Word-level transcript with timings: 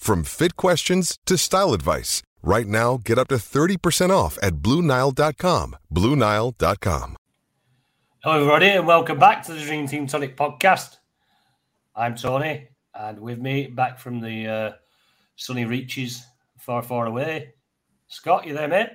from 0.00 0.24
fit 0.24 0.56
questions 0.56 1.18
to 1.26 1.36
style 1.36 1.72
advice. 1.74 2.22
Right 2.42 2.66
now, 2.66 2.96
get 3.04 3.18
up 3.18 3.28
to 3.28 3.34
30% 3.36 4.10
off 4.10 4.38
at 4.42 4.54
BlueNile.com. 4.56 5.76
BlueNile.com. 5.94 7.16
Hello, 8.24 8.36
everybody, 8.36 8.68
and 8.68 8.86
welcome 8.86 9.18
back 9.18 9.44
to 9.44 9.52
the 9.52 9.60
Dream 9.60 9.86
Team 9.86 10.06
Tonic 10.06 10.36
podcast. 10.36 10.96
I'm 11.94 12.14
Tony, 12.16 12.68
and 12.94 13.18
with 13.20 13.38
me, 13.38 13.66
back 13.66 13.98
from 13.98 14.20
the 14.20 14.46
uh, 14.46 14.72
sunny 15.36 15.64
reaches 15.66 16.22
far, 16.58 16.82
far 16.82 17.06
away, 17.06 17.54
Scott. 18.08 18.46
You 18.46 18.54
there, 18.54 18.68
mate? 18.68 18.88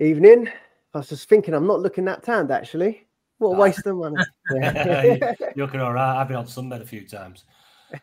Evening. 0.00 0.48
I 0.94 0.98
was 0.98 1.08
just 1.08 1.28
thinking, 1.28 1.54
I'm 1.54 1.66
not 1.66 1.80
looking 1.80 2.04
that 2.06 2.22
tanned 2.24 2.50
actually. 2.50 3.06
What 3.38 3.50
a 3.50 3.54
Ah. 3.56 3.62
waste 3.62 3.86
of 3.86 3.96
money. 3.96 4.16
You're 4.50 5.66
looking 5.66 5.80
all 5.80 5.92
right. 5.92 6.20
I've 6.20 6.28
been 6.28 6.36
on 6.36 6.46
sunbed 6.46 6.80
a 6.80 6.86
few 6.86 7.06
times. 7.06 7.44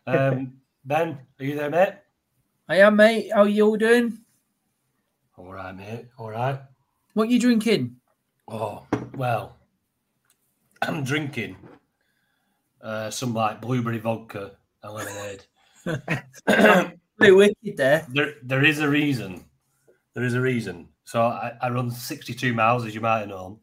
Um, 0.08 0.54
ben, 0.86 1.18
are 1.40 1.44
you 1.46 1.56
there, 1.56 1.70
mate? 1.70 1.96
I 2.72 2.78
am, 2.78 2.96
mate. 2.96 3.30
How 3.34 3.44
you 3.44 3.66
all 3.66 3.76
doing? 3.76 4.18
All 5.38 5.52
right, 5.52 5.76
mate. 5.76 6.06
All 6.18 6.30
right. 6.30 6.58
What 7.16 7.28
you 7.28 7.38
drinking? 7.38 7.98
Oh, 8.48 8.88
well, 9.18 9.58
I'm 10.82 11.04
drinking 11.04 11.58
uh, 12.82 13.10
some 13.10 13.34
like 13.34 13.60
blueberry 13.60 13.98
vodka 13.98 14.52
and 14.84 14.94
lemonade. 14.94 15.44
Pretty 17.18 17.34
wicked 17.34 17.76
there. 17.76 18.08
there, 18.14 18.36
there 18.42 18.64
is 18.64 18.80
a 18.80 18.88
reason. 18.88 19.44
There 20.14 20.24
is 20.24 20.36
a 20.36 20.40
reason. 20.40 20.88
So 21.04 21.24
I, 21.24 21.52
I 21.62 21.70
run 21.72 21.92
62 21.92 22.54
miles, 22.54 22.86
as 22.86 22.96
you 22.96 23.02
might 23.02 23.20
have 23.20 23.28
known, 23.28 23.60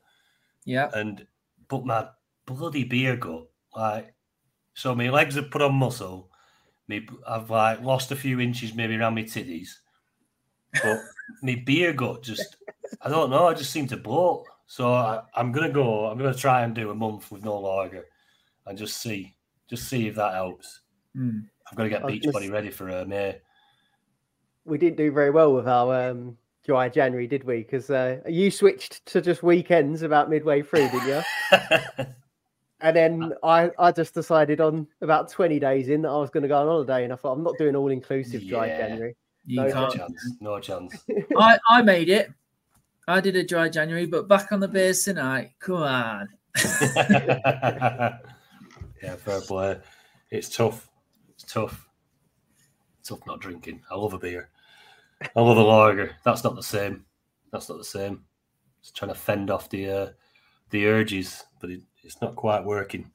Yeah. 0.66 0.90
and 0.92 1.26
but 1.68 1.86
my 1.86 2.08
bloody 2.44 2.84
beer 2.84 3.16
gut, 3.16 3.46
like, 3.74 4.12
so 4.74 4.94
my 4.94 5.08
legs 5.08 5.36
have 5.36 5.50
put 5.50 5.62
on 5.62 5.76
muscle. 5.76 6.27
Me, 6.88 7.06
I've 7.26 7.50
like 7.50 7.82
lost 7.82 8.12
a 8.12 8.16
few 8.16 8.40
inches 8.40 8.74
maybe 8.74 8.96
around 8.96 9.14
my 9.14 9.22
titties, 9.22 9.68
but 10.82 11.00
my 11.42 11.62
beer 11.66 11.92
gut 11.92 12.22
just, 12.22 12.56
I 13.02 13.08
don't 13.08 13.30
know, 13.30 13.48
I 13.48 13.54
just 13.54 13.70
seem 13.70 13.86
to 13.88 13.96
bloat. 13.96 14.44
So 14.66 14.92
I, 14.92 15.22
I'm 15.34 15.52
gonna 15.52 15.70
go. 15.70 16.06
I'm 16.06 16.18
gonna 16.18 16.34
try 16.34 16.62
and 16.62 16.74
do 16.74 16.90
a 16.90 16.94
month 16.94 17.30
with 17.30 17.44
no 17.44 17.58
lager, 17.58 18.06
and 18.66 18.76
just 18.76 18.98
see, 18.98 19.34
just 19.68 19.88
see 19.88 20.08
if 20.08 20.14
that 20.16 20.34
helps. 20.34 20.80
Hmm. 21.14 21.40
I've 21.70 21.76
got 21.76 21.84
to 21.84 21.88
get 21.90 22.02
was 22.02 22.12
Beach 22.12 22.32
Body 22.32 22.50
ready 22.50 22.70
for 22.70 22.90
uh, 22.90 23.04
May. 23.06 23.40
we 24.64 24.78
didn't 24.78 24.96
do 24.96 25.10
very 25.12 25.30
well 25.30 25.52
with 25.54 25.68
our 25.68 26.10
um, 26.10 26.36
dry 26.64 26.88
January, 26.88 27.26
did 27.26 27.44
we? 27.44 27.58
Because 27.58 27.90
uh, 27.90 28.20
you 28.28 28.50
switched 28.50 29.04
to 29.06 29.20
just 29.20 29.42
weekends 29.42 30.02
about 30.02 30.30
midway 30.30 30.62
through, 30.62 30.88
didn't 30.90 31.08
you? 31.08 32.06
And 32.80 32.94
then 32.96 33.32
I, 33.42 33.70
I 33.78 33.90
just 33.90 34.14
decided 34.14 34.60
on 34.60 34.86
about 35.00 35.28
20 35.30 35.58
days 35.58 35.88
in 35.88 36.02
that 36.02 36.10
I 36.10 36.16
was 36.18 36.30
going 36.30 36.42
to 36.42 36.48
go 36.48 36.58
on 36.60 36.66
holiday, 36.68 37.04
and 37.04 37.12
I 37.12 37.16
thought 37.16 37.32
I'm 37.32 37.42
not 37.42 37.58
doing 37.58 37.74
all 37.74 37.90
inclusive 37.90 38.46
dry 38.46 38.66
Yeah. 38.68 38.86
January. 38.88 39.16
You 39.46 39.62
No 39.62 39.66
no 39.66 39.72
can't. 39.72 39.92
chance. 39.94 40.30
No 40.40 40.60
chance. 40.60 41.04
I, 41.38 41.58
I 41.68 41.82
made 41.82 42.08
it. 42.08 42.30
I 43.08 43.20
did 43.20 43.34
a 43.36 43.42
dry 43.44 43.68
January, 43.68 44.06
but 44.06 44.28
back 44.28 44.52
on 44.52 44.60
the 44.60 44.68
beers 44.68 45.02
tonight. 45.02 45.52
Come 45.58 45.76
on. 45.76 46.28
yeah, 49.02 49.16
fair 49.16 49.40
play. 49.40 49.78
It's 50.30 50.48
tough. 50.54 50.88
It's 51.30 51.44
tough. 51.44 51.88
It's 53.00 53.08
tough 53.08 53.26
not 53.26 53.40
drinking. 53.40 53.82
I 53.90 53.94
love 53.96 54.12
a 54.12 54.18
beer. 54.18 54.50
I 55.34 55.40
love 55.40 55.56
a 55.56 55.62
lager. 55.62 56.14
That's 56.24 56.44
not 56.44 56.54
the 56.54 56.62
same. 56.62 57.04
That's 57.50 57.68
not 57.68 57.78
the 57.78 57.84
same. 57.84 58.24
It's 58.80 58.90
trying 58.92 59.10
to 59.12 59.18
fend 59.18 59.50
off 59.50 59.70
the 59.70 59.88
uh, 59.90 60.08
the 60.70 60.86
urges, 60.86 61.44
but 61.60 61.70
it, 61.70 61.80
it's 62.02 62.20
not 62.20 62.36
quite 62.36 62.64
working. 62.64 63.10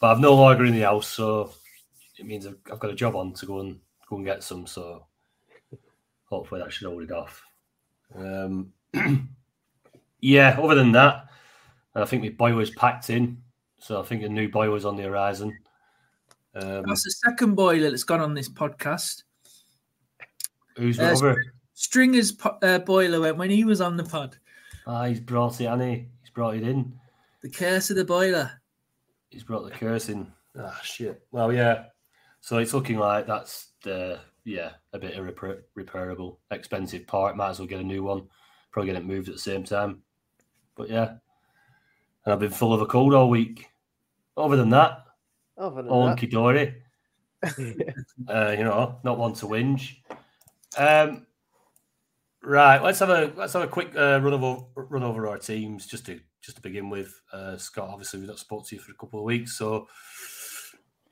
But 0.00 0.12
I've 0.12 0.20
no 0.20 0.34
lager 0.34 0.64
in 0.64 0.74
the 0.74 0.82
house, 0.82 1.08
so 1.08 1.52
it 2.18 2.26
means 2.26 2.46
I've, 2.46 2.58
I've 2.70 2.78
got 2.78 2.90
a 2.90 2.94
job 2.94 3.16
on 3.16 3.32
to 3.34 3.46
go 3.46 3.60
and 3.60 3.78
go 4.08 4.16
and 4.16 4.24
get 4.24 4.42
some. 4.42 4.66
So 4.66 5.04
hopefully 6.24 6.60
that 6.60 6.72
should 6.72 6.86
hold 6.86 7.02
it 7.02 7.12
off. 7.12 7.42
Um, 8.14 8.72
yeah. 10.20 10.58
Other 10.60 10.74
than 10.74 10.92
that, 10.92 11.26
I 11.94 12.04
think 12.04 12.22
my 12.22 12.28
boiler's 12.30 12.70
packed 12.70 13.10
in, 13.10 13.42
so 13.78 14.00
I 14.00 14.04
think 14.04 14.22
a 14.22 14.28
new 14.28 14.48
boiler's 14.48 14.84
on 14.84 14.96
the 14.96 15.04
horizon. 15.04 15.56
Um, 16.54 16.84
That's 16.86 17.04
the 17.04 17.10
second 17.10 17.54
boiler 17.54 17.90
that's 17.90 18.04
gone 18.04 18.20
on 18.20 18.34
this 18.34 18.48
podcast. 18.48 19.22
who's 20.76 20.98
uh, 20.98 21.14
over? 21.16 21.36
Stringer's 21.74 22.32
po- 22.32 22.58
uh, 22.62 22.78
boiler 22.80 23.20
went 23.20 23.36
when 23.36 23.50
he 23.50 23.64
was 23.64 23.80
on 23.80 23.96
the 23.96 24.04
pod. 24.04 24.36
Ah, 24.86 25.04
he's 25.04 25.20
brought 25.20 25.60
it, 25.60 25.66
Annie. 25.66 26.08
He's 26.22 26.30
brought 26.30 26.56
it 26.56 26.62
in. 26.64 26.98
The 27.42 27.50
curse 27.50 27.90
of 27.90 27.96
the 27.96 28.04
boiler. 28.04 28.50
He's 29.30 29.44
brought 29.44 29.64
the 29.64 29.70
curse 29.70 30.08
in. 30.08 30.30
Ah, 30.58 30.80
shit. 30.82 31.22
Well, 31.30 31.52
yeah. 31.52 31.86
So 32.40 32.58
it's 32.58 32.74
looking 32.74 32.98
like 32.98 33.26
that's 33.26 33.68
the 33.82 34.20
yeah 34.44 34.72
a 34.92 34.98
bit 34.98 35.14
irrepair- 35.14 35.62
repairable, 35.76 36.38
expensive 36.50 37.06
part. 37.06 37.36
Might 37.36 37.50
as 37.50 37.58
well 37.58 37.68
get 37.68 37.80
a 37.80 37.84
new 37.84 38.02
one. 38.02 38.26
Probably 38.70 38.92
get 38.92 39.00
it 39.00 39.06
moved 39.06 39.28
at 39.28 39.34
the 39.34 39.40
same 39.40 39.64
time. 39.64 40.02
But 40.74 40.88
yeah, 40.88 41.14
and 42.24 42.32
I've 42.32 42.40
been 42.40 42.50
full 42.50 42.72
of 42.72 42.80
a 42.80 42.86
cold 42.86 43.14
all 43.14 43.28
week. 43.28 43.66
Other 44.36 44.56
than 44.56 44.70
that, 44.70 45.04
Other 45.56 45.82
than 45.82 45.90
all 45.90 46.06
that, 46.06 46.20
hunky 46.20 46.26
uh, 48.28 48.54
you 48.56 48.64
know, 48.64 48.98
not 49.04 49.18
one 49.18 49.32
to 49.34 49.46
whinge. 49.46 49.96
Um, 50.76 51.26
right, 52.48 52.82
let's 52.82 52.98
have 52.98 53.10
a 53.10 53.32
let's 53.36 53.52
have 53.52 53.62
a 53.62 53.68
quick 53.68 53.94
uh, 53.96 54.20
run 54.20 54.32
over 54.32 54.64
run 54.74 55.02
over 55.02 55.28
our 55.28 55.38
teams 55.38 55.86
just 55.86 56.06
to 56.06 56.20
just 56.40 56.56
to 56.56 56.62
begin 56.62 56.90
with. 56.90 57.20
Uh, 57.32 57.56
Scott, 57.56 57.90
obviously 57.90 58.20
we've 58.20 58.28
not 58.28 58.38
spoke 58.38 58.66
to 58.66 58.76
you 58.76 58.80
for 58.80 58.92
a 58.92 58.96
couple 58.96 59.20
of 59.20 59.24
weeks, 59.24 59.56
so 59.56 59.86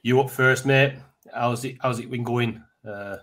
you 0.02 0.20
up 0.20 0.30
first, 0.30 0.66
mate. 0.66 0.94
How's 1.34 1.64
it 1.64 1.76
how's 1.80 1.98
it 1.98 2.10
been 2.10 2.24
going? 2.24 2.62
Uh, 2.86 3.16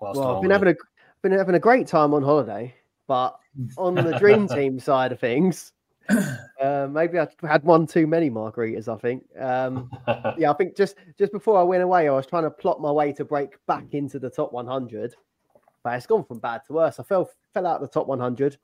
well, 0.00 0.36
I've 0.36 0.42
been 0.42 0.50
having 0.50 0.68
a 0.68 0.74
been 1.22 1.32
having 1.32 1.54
a 1.54 1.60
great 1.60 1.86
time 1.86 2.14
on 2.14 2.22
holiday, 2.22 2.74
but 3.06 3.38
on 3.76 3.94
the 3.94 4.18
dream 4.18 4.48
team 4.54 4.80
side 4.80 5.12
of 5.12 5.20
things, 5.20 5.72
uh, 6.08 6.88
maybe 6.90 7.18
I 7.18 7.28
had 7.42 7.62
one 7.62 7.86
too 7.86 8.06
many 8.06 8.30
margaritas. 8.30 8.88
I 8.88 8.98
think. 8.98 9.24
Um, 9.38 9.90
yeah, 10.38 10.50
I 10.50 10.54
think 10.54 10.76
just 10.76 10.96
just 11.18 11.32
before 11.32 11.58
I 11.58 11.62
went 11.62 11.82
away, 11.82 12.08
I 12.08 12.12
was 12.12 12.26
trying 12.26 12.44
to 12.44 12.50
plot 12.50 12.80
my 12.80 12.90
way 12.90 13.12
to 13.12 13.24
break 13.24 13.50
back 13.66 13.84
into 13.92 14.18
the 14.18 14.30
top 14.30 14.52
100, 14.52 15.14
but 15.82 15.94
it's 15.94 16.06
gone 16.06 16.24
from 16.24 16.38
bad 16.38 16.62
to 16.66 16.72
worse. 16.72 16.98
I 17.00 17.02
fell 17.02 17.30
fell 17.54 17.66
out 17.66 17.76
of 17.76 17.82
the 17.82 17.92
top 17.92 18.06
100. 18.06 18.56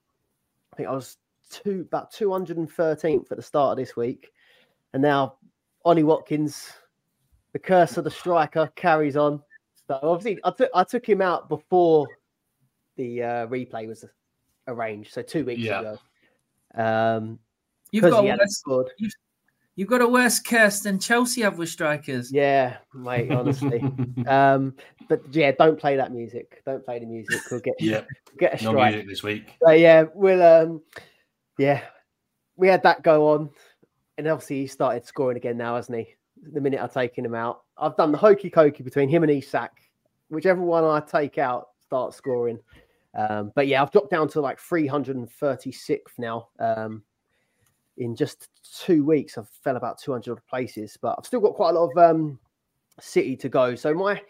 I 0.72 0.76
think 0.76 0.88
I 0.88 0.92
was 0.92 1.16
two 1.50 1.80
about 1.88 2.12
213th 2.12 3.30
at 3.30 3.36
the 3.36 3.42
start 3.42 3.72
of 3.72 3.78
this 3.78 3.96
week, 3.96 4.32
and 4.92 5.02
now 5.02 5.36
Ollie 5.84 6.04
Watkins, 6.04 6.72
the 7.52 7.58
curse 7.58 7.96
of 7.96 8.04
the 8.04 8.10
striker, 8.10 8.70
carries 8.76 9.16
on. 9.16 9.42
So 9.86 9.98
obviously, 10.02 10.40
I 10.44 10.50
took 10.50 10.70
I 10.74 10.84
took 10.84 11.08
him 11.08 11.22
out 11.22 11.48
before 11.48 12.06
the 12.96 13.22
uh, 13.22 13.46
replay 13.46 13.86
was 13.86 14.04
arranged, 14.66 15.12
so 15.12 15.22
two 15.22 15.44
weeks 15.44 15.62
Yeah. 15.62 15.80
ago. 15.80 15.98
Um, 16.74 17.38
You've 17.90 18.02
because 18.02 18.16
got 18.16 18.24
he 18.24 18.30
a 18.30 18.36
hadn't 19.78 19.78
West, 19.78 19.78
scored. 19.78 19.78
You've 19.78 19.88
got 19.88 20.00
a 20.00 20.08
worse 20.08 20.40
curse 20.40 20.80
than 20.80 20.98
Chelsea 20.98 21.42
have 21.42 21.58
with 21.58 21.68
strikers. 21.68 22.32
Yeah, 22.32 22.78
mate, 22.94 23.30
honestly. 23.30 23.80
um, 24.26 24.74
but 25.08 25.22
yeah, 25.32 25.52
don't 25.52 25.78
play 25.78 25.96
that 25.96 26.12
music. 26.12 26.62
Don't 26.66 26.84
play 26.84 26.98
the 26.98 27.06
music. 27.06 27.40
We'll 27.50 27.60
get 27.60 27.74
yeah, 27.78 28.02
get 28.38 28.60
a 28.60 28.64
no 28.64 28.70
strike. 28.70 28.92
music 28.92 29.08
this 29.08 29.22
week. 29.22 29.56
But 29.60 29.78
yeah, 29.78 30.04
we'll 30.14 30.42
um, 30.42 30.82
yeah, 31.58 31.82
we 32.56 32.68
had 32.68 32.82
that 32.82 33.02
go 33.02 33.28
on, 33.28 33.50
and 34.16 34.26
obviously 34.26 34.60
he 34.60 34.66
started 34.66 35.06
scoring 35.06 35.36
again 35.36 35.56
now, 35.56 35.76
hasn't 35.76 35.98
he? 35.98 36.14
The 36.52 36.60
minute 36.60 36.80
I've 36.80 36.92
taken 36.92 37.24
him 37.24 37.34
out, 37.34 37.62
I've 37.76 37.96
done 37.96 38.12
the 38.12 38.18
hokey 38.18 38.50
cokey 38.50 38.84
between 38.84 39.08
him 39.08 39.22
and 39.22 39.32
Isak. 39.32 39.72
Whichever 40.28 40.60
one 40.60 40.84
I 40.84 41.00
take 41.00 41.38
out 41.38 41.68
starts 41.86 42.16
scoring. 42.16 42.58
Um, 43.16 43.52
but 43.54 43.66
yeah, 43.66 43.82
I've 43.82 43.90
dropped 43.90 44.10
down 44.10 44.28
to 44.28 44.40
like 44.40 44.60
336th 44.60 46.18
now. 46.18 46.48
Um, 46.60 47.02
in 47.98 48.14
just 48.16 48.48
two 48.82 49.04
weeks, 49.04 49.36
I've 49.36 49.48
fell 49.48 49.76
about 49.76 49.98
200 49.98 50.38
places, 50.48 50.96
but 51.00 51.16
I've 51.18 51.26
still 51.26 51.40
got 51.40 51.54
quite 51.54 51.70
a 51.70 51.78
lot 51.78 51.90
of 51.90 51.98
um, 51.98 52.38
City 53.00 53.36
to 53.36 53.48
go. 53.48 53.74
So 53.74 53.92
my 53.92 54.20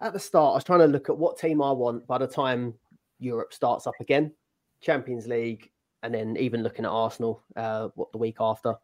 at 0.00 0.12
the 0.12 0.20
start, 0.20 0.52
I 0.52 0.56
was 0.56 0.64
trying 0.64 0.80
to 0.80 0.86
look 0.86 1.08
at 1.08 1.16
what 1.16 1.38
team 1.38 1.62
I 1.62 1.72
want 1.72 2.06
by 2.06 2.18
the 2.18 2.26
time 2.26 2.74
Europe 3.18 3.52
starts 3.52 3.86
up 3.86 3.94
again, 4.00 4.32
Champions 4.80 5.26
League, 5.26 5.70
and 6.02 6.14
then 6.14 6.36
even 6.36 6.62
looking 6.62 6.84
at 6.84 6.90
Arsenal, 6.90 7.42
uh, 7.56 7.88
what 7.94 8.12
the 8.12 8.18
week 8.18 8.36
after. 8.40 8.74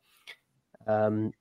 Um, 0.86 1.32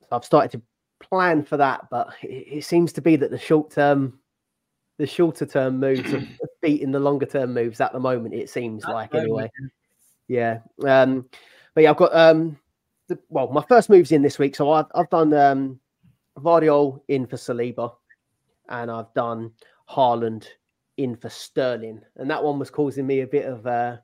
so 0.00 0.16
I've 0.16 0.24
started 0.24 0.50
to 0.52 0.62
plan 1.06 1.44
for 1.44 1.58
that, 1.58 1.88
but 1.90 2.08
it, 2.22 2.46
it 2.58 2.64
seems 2.64 2.92
to 2.94 3.02
be 3.02 3.16
that 3.16 3.30
the 3.30 3.38
short 3.38 3.70
term, 3.70 4.18
the 4.96 5.06
shorter 5.06 5.44
term 5.44 5.78
moves 5.78 6.12
are 6.14 6.26
beating 6.62 6.92
the 6.92 7.00
longer 7.00 7.26
term 7.26 7.52
moves 7.52 7.80
at 7.80 7.92
the 7.92 8.00
moment. 8.00 8.34
It 8.34 8.48
seems 8.48 8.84
like 8.84 9.12
moment, 9.12 9.28
anyway. 9.28 9.50
Yeah. 10.28 10.60
Um, 10.86 11.26
but 11.78 11.84
yeah, 11.84 11.90
I've 11.90 11.96
got 11.96 12.12
um, 12.12 12.58
the, 13.06 13.16
well, 13.28 13.52
my 13.52 13.62
first 13.68 13.88
move's 13.88 14.10
in 14.10 14.20
this 14.20 14.36
week, 14.36 14.56
so 14.56 14.72
I've, 14.72 14.86
I've 14.96 15.08
done 15.10 15.32
um, 15.32 15.78
Gvardiol 16.36 17.00
in 17.06 17.24
for 17.24 17.36
Saliba, 17.36 17.92
and 18.68 18.90
I've 18.90 19.14
done 19.14 19.52
Haaland 19.88 20.44
in 20.96 21.14
for 21.14 21.28
Sterling, 21.28 22.00
and 22.16 22.28
that 22.32 22.42
one 22.42 22.58
was 22.58 22.68
causing 22.68 23.06
me 23.06 23.20
a 23.20 23.28
bit 23.28 23.44
of 23.44 23.64
uh, 23.64 23.98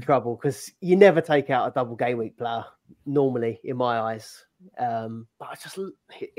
trouble 0.00 0.36
because 0.40 0.72
you 0.80 0.96
never 0.96 1.20
take 1.20 1.50
out 1.50 1.68
a 1.68 1.72
double 1.72 1.94
game 1.94 2.16
week 2.16 2.38
player 2.38 2.64
normally 3.04 3.60
in 3.64 3.76
my 3.76 4.00
eyes. 4.00 4.42
Um, 4.78 5.26
but 5.38 5.50
I 5.50 5.54
just 5.56 5.78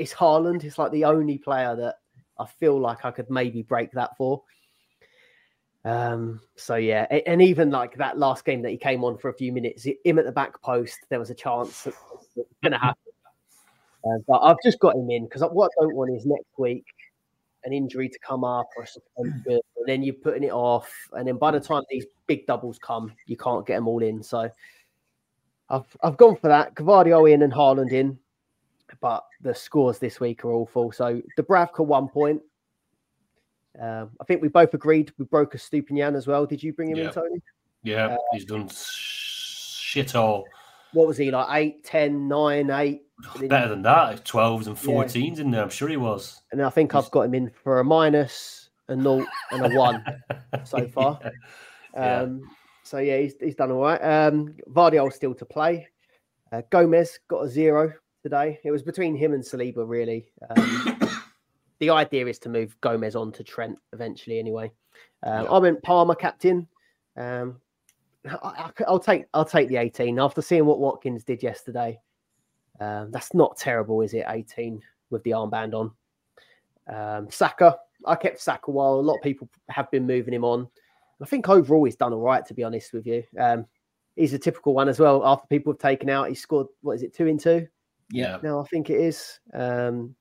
it's 0.00 0.14
Haaland. 0.14 0.64
It's 0.64 0.78
like 0.78 0.90
the 0.90 1.04
only 1.04 1.38
player 1.38 1.76
that 1.76 1.98
I 2.40 2.46
feel 2.58 2.80
like 2.80 3.04
I 3.04 3.12
could 3.12 3.30
maybe 3.30 3.62
break 3.62 3.92
that 3.92 4.16
for. 4.16 4.42
Um, 5.84 6.40
so 6.56 6.76
yeah, 6.76 7.02
and 7.26 7.42
even 7.42 7.70
like 7.70 7.96
that 7.98 8.18
last 8.18 8.44
game 8.44 8.62
that 8.62 8.70
he 8.70 8.78
came 8.78 9.04
on 9.04 9.18
for 9.18 9.28
a 9.28 9.34
few 9.34 9.52
minutes, 9.52 9.86
him 10.04 10.18
at 10.18 10.24
the 10.24 10.32
back 10.32 10.60
post, 10.62 10.98
there 11.10 11.18
was 11.18 11.30
a 11.30 11.34
chance 11.34 11.82
that 11.82 11.94
was 12.10 12.46
going 12.62 12.72
to 12.72 12.78
happen. 12.78 13.12
Uh, 14.04 14.18
but 14.26 14.38
I've 14.38 14.56
just 14.64 14.80
got 14.80 14.96
him 14.96 15.10
in 15.10 15.24
because 15.24 15.42
what 15.52 15.70
I 15.78 15.84
don't 15.84 15.94
want 15.94 16.14
is 16.14 16.26
next 16.26 16.58
week 16.58 16.84
an 17.64 17.72
injury 17.72 18.08
to 18.08 18.18
come 18.18 18.44
up 18.44 18.68
or 18.76 18.86
and 19.16 19.62
then 19.86 20.02
you're 20.02 20.14
putting 20.14 20.44
it 20.44 20.52
off, 20.52 20.90
and 21.12 21.26
then 21.26 21.36
by 21.36 21.50
the 21.50 21.60
time 21.60 21.82
these 21.90 22.06
big 22.26 22.46
doubles 22.46 22.78
come, 22.78 23.12
you 23.26 23.36
can't 23.36 23.66
get 23.66 23.76
them 23.76 23.88
all 23.88 24.02
in. 24.02 24.22
So 24.22 24.48
I've 25.68 25.96
I've 26.02 26.16
gone 26.16 26.36
for 26.36 26.48
that. 26.48 26.74
Gvardiol 26.74 27.30
in 27.30 27.42
and 27.42 27.52
Haaland 27.52 27.92
in, 27.92 28.18
but 29.00 29.24
the 29.40 29.54
scores 29.54 29.98
this 29.98 30.20
week 30.20 30.44
are 30.44 30.52
awful. 30.52 30.92
So 30.92 31.20
Dubravka 31.38 31.84
one 31.84 32.08
point. 32.08 32.40
Um, 33.80 34.10
I 34.20 34.24
think 34.24 34.40
we 34.42 34.48
both 34.48 34.72
agreed 34.74 35.12
we 35.18 35.24
broke 35.24 35.54
Estupiñán 35.54 36.16
as 36.16 36.26
well. 36.26 36.46
Did 36.46 36.62
you 36.62 36.72
bring 36.72 36.90
him 36.90 36.98
in, 36.98 37.10
Tony? 37.12 37.40
Yeah, 37.82 38.16
he's 38.32 38.44
done 38.44 38.68
sh- 38.68 39.78
shit 39.80 40.14
all. 40.14 40.44
What 40.92 41.08
was 41.08 41.16
he 41.16 41.30
like? 41.30 41.48
Eight, 41.50 41.84
ten, 41.84 42.28
nine, 42.28 42.70
eight, 42.70 43.02
Better 43.48 43.68
than 43.68 43.82
that. 43.82 44.24
12s 44.24 44.66
and 44.68 44.76
14s 44.76 45.38
in 45.38 45.50
there. 45.50 45.62
I'm 45.62 45.70
sure 45.70 45.88
he 45.88 45.96
was. 45.96 46.40
and 46.52 46.62
I 46.62 46.70
think 46.70 46.94
I've 46.94 47.10
got 47.10 47.22
him 47.22 47.34
in 47.34 47.50
for 47.50 47.80
a 47.80 47.84
minus, 47.84 48.70
a 48.88 48.96
naught, 48.96 49.26
and 49.50 49.66
a 49.66 49.76
one. 49.76 50.04
so 50.64 50.86
far. 50.88 51.18
Yeah. 51.94 52.20
Um, 52.22 52.42
So 52.84 52.98
yeah, 52.98 53.18
he's, 53.18 53.34
he's 53.40 53.54
done 53.54 53.70
all 53.72 53.82
right. 53.82 54.00
Um, 54.02 54.54
Gvardiol 54.70 55.12
still 55.12 55.34
to 55.34 55.44
play. 55.44 55.88
Uh, 56.52 56.62
Gomez 56.70 57.18
got 57.28 57.40
a 57.44 57.48
zero 57.48 57.92
today. 58.22 58.58
It 58.64 58.70
was 58.70 58.82
between 58.82 59.16
him 59.16 59.32
and 59.32 59.42
Saliba 59.42 59.88
really. 59.88 60.26
Um, 60.50 60.98
the 61.78 61.90
idea 61.90 62.26
is 62.26 62.38
to 62.40 62.48
move 62.48 62.78
Gomez 62.80 63.16
on 63.16 63.32
to 63.32 63.44
Trent 63.44 63.78
eventually. 63.92 64.38
Anyway, 64.38 64.72
um, 65.22 65.46
I 65.50 65.58
went 65.58 65.82
Palmer 65.82 66.14
captain. 66.14 66.68
Um, 67.16 67.60
I, 68.26 68.70
will 68.88 68.98
take 68.98 69.26
I'll 69.34 69.44
take 69.44 69.68
the 69.68 69.76
18 69.76 70.18
after 70.18 70.40
seeing 70.42 70.66
what 70.66 70.80
Watkins 70.80 71.24
did 71.24 71.42
yesterday. 71.42 71.98
Um, 72.80 73.10
that's 73.10 73.34
not 73.34 73.56
terrible, 73.56 74.00
is 74.00 74.14
it? 74.14 74.24
18 74.28 74.80
with 75.10 75.22
the 75.24 75.30
armband 75.30 75.74
on. 75.74 75.90
Um, 76.86 77.30
Saka, 77.30 77.76
I 78.04 78.16
kept 78.16 78.40
Saka 78.40 78.70
while 78.70 78.94
a 78.94 79.00
lot 79.00 79.16
of 79.16 79.22
people 79.22 79.48
have 79.68 79.90
been 79.90 80.06
moving 80.06 80.34
him 80.34 80.44
on. 80.44 80.68
I 81.22 81.26
think 81.26 81.48
overall 81.48 81.84
he's 81.84 81.96
done 81.96 82.12
all 82.12 82.20
right, 82.20 82.44
to 82.46 82.54
be 82.54 82.64
honest 82.64 82.92
with 82.92 83.06
you. 83.06 83.22
Um, 83.38 83.66
he's 84.16 84.32
a 84.32 84.38
typical 84.38 84.74
one 84.74 84.88
as 84.88 84.98
well. 84.98 85.24
After 85.24 85.46
people 85.46 85.72
have 85.72 85.80
taken 85.80 86.10
out, 86.10 86.28
he 86.28 86.34
scored 86.34 86.66
what 86.82 86.94
is 86.94 87.02
it, 87.02 87.14
two 87.14 87.26
in 87.26 87.38
two? 87.38 87.66
Yeah. 88.10 88.38
No, 88.42 88.60
I 88.60 88.64
think 88.64 88.90
it 88.90 89.00
is. 89.00 89.38
Um, 89.52 90.14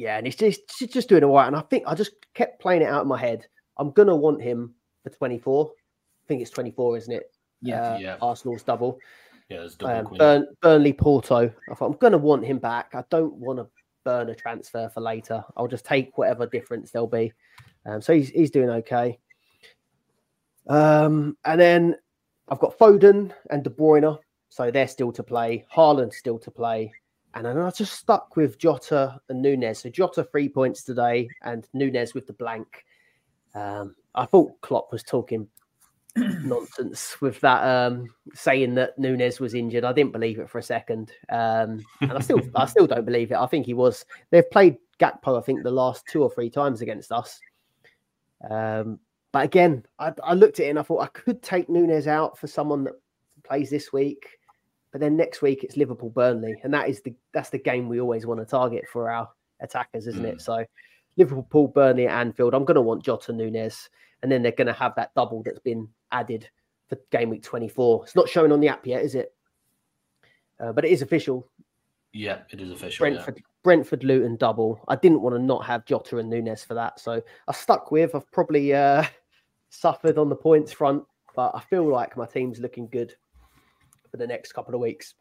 yeah, 0.00 0.16
and 0.16 0.26
he's 0.26 0.36
just 0.36 0.62
he's 0.78 0.88
just 0.88 1.10
doing 1.10 1.22
all 1.24 1.34
right. 1.34 1.46
And 1.46 1.54
I 1.54 1.60
think 1.60 1.84
I 1.86 1.94
just 1.94 2.12
kept 2.32 2.60
playing 2.60 2.80
it 2.80 2.86
out 2.88 3.02
in 3.02 3.08
my 3.08 3.18
head. 3.18 3.46
I'm 3.76 3.90
gonna 3.90 4.16
want 4.16 4.40
him 4.40 4.74
for 5.04 5.10
24. 5.10 5.70
I 5.70 6.26
think 6.26 6.40
it's 6.40 6.50
24, 6.50 6.96
isn't 6.96 7.12
it? 7.12 7.30
Yeah. 7.60 7.82
Uh, 7.82 7.98
Yeah. 7.98 8.16
Arsenal's 8.22 8.62
double. 8.62 8.98
Yeah, 9.50 9.58
there's 9.58 9.74
double 9.74 10.08
Um. 10.12 10.16
Burn, 10.16 10.46
Burnley 10.62 10.94
Porto. 10.94 11.52
I 11.70 11.74
thought 11.74 11.86
I'm 11.86 11.98
going 11.98 12.12
to 12.12 12.18
want 12.18 12.46
him 12.46 12.58
back. 12.58 12.94
I 12.94 13.04
don't 13.10 13.34
want 13.34 13.58
to 13.58 13.66
burn 14.04 14.30
a 14.30 14.34
transfer 14.34 14.88
for 14.88 15.00
later. 15.00 15.44
I'll 15.56 15.66
just 15.66 15.84
take 15.84 16.16
whatever 16.16 16.46
difference 16.46 16.92
there'll 16.92 17.08
be. 17.08 17.32
Um, 17.84 18.00
so 18.00 18.14
he's 18.14 18.30
he's 18.30 18.50
doing 18.50 18.70
okay. 18.70 19.18
Um, 20.68 21.36
and 21.44 21.60
then 21.60 21.96
I've 22.48 22.60
got 22.60 22.78
Foden 22.78 23.32
and 23.50 23.64
De 23.64 23.70
Bruyne, 23.70 24.18
so 24.48 24.70
they're 24.70 24.88
still 24.88 25.12
to 25.12 25.22
play. 25.22 25.66
Haaland 25.74 26.14
still 26.14 26.38
to 26.38 26.50
play. 26.50 26.92
And 27.34 27.46
then 27.46 27.58
I 27.58 27.70
just 27.70 27.94
stuck 27.94 28.36
with 28.36 28.58
Jota 28.58 29.20
and 29.28 29.40
Nunez. 29.40 29.80
So 29.80 29.90
Jota 29.90 30.24
three 30.24 30.48
points 30.48 30.82
today, 30.82 31.28
and 31.42 31.66
Nunez 31.72 32.14
with 32.14 32.26
the 32.26 32.32
blank. 32.32 32.84
Um, 33.54 33.94
I 34.14 34.26
thought 34.26 34.60
Klopp 34.60 34.90
was 34.90 35.02
talking 35.02 35.46
nonsense 36.16 37.20
with 37.20 37.40
that, 37.40 37.62
um, 37.62 38.06
saying 38.34 38.74
that 38.74 38.98
Nunez 38.98 39.38
was 39.38 39.54
injured. 39.54 39.84
I 39.84 39.92
didn't 39.92 40.12
believe 40.12 40.38
it 40.38 40.50
for 40.50 40.58
a 40.58 40.62
second, 40.62 41.12
um, 41.28 41.84
and 42.00 42.12
I 42.12 42.20
still, 42.20 42.40
I 42.56 42.66
still 42.66 42.86
don't 42.86 43.04
believe 43.04 43.30
it. 43.30 43.36
I 43.38 43.46
think 43.46 43.66
he 43.66 43.74
was. 43.74 44.04
They've 44.30 44.50
played 44.50 44.78
Gakpo, 44.98 45.38
I 45.38 45.42
think, 45.42 45.62
the 45.62 45.70
last 45.70 46.04
two 46.10 46.22
or 46.22 46.30
three 46.30 46.50
times 46.50 46.80
against 46.80 47.12
us. 47.12 47.40
Um, 48.48 48.98
but 49.32 49.44
again, 49.44 49.84
I, 49.98 50.12
I 50.24 50.34
looked 50.34 50.60
at 50.60 50.66
it 50.66 50.70
and 50.70 50.78
I 50.78 50.82
thought 50.82 51.02
I 51.02 51.06
could 51.08 51.42
take 51.42 51.68
Nunez 51.68 52.08
out 52.08 52.38
for 52.38 52.46
someone 52.46 52.84
that 52.84 52.94
plays 53.44 53.70
this 53.70 53.92
week, 53.92 54.39
but 54.92 55.00
then 55.00 55.16
next 55.16 55.42
week 55.42 55.62
it's 55.64 55.76
Liverpool 55.76 56.10
Burnley, 56.10 56.56
and 56.62 56.74
that 56.74 56.88
is 56.88 57.00
the 57.02 57.14
that's 57.32 57.50
the 57.50 57.58
game 57.58 57.88
we 57.88 58.00
always 58.00 58.26
want 58.26 58.40
to 58.40 58.46
target 58.46 58.84
for 58.92 59.10
our 59.10 59.28
attackers, 59.60 60.06
isn't 60.06 60.24
it? 60.24 60.40
So 60.40 60.64
Liverpool 61.16 61.68
Burnley 61.68 62.06
at 62.06 62.18
Anfield. 62.18 62.54
I'm 62.54 62.64
going 62.64 62.76
to 62.76 62.80
want 62.80 63.04
Jota 63.04 63.32
Nunez, 63.32 63.88
and 64.22 64.30
then 64.30 64.42
they're 64.42 64.52
going 64.52 64.66
to 64.66 64.72
have 64.72 64.94
that 64.96 65.14
double 65.14 65.42
that's 65.42 65.60
been 65.60 65.88
added 66.12 66.48
for 66.88 66.98
game 67.10 67.30
week 67.30 67.42
24. 67.42 68.04
It's 68.04 68.16
not 68.16 68.28
showing 68.28 68.52
on 68.52 68.60
the 68.60 68.68
app 68.68 68.86
yet, 68.86 69.02
is 69.02 69.14
it? 69.14 69.32
Uh, 70.58 70.72
but 70.72 70.84
it 70.84 70.90
is 70.90 71.02
official. 71.02 71.48
Yeah, 72.12 72.38
it 72.50 72.60
is 72.60 72.70
official. 72.70 73.06
yeah. 73.06 73.12
Brentford, 73.12 73.42
Brentford, 73.62 74.04
Luton 74.04 74.36
double. 74.36 74.80
I 74.88 74.96
didn't 74.96 75.22
want 75.22 75.36
to 75.36 75.42
not 75.42 75.64
have 75.64 75.84
Jota 75.84 76.18
and 76.18 76.28
Nunez 76.28 76.64
for 76.64 76.74
that, 76.74 76.98
so 76.98 77.22
I 77.46 77.52
stuck 77.52 77.92
with. 77.92 78.14
I've 78.14 78.30
probably 78.32 78.74
uh, 78.74 79.04
suffered 79.70 80.18
on 80.18 80.28
the 80.28 80.36
points 80.36 80.72
front, 80.72 81.04
but 81.36 81.52
I 81.54 81.60
feel 81.60 81.88
like 81.88 82.16
my 82.16 82.26
team's 82.26 82.58
looking 82.58 82.88
good 82.88 83.14
for 84.10 84.16
the 84.16 84.26
next 84.26 84.52
couple 84.52 84.74
of 84.74 84.80
weeks. 84.80 85.14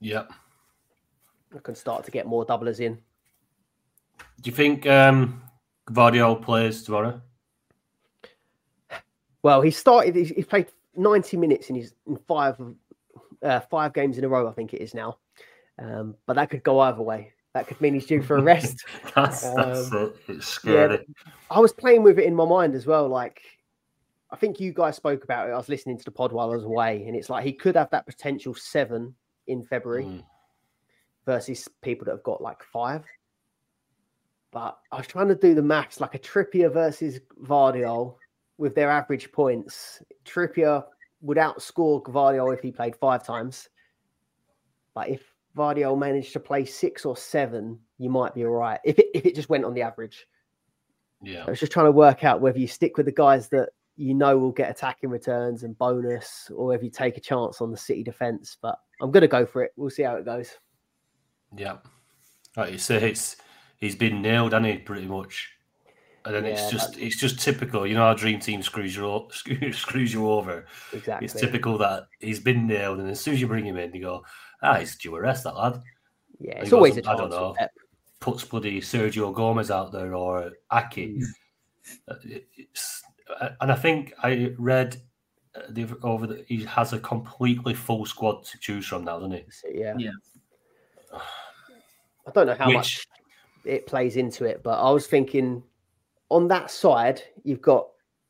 Yeah. 0.00 0.24
I 1.54 1.58
can 1.62 1.74
start 1.74 2.04
to 2.04 2.10
get 2.10 2.26
more 2.26 2.44
doublers 2.44 2.80
in. 2.80 2.98
Do 4.40 4.50
you 4.50 4.54
think 4.54 4.86
um, 4.86 5.42
Guardiola 5.92 6.36
plays 6.36 6.82
tomorrow? 6.82 7.20
Well, 9.42 9.62
he 9.62 9.70
started. 9.70 10.14
He's, 10.14 10.28
he's 10.30 10.46
played 10.46 10.66
90 10.96 11.36
minutes 11.36 11.70
in 11.70 11.76
his 11.76 11.94
in 12.06 12.16
five 12.28 12.56
uh, 13.42 13.60
five 13.60 13.94
games 13.94 14.18
in 14.18 14.24
a 14.24 14.28
row. 14.28 14.48
I 14.48 14.52
think 14.52 14.74
it 14.74 14.82
is 14.82 14.94
now, 14.94 15.18
um, 15.78 16.16
but 16.26 16.34
that 16.34 16.50
could 16.50 16.62
go 16.62 16.80
either 16.80 17.02
way. 17.02 17.32
That 17.54 17.66
could 17.66 17.80
mean 17.80 17.94
he's 17.94 18.06
due 18.06 18.20
for 18.22 18.36
a 18.36 18.42
rest. 18.42 18.84
that's 19.14 19.42
that's 19.54 19.92
Um, 19.92 20.12
it. 20.28 20.32
It's 20.34 20.46
scary. 20.46 21.06
I 21.50 21.60
was 21.60 21.72
playing 21.72 22.02
with 22.02 22.18
it 22.18 22.24
in 22.26 22.34
my 22.34 22.44
mind 22.44 22.74
as 22.74 22.86
well. 22.86 23.08
Like, 23.08 23.40
I 24.30 24.36
think 24.36 24.60
you 24.60 24.72
guys 24.72 24.96
spoke 24.96 25.24
about 25.24 25.48
it. 25.48 25.52
I 25.52 25.56
was 25.56 25.68
listening 25.68 25.96
to 25.98 26.04
the 26.04 26.10
pod 26.10 26.32
while 26.32 26.50
I 26.50 26.54
was 26.54 26.64
away, 26.64 27.04
and 27.06 27.16
it's 27.16 27.30
like 27.30 27.44
he 27.44 27.52
could 27.52 27.76
have 27.76 27.90
that 27.90 28.06
potential 28.06 28.54
seven 28.54 29.14
in 29.46 29.64
February 29.64 30.04
Mm. 30.04 30.24
versus 31.24 31.68
people 31.82 32.04
that 32.04 32.10
have 32.12 32.22
got 32.22 32.42
like 32.42 32.62
five. 32.62 33.04
But 34.50 34.78
I 34.92 34.96
was 34.96 35.06
trying 35.06 35.28
to 35.28 35.34
do 35.34 35.54
the 35.54 35.62
maths, 35.62 36.00
like 36.00 36.14
a 36.14 36.18
Trippier 36.18 36.72
versus 36.72 37.20
Gvardiol 37.42 38.16
with 38.58 38.74
their 38.74 38.90
average 38.90 39.30
points. 39.32 40.02
Trippier 40.24 40.84
would 41.20 41.38
outscore 41.38 42.02
Gvardiol 42.02 42.54
if 42.54 42.60
he 42.60 42.70
played 42.70 42.96
five 42.96 43.24
times. 43.24 43.68
But 44.94 45.08
if 45.08 45.22
Gvardiol 45.56 45.98
managed 45.98 46.32
to 46.34 46.40
play 46.40 46.64
six 46.64 47.04
or 47.04 47.16
seven, 47.16 47.78
you 47.98 48.10
might 48.10 48.34
be 48.34 48.44
all 48.44 48.52
right. 48.52 48.80
If 48.84 48.98
it 48.98 49.06
if 49.14 49.26
it 49.26 49.34
just 49.34 49.48
went 49.48 49.64
on 49.64 49.74
the 49.74 49.82
average. 49.82 50.26
Yeah. 51.22 51.44
I 51.46 51.50
was 51.50 51.60
just 51.60 51.72
trying 51.72 51.86
to 51.86 51.92
work 51.92 52.24
out 52.24 52.40
whether 52.40 52.58
you 52.58 52.68
stick 52.68 52.96
with 52.96 53.06
the 53.06 53.12
guys 53.12 53.48
that 53.48 53.70
you 53.98 54.14
know 54.14 54.38
will 54.38 54.52
get 54.52 54.70
attacking 54.70 55.10
returns 55.10 55.64
and 55.64 55.76
bonus, 55.76 56.50
or 56.54 56.74
if 56.74 56.82
you 56.82 56.88
take 56.88 57.16
a 57.16 57.20
chance 57.20 57.60
on 57.60 57.70
the 57.70 57.76
City 57.76 58.02
defense. 58.04 58.56
But 58.62 58.78
I'm 59.02 59.10
going 59.10 59.22
to 59.22 59.28
go 59.28 59.44
for 59.44 59.62
it. 59.64 59.72
We'll 59.76 59.90
see 59.90 60.04
how 60.04 60.14
it 60.14 60.24
goes. 60.24 60.56
Yeah. 61.56 61.78
Like 62.56 62.72
you 62.72 62.78
say, 62.78 63.10
it's 63.10 63.36
he's 63.78 63.96
been 63.96 64.22
nailed, 64.22 64.54
and 64.54 64.64
he 64.64 64.78
pretty 64.78 65.06
much. 65.06 65.50
And 66.24 66.34
then 66.34 66.44
Yeah, 66.44 66.50
it's 66.52 66.70
just 66.70 66.92
that- 66.92 67.02
it's 67.02 67.16
just 67.16 67.40
typical, 67.40 67.86
you 67.86 67.94
know 67.94 68.04
how 68.06 68.14
Dream 68.14 68.38
Team 68.38 68.62
screws 68.62 68.94
you 68.94 69.28
screws 69.72 70.12
you 70.12 70.30
over. 70.30 70.66
Exactly. 70.92 71.24
It's 71.24 71.34
typical 71.34 71.76
that 71.78 72.04
he's 72.20 72.40
been 72.40 72.66
nailed, 72.66 73.00
and 73.00 73.10
as 73.10 73.20
soon 73.20 73.34
as 73.34 73.40
you 73.40 73.48
bring 73.48 73.64
him 73.66 73.76
in, 73.76 73.92
you 73.92 74.02
go, 74.02 74.24
ah, 74.62 74.74
he's 74.74 74.96
due 74.96 75.16
a 75.16 75.20
rest, 75.20 75.44
that 75.44 75.56
lad. 75.56 75.82
Yeah, 76.38 76.60
it's 76.60 76.72
always 76.72 76.96
a 76.96 77.02
goes, 77.02 77.08
I 77.14 77.16
don't 77.16 77.30
know. 77.30 77.56
Puts 78.20 78.44
bloody 78.44 78.80
Sergio 78.80 79.34
Gomez 79.34 79.70
out 79.70 79.90
there 79.92 80.14
or 80.14 80.52
Ake. 80.72 81.18
Mm. 81.18 81.22
Uh, 82.08 82.14
It's, 82.22 83.02
and 83.60 83.72
I 83.72 83.74
think 83.74 84.14
I 84.22 84.52
read 84.58 84.96
uh, 85.54 85.60
the, 85.70 85.96
over 86.02 86.26
that 86.26 86.46
he 86.46 86.64
has 86.64 86.92
a 86.92 86.98
completely 87.00 87.74
full 87.74 88.06
squad 88.06 88.44
to 88.44 88.58
choose 88.58 88.86
from 88.86 89.04
now, 89.04 89.18
doesn't 89.18 89.32
he? 89.32 89.44
Yeah. 89.80 89.94
Yeah. 89.98 90.10
I 91.12 92.30
don't 92.32 92.46
know 92.46 92.54
how 92.54 92.66
Which- 92.68 92.76
much 92.76 93.06
it 93.64 93.86
plays 93.86 94.16
into 94.16 94.44
it, 94.44 94.62
but 94.62 94.80
I 94.80 94.90
was 94.90 95.06
thinking 95.06 95.62
on 96.30 96.48
that 96.48 96.70
side, 96.70 97.22
you've 97.44 97.62
got 97.62 97.88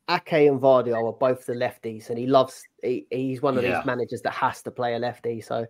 Ake 0.09 0.47
and 0.47 0.59
Gvardiol 0.59 1.07
are 1.09 1.13
both 1.13 1.45
the 1.45 1.53
lefties, 1.53 2.09
and 2.09 2.17
he 2.17 2.25
loves. 2.25 2.63
He, 2.81 3.05
he's 3.11 3.41
one 3.41 3.57
of 3.57 3.63
Yeah. 3.63 3.75
these 3.77 3.85
managers 3.85 4.21
that 4.23 4.33
has 4.33 4.61
to 4.63 4.71
play 4.71 4.95
a 4.95 4.99
lefty. 4.99 5.39
So 5.41 5.67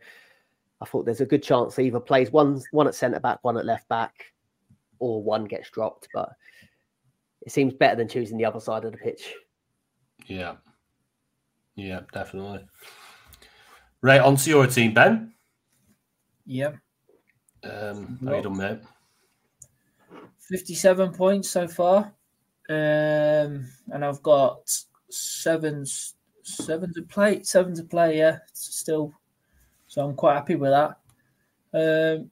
I 0.80 0.86
thought 0.86 1.06
there's 1.06 1.22
a 1.22 1.26
good 1.26 1.44
chance 1.44 1.76
he 1.76 1.86
either 1.88 2.00
plays 2.00 2.32
one 2.32 2.62
one 2.72 2.88
at 2.88 2.96
centre 2.96 3.20
back, 3.20 3.40
one 3.42 3.58
at 3.58 3.66
left 3.66 3.90
back, 3.90 4.32
or 5.00 5.22
one 5.22 5.44
gets 5.46 5.70
dropped. 5.72 6.08
But 6.14 6.30
it 7.42 7.52
seems 7.52 7.74
better 7.74 7.96
than 7.96 8.08
choosing 8.08 8.38
the 8.38 8.46
other 8.46 8.60
side 8.60 8.86
of 8.86 8.92
the 8.92 8.98
pitch. 8.98 9.34
Yeah. 10.26 10.56
Yeah, 11.76 12.02
definitely. 12.14 12.66
Right, 14.02 14.22
on 14.22 14.36
to 14.38 14.50
your 14.50 14.68
team, 14.68 14.94
Ben. 14.94 15.34
Yeah. 16.46 16.72
Um, 17.64 18.20
how 18.26 18.36
you 18.36 18.44
done, 18.44 18.58
mate? 18.58 18.80
57 20.40 21.14
points 21.14 21.50
so 21.50 21.68
far. 21.68 22.14
Um, 22.70 23.68
and 23.92 24.04
I've 24.04 24.22
got 24.24 24.70
seven, 25.10 25.86
seven 26.44 26.94
to 26.94 27.02
play, 27.04 27.44
seven 27.44 27.76
to 27.76 27.84
play. 27.84 28.18
Yeah, 28.18 28.40
still. 28.54 29.14
So 29.88 30.04
I'm 30.04 30.16
quite 30.16 30.36
happy 30.36 30.56
with 30.56 30.72
that. 30.72 30.98
Um, 31.74 32.30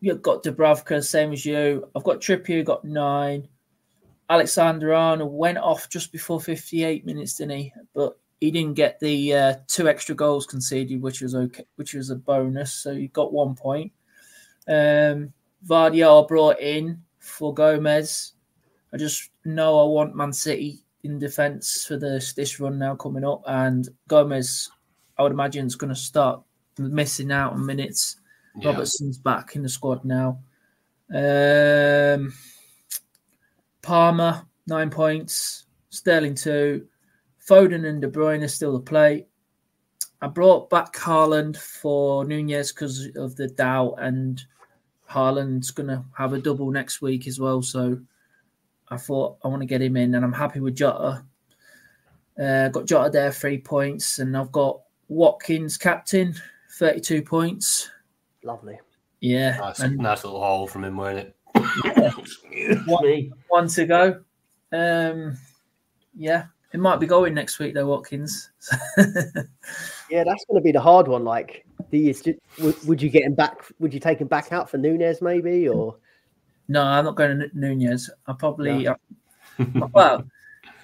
you've 0.00 0.22
got 0.22 0.42
Dubravka, 0.42 1.02
same 1.04 1.32
as 1.32 1.44
you. 1.44 1.88
I've 1.94 2.04
got 2.04 2.20
Trippier, 2.20 2.64
got 2.64 2.84
nine. 2.84 3.48
Alexander 4.30 4.92
Arnold 4.92 5.32
went 5.32 5.58
off 5.58 5.88
just 5.88 6.12
before 6.12 6.40
58 6.40 7.06
minutes, 7.06 7.34
didn't 7.34 7.58
he? 7.58 7.72
But 7.94 8.18
he 8.40 8.50
didn't 8.50 8.74
get 8.74 9.00
the 9.00 9.34
uh, 9.34 9.54
two 9.66 9.88
extra 9.88 10.14
goals 10.14 10.46
conceded, 10.46 11.00
which 11.00 11.20
was 11.20 11.34
okay, 11.34 11.64
which 11.76 11.94
was 11.94 12.10
a 12.10 12.16
bonus. 12.16 12.72
So 12.72 12.94
he 12.94 13.08
got 13.08 13.32
one 13.32 13.54
point. 13.54 13.92
Um, 14.68 15.32
Gvardiol 15.66 16.28
brought 16.28 16.60
in 16.60 17.02
for 17.18 17.54
Gomez. 17.54 18.32
I 18.92 18.96
just 18.96 19.30
know 19.44 19.80
I 19.80 19.84
want 19.84 20.14
Man 20.14 20.32
City 20.32 20.84
in 21.04 21.18
defence 21.18 21.84
for 21.84 21.96
this 21.96 22.32
this 22.32 22.60
run 22.60 22.78
now 22.78 22.94
coming 22.94 23.24
up, 23.24 23.42
and 23.46 23.88
Gomez, 24.08 24.70
I 25.18 25.22
would 25.22 25.32
imagine, 25.32 25.66
is 25.66 25.76
going 25.76 25.92
to 25.92 25.96
start 25.96 26.42
missing 26.78 27.32
out 27.32 27.54
on 27.54 27.66
minutes. 27.66 28.16
Yeah. 28.56 28.70
Robertson's 28.70 29.18
back 29.18 29.56
in 29.56 29.62
the 29.62 29.68
squad 29.68 30.04
now. 30.04 30.40
Um, 31.12 32.32
Palmer 33.88 34.44
nine 34.66 34.90
points, 34.90 35.64
Sterling 35.88 36.34
two, 36.34 36.86
Foden 37.48 37.88
and 37.88 38.02
De 38.02 38.06
Bruyne 38.06 38.44
are 38.44 38.48
still 38.48 38.78
to 38.78 38.84
play. 38.84 39.26
I 40.20 40.26
brought 40.26 40.68
back 40.68 40.92
Haaland 40.92 41.56
for 41.56 42.22
Nunez 42.26 42.70
because 42.70 43.08
of 43.16 43.34
the 43.36 43.48
doubt, 43.48 43.94
and 43.96 44.44
Haaland's 45.10 45.70
going 45.70 45.86
to 45.86 46.04
have 46.14 46.34
a 46.34 46.38
double 46.38 46.70
next 46.70 47.00
week 47.00 47.26
as 47.26 47.40
well. 47.40 47.62
So 47.62 47.98
I 48.90 48.98
thought 48.98 49.38
I 49.42 49.48
want 49.48 49.62
to 49.62 49.66
get 49.66 49.80
him 49.80 49.96
in, 49.96 50.14
and 50.14 50.22
I'm 50.22 50.34
happy 50.34 50.60
with 50.60 50.76
Jota. 50.76 51.24
Uh, 52.38 52.68
got 52.68 52.84
Jota 52.84 53.08
there, 53.08 53.32
three 53.32 53.56
points, 53.56 54.18
and 54.18 54.36
I've 54.36 54.52
got 54.52 54.82
Watkins 55.08 55.78
captain, 55.78 56.34
32 56.72 57.22
points. 57.22 57.88
Lovely. 58.44 58.78
Yeah, 59.20 59.56
Nice, 59.56 59.80
and 59.80 59.96
nice 59.96 60.24
little 60.24 60.40
haul 60.40 60.66
from 60.66 60.84
him, 60.84 60.98
weren't 60.98 61.20
it? 61.20 61.37
Excuse 61.84 62.86
What- 62.86 63.04
me. 63.04 63.32
one 63.48 63.68
to 63.68 63.86
go. 63.86 64.20
Um, 64.72 65.38
yeah, 66.16 66.46
it 66.72 66.80
might 66.80 67.00
be 67.00 67.06
going 67.06 67.34
next 67.34 67.58
week 67.58 67.74
though, 67.74 67.86
Watkins. 67.86 68.50
Yeah, 70.10 70.24
that's 70.24 70.42
going 70.46 70.58
to 70.58 70.64
be 70.64 70.72
the 70.72 70.80
hard 70.80 71.06
one. 71.06 71.22
Like, 71.22 71.66
do 71.92 71.98
you, 71.98 72.14
would, 72.62 72.86
would 72.86 73.02
you 73.02 73.10
get 73.10 73.24
him 73.24 73.34
back? 73.34 73.62
Would 73.78 73.92
you 73.92 74.00
take 74.00 74.20
him 74.22 74.26
back 74.28 74.52
out 74.52 74.70
for 74.70 74.78
Nunez 74.78 75.20
maybe, 75.20 75.68
or 75.68 75.96
no, 76.68 76.82
I'm 76.82 77.04
not 77.04 77.14
going 77.14 77.38
to 77.40 77.50
Nunez. 77.52 78.08
I 78.26 78.32
probably 78.32 78.86
uh, 78.86 78.94
well, 79.92 80.24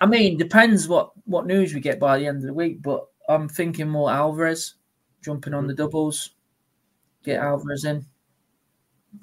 I 0.03 0.05
mean, 0.07 0.37
depends 0.37 0.89
what 0.89 1.13
what 1.25 1.47
news 1.47 1.73
we 1.73 1.81
get 1.81 1.99
by 1.99 2.19
the 2.19 2.27
end 2.27 2.39
of 2.39 2.43
the 2.43 2.53
week. 2.53 2.83
But 2.83 3.07
I'm 3.31 3.49
thinking 3.49 3.89
more 3.89 4.11
Alvarez 4.11 4.75
jumping 5.23 5.55
on 5.55 5.67
the 5.67 5.75
doubles. 5.75 6.33
Get 7.25 7.41
Alvarez 7.41 7.87
in. 7.87 8.05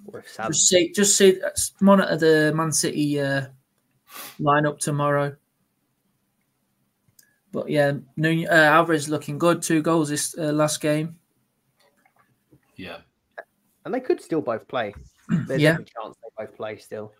Or 0.05 0.23
Sam? 0.27 0.51
Just 0.51 0.67
see, 0.67 0.91
just 0.91 1.17
see, 1.17 1.39
monitor 1.79 2.17
the 2.17 2.53
Man 2.55 2.71
City 2.71 3.19
uh, 3.19 3.47
lineup 4.39 4.79
tomorrow. 4.79 5.35
But 7.51 7.69
yeah, 7.69 7.93
Nun- 8.15 8.47
uh, 8.49 8.53
Alvarez 8.53 9.09
looking 9.09 9.37
good. 9.37 9.61
Two 9.61 9.81
goals 9.81 10.09
this 10.09 10.37
uh, 10.37 10.53
last 10.53 10.79
game. 10.81 11.17
Yeah. 12.75 12.97
And 13.85 13.93
they 13.93 13.99
could 13.99 14.21
still 14.21 14.41
both 14.41 14.67
play. 14.67 14.93
There's 15.47 15.61
Yeah. 15.61 15.71
every 15.71 15.85
chance 15.85 16.15
they 16.23 16.45
both 16.45 16.55
play 16.55 16.77
still. 16.77 17.11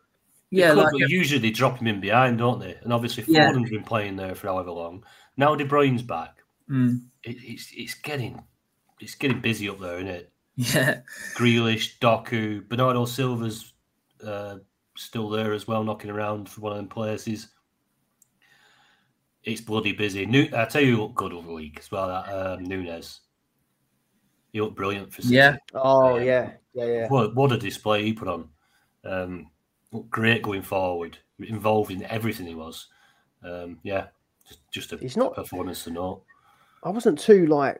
Yeah, 0.49 0.67
Yeah, 0.67 0.73
like 0.73 0.91
but 0.91 1.09
usually 1.09 1.39
they 1.39 1.51
drop 1.51 1.77
him 1.79 1.87
in 1.87 1.99
behind, 1.99 2.37
don't 2.37 2.59
they? 2.59 2.75
And 2.81 2.93
obviously 2.93 3.23
Yeah. 3.27 3.47
Foden's 3.47 3.69
been 3.69 3.83
playing 3.83 4.15
there 4.15 4.35
for 4.35 4.47
however 4.47 4.71
long. 4.71 5.03
Now 5.37 5.55
De 5.55 5.65
Bruyne's 5.65 6.01
back. 6.01 6.37
mm, 6.69 7.01
It, 7.23 7.37
it's 7.41 7.71
it's 7.75 7.93
getting 7.95 8.41
it's 8.99 9.15
getting 9.15 9.41
busy 9.41 9.67
up 9.69 9.79
there, 9.79 9.95
isn't 9.95 10.07
it? 10.07 10.31
Yeah, 10.61 11.01
Grealish, 11.35 11.97
Doku, 11.99 12.67
Bernardo 12.67 13.05
Silva's 13.05 13.73
uh, 14.25 14.57
still 14.95 15.29
there 15.29 15.53
as 15.53 15.67
well, 15.67 15.83
knocking 15.83 16.11
around 16.11 16.47
for 16.49 16.61
one 16.61 16.71
of 16.73 16.77
them 16.77 16.87
places. 16.87 17.47
It's 19.43 19.61
bloody 19.61 19.91
busy. 19.93 20.25
Nu- 20.25 20.49
I 20.55 20.65
tell 20.65 20.83
you, 20.83 20.95
who 20.95 21.01
looked 21.01 21.15
good 21.15 21.33
over 21.33 21.47
the 21.47 21.53
week 21.53 21.77
as 21.79 21.89
well. 21.91 22.07
That 22.07 22.29
um, 22.31 22.63
Nunes, 22.63 23.21
he 24.53 24.61
looked 24.61 24.75
brilliant 24.75 25.11
for 25.11 25.21
City. 25.23 25.35
Yeah. 25.35 25.57
Oh 25.73 26.17
Um, 26.17 26.23
yeah, 26.23 26.51
yeah, 26.73 26.85
yeah. 26.85 27.07
What 27.07 27.35
what 27.35 27.51
a 27.51 27.57
display 27.57 28.03
he 28.03 28.13
put 28.13 28.27
on. 28.27 28.49
Um, 29.03 29.49
looked 29.91 30.11
great 30.11 30.43
going 30.43 30.61
forward, 30.61 31.17
involved 31.39 31.89
in 31.91 32.03
everything 32.03 32.45
he 32.45 32.53
was. 32.53 32.87
Um, 33.43 33.79
yeah, 33.81 34.07
just, 34.47 34.59
just 34.71 34.93
a 34.93 34.97
He's 34.97 35.17
not- 35.17 35.33
performance 35.33 35.83
to 35.85 35.89
note. 35.91 36.23
I 36.83 36.89
wasn't 36.89 37.17
too 37.19 37.47
like. 37.47 37.79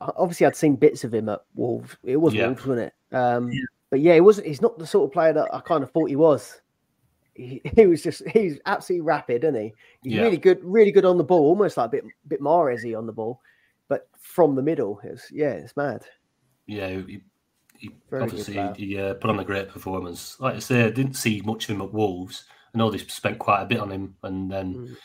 Obviously, 0.00 0.46
I'd 0.46 0.56
seen 0.56 0.76
bits 0.76 1.04
of 1.04 1.12
him 1.12 1.28
at 1.28 1.40
Wolves. 1.54 1.96
It 2.04 2.16
was 2.16 2.34
Yeah. 2.34 2.46
Wolves, 2.46 2.66
wasn't 2.66 2.92
it? 3.10 3.14
Um, 3.16 3.50
Yeah. 3.50 3.60
But 3.90 4.00
yeah, 4.00 4.14
it 4.14 4.20
wasn't. 4.24 4.46
He's 4.46 4.60
not 4.60 4.78
the 4.78 4.86
sort 4.86 5.06
of 5.08 5.12
player 5.12 5.32
that 5.32 5.48
I 5.52 5.60
kind 5.60 5.82
of 5.82 5.90
thought 5.90 6.10
he 6.10 6.16
was. 6.16 6.60
He, 7.34 7.62
he 7.76 7.86
was 7.86 8.02
just 8.02 8.26
he's 8.28 8.58
absolutely 8.66 9.06
rapid, 9.06 9.44
isn't 9.44 9.54
he? 9.54 9.72
He's 10.02 10.12
Yeah. 10.14 10.22
really 10.22 10.36
good, 10.36 10.62
really 10.62 10.92
good 10.92 11.04
on 11.06 11.16
the 11.16 11.24
ball, 11.24 11.46
almost 11.46 11.76
like 11.78 11.86
a 11.86 11.90
bit 11.90 12.04
bit 12.26 12.40
Mahrez 12.42 12.96
on 12.96 13.06
the 13.06 13.12
ball, 13.12 13.40
but 13.88 14.08
from 14.18 14.54
the 14.54 14.62
middle, 14.62 15.00
it's 15.02 15.30
yeah, 15.32 15.52
it's 15.52 15.76
mad. 15.76 16.04
Yeah, 16.66 16.88
he, 16.90 17.22
he 17.78 17.90
obviously 18.12 18.60
he 18.76 18.98
uh, 18.98 19.14
put 19.14 19.30
on 19.30 19.40
a 19.40 19.44
great 19.44 19.70
performance. 19.70 20.38
Like 20.38 20.56
I 20.56 20.58
say, 20.58 20.84
I 20.84 20.90
didn't 20.90 21.14
see 21.14 21.40
much 21.44 21.64
of 21.64 21.74
him 21.76 21.82
at 21.82 21.92
Wolves. 21.94 22.44
I 22.74 22.78
know 22.78 22.90
they 22.90 22.98
spent 22.98 23.38
quite 23.38 23.62
a 23.62 23.66
bit 23.66 23.80
on 23.80 23.90
him, 23.90 24.16
and 24.22 24.50
then 24.50 24.74
Mm. 24.74 24.96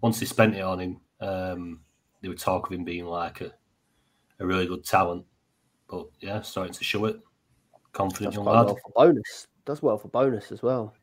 once 0.00 0.18
they 0.18 0.26
spent 0.26 0.54
it 0.56 0.62
on 0.62 0.78
him, 0.80 1.00
um, 1.20 1.80
they 2.22 2.28
would 2.28 2.38
talk 2.38 2.66
of 2.66 2.72
him 2.72 2.84
being 2.84 3.04
like 3.04 3.42
a, 3.42 3.52
a 4.40 4.46
really 4.46 4.66
good 4.66 4.84
talent. 4.84 5.24
But 5.88 6.06
yeah, 6.20 6.40
starting 6.42 6.74
to 6.74 6.84
show 6.84 7.04
it. 7.04 7.20
Confident 7.92 8.32
Does 8.32 8.36
young 8.36 8.46
lad. 8.46 8.66
well 8.66 8.76
for 8.76 8.92
bonus. 8.94 9.46
Does 9.64 9.82
well 9.82 9.98
for 9.98 10.08
bonus 10.08 10.50
as 10.52 10.62
well. 10.62 10.94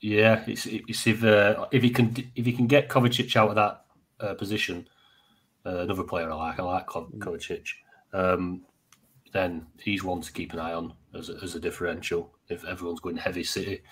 Yeah, 0.00 0.42
it's, 0.46 0.66
it's 0.66 1.06
if 1.06 1.24
uh, 1.24 1.66
if 1.70 1.82
he 1.82 1.90
can 1.90 2.14
if 2.34 2.44
he 2.44 2.52
can 2.52 2.66
get 2.66 2.88
Kovacic 2.88 3.34
out 3.36 3.50
of 3.50 3.54
that 3.54 3.84
uh, 4.20 4.34
position, 4.34 4.86
uh, 5.64 5.78
another 5.78 6.02
player 6.02 6.30
I 6.30 6.34
like, 6.34 6.60
I 6.60 6.62
like 6.62 6.86
Ko- 6.86 7.10
Kovacic. 7.18 7.68
Um, 8.12 8.62
then 9.32 9.66
he's 9.78 10.04
one 10.04 10.20
to 10.20 10.32
keep 10.32 10.52
an 10.52 10.60
eye 10.60 10.74
on 10.74 10.92
as 11.14 11.28
a, 11.28 11.36
as 11.42 11.54
a 11.54 11.60
differential. 11.60 12.32
If 12.48 12.64
everyone's 12.64 13.00
going 13.00 13.16
heavy 13.16 13.44
City, 13.44 13.82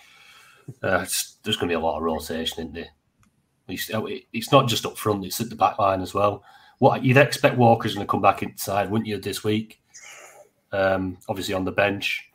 uh, 0.83 1.01
it's, 1.01 1.39
there's 1.43 1.57
going 1.57 1.69
to 1.69 1.73
be 1.73 1.81
a 1.81 1.85
lot 1.85 1.97
of 1.97 2.03
rotation, 2.03 2.61
isn't 2.61 2.75
there? 2.75 2.91
It's, 3.69 3.91
it's 4.33 4.53
not 4.53 4.69
just 4.69 4.87
up 4.87 4.99
front; 4.99 5.25
it's 5.25 5.41
at 5.41 5.49
the 5.49 5.57
back 5.57 5.79
line 5.79 6.03
as 6.03 6.13
well. 6.15 6.45
What 6.83 7.05
you'd 7.05 7.17
expect 7.17 7.57
Walker's 7.57 7.95
going 7.95 8.05
to 8.05 8.11
come 8.11 8.23
back 8.23 8.43
inside, 8.43 8.91
wouldn't 8.91 9.07
you, 9.07 9.17
this 9.17 9.45
week? 9.45 9.81
Um, 10.73 11.17
obviously 11.29 11.55
on 11.55 11.65
the 11.65 11.71
bench. 11.71 12.29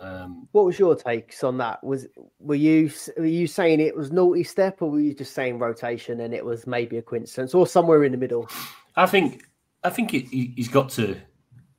Um, 0.00 0.48
What 0.52 0.64
was 0.64 0.78
your 0.78 0.96
takes 0.96 1.44
on 1.44 1.58
that? 1.58 1.84
Was 1.84 2.06
were 2.40 2.54
you 2.54 2.90
were 3.18 3.26
you 3.26 3.46
saying 3.46 3.80
it 3.80 3.94
was 3.94 4.10
naughty 4.10 4.42
step, 4.42 4.80
or 4.80 4.90
were 4.90 5.00
you 5.00 5.12
just 5.12 5.34
saying 5.34 5.58
rotation 5.58 6.20
and 6.20 6.32
it 6.32 6.42
was 6.42 6.66
maybe 6.66 6.96
a 6.96 7.02
coincidence, 7.02 7.52
or 7.52 7.66
somewhere 7.66 8.04
in 8.04 8.12
the 8.12 8.16
middle? 8.16 8.48
I 8.96 9.04
think 9.04 9.44
I 9.84 9.90
think 9.90 10.12
he, 10.12 10.20
he- 10.20 10.52
he's 10.56 10.68
got 10.68 10.88
to 10.92 11.14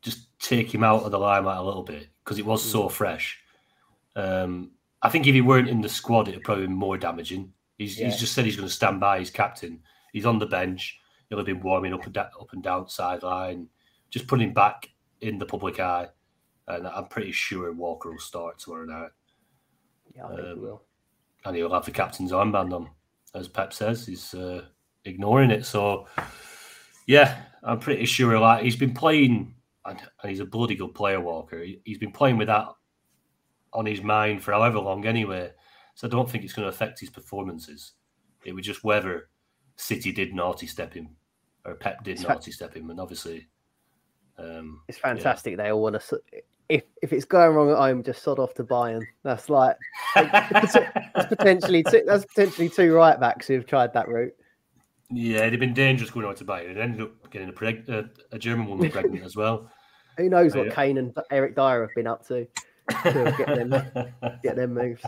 just 0.04 0.40
take 0.40 0.72
him 0.72 0.84
out 0.84 1.02
of 1.06 1.12
the 1.12 1.18
limelight 1.18 1.58
a 1.58 1.64
little 1.64 1.82
bit 1.82 2.06
because 2.24 2.38
it 2.38 2.46
was 2.46 2.64
so 2.64 2.88
fresh. 2.88 3.36
Um, 4.16 4.70
I 5.02 5.10
think 5.10 5.26
if 5.26 5.34
he 5.34 5.42
weren't 5.42 5.70
in 5.70 5.82
the 5.82 5.90
squad, 5.90 6.28
it'd 6.28 6.44
probably 6.44 6.68
be 6.68 6.74
more 6.74 7.00
damaging. 7.00 7.52
He's, 7.80 7.98
Yeah. 8.00 8.06
he's 8.12 8.20
just 8.20 8.34
said 8.34 8.46
he's 8.46 8.56
going 8.58 8.68
to 8.70 8.74
stand 8.76 9.00
by 9.00 9.18
his 9.18 9.32
captain. 9.32 9.80
He's 10.14 10.28
on 10.28 10.38
the 10.38 10.46
bench. 10.46 11.00
He'll 11.30 11.40
have 11.40 11.46
been 11.46 11.62
warming 11.62 11.94
up 11.94 12.06
and 12.06 12.14
da- 12.14 12.30
up 12.40 12.54
and 12.54 12.64
down 12.64 12.88
sideline, 12.90 13.68
just 14.10 14.28
putting 14.28 14.48
him 14.50 14.54
back 14.54 14.90
in 15.22 15.38
the 15.38 15.46
public 15.46 15.80
eye. 15.80 16.08
And 16.68 16.88
I'm 16.88 17.08
pretty 17.08 17.32
sure 17.32 17.72
Walker 17.74 18.12
will 18.12 18.20
start 18.20 18.60
tomorrow 18.60 18.86
night, 18.86 19.10
Yeah, 20.16 20.26
I 20.26 20.30
think 20.30 20.40
Um, 20.42 20.54
he 20.56 20.60
will. 20.62 20.84
and 21.46 21.56
he'll 21.56 21.74
have 21.74 21.86
the 21.86 21.92
captain's 21.92 22.32
armband 22.32 22.74
on, 22.74 22.90
as 23.36 23.48
Pep 23.48 23.74
says. 23.74 24.06
He's 24.06 24.34
uh, 24.34 24.66
ignoring 25.06 25.52
it. 25.52 25.66
So, 25.66 26.08
yeah, 27.08 27.44
I'm 27.64 27.80
pretty 27.80 28.06
sure. 28.06 28.38
Like 28.40 28.64
he's 28.64 28.76
been 28.76 28.94
playing, 28.94 29.54
and, 29.86 30.00
and 30.22 30.30
he's 30.30 30.40
a 30.42 30.46
bloody 30.46 30.76
good 30.76 30.94
player, 30.94 31.20
Walker. 31.22 31.62
He, 31.64 31.82
he's 31.86 31.98
been 31.98 32.12
playing 32.12 32.38
with 32.38 32.48
that 32.48 32.68
on 33.74 33.86
his 33.86 34.02
mind 34.02 34.44
for 34.44 34.52
however 34.54 34.80
long, 34.80 35.06
anyway. 35.06 35.52
So 35.96 36.08
I 36.08 36.10
don't 36.10 36.30
think 36.30 36.44
it's 36.44 36.54
going 36.54 36.66
to 36.66 36.70
affect 36.74 37.00
his 37.00 37.10
performances. 37.10 37.94
It 38.46 38.54
was 38.54 38.66
just 38.66 38.84
whether 38.84 39.30
City 39.78 40.12
did 40.12 40.34
naughty 40.34 40.68
step 40.68 40.94
him 40.94 41.10
or 41.66 41.76
Pep 41.76 42.04
did 42.04 42.12
It's 42.14 42.24
fa- 42.24 42.34
naughty 42.34 42.52
step 42.52 42.76
him, 42.76 42.90
and 42.90 43.00
obviously, 43.00 43.48
um, 44.38 44.82
It's 44.88 44.98
fantastic. 44.98 45.58
They 45.58 45.72
all 45.72 45.82
want 45.82 46.02
to. 46.02 46.20
If 46.70 46.84
if 47.02 47.14
it's 47.14 47.24
going 47.26 47.56
wrong 47.56 47.70
at 47.72 47.78
home, 47.78 48.04
just 48.04 48.22
sod 48.24 48.40
off 48.40 48.54
to 48.56 48.64
Bayern. 48.64 49.04
That's 49.24 49.50
like 49.50 49.78
that's 50.16 50.76
potentially 51.30 51.84
two, 51.84 52.04
that's 52.06 52.26
potentially 52.26 52.68
two 52.70 52.94
right 52.94 53.18
backs 53.20 53.48
who've 53.48 53.66
tried 53.66 53.94
that 53.94 54.08
route. 54.10 54.34
yeah, 55.10 55.38
it'd 55.40 55.54
have 55.54 55.60
been 55.62 55.74
dangerous 55.74 56.10
going 56.10 56.26
out 56.26 56.36
to 56.38 56.46
Bayern. 56.46 56.72
It 56.72 56.78
ended 56.78 57.02
up 57.02 57.32
getting 57.32 57.48
a, 57.48 57.54
preg- 57.54 57.90
uh, 57.90 58.10
a 58.34 58.38
German 58.38 58.68
woman 58.68 58.92
pregnant 58.92 59.24
as 59.24 59.36
well. 59.38 59.72
Who 60.18 60.28
knows 60.30 60.56
what 60.56 60.66
Yeah. 60.68 60.74
Kane 60.74 60.98
and 60.98 61.16
Eric 61.32 61.56
Dier 61.56 61.82
have 61.82 61.96
been 61.96 62.08
up 62.08 62.28
to 62.28 62.48
to 63.04 63.36
get 63.38 63.48
them 63.56 63.70
get 64.44 64.56
them 64.58 64.74
moves. 64.74 65.04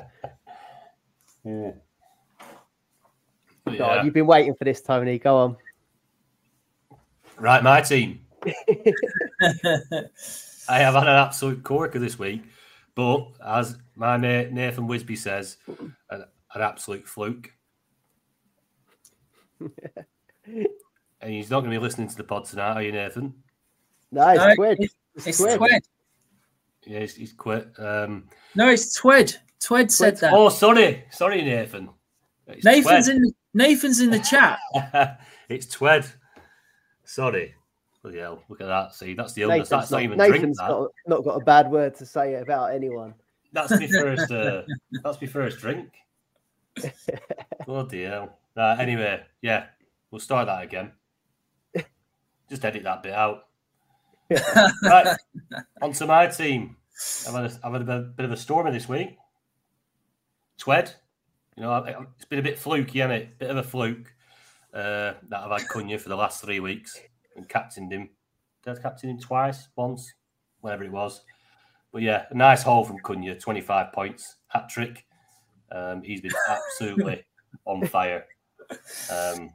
Yeah. 1.43 1.71
God, 3.77 3.95
Yeah. 3.97 4.03
you've 4.03 4.13
been 4.13 4.27
waiting 4.27 4.55
for 4.55 4.63
this, 4.65 4.81
Tony. 4.81 5.17
Go 5.19 5.35
on. 5.37 5.57
Right, 7.37 7.63
my 7.63 7.81
team. 7.81 8.21
I 10.69 10.79
have 10.79 10.93
had 10.93 11.03
an 11.03 11.15
absolute 11.15 11.63
corker 11.63 11.99
this 11.99 12.19
week, 12.19 12.43
but 12.95 13.27
as 13.45 13.77
my 13.95 14.17
mate 14.17 14.51
Nathan 14.51 14.87
Wisby 14.87 15.17
says, 15.17 15.57
an, 16.09 16.25
an 16.53 16.61
absolute 16.61 17.07
fluke. 17.07 17.51
and 19.61 20.67
he's 21.33 21.49
not 21.49 21.61
going 21.61 21.71
to 21.71 21.77
be 21.79 21.83
listening 21.83 22.07
to 22.07 22.15
the 22.15 22.23
pod 22.23 22.45
tonight, 22.45 22.73
are 22.75 22.81
you, 22.83 22.91
Nathan? 22.91 23.33
No, 24.11 24.27
it's 24.29 24.39
No, 24.39 24.55
Twed. 24.55 24.71
it's- 24.79 24.95
It's 25.15 25.27
It's 25.27 25.37
Twed. 25.39 25.57
Twed. 25.59 25.81
Yeah, 26.85 26.99
he's, 27.01 27.15
he's 27.15 27.33
quit. 27.33 27.67
Um, 27.77 28.29
No, 28.55 28.69
it's 28.69 28.97
Twed. 28.99 29.37
Twed 29.59 29.91
said 29.91 30.17
that. 30.17 30.33
oh, 30.33 30.49
sorry, 30.49 31.03
sorry, 31.11 31.41
Nathan. 31.41 31.89
It's 32.47 32.63
Nathan's 32.63 33.07
Twed. 33.07 33.15
in 33.17 33.21
the, 33.23 33.33
Nathan's 33.53 33.99
in 33.99 34.11
the 34.11 34.19
chat. 34.19 34.59
it's 35.49 35.65
Twed. 35.65 36.05
Sorry. 37.03 37.55
Bloody 38.01 38.19
hell, 38.19 38.43
look 38.47 38.61
at 38.61 38.67
that. 38.67 38.95
See, 38.95 39.13
that's 39.13 39.33
the 39.33 39.41
illness. 39.41 39.69
Nathan's 39.69 39.69
That's 39.69 39.91
not, 39.91 39.97
not, 39.97 40.03
even 40.03 40.17
drink. 40.17 40.33
Nathan's 40.35 40.57
That. 40.57 40.69
not, 40.69 40.91
not 41.07 41.23
got 41.23 41.41
a 41.41 41.43
bad 41.43 41.69
word 41.69 41.95
to 41.95 42.05
say 42.05 42.35
about 42.35 42.73
anyone. 42.73 43.13
That's 43.51 43.71
my 43.71 43.87
first. 43.87 44.31
Uh, 44.31 44.61
that's 45.03 45.19
my 45.19 45.27
first 45.27 45.59
drink. 45.59 45.89
Bloody 47.65 48.03
hell. 48.03 48.37
Uh, 48.55 48.77
anyway, 48.79 49.21
yeah, 49.41 49.65
we'll 50.11 50.19
start 50.19 50.47
that 50.47 50.63
again. 50.63 50.91
Just 52.49 52.63
edit 52.63 52.83
that 52.83 53.03
bit 53.03 53.13
out. 53.13 53.47
right, 54.83 55.17
on 55.81 55.91
to 55.93 56.05
my 56.05 56.27
team. 56.27 56.77
I've 57.27 57.33
had, 57.33 57.45
a, 57.45 57.59
I've 57.63 57.73
had 57.73 57.81
a 57.81 57.85
bit- 57.85 58.15
bit 58.15 58.25
of 58.25 58.31
a 58.31 58.37
stormer 58.37 58.71
this 58.71 58.87
week. 58.87 59.17
Twed, 60.57 60.93
you 61.59 61.65
know, 61.65 61.75
it's 62.15 62.25
been 62.25 62.39
a 62.39 62.43
bit 62.43 62.57
fluky, 62.57 62.99
hasn't 62.99 63.21
it? 63.21 63.37
Bit 63.37 63.49
of 63.49 63.57
a 63.57 63.63
fluke 63.63 64.13
uh, 64.73 65.13
that 65.27 65.41
I've 65.43 65.51
had 65.59 65.67
Cunha 65.69 65.99
for 65.99 66.07
the 66.07 66.15
last 66.15 66.41
three 66.41 66.61
weeks 66.61 66.97
and 67.35 67.47
captained 67.49 67.91
him. 67.91 68.09
Did 68.63 68.77
I 68.77 68.81
captain 68.81 69.09
him 69.09 69.19
twice, 69.19 69.67
once, 69.75 70.13
whatever 70.61 70.85
it 70.85 70.91
was. 70.91 71.21
But 71.91 72.01
yeah, 72.01 72.25
a 72.29 72.33
nice 72.33 72.63
haul 72.63 72.85
from 72.85 72.99
Cunha, 72.99 73.35
25 73.39 73.91
points, 73.91 74.37
hat 74.47 74.69
trick. 74.69 75.05
Um, 75.71 76.01
he's 76.01 76.21
been 76.21 76.31
absolutely 76.47 77.25
on 77.65 77.85
fire. 77.87 78.25
Um, 79.11 79.49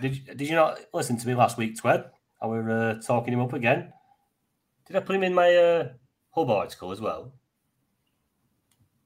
did, 0.00 0.16
you- 0.16 0.34
did 0.34 0.48
you 0.48 0.54
not 0.54 0.80
listen 0.94 1.18
to 1.18 1.26
me 1.26 1.34
last 1.34 1.58
week, 1.58 1.76
Twed? 1.76 2.06
I 2.40 2.46
were 2.46 2.70
uh, 2.70 2.94
talking 3.02 3.34
him 3.34 3.40
up 3.40 3.52
again. 3.52 3.92
Did 4.86 4.96
I 4.96 5.00
put 5.00 5.16
him 5.16 5.24
in 5.24 5.34
my 5.34 5.54
uh, 5.54 5.88
hub 6.30 6.48
article 6.50 6.90
as 6.92 7.00
well? 7.02 7.32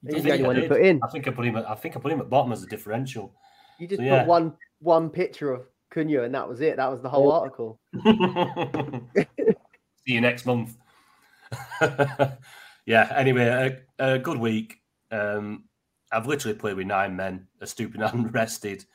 I 0.07 0.13
He's 0.13 0.23
think 0.23 0.25
the 0.25 0.31
only 0.33 0.43
I 0.43 0.47
one 0.47 0.55
you 0.55 0.61
did. 0.63 0.69
put 0.71 0.81
in. 0.81 0.99
I 1.03 1.07
think 1.09 1.27
I 1.27 1.31
put 1.31 1.45
him. 1.45 1.55
At, 1.57 1.69
I 1.69 1.75
think 1.75 1.95
I 1.95 1.99
put 1.99 2.11
him 2.11 2.19
at 2.21 2.29
bottom 2.29 2.51
as 2.51 2.63
a 2.63 2.67
differential. 2.67 3.33
You 3.79 3.87
just 3.87 3.99
So, 3.99 4.03
yeah. 4.05 4.19
put 4.19 4.27
one 4.27 4.53
one 4.79 5.09
picture 5.09 5.51
of 5.51 5.67
Cunha, 5.93 6.23
and 6.23 6.33
that 6.33 6.47
was 6.47 6.61
it. 6.61 6.77
That 6.77 6.91
was 6.91 7.01
the 7.01 7.09
whole 7.09 7.31
article. 7.31 7.79
See 10.05 10.13
you 10.13 10.21
next 10.21 10.45
month. 10.45 10.75
yeah. 12.85 13.13
Anyway, 13.15 13.81
a, 13.99 14.13
a 14.13 14.19
good 14.19 14.37
week. 14.37 14.77
Um, 15.11 15.65
I've 16.11 16.27
literally 16.27 16.57
played 16.57 16.75
with 16.77 16.87
nine 16.87 17.15
men. 17.15 17.47
A 17.61 17.67
stupid 17.67 18.01
unrested 18.01 18.85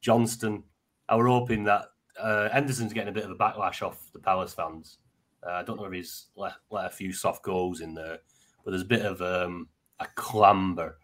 Johnstone. 0.00 0.62
I 1.08 1.16
were 1.16 1.26
hoping 1.28 1.64
that 1.64 1.86
uh, 2.20 2.48
Henderson's 2.50 2.92
getting 2.92 3.08
a 3.08 3.12
bit 3.12 3.24
of 3.24 3.30
a 3.30 3.34
backlash 3.36 3.82
off 3.82 4.10
the 4.12 4.18
Palace 4.18 4.54
fans. 4.54 4.98
Uh, 5.44 5.52
I 5.54 5.62
don't 5.62 5.76
know 5.76 5.86
if 5.86 5.92
he's 5.92 6.26
let, 6.36 6.52
let 6.70 6.86
a 6.86 6.90
few 6.90 7.12
soft 7.12 7.42
goals 7.42 7.80
in 7.80 7.94
there, 7.94 8.18
but 8.64 8.70
there's 8.70 8.82
a 8.82 8.86
bit 8.86 9.02
of 9.04 9.20
um, 9.20 9.68
a 10.02 10.08
clamber 10.14 10.98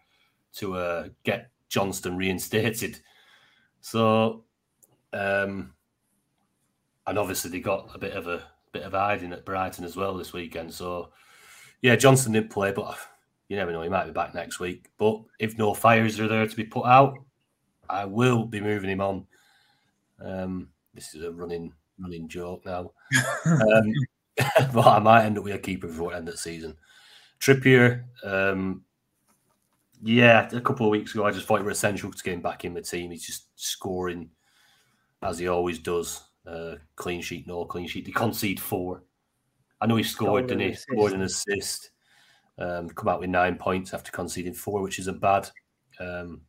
to 0.55 0.75
uh, 0.75 1.07
get 1.23 1.49
Johnstone 1.69 2.17
reinstated. 2.17 2.99
So, 3.81 4.43
um, 5.13 5.73
and 7.07 7.17
obviously 7.17 7.51
they 7.51 7.59
got 7.59 7.89
a 7.93 7.97
bit 7.97 8.13
of 8.13 8.27
a 8.27 8.43
bit 8.71 8.83
of 8.83 8.93
hiding 8.93 9.33
at 9.33 9.45
Brighton 9.45 9.85
as 9.85 9.95
well 9.95 10.15
this 10.15 10.33
weekend. 10.33 10.73
So, 10.73 11.09
yeah, 11.81 11.95
Johnstone 11.95 12.33
didn't 12.33 12.51
play, 12.51 12.71
but 12.71 12.97
you 13.47 13.55
never 13.55 13.71
know; 13.71 13.81
he 13.81 13.89
might 13.89 14.05
be 14.05 14.11
back 14.11 14.33
next 14.33 14.59
week. 14.59 14.89
But 14.97 15.21
if 15.39 15.57
no 15.57 15.73
fires 15.73 16.19
are 16.19 16.27
there 16.27 16.47
to 16.47 16.55
be 16.55 16.65
put 16.65 16.85
out, 16.85 17.17
I 17.89 18.05
will 18.05 18.45
be 18.45 18.61
moving 18.61 18.89
him 18.89 19.01
on. 19.01 19.27
Um, 20.23 20.69
this 20.93 21.15
is 21.15 21.23
a 21.23 21.31
running 21.31 21.73
running 21.99 22.27
joke 22.27 22.65
now, 22.65 22.91
um, 23.45 23.93
but 24.73 24.87
I 24.87 24.99
might 24.99 25.25
end 25.25 25.37
up 25.37 25.43
with 25.43 25.55
a 25.55 25.59
keeper 25.59 25.87
before 25.87 26.13
end 26.13 26.27
of 26.27 26.35
the 26.35 26.37
season. 26.37 26.75
Trippier, 27.39 28.03
um, 28.23 28.83
yeah, 30.03 30.47
a 30.51 30.61
couple 30.61 30.85
of 30.85 30.91
weeks 30.91 31.13
ago, 31.13 31.25
I 31.25 31.31
just 31.31 31.45
thought 31.45 31.59
it 31.59 31.65
was 31.65 31.77
essential 31.77 32.11
to 32.11 32.23
get 32.23 32.33
him 32.33 32.41
back 32.41 32.65
in 32.65 32.73
the 32.73 32.81
team. 32.81 33.11
He's 33.11 33.25
just 33.25 33.47
scoring 33.55 34.29
as 35.21 35.39
he 35.39 35.47
always 35.47 35.79
does. 35.79 36.23
Uh, 36.47 36.75
clean 36.95 37.21
sheet, 37.21 37.45
no 37.45 37.65
clean 37.65 37.87
sheet. 37.87 38.07
He 38.07 38.11
concede 38.11 38.59
four. 38.59 39.03
I 39.81 39.85
know 39.85 39.97
he 39.97 40.03
scored, 40.03 40.47
didn't 40.47 40.61
and 40.61 40.69
he? 40.69 40.73
assist. 40.73 40.87
Scored 40.89 41.13
an 41.13 41.21
assist. 41.21 41.91
Um, 42.57 42.89
come 42.89 43.07
out 43.07 43.19
with 43.19 43.29
nine 43.29 43.55
points 43.55 43.93
after 43.93 44.11
conceding 44.11 44.53
four, 44.53 44.81
which 44.81 44.99
isn't 44.99 45.21
bad. 45.21 45.49
Um, 45.99 46.41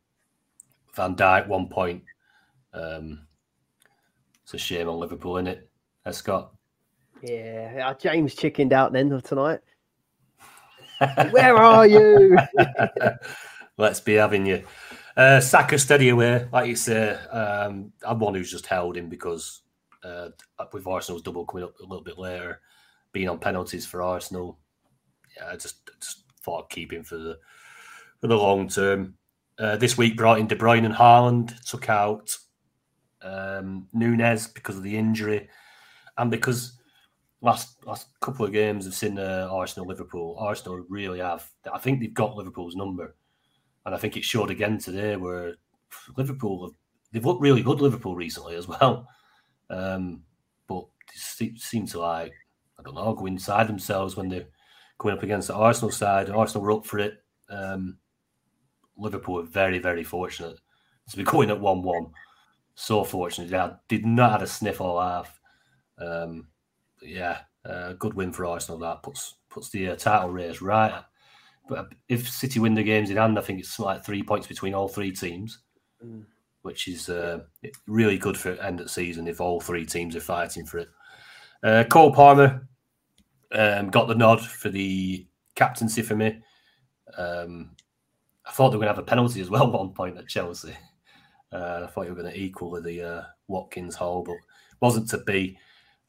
Van 0.95 1.15
Dijk, 1.15 1.47
one 1.47 1.67
point. 1.67 2.03
Um, 2.73 3.27
it's 4.43 4.53
a 4.53 4.57
shame 4.57 4.89
on 4.89 4.99
Liverpool, 4.99 5.37
isn't 5.37 5.47
it? 5.47 5.69
Scott. 6.11 6.53
Yeah, 7.21 7.93
James 7.99 8.33
chickened 8.33 8.73
out 8.73 8.91
then 8.91 9.11
of 9.11 9.23
tonight. 9.23 9.59
Where 11.31 11.57
are 11.57 11.87
you? 11.87 12.37
Let's 13.77 13.99
be 13.99 14.13
having 14.13 14.45
you. 14.45 14.63
Uh, 15.17 15.39
Saka 15.39 15.77
steady 15.79 16.09
away, 16.09 16.47
like 16.51 16.67
you 16.67 16.75
say. 16.75 17.13
Um, 17.13 17.91
I'm 18.03 18.19
one 18.19 18.35
who's 18.35 18.51
just 18.51 18.65
held 18.65 18.95
him 18.95 19.09
because 19.09 19.61
uh, 20.03 20.29
with 20.71 20.87
Arsenal's 20.87 21.21
double 21.21 21.45
coming 21.45 21.65
up 21.65 21.79
a 21.79 21.83
little 21.83 22.03
bit 22.03 22.17
later, 22.17 22.61
being 23.11 23.29
on 23.29 23.39
penalties 23.39 23.85
for 23.85 24.01
Arsenal, 24.01 24.59
yeah, 25.35 25.49
I 25.49 25.55
just, 25.55 25.89
just 25.99 26.23
thought 26.41 26.65
I'd 26.65 26.69
keep 26.69 26.93
him 26.93 27.03
for 27.03 27.17
the 27.17 27.37
for 28.19 28.27
the 28.27 28.37
long 28.37 28.67
term. 28.67 29.15
Uh, 29.59 29.77
this 29.77 29.97
week 29.97 30.17
brought 30.17 30.39
in 30.39 30.47
De 30.47 30.55
Bruyne 30.55 30.85
and 30.85 30.93
Haaland, 30.93 31.59
took 31.63 31.89
out 31.89 32.35
um, 33.21 33.87
Nunez 33.93 34.47
because 34.47 34.77
of 34.77 34.83
the 34.83 34.97
injury, 34.97 35.49
and 36.17 36.31
because 36.31 36.79
last 37.41 37.85
last 37.85 38.07
couple 38.21 38.45
of 38.45 38.51
games 38.51 38.87
I've 38.87 38.93
seen 38.93 39.17
uh, 39.17 39.49
Arsenal 39.51 39.87
Liverpool. 39.87 40.35
Arsenal 40.39 40.85
really 40.89 41.19
have. 41.19 41.49
I 41.71 41.79
think 41.79 41.99
they've 41.99 42.13
got 42.13 42.35
Liverpool's 42.35 42.75
number, 42.75 43.15
and 43.85 43.93
I 43.93 43.97
think 43.97 44.17
it 44.17 44.23
showed 44.23 44.51
again 44.51 44.77
today 44.77 45.15
where 45.15 45.55
Liverpool 46.15 46.65
have, 46.65 46.75
they've 47.11 47.25
looked 47.25 47.41
really 47.41 47.63
good. 47.63 47.81
Liverpool 47.81 48.15
recently 48.15 48.55
as 48.55 48.67
well, 48.67 49.07
um, 49.69 50.23
but 50.67 50.85
they 51.07 51.17
se- 51.17 51.57
seem 51.57 51.85
to 51.87 51.99
like 51.99 52.33
I 52.81 52.83
don't 52.83 52.95
know, 52.95 53.13
go 53.13 53.25
inside 53.27 53.67
themselves 53.67 54.15
when 54.15 54.29
they're 54.29 54.47
going 54.97 55.15
up 55.15 55.23
against 55.23 55.47
the 55.47 55.55
Arsenal 55.55 55.91
side. 55.91 56.29
Arsenal 56.29 56.63
were 56.63 56.71
up 56.71 56.85
for 56.85 56.99
it. 56.99 57.23
Um, 57.49 57.97
Liverpool 58.97 59.35
were 59.35 59.43
very, 59.43 59.79
very 59.79 60.03
fortunate 60.03 60.57
to 61.09 61.17
be 61.17 61.23
going 61.31 61.49
at 61.49 61.59
1 61.59 61.81
1. 61.83 62.07
So 62.75 63.03
fortunate. 63.03 63.49
They 63.49 63.97
did 63.97 64.05
not 64.05 64.31
have 64.31 64.41
a 64.41 64.47
sniff 64.47 64.81
all 64.81 64.99
half. 64.99 65.39
Um, 65.99 66.47
yeah, 67.01 67.39
uh, 67.65 67.93
good 67.93 68.13
win 68.13 68.31
for 68.31 68.45
Arsenal. 68.45 68.79
That 68.79 69.03
puts 69.03 69.35
puts 69.49 69.69
the 69.69 69.89
uh, 69.89 69.95
title 69.95 70.29
race 70.29 70.61
right. 70.61 71.03
But 71.67 71.93
if 72.09 72.29
City 72.29 72.59
win 72.59 72.73
the 72.73 72.83
games 72.83 73.09
in 73.09 73.17
hand, 73.17 73.37
I 73.37 73.41
think 73.41 73.59
it's 73.59 73.79
like 73.79 74.03
three 74.03 74.23
points 74.23 74.47
between 74.47 74.73
all 74.73 74.87
three 74.87 75.11
teams, 75.11 75.59
mm. 76.03 76.25
which 76.63 76.87
is 76.87 77.07
uh, 77.07 77.41
really 77.87 78.17
good 78.17 78.37
for 78.37 78.53
end 78.53 78.81
of 78.81 78.89
season 78.89 79.27
if 79.27 79.39
all 79.39 79.61
three 79.61 79.85
teams 79.85 80.15
are 80.15 80.21
fighting 80.21 80.65
for 80.65 80.79
it. 80.79 80.89
Uh, 81.63 81.83
Cole 81.89 82.13
Palmer 82.13 82.67
um, 83.53 83.89
got 83.89 84.07
the 84.07 84.15
nod 84.15 84.41
for 84.41 84.69
the 84.69 85.25
captaincy 85.55 86.01
for 86.01 86.15
me. 86.15 86.41
Um, 87.17 87.71
I 88.45 88.51
thought 88.51 88.71
they 88.71 88.77
were 88.77 88.83
going 88.83 88.93
to 88.93 88.95
have 88.95 89.03
a 89.03 89.09
penalty 89.09 89.41
as 89.41 89.49
well 89.49 89.67
at 89.67 89.73
one 89.79 89.93
point 89.93 90.17
at 90.17 90.27
Chelsea. 90.27 90.75
Uh, 91.51 91.81
I 91.83 91.87
thought 91.87 92.03
you 92.03 92.13
were 92.13 92.21
going 92.21 92.33
to 92.33 92.39
equal 92.39 92.81
the 92.81 93.01
uh, 93.01 93.23
Watkins 93.47 93.95
hole, 93.95 94.23
but 94.23 94.37
wasn't 94.79 95.09
to 95.09 95.19
be. 95.19 95.57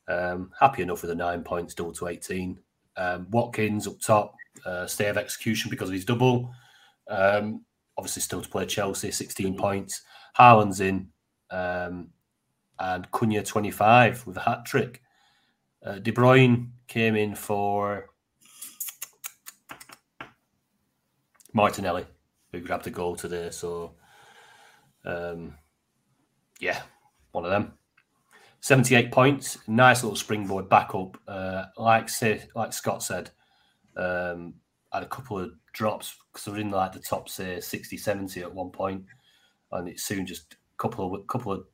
Um, 0.08 0.50
happy 0.58 0.82
enough 0.82 1.02
with 1.02 1.10
the 1.10 1.14
nine 1.14 1.42
points, 1.42 1.74
double 1.74 1.92
to 1.92 2.08
18. 2.08 2.58
Um, 2.96 3.26
Watkins 3.30 3.86
up 3.86 4.00
top, 4.00 4.34
uh, 4.66 4.86
stay 4.86 5.08
of 5.08 5.16
execution 5.16 5.70
because 5.70 5.88
of 5.88 5.94
his 5.94 6.04
double. 6.04 6.52
Um, 7.08 7.64
obviously, 7.96 8.22
still 8.22 8.42
to 8.42 8.48
play 8.48 8.66
Chelsea, 8.66 9.10
16 9.10 9.56
points. 9.56 10.02
Haaland's 10.38 10.80
in, 10.80 11.08
um, 11.50 12.08
and 12.78 13.10
Cunha 13.10 13.44
25 13.46 14.26
with 14.26 14.36
a 14.36 14.40
hat 14.40 14.64
trick. 14.64 15.02
Uh, 15.84 15.98
De 15.98 16.12
Bruyne 16.12 16.70
came 16.88 17.16
in 17.16 17.34
for 17.34 18.10
Martinelli, 21.52 22.06
who 22.52 22.60
grabbed 22.60 22.86
a 22.86 22.90
goal 22.90 23.16
today. 23.16 23.50
So, 23.50 23.94
um, 25.04 25.54
yeah, 26.60 26.80
one 27.32 27.44
of 27.44 27.50
them. 27.50 27.72
78 28.62 29.10
points, 29.10 29.58
nice 29.66 30.02
little 30.02 30.16
springboard 30.16 30.68
back 30.68 30.94
up. 30.94 31.18
Uh, 31.26 31.64
like 31.76 32.08
like 32.54 32.72
Scott 32.72 33.02
said, 33.02 33.30
um, 33.96 34.54
had 34.92 35.02
a 35.02 35.06
couple 35.06 35.38
of 35.38 35.52
drops 35.72 36.16
because 36.32 36.46
we're 36.46 36.60
in 36.60 36.70
like 36.70 36.92
the 36.92 37.00
top 37.00 37.28
say 37.28 37.58
60, 37.60 37.96
70 37.96 38.40
at 38.40 38.54
one 38.54 38.70
point, 38.70 39.04
and 39.72 39.88
it's 39.88 40.04
soon 40.04 40.26
just 40.26 40.54
a 40.54 40.56
couple 40.78 41.14
of 41.14 41.26
couple 41.26 41.52
of 41.52 41.64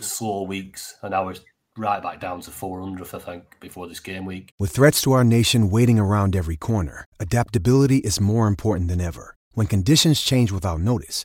slow 0.00 0.42
weeks, 0.42 0.96
and 1.02 1.12
now 1.12 1.24
we're 1.24 1.36
right 1.78 2.02
back 2.02 2.20
down 2.20 2.42
to 2.42 2.50
400th, 2.50 3.14
I 3.14 3.18
think, 3.18 3.58
before 3.58 3.88
this 3.88 4.00
game 4.00 4.26
week. 4.26 4.52
With 4.58 4.72
threats 4.72 5.00
to 5.02 5.12
our 5.12 5.24
nation 5.24 5.70
waiting 5.70 5.98
around 5.98 6.36
every 6.36 6.56
corner, 6.56 7.06
adaptability 7.18 7.98
is 7.98 8.20
more 8.20 8.46
important 8.46 8.88
than 8.88 9.00
ever. 9.00 9.36
When 9.52 9.66
conditions 9.66 10.20
change 10.20 10.52
without 10.52 10.80
notice, 10.80 11.24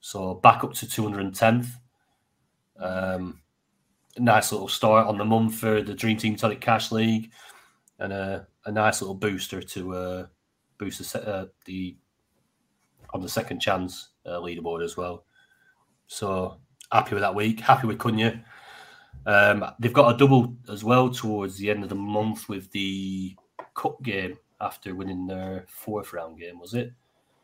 So 0.00 0.34
back 0.34 0.64
up 0.64 0.72
to 0.74 0.86
210th. 0.86 1.68
Um, 2.78 3.40
nice 4.18 4.52
little 4.52 4.68
start 4.68 5.06
on 5.06 5.18
the 5.18 5.24
month 5.24 5.56
for 5.56 5.82
the 5.82 5.94
Dream 5.94 6.16
Team 6.16 6.36
Tonic 6.36 6.60
Cash 6.60 6.92
League, 6.92 7.32
and 7.98 8.12
a, 8.12 8.46
a 8.64 8.72
nice 8.72 9.00
little 9.00 9.14
booster 9.14 9.62
to 9.62 9.94
uh, 9.94 10.26
boost 10.78 11.12
the, 11.12 11.28
uh, 11.28 11.46
the 11.64 11.96
on 13.10 13.20
the 13.20 13.28
second 13.28 13.60
chance 13.60 14.10
uh, 14.26 14.38
leaderboard 14.38 14.84
as 14.84 14.96
well. 14.96 15.24
So 16.06 16.58
happy 16.92 17.14
with 17.14 17.22
that 17.22 17.34
week. 17.34 17.60
Happy 17.60 17.86
with 17.86 17.98
Cunha. 17.98 18.42
Um, 19.24 19.64
they've 19.80 19.92
got 19.92 20.14
a 20.14 20.18
double 20.18 20.54
as 20.68 20.84
well 20.84 21.10
towards 21.10 21.56
the 21.56 21.70
end 21.70 21.82
of 21.82 21.88
the 21.88 21.94
month 21.94 22.48
with 22.48 22.70
the 22.70 23.34
cup 23.74 24.02
game 24.02 24.38
after 24.60 24.94
winning 24.94 25.26
their 25.26 25.64
fourth 25.68 26.12
round 26.12 26.38
game. 26.38 26.60
Was 26.60 26.74
it? 26.74 26.92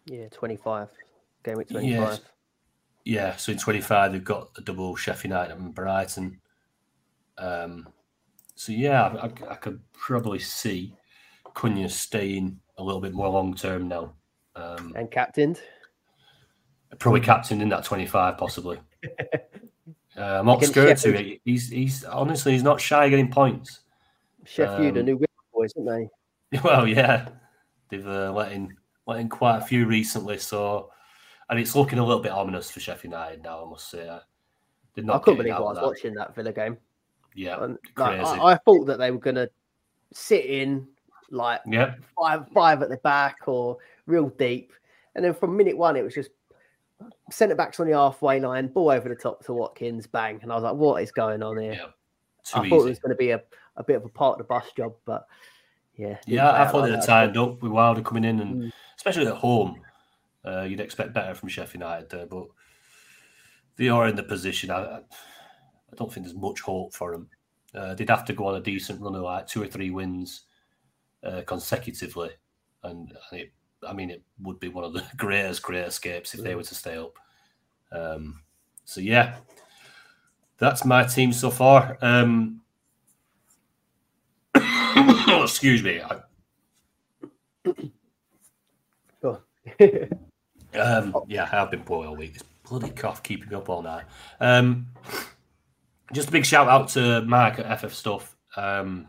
Yeah, 0.06 0.28
twenty 0.28 0.56
five. 0.56 0.90
Game 1.44 1.56
week 1.56 1.68
twenty 1.68 1.96
five. 1.96 2.20
Yeah 2.22 2.28
yeah, 3.04 3.36
so 3.36 3.52
in 3.52 3.58
25 3.58 4.12
they've 4.12 4.24
got 4.24 4.50
a 4.56 4.60
double 4.60 4.94
Sheffield 4.96 5.32
United 5.32 5.56
and 5.56 5.74
Brighton. 5.74 6.40
Um, 7.38 7.88
so 8.54 8.72
yeah, 8.72 9.06
I, 9.06 9.26
I, 9.50 9.54
could 9.56 9.80
probably 9.92 10.38
see 10.38 10.94
Cunha 11.54 11.88
staying 11.90 12.60
a 12.78 12.82
little 12.82 13.00
bit 13.00 13.14
more 13.14 13.28
long 13.28 13.54
term 13.54 13.88
now. 13.88 14.12
Um, 14.54 14.92
and 14.96 15.10
captained. 15.10 15.60
Probably 16.98 17.20
captained 17.20 17.62
in 17.62 17.70
that 17.70 17.84
25, 17.84 18.36
possibly. 18.36 18.78
um, 20.16 20.48
Oscar 20.48 20.94
too. 20.94 21.38
He's 21.44 21.70
he's 21.70 22.04
honestly 22.04 22.52
he's 22.52 22.62
not 22.62 22.80
shy 22.80 23.08
getting 23.08 23.30
points. 23.30 23.80
Sheffield, 24.44 24.92
um, 24.92 24.98
a 24.98 25.02
new 25.02 25.24
boys, 25.52 25.72
aren't 25.76 25.88
they? 25.88 26.58
Well, 26.62 26.86
yeah, 26.86 27.28
they've 27.88 28.06
uh, 28.06 28.30
let 28.32 28.52
in 28.52 28.76
let 29.06 29.20
in 29.20 29.30
quite 29.30 29.56
a 29.58 29.62
few 29.62 29.86
recently. 29.86 30.36
So 30.36 30.90
and 31.52 31.60
it's 31.60 31.76
looking 31.76 31.98
a 31.98 32.04
little 32.04 32.22
bit 32.22 32.32
ominous 32.32 32.70
for 32.70 32.80
Sheffield 32.80 33.12
United 33.12 33.42
now. 33.42 33.62
I 33.62 33.68
must 33.68 33.90
say, 33.90 34.08
I 34.08 34.20
did 34.94 35.04
not. 35.04 35.16
I 35.16 35.18
couldn't 35.18 35.36
believe 35.36 35.52
I 35.52 35.60
was 35.60 35.76
that. 35.76 35.84
watching 35.84 36.14
that 36.14 36.34
Villa 36.34 36.50
game. 36.50 36.78
Yeah, 37.34 37.62
and, 37.62 37.78
like, 37.94 38.20
I, 38.20 38.52
I, 38.52 38.56
thought 38.56 38.86
that 38.86 38.98
they 38.98 39.10
were 39.10 39.18
going 39.18 39.36
to 39.36 39.50
sit 40.14 40.46
in 40.46 40.88
like 41.30 41.60
yeah. 41.66 41.96
five 42.18 42.46
five 42.54 42.80
at 42.80 42.88
the 42.88 42.96
back 42.96 43.36
or 43.48 43.76
real 44.06 44.30
deep, 44.30 44.72
and 45.14 45.22
then 45.22 45.34
from 45.34 45.54
minute 45.54 45.76
one 45.76 45.94
it 45.94 46.02
was 46.02 46.14
just 46.14 46.30
centre 47.30 47.54
backs 47.54 47.78
on 47.80 47.86
the 47.86 47.92
halfway 47.92 48.40
line, 48.40 48.68
ball 48.68 48.90
over 48.90 49.10
the 49.10 49.14
top 49.14 49.44
to 49.44 49.52
Watkins, 49.52 50.06
bang, 50.06 50.40
and 50.42 50.50
I 50.50 50.54
was 50.54 50.64
like, 50.64 50.74
what 50.74 51.02
is 51.02 51.12
going 51.12 51.42
on 51.42 51.58
here? 51.58 51.74
Yeah. 51.74 51.86
I 52.54 52.60
easy. 52.60 52.70
thought 52.70 52.86
it 52.86 52.88
was 52.88 52.98
going 52.98 53.10
to 53.10 53.16
be 53.16 53.30
a, 53.30 53.42
a 53.76 53.84
bit 53.84 53.96
of 53.96 54.06
a 54.06 54.08
part 54.08 54.38
of 54.40 54.46
the 54.46 54.48
bus 54.48 54.64
job, 54.74 54.94
but 55.04 55.26
yeah, 55.96 56.16
yeah, 56.26 56.50
I 56.50 56.66
thought 56.66 56.86
they 56.86 56.92
were 56.92 57.02
tied 57.02 57.36
up 57.36 57.60
with 57.62 57.72
Wilder 57.72 58.00
coming 58.00 58.24
in, 58.24 58.40
and 58.40 58.62
mm. 58.62 58.72
especially 58.96 59.26
at 59.26 59.34
home. 59.34 59.82
Uh, 60.44 60.62
you'd 60.62 60.80
expect 60.80 61.12
better 61.12 61.34
from 61.34 61.48
Sheffield 61.48 61.82
United 61.82 62.10
there, 62.10 62.26
but 62.26 62.46
they 63.76 63.88
are 63.88 64.08
in 64.08 64.16
the 64.16 64.22
position. 64.22 64.70
I, 64.70 64.96
I 64.96 65.96
don't 65.96 66.12
think 66.12 66.26
there's 66.26 66.36
much 66.36 66.60
hope 66.60 66.94
for 66.94 67.12
them. 67.12 67.28
Uh, 67.74 67.94
they'd 67.94 68.10
have 68.10 68.24
to 68.26 68.32
go 68.32 68.46
on 68.46 68.56
a 68.56 68.60
decent 68.60 69.00
run 69.00 69.14
of 69.14 69.22
like 69.22 69.46
two 69.46 69.62
or 69.62 69.66
three 69.66 69.90
wins 69.90 70.42
uh, 71.24 71.42
consecutively, 71.46 72.30
and, 72.82 73.12
and 73.30 73.40
it, 73.40 73.52
I 73.86 73.92
mean, 73.92 74.10
it 74.10 74.22
would 74.40 74.60
be 74.60 74.68
one 74.68 74.84
of 74.84 74.92
the 74.92 75.04
greatest, 75.16 75.62
great 75.62 75.86
escapes 75.86 76.34
if 76.34 76.42
they 76.42 76.54
were 76.54 76.62
to 76.62 76.74
stay 76.74 76.96
up. 76.96 77.18
Um, 77.90 78.40
so 78.84 79.00
yeah, 79.00 79.36
that's 80.58 80.84
my 80.84 81.04
team 81.04 81.32
so 81.32 81.50
far. 81.50 81.98
Um, 82.02 82.60
excuse 85.42 85.82
me. 85.82 86.00
I... 86.02 86.20
Um, 90.74 91.12
oh. 91.14 91.26
yeah, 91.28 91.48
I've 91.52 91.70
been 91.70 91.82
poor 91.82 92.06
all 92.06 92.16
week. 92.16 92.34
This 92.34 92.44
bloody 92.68 92.90
cough 92.90 93.22
keeping 93.22 93.54
up 93.54 93.68
all 93.68 93.82
night. 93.82 94.04
Um, 94.40 94.86
just 96.12 96.28
a 96.28 96.32
big 96.32 96.44
shout 96.44 96.68
out 96.68 96.88
to 96.90 97.22
Mark 97.22 97.58
at 97.58 97.80
FF 97.80 97.94
Stuff 97.94 98.36
um, 98.56 99.08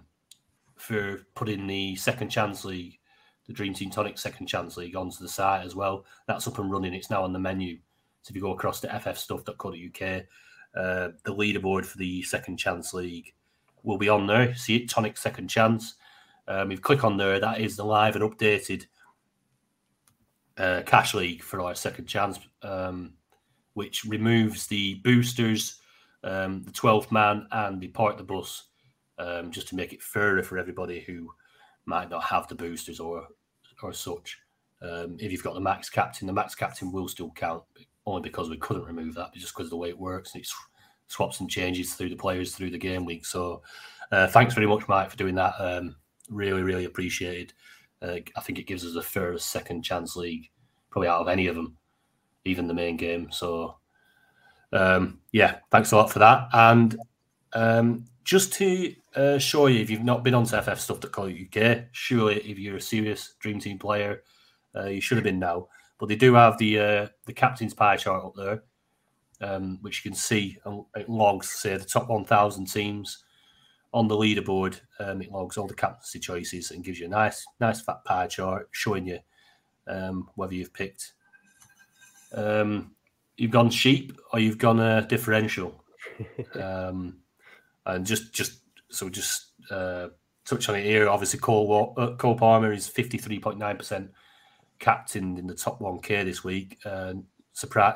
for 0.75 1.21
putting 1.35 1.67
the 1.67 1.95
Second 1.95 2.29
Chance 2.29 2.65
League, 2.65 2.99
the 3.47 3.53
Dream 3.53 3.73
Team 3.73 3.89
Tonic 3.89 4.17
Second 4.17 4.47
Chance 4.47 4.77
League, 4.77 4.95
onto 4.95 5.17
the 5.19 5.29
site 5.29 5.65
as 5.65 5.75
well. 5.75 6.05
That's 6.27 6.47
up 6.47 6.59
and 6.59 6.71
running. 6.71 6.93
It's 6.93 7.09
now 7.09 7.23
on 7.23 7.33
the 7.33 7.39
menu. 7.39 7.77
So 8.21 8.31
if 8.31 8.35
you 8.35 8.41
go 8.41 8.53
across 8.53 8.79
to 8.81 8.87
ffstuff.co.uk, 8.87 10.23
uh, 10.75 11.09
the 11.23 11.35
leaderboard 11.35 11.85
for 11.85 11.97
the 11.97 12.23
Second 12.23 12.57
Chance 12.57 12.93
League 12.93 13.33
will 13.83 13.97
be 13.97 14.09
on 14.09 14.27
there. 14.27 14.55
See 14.55 14.77
it, 14.77 14.89
Tonic 14.89 15.17
Second 15.17 15.49
Chance. 15.49 15.95
Um, 16.47 16.71
if 16.71 16.77
you 16.77 16.81
click 16.81 17.03
on 17.03 17.17
there, 17.17 17.39
that 17.39 17.61
is 17.61 17.75
the 17.75 17.85
live 17.85 18.15
and 18.15 18.23
updated 18.23 18.85
uh, 20.57 20.81
cash 20.85 21.13
league 21.13 21.41
for 21.43 21.61
our 21.61 21.75
second 21.75 22.05
chance, 22.05 22.39
um, 22.61 23.13
which 23.73 24.03
removes 24.05 24.67
the 24.67 24.95
boosters, 25.03 25.79
um, 26.23 26.63
the 26.63 26.71
12th 26.71 27.11
man, 27.11 27.47
and 27.51 27.81
the 27.81 27.87
part 27.87 28.17
the 28.17 28.23
bus, 28.23 28.65
um, 29.17 29.51
just 29.51 29.67
to 29.69 29.75
make 29.75 29.93
it 29.93 30.01
fairer 30.01 30.43
for 30.43 30.57
everybody 30.57 31.01
who 31.01 31.29
might 31.85 32.09
not 32.09 32.23
have 32.23 32.47
the 32.47 32.55
boosters 32.55 32.99
or 32.99 33.27
or 33.81 33.93
such. 33.93 34.37
Um, 34.81 35.17
if 35.19 35.31
you've 35.31 35.43
got 35.43 35.53
the 35.53 35.59
max 35.59 35.89
captain, 35.89 36.27
the 36.27 36.33
max 36.33 36.55
captain 36.55 36.91
will 36.91 37.07
still 37.07 37.31
count, 37.31 37.63
only 38.05 38.21
because 38.21 38.49
we 38.49 38.57
couldn't 38.57 38.85
remove 38.85 39.15
that, 39.15 39.33
just 39.33 39.53
because 39.53 39.67
of 39.67 39.71
the 39.71 39.77
way 39.77 39.89
it 39.89 39.97
works. 39.97 40.35
It 40.35 40.47
swaps 41.07 41.39
and 41.39 41.49
changes 41.49 41.93
through 41.93 42.09
the 42.09 42.15
players 42.15 42.55
through 42.55 42.71
the 42.71 42.77
game 42.77 43.05
week. 43.05 43.25
So, 43.25 43.61
uh, 44.11 44.27
thanks 44.27 44.53
very 44.53 44.67
much, 44.67 44.87
Mike, 44.87 45.09
for 45.09 45.17
doing 45.17 45.35
that. 45.35 45.53
Um, 45.57 45.95
really, 46.29 46.63
really 46.63 46.85
appreciated. 46.85 47.53
Uh, 48.03 48.17
I 48.35 48.41
think 48.41 48.59
it 48.59 48.67
gives 48.67 48.85
us 48.85 48.95
a 48.95 49.01
fairest 49.01 49.49
second 49.49 49.83
chance 49.83 50.15
league, 50.15 50.49
probably 50.89 51.07
out 51.07 51.21
of 51.21 51.29
any 51.29 51.47
of 51.47 51.55
them, 51.55 51.77
even 52.43 52.67
the 52.67 52.73
main 52.73 52.97
game. 52.97 53.31
So, 53.31 53.77
um, 54.73 55.21
yeah, 55.31 55.59
thanks 55.71 55.91
a 55.91 55.95
lot 55.95 56.11
for 56.11 56.19
that. 56.19 56.49
And 56.51 56.97
um, 57.53 58.05
just 58.25 58.51
to 58.53 58.93
uh, 59.15 59.37
show 59.37 59.67
you, 59.67 59.79
if 59.79 59.89
you've 59.89 60.03
not 60.03 60.23
been 60.23 60.33
on 60.33 60.45
to 60.45 60.57
ffstuff.co.uk, 60.57 61.85
surely 61.91 62.35
if 62.39 62.59
you're 62.59 62.77
a 62.77 62.81
serious 62.81 63.35
Dream 63.39 63.59
Team 63.59 63.79
player, 63.79 64.23
uh, 64.75 64.85
you 64.85 64.99
should 64.99 65.17
have 65.17 65.23
been 65.23 65.39
now. 65.39 65.67
But 65.97 66.09
they 66.09 66.15
do 66.15 66.33
have 66.33 66.57
the 66.57 66.79
uh, 66.79 67.07
the 67.25 67.33
captain's 67.33 67.73
pie 67.73 67.95
chart 67.95 68.25
up 68.25 68.33
there, 68.35 68.63
um, 69.39 69.77
which 69.81 70.03
you 70.03 70.11
can 70.11 70.17
see. 70.17 70.57
It 70.95 71.07
logs, 71.07 71.49
say, 71.49 71.77
the 71.77 71.85
top 71.85 72.09
1,000 72.09 72.65
teams 72.65 73.22
on 73.93 74.07
the 74.07 74.15
leaderboard. 74.15 74.79
Um, 74.99 75.21
it 75.21 75.31
logs 75.31 75.57
all 75.57 75.67
the 75.67 75.73
captaincy 75.73 76.19
choices 76.19 76.71
and 76.71 76.83
gives 76.83 76.99
you 76.99 77.05
a 77.05 77.09
nice, 77.09 77.45
nice 77.59 77.81
fat 77.81 78.03
pie 78.05 78.27
chart 78.27 78.69
showing 78.71 79.07
you 79.07 79.19
um, 79.87 80.29
whether 80.35 80.53
you've 80.53 80.73
picked, 80.73 81.13
um, 82.33 82.95
you've 83.37 83.51
gone 83.51 83.69
sheep 83.69 84.17
or 84.31 84.39
you've 84.39 84.57
gone 84.57 84.79
a 84.79 84.97
uh, 84.97 85.01
differential. 85.01 85.79
Um, 86.61 87.17
and 87.85 88.05
just, 88.05 88.33
just 88.33 88.59
so 88.89 89.09
just 89.09 89.53
uh, 89.71 90.09
touch 90.45 90.69
on 90.69 90.75
it 90.75 90.83
here. 90.83 91.09
Obviously, 91.09 91.39
Cole, 91.39 91.93
uh, 91.97 92.15
Cole 92.15 92.37
Palmer 92.37 92.71
is 92.71 92.87
53.9% 92.87 94.09
captain 94.79 95.37
in 95.37 95.47
the 95.47 95.55
top 95.55 95.79
1K 95.79 96.23
this 96.23 96.43
week. 96.43 96.77
Uh, 96.85 97.13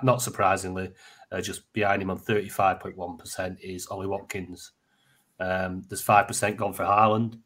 not 0.04 0.22
surprisingly, 0.22 0.92
uh, 1.32 1.42
just 1.42 1.72
behind 1.74 2.02
him 2.02 2.10
on 2.10 2.18
35.1% 2.20 3.58
is 3.62 3.88
Ollie 3.88 4.08
Watkins. 4.08 4.72
Um, 5.40 5.84
there's 5.88 6.04
5% 6.04 6.58
gone 6.58 6.74
for 6.74 6.84
Haaland, 6.84 7.40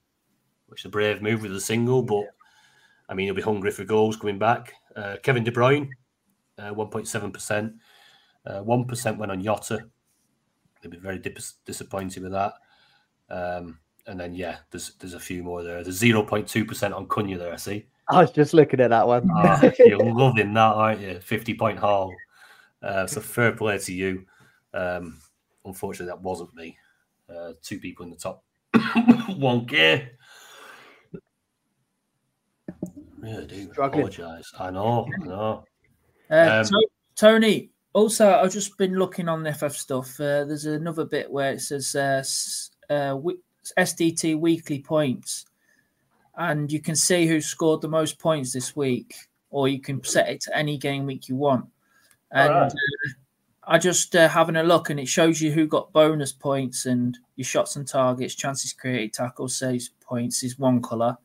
which 0.68 0.82
is 0.82 0.86
a 0.86 0.90
brave 0.90 1.22
move 1.22 1.42
with 1.42 1.56
a 1.56 1.60
single, 1.60 2.02
but 2.02 2.26
I 3.10 3.14
mean, 3.14 3.26
he'll 3.26 3.36
be 3.36 3.42
hungry 3.42 3.72
for 3.72 3.84
goals 3.84 4.16
coming 4.16 4.40
back. 4.40 4.74
Uh, 4.96 5.18
Kevin 5.22 5.44
De 5.44 5.52
Bruyne, 5.52 5.90
1.7%. 6.58 7.74
Uh, 8.46 8.62
1% 8.62 9.06
uh, 9.12 9.14
went 9.16 9.32
on 9.32 9.44
Jota. 9.44 9.86
They'll 10.82 10.92
be 10.92 10.98
very 10.98 11.20
dis- 11.20 11.56
disappointed 11.66 12.24
with 12.24 12.32
that. 12.32 12.54
Um, 13.30 13.80
and 14.08 14.20
then, 14.20 14.34
yeah, 14.34 14.58
there's 14.72 14.94
there's 14.96 15.14
a 15.14 15.20
few 15.20 15.44
more 15.44 15.64
there. 15.64 15.84
There's 15.84 16.02
0.2% 16.02 16.96
on 16.96 17.08
Cunha 17.08 17.38
there, 17.38 17.54
I 17.54 17.58
see. 17.58 17.86
I 18.10 18.22
was 18.22 18.32
just 18.32 18.54
looking 18.54 18.82
at 18.82 18.90
that 18.90 19.08
one. 19.08 19.30
oh, 19.36 19.72
you're 19.80 20.00
loving 20.00 20.54
that, 20.54 20.60
aren't 20.60 21.02
you? 21.02 21.20
50 21.20 21.54
point 21.56 21.80
haul. 21.80 22.14
Uh, 22.82 23.06
so 23.06 23.22
fair 23.22 23.52
play 23.52 23.78
to 23.78 23.94
you. 23.94 24.26
Um, 24.74 25.20
unfortunately, 25.66 26.08
that 26.08 26.22
wasn't 26.22 26.54
me. 26.56 26.78
Uh, 27.32 27.54
two 27.62 27.80
people 27.80 28.06
in 28.06 28.12
the 28.12 28.18
top 28.18 28.44
one 29.38 29.66
gear. 29.66 30.12
Really 33.20 33.46
do 33.46 33.72
apologise. 33.78 34.52
I 34.60 34.72
know, 34.72 35.08
I 35.22 35.26
know. 35.26 35.66
Uh, 36.30 36.64
um, 36.74 36.82
Tony, 37.16 37.70
also, 37.94 38.34
I've 38.34 38.52
just 38.52 38.78
been 38.78 38.98
looking 38.98 39.30
on 39.30 39.44
the 39.44 39.54
FF 39.54 39.76
stuff. 39.76 40.20
Uh, 40.20 40.46
there's 40.46 40.66
another 40.66 41.06
bit 41.06 41.30
where 41.30 41.54
it 41.54 41.62
says 41.62 41.96
uh, 41.96 42.24
uh, 42.92 43.18
SDT 43.78 44.40
weekly 44.40 44.80
points 44.80 45.46
and 46.38 46.72
you 46.72 46.80
can 46.80 46.96
see 46.96 47.28
who 47.28 47.42
scored 47.42 47.82
the 47.82 47.90
most 47.90 48.20
points 48.20 48.54
this 48.54 48.76
week, 48.76 49.16
or 49.50 49.68
you 49.68 49.80
can 49.80 50.04
set 50.04 50.30
it 50.30 50.42
to 50.42 50.58
any 50.58 50.78
game 50.78 51.06
week 51.06 51.28
you 51.28 51.36
want. 51.36 51.66
And 52.32 52.50
right. 52.50 52.74
I 53.64 53.78
just 53.78 54.16
uh, 54.16 54.28
having 54.28 54.56
a 54.56 54.64
look, 54.64 54.90
and 54.90 55.00
it 55.00 55.08
shows 55.08 55.42
you 55.42 55.52
who 55.52 55.68
got 55.68 55.94
bonus 55.94 56.32
points 56.32 56.86
and 56.86 57.18
your 57.36 57.46
shots 57.46 57.76
and 57.76 57.88
targets, 57.88 58.36
chances 58.36 58.74
created, 58.74 59.14
tackles, 59.14 59.58
saves 59.58 59.90
points 60.02 60.44
is 60.44 60.58
one 60.58 60.82
color, 60.82 61.18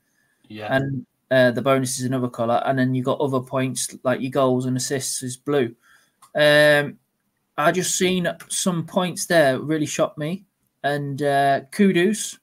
yeah, 0.49 0.75
and 0.75 1.07
uh, 1.31 1.51
the 1.51 1.63
bonus 1.63 1.99
is 1.99 2.05
another 2.05 2.29
color, 2.29 2.63
and 2.67 2.79
then 2.79 2.95
you 2.95 3.03
got 3.03 3.21
other 3.21 3.41
points 3.41 3.97
like 4.05 4.21
your 4.21 4.31
goals 4.31 4.67
and 4.67 4.77
assists 4.77 5.23
is 5.23 5.37
blue. 5.37 5.75
Um, 6.35 6.99
I 7.57 7.73
just 7.73 7.97
seen 7.97 8.29
some 8.49 8.87
points 8.87 9.27
there 9.27 9.59
really 9.59 9.87
shocked 9.87 10.19
me, 10.19 10.45
and 10.83 11.21
uh, 11.23 11.63
Kudus. 11.73 12.39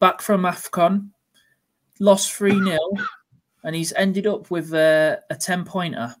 Back 0.00 0.20
from 0.20 0.42
Afcon. 0.42 1.08
Lost 1.98 2.32
3 2.32 2.62
0, 2.62 2.78
and 3.62 3.74
he's 3.74 3.92
ended 3.94 4.26
up 4.26 4.50
with 4.50 4.74
a, 4.74 5.20
a 5.30 5.34
10 5.34 5.64
pointer, 5.64 6.14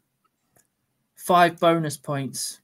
five 1.16 1.58
bonus 1.58 1.96
points. 1.96 2.60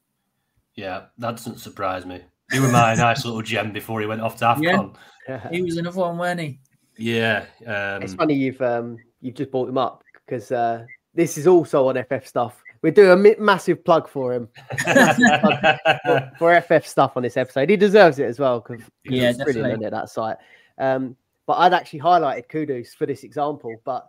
Yeah, 0.75 1.07
that 1.19 1.33
doesn't 1.33 1.59
surprise 1.59 2.07
me. 2.07 2.23
He 2.51 2.59
was 2.59 2.73
my 2.73 2.95
nice 2.95 3.25
little 3.25 3.43
gem 3.43 3.73
before 3.73 4.01
he 4.01 4.07
went 4.07 4.21
off 4.21 4.37
to 4.37 4.45
AFCON. 4.45 4.95
Yeah. 5.29 5.49
he 5.51 5.63
was 5.63 5.77
another 5.77 6.01
one, 6.01 6.19
wasn't 6.19 6.41
he? 6.41 6.61
Yeah. 6.97 7.47
Um... 7.67 8.03
It's 8.03 8.15
funny 8.15 8.35
you've 8.35 8.61
um, 8.61 8.99
you've 9.21 9.37
just 9.37 9.51
brought 9.51 9.69
him 9.69 9.79
up 9.79 10.05
because 10.27 10.51
uh, 10.51 10.85
this 11.15 11.39
is 11.39 11.47
also 11.47 11.89
on 11.89 12.03
FF 12.05 12.27
stuff. 12.27 12.63
We 12.83 12.91
do 12.91 13.13
a 13.13 13.37
massive 13.39 13.85
plug 13.85 14.09
for 14.09 14.33
him 14.33 14.49
for, 14.79 16.33
for, 16.39 16.61
FF 16.63 16.87
stuff 16.87 17.13
on 17.15 17.23
this 17.23 17.37
episode. 17.37 17.69
He 17.69 17.77
deserves 17.77 18.19
it 18.19 18.25
as 18.25 18.39
well 18.39 18.61
because 18.61 18.83
yeah, 19.05 19.29
he's 19.29 19.37
brilliant 19.37 19.85
at 19.85 19.93
that 19.93 20.09
site. 20.09 20.39
Um, 20.79 21.15
but 21.47 21.55
I'd 21.59 21.75
actually 21.75 22.01
highlighted 22.01 22.49
Kudus 22.49 22.95
for 22.95 23.05
this 23.05 23.23
example. 23.23 23.77
But 23.85 24.09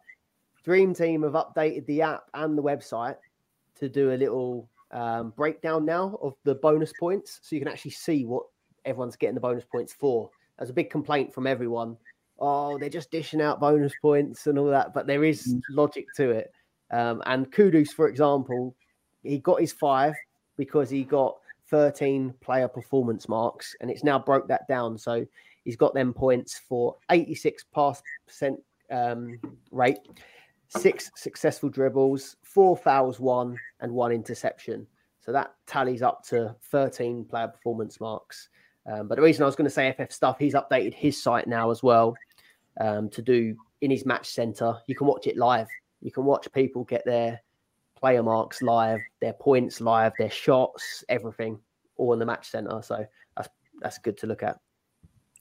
Dream 0.64 0.94
Team 0.94 1.24
have 1.24 1.34
updated 1.34 1.86
the 1.86 2.02
app 2.04 2.24
and 2.34 2.58
the 2.58 2.64
website 2.64 3.18
to 3.80 3.90
do 3.90 4.14
a 4.14 4.16
little 4.16 4.70
um, 4.92 5.34
breakdown 5.36 5.86
now 5.86 6.18
of 6.22 6.36
the 6.44 6.56
bonus 6.56 6.94
points, 7.00 7.40
so 7.42 7.56
you 7.56 7.62
can 7.62 7.68
actually 7.68 7.92
see 7.92 8.26
what 8.26 8.44
everyone's 8.86 9.16
getting 9.16 9.36
the 9.36 9.42
bonus 9.42 9.66
points 9.66 9.94
for. 9.94 10.30
There's 10.58 10.70
a 10.70 10.74
big 10.74 10.90
complaint 10.90 11.34
from 11.34 11.48
everyone. 11.48 11.98
Oh, 12.40 12.78
they're 12.78 12.90
just 12.90 13.12
dishing 13.12 13.42
out 13.42 13.60
bonus 13.60 13.94
points 14.02 14.48
and 14.48 14.58
all 14.58 14.68
that, 14.68 14.94
but 14.94 15.08
there 15.08 15.24
is 15.24 15.54
mm. 15.54 15.62
logic 15.70 16.08
to 16.18 16.32
it. 16.32 16.52
Um, 16.92 17.22
and 17.26 17.52
Kudus, 17.52 17.90
for 17.90 18.08
example, 18.08 18.76
he 19.24 19.38
got 19.40 19.62
his 19.62 19.72
five 19.72 20.16
because 20.58 20.90
he 20.90 21.04
got 21.04 21.38
13 21.70 22.34
player 22.42 22.68
performance 22.68 23.30
marks, 23.30 23.76
and 23.80 23.90
it's 23.90 24.04
now 24.04 24.20
broke 24.20 24.48
that 24.48 24.68
down. 24.68 24.98
So 24.98 25.26
He's 25.64 25.76
got 25.76 25.94
them 25.94 26.14
points 26.14 26.60
for 26.68 26.96
86 27.10 27.66
pass 27.74 28.02
percent 28.28 28.60
um, 28.90 29.40
rate, 29.72 30.00
six 30.70 31.12
successful 31.16 31.70
dribbles, 31.70 32.36
four 32.54 32.76
fouls, 32.76 33.20
one, 33.20 33.58
and 33.80 33.92
one 33.92 34.12
interception. 34.12 34.88
So 35.22 35.32
that 35.32 35.54
tallies 35.68 36.02
up 36.02 36.24
to 36.28 36.56
13 36.72 37.26
player 37.26 37.48
performance 37.48 38.00
marks. 38.00 38.50
Um, 38.92 39.08
but 39.08 39.16
the 39.16 39.22
reason 39.22 39.44
I 39.44 39.46
was 39.46 39.56
going 39.56 39.70
to 39.70 39.72
say 39.72 39.96
FF 39.98 40.12
stuff, 40.12 40.40
he's 40.40 40.56
updated 40.56 40.94
his 40.94 41.22
site 41.22 41.48
now 41.48 41.70
as 41.70 41.84
well 41.84 42.16
um, 42.80 43.10
to 43.12 43.22
do 43.22 43.56
in 43.82 43.92
his 43.92 44.06
match 44.06 44.30
center. 44.30 44.78
You 44.88 44.96
can 44.96 45.08
watch 45.08 45.28
it 45.28 45.38
live. 45.38 45.68
You 46.02 46.12
can 46.12 46.26
watch 46.26 46.52
people 46.52 46.84
get 46.84 47.06
their 47.06 47.40
player 47.96 48.24
marks 48.24 48.62
live, 48.64 49.00
their 49.22 49.34
points 49.34 49.80
live, 49.80 50.14
their 50.18 50.32
shots, 50.32 51.04
everything, 51.08 51.60
all 51.98 52.14
in 52.14 52.20
the 52.20 52.26
match 52.26 52.50
center. 52.50 52.82
So 52.82 53.06
that's 53.38 53.50
that's 53.80 53.98
good 54.00 54.18
to 54.20 54.28
look 54.28 54.42
at. 54.42 54.60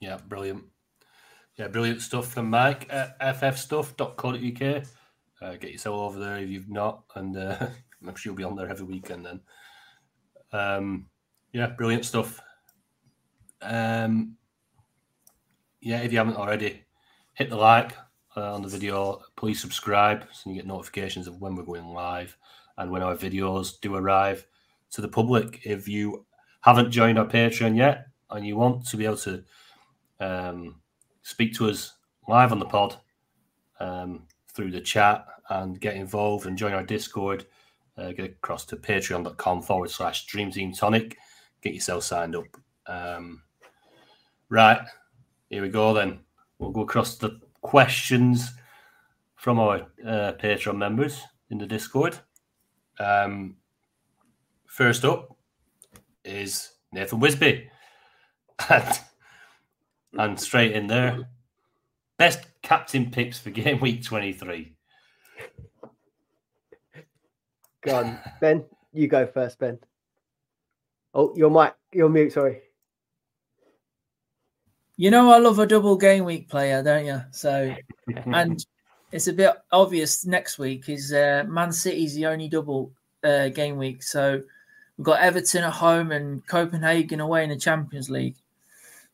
Yeah, 0.01 0.19
brilliant. 0.29 0.65
Yeah, 1.57 1.69
brilliant 1.69 2.03
stuff 2.03 2.33
from 2.33 2.51
Mike 2.51 2.87
at 2.91 3.19
ffstuff.co.uk. 3.21 4.85
Uh, 5.43 5.57
get 5.57 5.73
yourself 5.73 5.97
over 5.97 6.19
there 6.19 6.39
if 6.39 6.49
you've 6.49 6.69
not, 6.69 7.05
and 7.15 7.37
uh, 7.37 7.57
I'm 8.07 8.15
sure 8.15 8.31
you'll 8.31 8.37
be 8.37 8.45
on 8.45 8.57
there 8.57 8.69
every 8.69 8.87
weekend 8.87 9.27
then. 9.27 9.41
Um, 10.53 11.07
yeah, 11.53 11.69
brilliant 11.69 12.05
stuff. 12.05 12.41
Um, 13.63 14.37
yeah, 15.81 16.01
if 16.01 16.13
you 16.13 16.19
haven't 16.19 16.37
already, 16.37 16.85
hit 17.35 17.51
the 17.51 17.57
like 17.57 17.97
uh, 18.37 18.55
on 18.55 18.63
the 18.63 18.69
video. 18.69 19.23
Please 19.37 19.61
subscribe 19.61 20.25
so 20.33 20.51
you 20.51 20.57
get 20.57 20.67
notifications 20.67 21.27
of 21.27 21.41
when 21.41 21.55
we're 21.55 21.65
going 21.65 21.87
live 21.89 22.37
and 22.79 22.91
when 22.91 23.03
our 23.03 23.17
videos 23.17 23.81
do 23.81 23.97
arrive 23.97 24.47
to 24.93 25.01
the 25.01 25.09
public. 25.09 25.61
If 25.65 25.89
you 25.89 26.27
haven't 26.63 26.91
joined 26.91 27.19
our 27.19 27.27
Patreon 27.27 27.77
yet 27.77 28.07
and 28.31 28.47
you 28.47 28.57
want 28.57 28.87
to 28.87 28.97
be 28.97 29.07
able 29.07 29.17
to 29.17 29.45
um, 30.21 30.81
speak 31.23 31.55
to 31.55 31.69
us 31.69 31.95
live 32.29 32.53
on 32.53 32.59
the 32.59 32.67
pod 32.67 32.97
um, 33.81 34.23
through 34.61 34.71
the 34.71 34.81
chat 34.81 35.25
and 35.49 35.81
get 35.81 35.97
involved 35.97 36.45
and 36.45 36.59
join 36.59 36.75
our 36.75 36.83
Discord. 36.83 37.47
Uh, 37.97 38.13
get 38.13 38.27
across 38.27 38.67
to 38.67 38.77
patreon.com 38.77 39.63
forward 39.63 39.91
slash 39.91 40.27
Dream 40.27 40.51
Team 40.51 40.75
Tonic. 40.75 41.17
Get 41.63 41.73
yourself 41.73 42.05
signed 42.05 42.37
up. 42.37 42.45
Um, 42.87 43.43
right, 44.51 44.83
here 45.49 45.63
we 45.63 45.71
go 45.71 45.95
then. 45.95 46.21
We'll 46.59 46.73
go 46.73 46.83
across 46.83 47.17
the 47.17 47.41
questions 47.63 48.51
from 49.37 49.59
our 49.59 49.87
uh, 50.07 50.33
Patreon 50.39 50.77
members. 50.77 51.23
in 51.49 51.57
the 51.57 51.67
Discord. 51.67 52.19
Um, 52.99 53.57
first 54.67 55.07
up 55.07 55.35
is 56.23 56.73
Nathan 56.93 57.21
Wisby. 57.21 57.67
And, 58.69 59.01
and 60.19 60.39
straight 60.39 60.73
in 60.73 60.87
there, 60.87 61.31
best 62.21 62.45
captain 62.61 63.11
picks 63.11 63.39
for 63.39 63.49
game 63.49 63.81
week 63.81 64.05
23. 64.05 64.75
Go 67.83 67.97
on, 67.97 68.19
Ben. 68.43 68.63
You 68.93 69.09
go 69.09 69.27
first, 69.27 69.59
Ben. 69.59 69.79
Oh, 71.15 71.35
your 71.35 71.51
mic, 71.51 71.73
your 71.95 72.11
mute. 72.11 72.35
Sorry. 72.35 72.61
You 74.99 75.11
know 75.11 75.33
I 75.33 75.39
love 75.39 75.59
a 75.61 75.67
double 75.67 75.97
game 75.97 76.27
week 76.27 76.51
player, 76.51 76.83
don't 76.83 77.07
you? 77.07 77.23
So, 77.31 77.75
and 78.27 78.63
it's 79.13 79.29
a 79.29 79.33
bit 79.33 79.55
obvious 79.73 80.27
next 80.27 80.59
week 80.59 80.91
is 80.91 81.15
uh, 81.15 81.45
Man 81.49 81.73
City's 81.73 82.15
the 82.15 82.27
only 82.27 82.51
double 82.51 82.93
uh, 83.25 83.49
game 83.49 83.79
week. 83.79 84.03
So 84.03 84.43
we've 84.99 85.05
got 85.07 85.21
Everton 85.21 85.65
at 85.65 85.73
home 85.73 86.13
and 86.13 86.47
Copenhagen 86.47 87.21
away 87.21 87.45
in 87.45 87.49
the 87.49 87.57
Champions 87.57 88.11
League. 88.11 88.37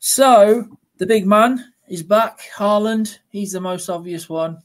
So 0.00 0.66
the 0.98 1.06
big 1.06 1.24
man 1.24 1.72
is 1.88 2.02
back, 2.02 2.40
Haaland. 2.56 3.18
He's 3.28 3.52
the 3.52 3.60
most 3.60 3.88
obvious 3.88 4.28
one. 4.28 4.62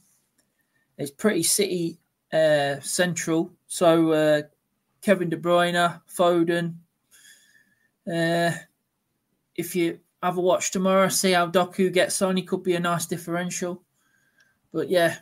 It's 0.98 1.12
pretty 1.12 1.44
City 1.44 2.00
uh, 2.32 2.80
central. 2.80 3.52
So 3.68 4.12
uh, 4.12 4.42
Kevin 5.02 5.30
De 5.30 5.38
Bruyne, 5.38 6.02
Foden. 6.10 6.76
Uh, 8.12 8.52
if 9.56 9.76
you 9.76 10.00
have 10.24 10.38
a 10.38 10.42
watch 10.42 10.72
tomorrow, 10.72 11.08
see 11.10 11.32
how 11.32 11.48
Doku 11.48 11.92
gets 11.92 12.22
on. 12.22 12.38
He 12.38 12.44
could 12.44 12.64
be 12.64 12.76
a 12.76 12.80
nice 12.80 13.06
differential. 13.06 13.84
But 14.72 14.90
yeah, 14.90 15.18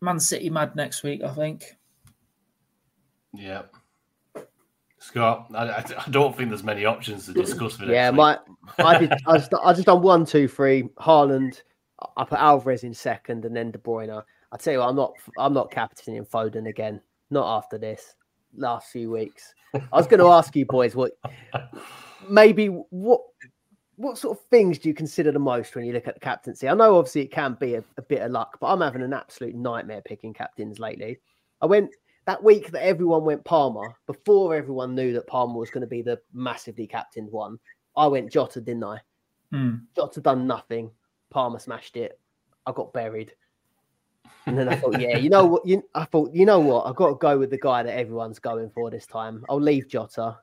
Man 0.00 0.20
City 0.20 0.50
mad 0.50 0.76
next 0.76 1.02
week, 1.02 1.22
I 1.22 1.30
think. 1.30 1.76
Yeah. 3.32 3.62
Scott, 5.04 5.50
I, 5.54 5.84
I 6.06 6.10
don't 6.10 6.34
think 6.34 6.48
there's 6.48 6.62
many 6.62 6.86
options 6.86 7.26
to 7.26 7.34
discuss 7.34 7.76
for 7.76 7.84
Yeah, 7.84 8.10
my 8.10 8.38
I 8.78 8.98
did. 8.98 9.12
I 9.26 9.36
just, 9.36 9.52
I 9.62 9.72
just 9.74 9.84
done 9.84 10.00
one, 10.00 10.24
two, 10.24 10.48
three. 10.48 10.84
Haaland. 10.98 11.62
I 12.16 12.24
put 12.24 12.38
Alvarez 12.38 12.84
in 12.84 12.94
second, 12.94 13.44
and 13.44 13.54
then 13.54 13.70
De 13.70 13.78
Bruyne. 13.78 14.22
I 14.50 14.56
tell 14.56 14.72
you 14.72 14.78
what, 14.78 14.88
I'm 14.88 14.96
not. 14.96 15.12
I'm 15.38 15.52
not 15.52 15.70
captaining 15.70 16.24
Foden 16.24 16.68
again. 16.68 17.02
Not 17.30 17.58
after 17.58 17.76
this 17.76 18.14
last 18.56 18.90
few 18.90 19.10
weeks. 19.10 19.54
I 19.74 19.80
was 19.92 20.06
going 20.06 20.20
to 20.20 20.28
ask 20.28 20.56
you 20.56 20.64
boys 20.64 20.96
what 20.96 21.12
maybe 22.28 22.68
what 22.68 23.20
what 23.96 24.16
sort 24.16 24.38
of 24.38 24.44
things 24.46 24.78
do 24.78 24.88
you 24.88 24.94
consider 24.94 25.32
the 25.32 25.38
most 25.38 25.74
when 25.74 25.84
you 25.84 25.92
look 25.92 26.08
at 26.08 26.14
the 26.14 26.20
captaincy? 26.20 26.66
I 26.66 26.74
know 26.74 26.96
obviously 26.96 27.22
it 27.22 27.30
can 27.30 27.58
be 27.60 27.74
a, 27.74 27.84
a 27.98 28.02
bit 28.02 28.22
of 28.22 28.32
luck, 28.32 28.58
but 28.58 28.68
I'm 28.68 28.80
having 28.80 29.02
an 29.02 29.12
absolute 29.12 29.54
nightmare 29.54 30.02
picking 30.02 30.32
captains 30.32 30.78
lately. 30.78 31.18
I 31.60 31.66
went 31.66 31.90
that 32.26 32.42
week 32.42 32.70
that 32.70 32.84
everyone 32.84 33.24
went 33.24 33.44
Palmer 33.44 33.94
before 34.06 34.54
everyone 34.54 34.94
knew 34.94 35.12
that 35.12 35.26
Palmer 35.26 35.58
was 35.58 35.70
going 35.70 35.82
to 35.82 35.86
be 35.86 36.02
the 36.02 36.20
massively 36.32 36.86
captained 36.86 37.30
one. 37.30 37.58
I 37.96 38.06
went 38.06 38.32
Jota, 38.32 38.60
didn't 38.60 38.84
I? 38.84 39.00
Hmm. 39.52 39.74
Jota 39.94 40.20
done 40.20 40.46
nothing. 40.46 40.90
Palmer 41.30 41.58
smashed 41.58 41.96
it. 41.96 42.18
I 42.66 42.72
got 42.72 42.92
buried. 42.92 43.32
And 44.46 44.58
then 44.58 44.68
I 44.68 44.76
thought, 44.76 45.00
yeah, 45.00 45.16
you 45.16 45.30
know 45.30 45.44
what? 45.44 45.66
You, 45.66 45.82
I 45.94 46.04
thought, 46.04 46.34
you 46.34 46.44
know 46.46 46.60
what? 46.60 46.86
I've 46.86 46.96
got 46.96 47.08
to 47.08 47.14
go 47.14 47.38
with 47.38 47.50
the 47.50 47.58
guy 47.58 47.82
that 47.82 47.96
everyone's 47.96 48.38
going 48.38 48.70
for 48.74 48.90
this 48.90 49.06
time. 49.06 49.44
I'll 49.48 49.60
leave 49.60 49.88
Jota. 49.88 50.38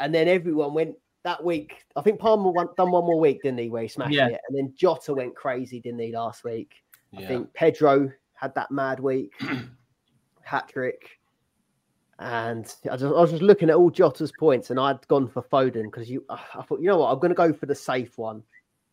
And 0.00 0.14
then 0.14 0.28
everyone 0.28 0.74
went 0.74 0.96
that 1.24 1.42
week. 1.42 1.84
I 1.96 2.02
think 2.02 2.20
Palmer 2.20 2.50
won, 2.50 2.68
done 2.76 2.90
one 2.90 3.04
more 3.04 3.18
week, 3.18 3.42
didn't 3.42 3.58
he? 3.58 3.68
Where 3.68 3.82
he 3.82 3.88
smashed 3.88 4.12
Yeah. 4.14 4.28
it. 4.28 4.40
And 4.48 4.56
then 4.56 4.72
Jota 4.76 5.14
went 5.14 5.34
crazy, 5.34 5.80
didn't 5.80 6.00
he, 6.00 6.12
last 6.14 6.44
week? 6.44 6.74
I 7.16 7.24
think 7.24 7.52
Pedro 7.54 8.10
had 8.34 8.54
that 8.54 8.70
mad 8.70 9.00
week, 9.00 9.32
hat 10.46 10.68
trick. 10.68 11.18
And 12.18 12.64
I, 12.90 12.96
just, 12.96 13.04
I 13.04 13.20
was 13.20 13.30
just 13.30 13.42
looking 13.42 13.68
at 13.68 13.76
all 13.76 13.90
Jota's 13.90 14.32
points, 14.32 14.70
and 14.70 14.80
I'd 14.80 15.06
gone 15.08 15.28
for 15.28 15.42
Foden 15.42 15.84
because 15.84 16.08
you. 16.08 16.24
I 16.30 16.62
thought, 16.62 16.80
you 16.80 16.86
know 16.86 16.98
what, 16.98 17.12
I'm 17.12 17.18
going 17.18 17.30
to 17.30 17.34
go 17.34 17.52
for 17.52 17.66
the 17.66 17.74
safe 17.74 18.16
one. 18.16 18.42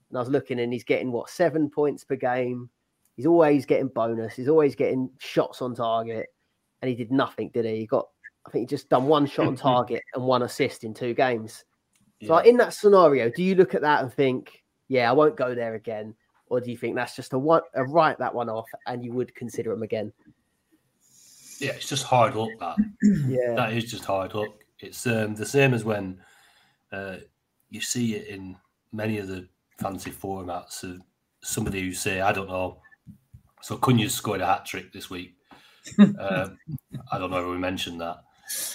And 0.09 0.17
I 0.17 0.19
was 0.19 0.29
looking, 0.29 0.59
and 0.59 0.73
he's 0.73 0.83
getting 0.83 1.11
what 1.11 1.29
seven 1.29 1.69
points 1.69 2.03
per 2.03 2.15
game. 2.17 2.69
He's 3.15 3.25
always 3.25 3.65
getting 3.65 3.87
bonus. 3.87 4.35
He's 4.35 4.49
always 4.49 4.75
getting 4.75 5.09
shots 5.19 5.61
on 5.61 5.73
target, 5.73 6.27
and 6.81 6.89
he 6.89 6.95
did 6.95 7.11
nothing, 7.11 7.49
did 7.53 7.63
he? 7.65 7.77
He 7.77 7.85
got, 7.85 8.09
I 8.45 8.49
think, 8.51 8.69
he 8.69 8.75
just 8.75 8.89
done 8.89 9.05
one 9.05 9.25
shot 9.25 9.47
on 9.47 9.55
target 9.71 10.03
and 10.13 10.25
one 10.25 10.43
assist 10.43 10.83
in 10.83 10.93
two 10.93 11.13
games. 11.13 11.63
So, 12.25 12.37
Yeah. 12.39 12.49
in 12.49 12.57
that 12.57 12.73
scenario, 12.73 13.29
do 13.29 13.41
you 13.43 13.55
look 13.55 13.73
at 13.73 13.81
that 13.81 14.03
and 14.03 14.11
think, 14.13 14.63
yeah, 14.89 15.09
I 15.09 15.13
won't 15.13 15.37
go 15.37 15.55
there 15.55 15.75
again? 15.75 16.13
Or 16.47 16.59
do 16.59 16.69
you 16.71 16.77
think 16.77 16.95
that's 16.95 17.15
just 17.15 17.33
a, 17.33 17.39
one, 17.39 17.61
a 17.73 17.83
write 17.85 18.19
that 18.19 18.35
one 18.35 18.49
off 18.49 18.69
and 18.85 19.03
you 19.03 19.11
would 19.13 19.33
consider 19.33 19.71
him 19.71 19.81
again? 19.81 20.13
Yeah, 21.63 21.71
it's 21.71 21.89
just 21.89 22.03
hard 22.03 22.35
luck. 22.35 22.51
That 22.59 22.77
Yeah. 23.27 23.53
that 23.55 23.73
is 23.73 23.89
just 23.89 24.05
hard 24.05 24.33
luck. 24.33 24.51
It's 24.79 25.07
um, 25.07 25.35
the 25.35 25.45
same 25.45 25.73
as 25.73 25.83
when 25.83 26.19
uh, 26.91 27.17
you 27.69 27.81
see 27.81 28.15
it 28.15 28.27
in 28.27 28.57
many 28.91 29.17
of 29.17 29.27
the 29.27 29.47
fancy 29.79 30.11
formats 30.11 30.83
of 30.83 31.01
somebody 31.41 31.81
who 31.81 31.93
say, 31.93 32.21
I 32.21 32.31
don't 32.31 32.49
know. 32.49 32.81
So 33.61 33.77
Cunha's 33.77 34.13
scored 34.13 34.41
a 34.41 34.45
hat 34.45 34.65
trick 34.65 34.91
this 34.91 35.09
week. 35.09 35.35
um, 35.99 36.57
I 37.11 37.17
don't 37.17 37.31
know 37.31 37.41
if 37.41 37.47
we 37.47 37.57
mentioned 37.57 38.01
that. 38.01 38.17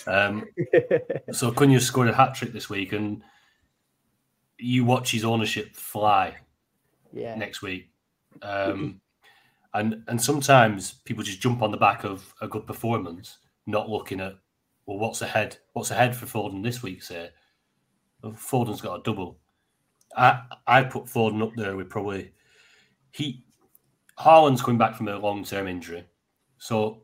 Um, 0.06 0.46
so 1.32 1.52
Cunha 1.52 1.80
scored 1.80 2.08
a 2.08 2.14
hat 2.14 2.34
trick 2.34 2.52
this 2.52 2.70
week, 2.70 2.92
and 2.92 3.22
you 4.58 4.84
watch 4.84 5.12
his 5.12 5.24
ownership 5.24 5.76
fly 5.76 6.36
yeah. 7.12 7.34
next 7.34 7.62
week. 7.62 7.90
Um, 8.42 9.00
and 9.74 10.02
and 10.08 10.20
sometimes 10.20 10.92
people 11.04 11.22
just 11.22 11.40
jump 11.40 11.62
on 11.62 11.70
the 11.70 11.76
back 11.76 12.04
of 12.04 12.34
a 12.40 12.48
good 12.48 12.66
performance, 12.66 13.38
not 13.66 13.88
looking 13.88 14.20
at 14.20 14.38
well, 14.86 14.98
what's 14.98 15.20
ahead? 15.20 15.58
What's 15.74 15.90
ahead 15.90 16.16
for 16.16 16.26
Foden 16.26 16.62
this 16.62 16.82
week? 16.82 17.02
Say, 17.02 17.30
well, 18.22 18.32
Foden's 18.32 18.80
got 18.80 19.00
a 19.00 19.02
double. 19.02 19.38
I 20.16 20.40
I 20.66 20.82
put 20.84 21.04
Foden 21.04 21.42
up 21.42 21.52
there 21.56 21.76
with 21.76 21.90
probably 21.90 22.32
he 23.10 23.44
Haaland's 24.18 24.62
coming 24.62 24.78
back 24.78 24.96
from 24.96 25.08
a 25.08 25.18
long 25.18 25.44
term 25.44 25.68
injury, 25.68 26.06
so 26.56 27.02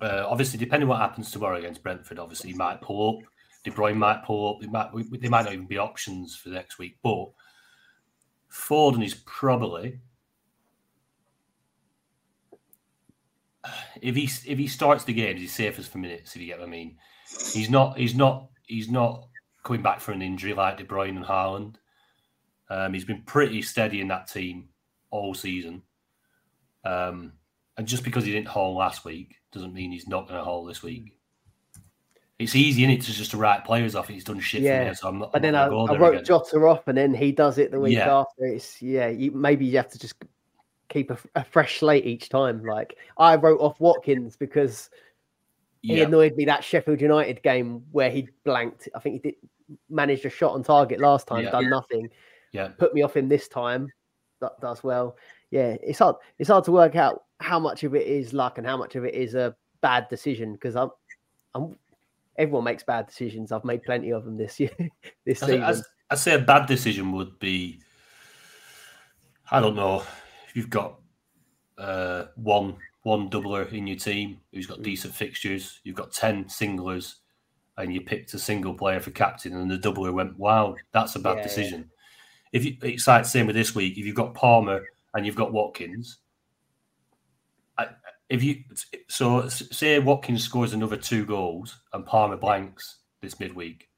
uh, 0.00 0.24
obviously 0.28 0.58
depending 0.58 0.88
what 0.88 1.00
happens 1.00 1.30
tomorrow 1.30 1.58
against 1.58 1.82
Brentford, 1.82 2.18
obviously 2.18 2.50
he 2.52 2.56
might 2.56 2.80
pull 2.80 3.18
up. 3.18 3.24
De 3.64 3.70
Bruyne 3.70 3.96
might 3.96 4.22
pull 4.24 4.54
up. 4.54 4.60
They 4.60 4.68
might 4.68 4.90
they 5.20 5.28
might 5.28 5.44
not 5.44 5.54
even 5.54 5.66
be 5.66 5.78
options 5.78 6.36
for 6.36 6.50
next 6.50 6.78
week, 6.78 6.96
but 7.02 7.26
Foden 8.52 9.04
is 9.04 9.14
probably 9.26 10.00
if 14.00 14.14
he 14.16 14.24
if 14.24 14.58
he 14.58 14.66
starts 14.66 15.04
the 15.04 15.12
games, 15.12 15.40
he's 15.40 15.54
safest 15.54 15.90
for 15.90 15.98
minutes. 15.98 16.34
If 16.34 16.42
you 16.42 16.48
get 16.48 16.58
what 16.58 16.68
I 16.68 16.70
mean, 16.70 16.96
he's 17.52 17.70
not 17.70 17.98
he's 17.98 18.14
not 18.14 18.48
he's 18.66 18.90
not 18.90 19.28
coming 19.64 19.82
back 19.82 20.00
for 20.00 20.12
an 20.12 20.22
injury 20.22 20.54
like 20.54 20.78
De 20.78 20.84
Bruyne 20.84 21.16
and 21.16 21.24
Haaland. 21.24 21.76
Um, 22.70 22.94
he's 22.94 23.04
been 23.04 23.22
pretty 23.22 23.62
steady 23.62 24.00
in 24.00 24.08
that 24.08 24.28
team 24.28 24.68
all 25.10 25.34
season. 25.34 25.82
Um, 26.84 27.32
and 27.76 27.86
just 27.86 28.04
because 28.04 28.24
he 28.24 28.32
didn't 28.32 28.48
haul 28.48 28.76
last 28.76 29.04
week 29.04 29.36
doesn't 29.52 29.74
mean 29.74 29.90
he's 29.90 30.08
not 30.08 30.28
going 30.28 30.38
to 30.38 30.44
haul 30.44 30.64
this 30.64 30.82
week. 30.82 31.18
It's 32.38 32.56
easy, 32.56 32.84
is 32.84 32.90
it, 32.90 33.02
to 33.02 33.12
just 33.12 33.30
to 33.30 33.36
write 33.36 33.64
players 33.64 33.94
off. 33.94 34.08
He's 34.08 34.24
done 34.24 34.40
shit 34.40 34.62
for 34.62 34.66
Yeah, 34.66 34.88
me, 34.88 34.94
so 34.94 35.08
I'm 35.08 35.18
not. 35.20 35.30
I'm 35.34 35.42
then 35.42 35.54
I, 35.54 35.66
I 35.66 35.96
wrote 35.96 36.14
again. 36.14 36.24
Jota 36.24 36.56
off, 36.66 36.88
and 36.88 36.98
then 36.98 37.14
he 37.14 37.30
does 37.30 37.58
it 37.58 37.70
the 37.70 37.78
week 37.78 37.96
Yeah. 37.96 38.18
after. 38.18 38.44
It's 38.44 38.82
yeah, 38.82 39.08
you, 39.08 39.30
maybe 39.30 39.64
you 39.64 39.76
have 39.76 39.88
to 39.90 39.98
just 39.98 40.16
keep 40.88 41.10
a, 41.10 41.18
a 41.34 41.44
fresh 41.44 41.78
slate 41.80 42.06
each 42.06 42.28
time. 42.28 42.64
Like 42.64 42.96
I 43.18 43.36
wrote 43.36 43.60
off 43.60 43.80
Watkins 43.80 44.36
because 44.36 44.90
he 45.82 45.98
Yeah, 45.98 46.04
annoyed 46.04 46.36
me 46.36 46.44
that 46.46 46.64
Sheffield 46.64 47.00
United 47.00 47.42
game 47.42 47.82
where 47.92 48.10
he 48.10 48.28
blanked. 48.44 48.88
I 48.94 48.98
think 49.00 49.14
he 49.14 49.18
did 49.30 49.34
managed 49.88 50.26
a 50.26 50.30
shot 50.30 50.52
on 50.52 50.62
target 50.62 51.00
last 51.00 51.26
time, 51.26 51.44
Yeah. 51.44 51.50
done 51.50 51.70
nothing. 51.70 52.10
yeah. 52.52 52.68
Put 52.68 52.94
me 52.94 53.02
off 53.02 53.16
him 53.16 53.28
this 53.28 53.48
time. 53.48 53.88
That 54.40 54.60
does 54.60 54.84
well. 54.84 55.16
Yeah, 55.50 55.76
it's 55.82 55.98
hard. 56.00 56.16
It's 56.38 56.50
hard 56.50 56.64
to 56.64 56.72
work 56.72 56.96
out 56.96 57.24
how 57.40 57.58
much 57.58 57.82
of 57.84 57.94
it 57.94 58.06
is 58.06 58.32
luck 58.32 58.58
and 58.58 58.66
how 58.66 58.76
much 58.76 58.94
of 58.94 59.04
it 59.04 59.14
is 59.14 59.34
a 59.34 59.56
bad 59.80 60.08
decision 60.08 60.52
because 60.52 60.76
I'm, 60.76 60.90
I'm. 61.54 61.76
Everyone 62.36 62.64
makes 62.64 62.82
bad 62.82 63.06
decisions. 63.06 63.52
I've 63.52 63.64
made 63.64 63.82
plenty 63.84 64.10
of 64.10 64.24
them 64.24 64.36
this 64.36 64.58
year, 64.60 64.70
this 65.24 65.42
I, 65.42 65.46
season. 65.46 65.62
I, 65.62 65.74
I'd 66.10 66.18
say 66.18 66.34
a 66.34 66.38
bad 66.38 66.66
decision 66.66 67.12
would 67.12 67.38
be, 67.38 67.80
I 69.50 69.60
don't 69.60 69.76
know, 69.76 70.02
you've 70.54 70.70
got 70.70 70.98
uh, 71.78 72.26
one 72.36 72.76
one 73.02 73.28
doubler 73.28 73.70
in 73.72 73.86
your 73.86 73.98
team 73.98 74.40
who's 74.52 74.66
got 74.66 74.82
decent 74.82 75.14
fixtures, 75.14 75.80
you've 75.84 75.96
got 75.96 76.12
ten 76.12 76.48
singlers, 76.48 77.16
and 77.76 77.92
you 77.92 78.00
picked 78.00 78.32
a 78.34 78.38
single 78.38 78.72
player 78.74 79.00
for 79.00 79.10
captain, 79.10 79.54
and 79.54 79.70
the 79.70 79.78
doubler 79.78 80.12
went 80.12 80.38
wow, 80.38 80.74
that's 80.92 81.14
a 81.16 81.18
bad 81.18 81.32
Yeah, 81.32 81.36
yeah. 81.36 81.42
decision. 81.42 81.90
If 82.52 82.64
you, 82.64 82.76
it's 82.82 83.06
like 83.08 83.24
the 83.24 83.28
same 83.28 83.46
with 83.46 83.56
this 83.56 83.74
week, 83.74 83.98
if 83.98 84.06
you've 84.06 84.14
got 84.14 84.34
Palmer 84.34 84.84
and 85.12 85.26
you've 85.26 85.34
got 85.36 85.52
Watkins, 85.52 86.18
I, 87.76 87.88
if 88.28 88.42
you 88.42 88.62
so 89.08 89.48
say 89.48 89.98
Watkins 89.98 90.44
scores 90.44 90.72
another 90.72 90.96
two 90.96 91.26
goals 91.26 91.76
and 91.92 92.06
Palmer 92.06 92.36
blanks 92.36 92.98
this 93.20 93.40
midweek, 93.40 93.88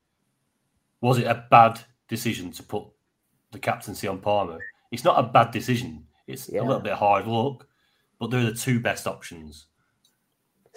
was 1.02 1.18
it 1.18 1.26
a 1.26 1.44
bad 1.50 1.80
decision 2.08 2.50
to 2.52 2.62
put 2.62 2.84
the 3.52 3.58
captaincy 3.58 4.08
on 4.08 4.18
Palmer? 4.20 4.58
It's 4.90 5.04
not 5.04 5.18
a 5.18 5.28
bad 5.28 5.50
decision. 5.50 6.05
It's 6.26 6.48
Yeah. 6.48 6.60
a 6.60 6.64
little 6.64 6.80
bit 6.82 6.94
hard 6.94 7.26
luck, 7.26 7.66
but 8.18 8.30
they're 8.30 8.44
the 8.44 8.54
two 8.54 8.80
best 8.80 9.06
options. 9.06 9.66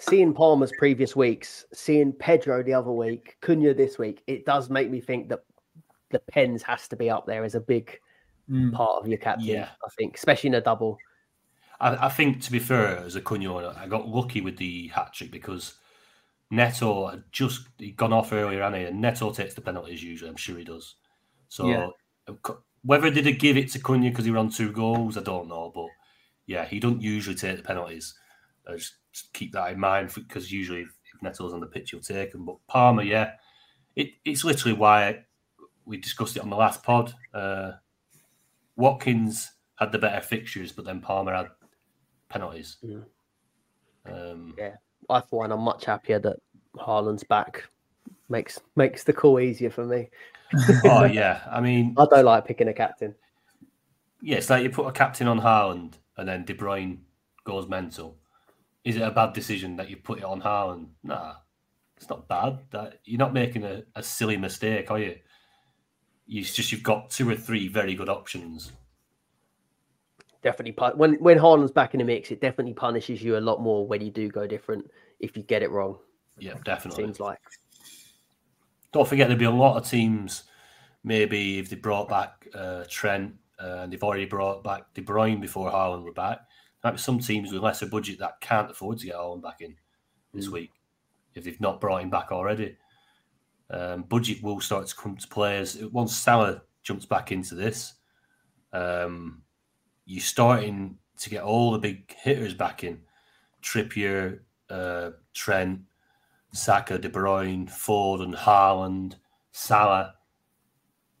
seeing 0.02 0.32
Palmer's 0.32 0.72
previous 0.78 1.14
weeks, 1.14 1.66
seeing 1.74 2.10
Pedro 2.10 2.62
the 2.62 2.72
other 2.72 2.90
week, 2.90 3.36
Cunha 3.42 3.74
this 3.76 3.98
week, 3.98 4.22
it 4.26 4.46
does 4.46 4.70
make 4.70 4.88
me 4.88 4.98
think 4.98 5.28
that 5.28 5.44
the 6.08 6.18
pens 6.20 6.62
has 6.62 6.88
to 6.88 6.96
be 6.96 7.10
up 7.10 7.26
there 7.26 7.44
as 7.44 7.54
a 7.54 7.60
big 7.60 8.00
Mm. 8.48 8.72
part 8.72 8.92
of 9.02 9.06
your 9.06 9.18
captain. 9.18 9.46
Yeah. 9.46 9.68
I 9.84 9.90
think, 9.98 10.16
especially 10.16 10.48
in 10.48 10.54
a 10.54 10.60
double. 10.62 10.96
I, 11.80 12.06
I 12.06 12.08
think, 12.08 12.40
to 12.44 12.50
be 12.50 12.58
fair, 12.58 12.96
as 12.96 13.14
a 13.14 13.20
Cunha, 13.20 13.46
owner, 13.50 13.74
I 13.76 13.86
got 13.86 14.08
lucky 14.08 14.40
with 14.40 14.56
the 14.56 14.88
hat 14.88 15.12
trick 15.12 15.30
because 15.30 15.74
Neto 16.50 17.08
had 17.08 17.24
just 17.30 17.68
he'd 17.76 17.96
gone 17.98 18.14
off 18.14 18.32
earlier, 18.32 18.62
and 18.62 18.74
he? 18.74 18.84
And 18.84 19.02
Neto 19.02 19.30
takes 19.32 19.52
the 19.52 19.60
penalties 19.60 20.02
usually. 20.02 20.30
I'm 20.30 20.36
sure 20.36 20.56
he 20.56 20.64
does. 20.64 20.94
So 21.48 21.68
Yeah. 21.68 21.90
Whether 22.82 23.10
did 23.10 23.26
he 23.26 23.32
give 23.32 23.56
it 23.56 23.70
to 23.72 23.78
Cunha 23.78 24.10
because 24.10 24.24
he 24.24 24.30
ran 24.30 24.50
two 24.50 24.72
goals, 24.72 25.16
I 25.16 25.22
don't 25.22 25.48
know. 25.48 25.70
But 25.74 25.88
yeah, 26.46 26.64
he 26.64 26.80
don't 26.80 27.02
usually 27.02 27.36
take 27.36 27.56
the 27.56 27.62
penalties. 27.62 28.14
Uh, 28.66 28.76
just, 28.76 28.96
just 29.12 29.32
keep 29.32 29.52
that 29.52 29.72
in 29.72 29.80
mind 29.80 30.12
because 30.14 30.50
usually 30.52 30.82
if 30.82 30.88
Neto's 31.22 31.52
on 31.52 31.60
the 31.60 31.66
pitch, 31.66 31.90
he'll 31.90 32.00
take 32.00 32.32
them. 32.32 32.44
But 32.44 32.56
Palmer, 32.66 33.02
yeah, 33.02 33.32
it, 33.96 34.10
it's 34.24 34.44
literally 34.44 34.76
why 34.76 35.24
we 35.84 35.96
discussed 35.96 36.36
it 36.36 36.42
on 36.42 36.50
the 36.50 36.56
last 36.56 36.82
pod. 36.82 37.14
Uh, 37.34 37.72
Watkins 38.76 39.52
had 39.76 39.92
the 39.92 39.98
better 39.98 40.20
fixtures, 40.20 40.72
but 40.72 40.84
then 40.84 41.00
Palmer 41.00 41.34
had 41.34 41.48
penalties. 42.28 42.76
Mm. 42.84 43.04
Um, 44.06 44.54
Yeah. 44.58 44.76
I 45.08 45.20
for 45.20 45.40
one, 45.40 45.52
I'm 45.52 45.60
much 45.60 45.84
happier 45.86 46.18
that 46.20 46.36
Haaland's 46.76 47.24
back. 47.24 47.64
Makes 48.28 48.60
makes 48.76 49.02
the 49.02 49.12
call 49.12 49.40
easier 49.40 49.70
for 49.70 49.84
me. 49.84 50.08
Oh 50.84 51.04
yeah, 51.12 51.42
I 51.50 51.60
mean, 51.60 51.94
I 51.98 52.06
don't 52.10 52.24
like 52.24 52.46
picking 52.46 52.68
a 52.68 52.74
captain. 52.74 53.14
yeah, 54.20 54.36
it's 54.36 54.50
like 54.50 54.62
you 54.62 54.70
put 54.70 54.86
a 54.86 54.92
captain 54.92 55.28
on 55.28 55.40
Haaland 55.40 55.94
and 56.16 56.28
then 56.28 56.44
De 56.44 56.54
Bruyne 56.54 56.98
goes 57.44 57.68
mental. 57.68 58.16
Is 58.84 58.96
it 58.96 59.02
a 59.02 59.10
bad 59.10 59.32
decision 59.32 59.76
that 59.76 59.90
you 59.90 59.96
put 59.96 60.18
it 60.18 60.24
on 60.24 60.40
Haaland? 60.40 60.88
Nah, 61.02 61.34
it's 61.96 62.08
not 62.08 62.28
bad. 62.28 62.60
That 62.70 63.00
you're 63.04 63.18
not 63.18 63.34
making 63.34 63.64
a, 63.64 63.82
a 63.94 64.02
silly 64.02 64.36
mistake, 64.36 64.90
are 64.90 64.98
you? 64.98 65.16
It's 66.28 66.54
just 66.54 66.72
you've 66.72 66.82
got 66.82 67.10
two 67.10 67.28
or 67.28 67.34
three 67.34 67.68
very 67.68 67.94
good 67.94 68.08
options. 68.08 68.72
Definitely, 70.42 70.74
when 70.96 71.14
when 71.14 71.38
Haaland's 71.38 71.72
back 71.72 71.92
in 71.92 71.98
the 71.98 72.04
mix, 72.04 72.30
it 72.30 72.40
definitely 72.40 72.72
punishes 72.72 73.22
you 73.22 73.36
a 73.36 73.40
lot 73.40 73.60
more 73.60 73.86
when 73.86 74.00
you 74.00 74.10
do 74.10 74.28
go 74.28 74.46
different 74.46 74.90
if 75.18 75.36
you 75.36 75.42
get 75.42 75.62
it 75.62 75.70
wrong. 75.70 75.98
Yeah, 76.38 76.54
definitely. 76.64 77.04
Seems 77.04 77.20
like. 77.20 77.38
Don't 78.92 79.08
forget 79.08 79.28
there'll 79.28 79.38
be 79.38 79.44
a 79.44 79.50
lot 79.50 79.76
of 79.76 79.88
teams. 79.88 80.44
Maybe 81.02 81.58
if 81.58 81.70
they 81.70 81.76
brought 81.76 82.08
back 82.08 82.46
uh, 82.54 82.84
Trent 82.88 83.34
uh, 83.62 83.80
and 83.82 83.92
they've 83.92 84.02
already 84.02 84.26
brought 84.26 84.62
back 84.62 84.92
De 84.94 85.02
Bruyne 85.02 85.40
before 85.40 85.70
Haaland 85.70 86.04
were 86.04 86.12
back, 86.12 86.38
there 86.82 86.90
might 86.90 86.96
be 86.96 87.02
some 87.02 87.18
teams 87.18 87.52
with 87.52 87.62
lesser 87.62 87.86
budget 87.86 88.18
that 88.18 88.40
can't 88.40 88.70
afford 88.70 88.98
to 88.98 89.06
get 89.06 89.16
Haaland 89.16 89.42
back 89.42 89.60
in 89.60 89.76
this 90.34 90.48
week 90.48 90.70
if 91.34 91.44
they've 91.44 91.60
not 91.60 91.80
brought 91.80 92.02
him 92.02 92.10
back 92.10 92.32
already. 92.32 92.76
Um, 93.70 94.02
budget 94.02 94.42
will 94.42 94.60
start 94.60 94.86
to 94.88 94.96
come 94.96 95.16
to 95.16 95.28
players 95.28 95.76
once 95.92 96.16
Salah 96.16 96.62
jumps 96.82 97.06
back 97.06 97.30
into 97.30 97.54
this. 97.54 97.94
Um, 98.72 99.42
you're 100.06 100.20
starting 100.20 100.98
to 101.18 101.30
get 101.30 101.42
all 101.42 101.70
the 101.70 101.78
big 101.78 102.12
hitters 102.16 102.54
back 102.54 102.82
in. 102.82 103.00
Trippier, 103.62 104.40
uh, 104.68 105.10
Trent, 105.34 105.80
Saka, 106.52 106.98
De 106.98 107.08
Bruyne, 107.08 107.68
Ford, 107.68 108.20
and 108.20 108.34
Haaland, 108.34 109.14
Salah. 109.52 110.14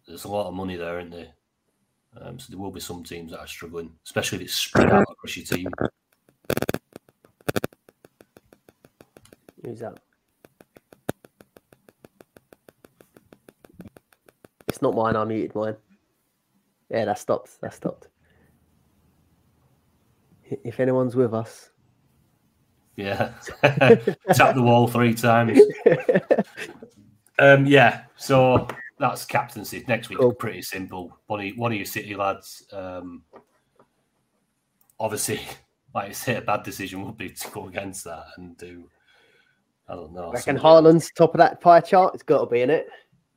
There's 0.06 0.24
a 0.24 0.28
lot 0.28 0.48
of 0.48 0.54
money 0.54 0.76
there, 0.76 0.98
isn't 0.98 1.12
there? 1.12 1.32
Um, 2.20 2.38
so 2.38 2.46
there 2.50 2.58
will 2.58 2.72
be 2.72 2.80
some 2.80 3.04
teams 3.04 3.30
that 3.30 3.40
are 3.40 3.46
struggling, 3.46 3.92
especially 4.04 4.38
if 4.38 4.44
it's 4.44 4.54
spread 4.54 4.90
out 4.90 5.06
across 5.08 5.36
your 5.36 5.46
team. 5.46 5.68
Who's 9.62 9.80
that? 9.80 10.00
It's 14.66 14.82
not 14.82 14.94
mine. 14.94 15.16
I 15.16 15.24
muted 15.24 15.54
mine. 15.54 15.76
Yeah, 16.90 17.04
that 17.04 17.18
stopped. 17.18 17.60
That 17.60 17.74
stopped. 17.74 18.08
If 20.64 20.80
anyone's 20.80 21.14
with 21.14 21.32
us, 21.32 21.69
Yeah. 23.00 23.32
Tap 24.34 24.54
the 24.54 24.62
wall 24.62 24.86
three 24.88 25.14
times. 25.14 25.58
Um, 27.38 27.64
yeah, 27.66 28.02
so 28.16 28.68
that's 28.98 29.24
captaincy. 29.24 29.84
Next 29.88 30.08
week, 30.10 30.18
Cool. 30.18 30.34
pretty 30.34 30.62
simple. 30.62 31.16
One 31.26 31.40
of, 31.46 31.56
one 31.56 31.72
of 31.72 31.76
your 31.78 31.86
City 31.86 32.14
lads. 32.14 32.66
Um, 32.72 33.22
obviously, 34.98 35.40
like 35.94 36.10
I 36.10 36.12
say, 36.12 36.36
a 36.36 36.42
bad 36.42 36.62
decision 36.62 37.04
would 37.04 37.16
be 37.16 37.30
to 37.30 37.50
go 37.50 37.66
against 37.68 38.04
that 38.04 38.24
and 38.36 38.56
do. 38.58 38.88
I 39.88 39.94
don't 39.94 40.12
know. 40.12 40.28
I 40.28 40.34
reckon 40.34 40.56
Haaland's 40.58 41.10
top 41.16 41.34
of 41.34 41.38
that 41.38 41.60
pie 41.60 41.80
chart. 41.80 42.14
It's 42.14 42.22
got 42.22 42.40
to 42.44 42.46
be 42.46 42.60
in 42.60 42.70
it. 42.70 42.86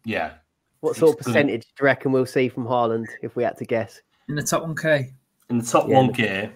Yeah, 0.06 0.34
What 0.82 0.96
sort 0.98 1.14
of 1.14 1.18
It's 1.20 1.28
gonna- 1.28 1.40
percentage 1.40 1.62
do 1.64 1.72
you 1.80 1.86
reckon 1.86 2.12
we'll 2.12 2.26
see 2.26 2.50
from 2.50 2.66
Haaland 2.66 3.06
if 3.22 3.36
we 3.38 3.44
had 3.44 3.58
to 3.58 3.66
guess? 3.66 4.02
in 4.30 4.36
the 4.36 4.44
top 4.44 4.64
1K. 4.64 5.12
in 5.50 5.58
the 5.60 5.66
top 5.66 5.88
Yeah. 5.90 6.50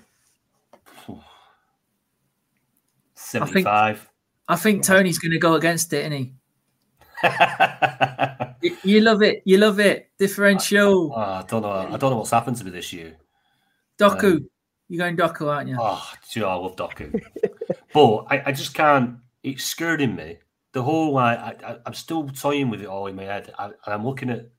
One 3.33 3.41
K, 3.41 3.47
seventy-five. 3.53 4.09
I 4.47 4.55
think 4.55 4.83
Tony's 4.83 5.19
going 5.19 5.31
to 5.31 5.39
go 5.39 5.55
against 5.55 5.91
it, 5.93 6.05
isn't 6.05 6.11
he? 6.13 6.33
You- 8.83 9.01
love 9.01 9.21
it. 9.21 9.41
You 9.45 9.57
love 9.57 9.79
it. 9.79 10.09
Differential. 10.17 11.13
Oh, 11.15 11.19
I 11.19 11.43
don't 11.47 11.61
know. 11.61 11.69
I 11.69 11.97
don't 11.97 12.09
know 12.11 12.17
what's 12.17 12.31
happened 12.31 12.57
to 12.57 12.63
me 12.65 12.71
this 12.71 12.91
year. 12.91 13.17
Doku. 13.99 14.37
Um, 14.37 14.49
You're 14.89 15.05
going 15.05 15.17
Doku, 15.17 15.47
aren't 15.47 15.69
you? 15.69 15.77
Oh, 15.79 16.11
do 16.31 16.39
you 16.39 16.45
know, 16.45 16.51
I 16.51 16.55
love 16.55 16.75
Doku. 16.75 17.21
but 17.93 18.25
I, 18.29 18.43
I 18.47 18.51
just 18.51 18.73
can't. 18.73 19.17
It's 19.43 19.63
skirting 19.63 20.15
me. 20.15 20.37
The 20.73 20.81
whole 20.83 21.13
like, 21.13 21.39
I, 21.39 21.55
I, 21.71 21.77
I'm 21.85 21.93
still 21.93 22.27
toying 22.29 22.69
with 22.69 22.81
it 22.81 22.87
all 22.87 23.07
in 23.07 23.15
my 23.15 23.23
head. 23.23 23.53
I, 23.57 23.65
and 23.65 23.75
I'm 23.85 24.05
looking 24.05 24.29
at. 24.29 24.49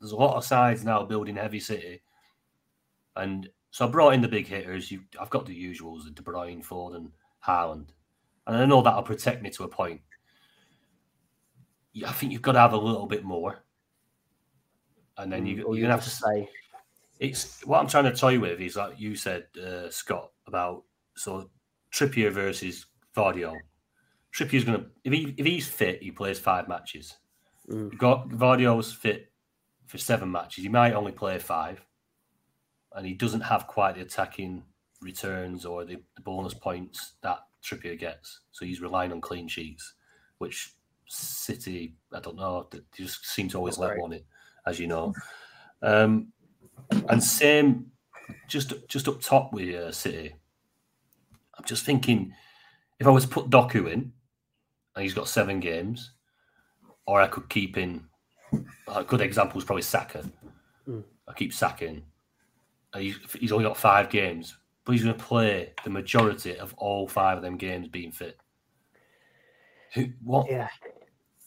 There's 0.00 0.12
a 0.12 0.16
lot 0.16 0.36
of 0.36 0.44
sides 0.44 0.84
now 0.84 1.04
building 1.04 1.36
heavy 1.36 1.60
city, 1.60 2.00
and 3.16 3.48
so 3.70 3.86
I 3.86 3.90
brought 3.90 4.14
in 4.14 4.22
the 4.22 4.28
big 4.28 4.46
hitters. 4.46 4.90
You, 4.90 5.02
I've 5.20 5.30
got 5.30 5.44
the 5.46 5.54
usuals: 5.54 6.04
the 6.04 6.10
De 6.10 6.22
Bruyne, 6.22 6.64
Ford, 6.64 6.94
and 6.94 7.10
Haaland, 7.46 7.88
and 8.46 8.56
I 8.56 8.64
know 8.66 8.82
that'll 8.82 9.02
protect 9.02 9.42
me 9.42 9.50
to 9.50 9.64
a 9.64 9.68
point. 9.68 10.00
I 12.06 12.12
think 12.12 12.32
you've 12.32 12.42
got 12.42 12.52
to 12.52 12.60
have 12.60 12.72
a 12.72 12.78
little 12.78 13.06
bit 13.06 13.24
more, 13.24 13.64
and 15.18 15.32
then 15.32 15.46
you, 15.46 15.56
you're 15.56 15.82
gonna 15.82 15.90
have 15.90 16.04
to 16.04 16.10
say, 16.10 16.48
it's 17.18 17.64
what 17.66 17.80
I'm 17.80 17.88
trying 17.88 18.04
to 18.04 18.14
toy 18.14 18.38
with 18.38 18.60
is 18.60 18.76
like 18.76 18.98
you 18.98 19.14
said, 19.16 19.46
uh, 19.62 19.90
Scott, 19.90 20.30
about 20.46 20.84
so 21.16 21.50
Trippier 21.92 22.32
versus 22.32 22.86
Vardio. 23.16 23.54
Trippier's 24.32 24.64
gonna 24.64 24.86
if 25.04 25.12
he 25.12 25.34
if 25.36 25.44
he's 25.44 25.68
fit, 25.68 26.02
he 26.02 26.10
plays 26.10 26.38
five 26.38 26.68
matches. 26.68 27.16
Mm. 27.68 27.92
Vardio's 27.98 28.92
fit 28.92 29.32
for 29.86 29.98
seven 29.98 30.30
matches. 30.30 30.64
He 30.64 30.68
might 30.68 30.94
only 30.94 31.12
play 31.12 31.38
five, 31.38 31.84
and 32.94 33.06
he 33.06 33.14
doesn't 33.14 33.42
have 33.42 33.66
quite 33.66 33.96
the 33.96 34.02
attacking 34.02 34.62
returns 35.00 35.64
or 35.64 35.84
the, 35.84 35.96
the 36.16 36.22
bonus 36.22 36.54
points 36.54 37.14
that 37.22 37.38
Trippier 37.62 37.98
gets. 37.98 38.40
So 38.50 38.64
he's 38.64 38.80
relying 38.80 39.12
on 39.12 39.20
clean 39.20 39.48
sheets, 39.48 39.94
which 40.38 40.74
City, 41.06 41.94
I 42.12 42.20
don't 42.20 42.36
know, 42.36 42.66
they 42.70 42.80
just 42.96 43.26
seem 43.26 43.48
to 43.48 43.58
always 43.58 43.78
let 43.78 43.98
one 43.98 44.12
it, 44.12 44.24
as 44.66 44.78
you 44.78 44.86
know. 44.86 45.12
Um, 45.82 46.28
and 47.08 47.22
same, 47.22 47.90
just 48.48 48.74
just 48.88 49.08
up 49.08 49.20
top 49.20 49.52
with 49.52 49.74
uh, 49.74 49.92
City. 49.92 50.34
I'm 51.58 51.64
just 51.64 51.84
thinking, 51.84 52.32
if 52.98 53.06
I 53.06 53.10
was 53.10 53.24
to 53.24 53.30
put 53.30 53.50
Doku 53.50 53.90
in, 53.90 54.12
and 54.94 55.02
he's 55.02 55.14
got 55.14 55.28
seven 55.28 55.60
games, 55.60 56.12
or 57.06 57.20
I 57.20 57.26
could 57.26 57.48
keep 57.48 57.76
in. 57.76 58.04
A 58.88 59.04
good 59.04 59.20
example 59.20 59.58
is 59.58 59.64
probably 59.64 59.82
Saka. 59.82 60.24
Mm. 60.88 61.04
I 61.28 61.32
keep 61.34 61.52
Saka 61.52 61.86
in. 61.86 62.02
And 62.92 63.02
he's, 63.02 63.16
he's 63.38 63.52
only 63.52 63.64
got 63.64 63.76
five 63.76 64.10
games, 64.10 64.56
but 64.90 64.94
he's 64.94 65.04
going 65.04 65.16
to 65.16 65.24
play 65.24 65.72
the 65.84 65.90
majority 65.90 66.58
of 66.58 66.74
all 66.74 67.06
five 67.06 67.36
of 67.36 67.44
them 67.44 67.56
games 67.56 67.86
being 67.86 68.10
fit. 68.10 68.40
Who? 69.94 70.06
What? 70.24 70.50
yeah, 70.50 70.66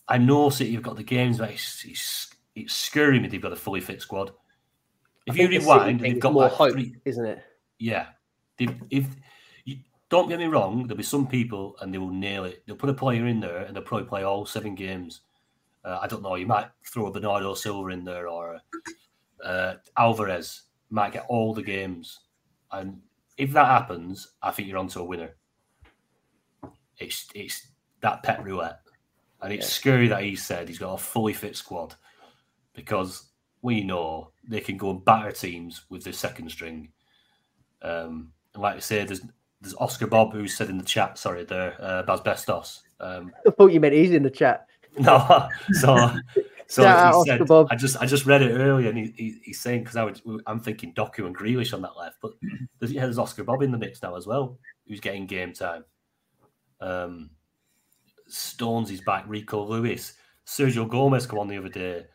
I 0.08 0.18
know 0.18 0.50
City 0.50 0.74
have 0.76 0.84
got 0.84 0.96
the 0.96 1.04
games, 1.04 1.40
but 1.40 1.52
it's, 1.52 1.84
it's, 1.84 2.34
it's 2.56 2.74
scary 2.74 3.20
me 3.20 3.28
they've 3.28 3.42
got 3.42 3.52
a 3.52 3.58
fully 3.58 3.82
fit 3.82 4.02
squad. 4.02 4.32
If 5.26 5.36
you 5.36 5.50
think 5.50 5.62
the 5.62 5.98
they've 6.00 6.22
got 6.22 6.32
more 6.32 6.44
like 6.44 6.54
hope, 6.54 6.72
three. 6.72 6.96
isn't 7.04 7.26
it? 7.26 7.44
Yeah. 7.80 8.06
They, 8.58 8.70
if 8.90 9.08
you 9.66 9.80
don't 10.08 10.30
get 10.30 10.40
me 10.40 10.46
wrong, 10.46 10.88
there'll 10.88 10.96
be 10.96 11.04
some 11.04 11.28
people 11.28 11.76
and 11.82 11.94
they 11.94 11.98
will 11.98 12.12
nail 12.12 12.46
it. 12.46 12.64
They'll 12.66 12.78
put 12.78 12.92
a 12.92 12.94
player 12.94 13.28
in 13.28 13.42
there 13.42 13.58
and 13.58 13.76
they'll 13.76 13.84
probably 13.84 14.08
play 14.08 14.24
all 14.24 14.46
seven 14.46 14.74
games. 14.74 15.20
Uh, 15.84 16.00
I 16.02 16.08
don't 16.08 16.24
know. 16.24 16.36
You 16.36 16.48
might 16.48 16.70
throw 16.86 17.08
a 17.08 17.12
Bernardo 17.12 17.56
Silva 17.56 17.90
in 17.90 18.06
there 18.06 18.30
or 18.30 18.62
uh, 19.44 19.74
Alvarez 19.98 20.62
might 20.90 21.12
get 21.12 21.26
all 21.28 21.54
the 21.54 21.62
games. 21.62 22.22
And 22.72 23.02
if 23.38 23.52
that 23.54 23.66
happens, 23.66 24.34
I 24.42 24.52
think 24.52 24.68
you're 24.68 24.78
onto 24.78 25.00
a 25.00 25.06
winner. 25.06 25.36
It's 26.98 27.28
it's 27.34 27.68
that 28.02 28.24
Pep 28.24 28.46
roulette, 28.46 28.80
and 29.42 29.52
it's 29.52 29.68
scary 29.68 30.08
that 30.08 30.24
he 30.24 30.36
said 30.36 30.68
he's 30.68 30.80
got 30.80 30.94
a 30.94 30.98
fully 30.98 31.34
fit 31.34 31.56
squad 31.56 31.96
because 32.74 33.30
we 33.62 33.84
know 33.84 34.32
they 34.48 34.60
can 34.60 34.78
go 34.78 34.92
and 34.92 35.04
batter 35.04 35.32
teams 35.32 35.86
with 35.90 36.04
their 36.04 36.14
second 36.14 36.50
string. 36.50 36.90
Um, 37.82 38.32
and 38.54 38.64
like 38.64 38.76
I 38.76 38.80
say, 38.80 39.04
there's 39.04 39.22
there's 39.62 39.76
Oscar 39.76 40.08
Bobb 40.08 40.34
who 40.34 40.48
said 40.48 40.70
in 40.70 40.78
the 40.78 40.84
chat, 40.84 41.18
sorry, 41.18 41.46
there, 41.46 41.76
uh, 41.80 42.04
Basbestos. 42.04 42.82
Um, 43.00 43.32
I 43.48 43.52
thought 43.52 43.72
you 43.72 43.80
meant 43.80 43.94
he's 43.94 44.12
in 44.12 44.24
the 44.24 44.30
chat. 44.30 44.68
no, 44.98 45.50
so 45.72 46.12
so 46.74 46.86
out, 46.86 47.14
he 47.24 47.30
said, 47.30 47.46
Bobb. 47.46 47.68
I 47.70 47.76
just 47.76 47.98
I 48.02 48.06
just 48.06 48.26
read 48.26 48.42
it 48.42 48.52
earlier, 48.52 48.90
and 48.90 48.98
he, 48.98 49.14
he, 49.16 49.40
he's 49.44 49.60
saying 49.60 49.82
because 49.84 49.96
I 49.96 50.04
would 50.04 50.20
I'm 50.48 50.60
thinking 50.60 50.94
Doku 50.94 51.26
and 51.26 51.36
Grealish 51.38 51.74
on 51.74 51.82
that 51.84 51.98
left, 51.98 52.18
but 52.22 52.32
there's, 52.80 52.92
yeah, 52.92 53.02
there's 53.02 53.20
Oscar 53.20 53.44
Bobb 53.44 53.62
in 53.62 53.72
the 53.72 53.78
mix 53.78 54.02
now 54.02 54.16
as 54.16 54.26
well, 54.26 54.58
who's 54.88 55.00
getting 55.00 55.26
game 55.26 55.54
time. 55.54 55.86
Um, 56.82 57.30
Stones 58.28 58.90
is 58.90 59.02
back, 59.02 59.26
Rico 59.28 59.64
Lewis, 59.66 60.14
Sergio 60.48 60.90
Gomez 60.90 61.28
come 61.28 61.40
on 61.40 61.48
the 61.48 61.58
other 61.58 61.70
day. 61.70 62.06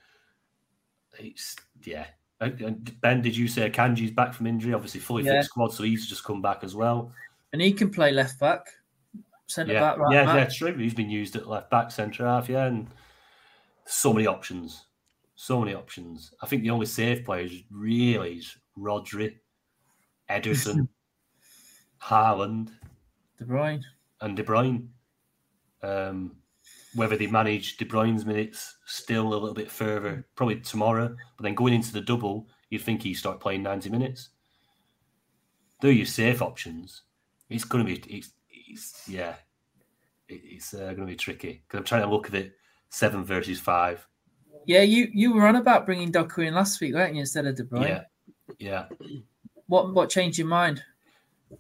It's 1.19 1.57
yeah. 1.85 2.07
Ben, 3.01 3.21
did 3.23 3.37
you 3.37 3.49
say 3.49 3.69
Akanji's 3.69 4.13
back 4.13 4.33
from 4.33 4.47
injury? 4.47 4.73
Obviously, 4.73 5.01
fully 5.01 5.25
Yeah. 5.25 5.41
fit 5.41 5.45
squad, 5.47 5.73
so 5.73 5.83
he's 5.83 6.07
just 6.09 6.23
come 6.25 6.41
back 6.41 6.63
as 6.63 6.75
well. 6.75 7.13
And 7.53 7.61
he 7.61 7.73
can 7.73 7.91
play 7.91 8.13
left 8.13 8.39
back, 8.39 8.67
centre 9.47 9.73
Yeah, 9.73 9.81
back, 9.81 9.99
right 9.99 10.13
yeah, 10.15 10.25
back. 10.25 10.37
yeah, 10.51 10.57
true. 10.57 10.77
He's 10.77 10.95
been 10.95 11.11
used 11.11 11.35
at 11.35 11.49
left 11.49 11.71
back, 11.71 11.91
centre 11.91 12.25
half, 12.25 12.49
yeah, 12.49 12.67
and 12.67 12.87
so 13.89 14.13
many 14.13 14.27
options, 14.27 14.85
so 15.35 15.61
many 15.61 15.75
options. 15.75 16.33
I 16.43 16.47
think 16.47 16.63
the 16.63 16.71
only 16.71 16.87
safe 16.87 17.25
players 17.25 17.53
really 17.71 18.35
is 18.35 18.57
Rodri, 18.79 19.37
Ederson, 20.31 20.89
Haaland, 22.03 22.71
De 23.39 23.45
Bruyne. 23.45 23.83
and 24.21 24.37
De 24.37 24.45
Bruyne. 24.45 24.89
Um, 25.83 26.37
whether 26.95 27.17
they 27.17 27.29
manage 27.29 27.77
De 27.77 27.85
Bruyne's 27.85 28.27
minutes 28.27 28.77
still 28.85 29.29
a 29.29 29.35
little 29.35 29.55
bit 29.55 29.71
further, 29.71 30.27
probably 30.35 30.61
tomorrow, 30.61 31.15
but 31.37 31.45
then 31.45 31.55
going 31.55 31.73
into 31.73 31.93
the 31.93 32.01
double, 32.01 32.47
you'd 32.69 32.83
think 32.83 33.03
he'd 33.03 33.15
start 33.15 33.41
playing 33.41 33.63
ninety 33.63 33.89
minutes. 33.89 34.31
They're 35.81 35.93
your 35.93 36.07
safe 36.07 36.43
options. 36.43 37.03
It's 37.49 37.65
going 37.65 37.87
to 37.87 37.95
be, 37.95 38.17
it's, 38.17 38.33
it's 38.51 39.09
yeah, 39.09 39.37
it's 40.29 40.75
uh, 40.75 40.93
going 40.93 40.97
to 40.97 41.07
be 41.07 41.17
tricky 41.17 41.63
because 41.67 41.79
I'm 41.79 41.85
trying 41.85 42.03
to 42.03 42.11
look 42.11 42.27
at 42.27 42.35
it 42.35 42.58
seven 42.91 43.25
versus 43.25 43.59
five. 43.61 44.07
Yeah, 44.67 44.83
you 44.83 45.09
you 45.13 45.33
were 45.33 45.47
on 45.47 45.57
about 45.57 45.87
bringing 45.87 46.13
Doku 46.13 46.47
in 46.47 46.55
last 46.55 46.81
week, 46.81 46.95
weren't 46.95 47.15
you, 47.15 47.21
instead 47.21 47.47
of 47.47 47.57
De 47.57 47.65
Bruyne? 47.65 48.05
Yeah, 48.59 48.87
yeah, 48.99 49.11
What 49.67 49.95
what 49.95 50.11
changed 50.11 50.39
your 50.39 50.49
mind? 50.49 50.83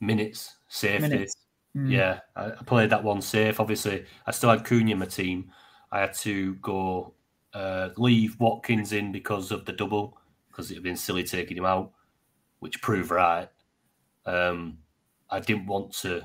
minutes, 0.01 0.57
safety. 0.69 1.09
Minutes. 1.09 1.37
Mm. 1.77 1.91
Yeah, 1.91 2.21
I, 2.37 2.47
I 2.47 2.63
played 2.67 2.91
that 2.91 3.03
one 3.03 3.23
safe. 3.23 3.61
Obviously, 3.61 4.05
I 4.27 4.31
still 4.31 4.51
had 4.51 4.65
Cunha 4.65 4.93
in 4.93 4.99
my 4.99 5.07
team. 5.07 5.51
I 5.91 6.01
had 6.01 6.15
to 6.15 6.55
go 6.57 7.15
uh, 7.55 7.91
leave 7.97 8.39
Watkins 8.39 8.93
in 8.93 9.13
because 9.13 9.51
of 9.51 9.65
the 9.65 9.73
double, 9.73 10.19
because 10.49 10.71
it 10.71 10.75
had 10.75 10.83
been 10.83 10.97
silly 10.97 11.25
taking 11.25 11.57
him 11.57 11.65
out, 11.65 11.93
which 12.59 12.83
proved 12.83 13.11
right. 13.11 13.49
Um, 14.27 14.79
I 15.31 15.41
didn't 15.41 15.67
want 15.67 15.93
to. 16.03 16.23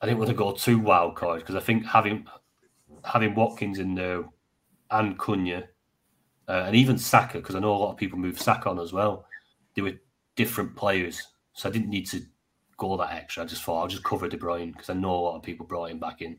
I 0.00 0.06
didn't 0.06 0.18
want 0.18 0.30
to 0.30 0.36
go 0.36 0.52
too 0.52 0.80
wild 0.80 1.14
card 1.14 1.40
because 1.40 1.54
I 1.54 1.60
think 1.60 1.86
having 1.86 2.26
having 3.04 3.34
Watkins 3.34 3.78
in 3.78 3.94
there 3.94 4.24
and 4.90 5.18
Cunha 5.18 5.64
uh, 6.48 6.64
and 6.66 6.76
even 6.76 6.98
Saka, 6.98 7.38
because 7.38 7.54
I 7.54 7.60
know 7.60 7.74
a 7.74 7.78
lot 7.78 7.92
of 7.92 7.96
people 7.96 8.18
move 8.18 8.40
Saka 8.40 8.68
on 8.68 8.78
as 8.78 8.92
well. 8.92 9.26
They 9.74 9.82
were 9.82 10.00
different 10.36 10.76
players, 10.76 11.28
so 11.52 11.68
I 11.68 11.72
didn't 11.72 11.90
need 11.90 12.06
to 12.08 12.20
go 12.76 12.96
that 12.96 13.12
extra. 13.12 13.42
I 13.42 13.46
just 13.46 13.62
thought 13.62 13.80
I'll 13.80 13.88
just 13.88 14.04
cover 14.04 14.28
De 14.28 14.36
Bruyne 14.36 14.72
because 14.72 14.90
I 14.90 14.94
know 14.94 15.14
a 15.14 15.22
lot 15.22 15.36
of 15.36 15.42
people 15.42 15.66
brought 15.66 15.90
him 15.90 15.98
back 15.98 16.20
in, 16.20 16.36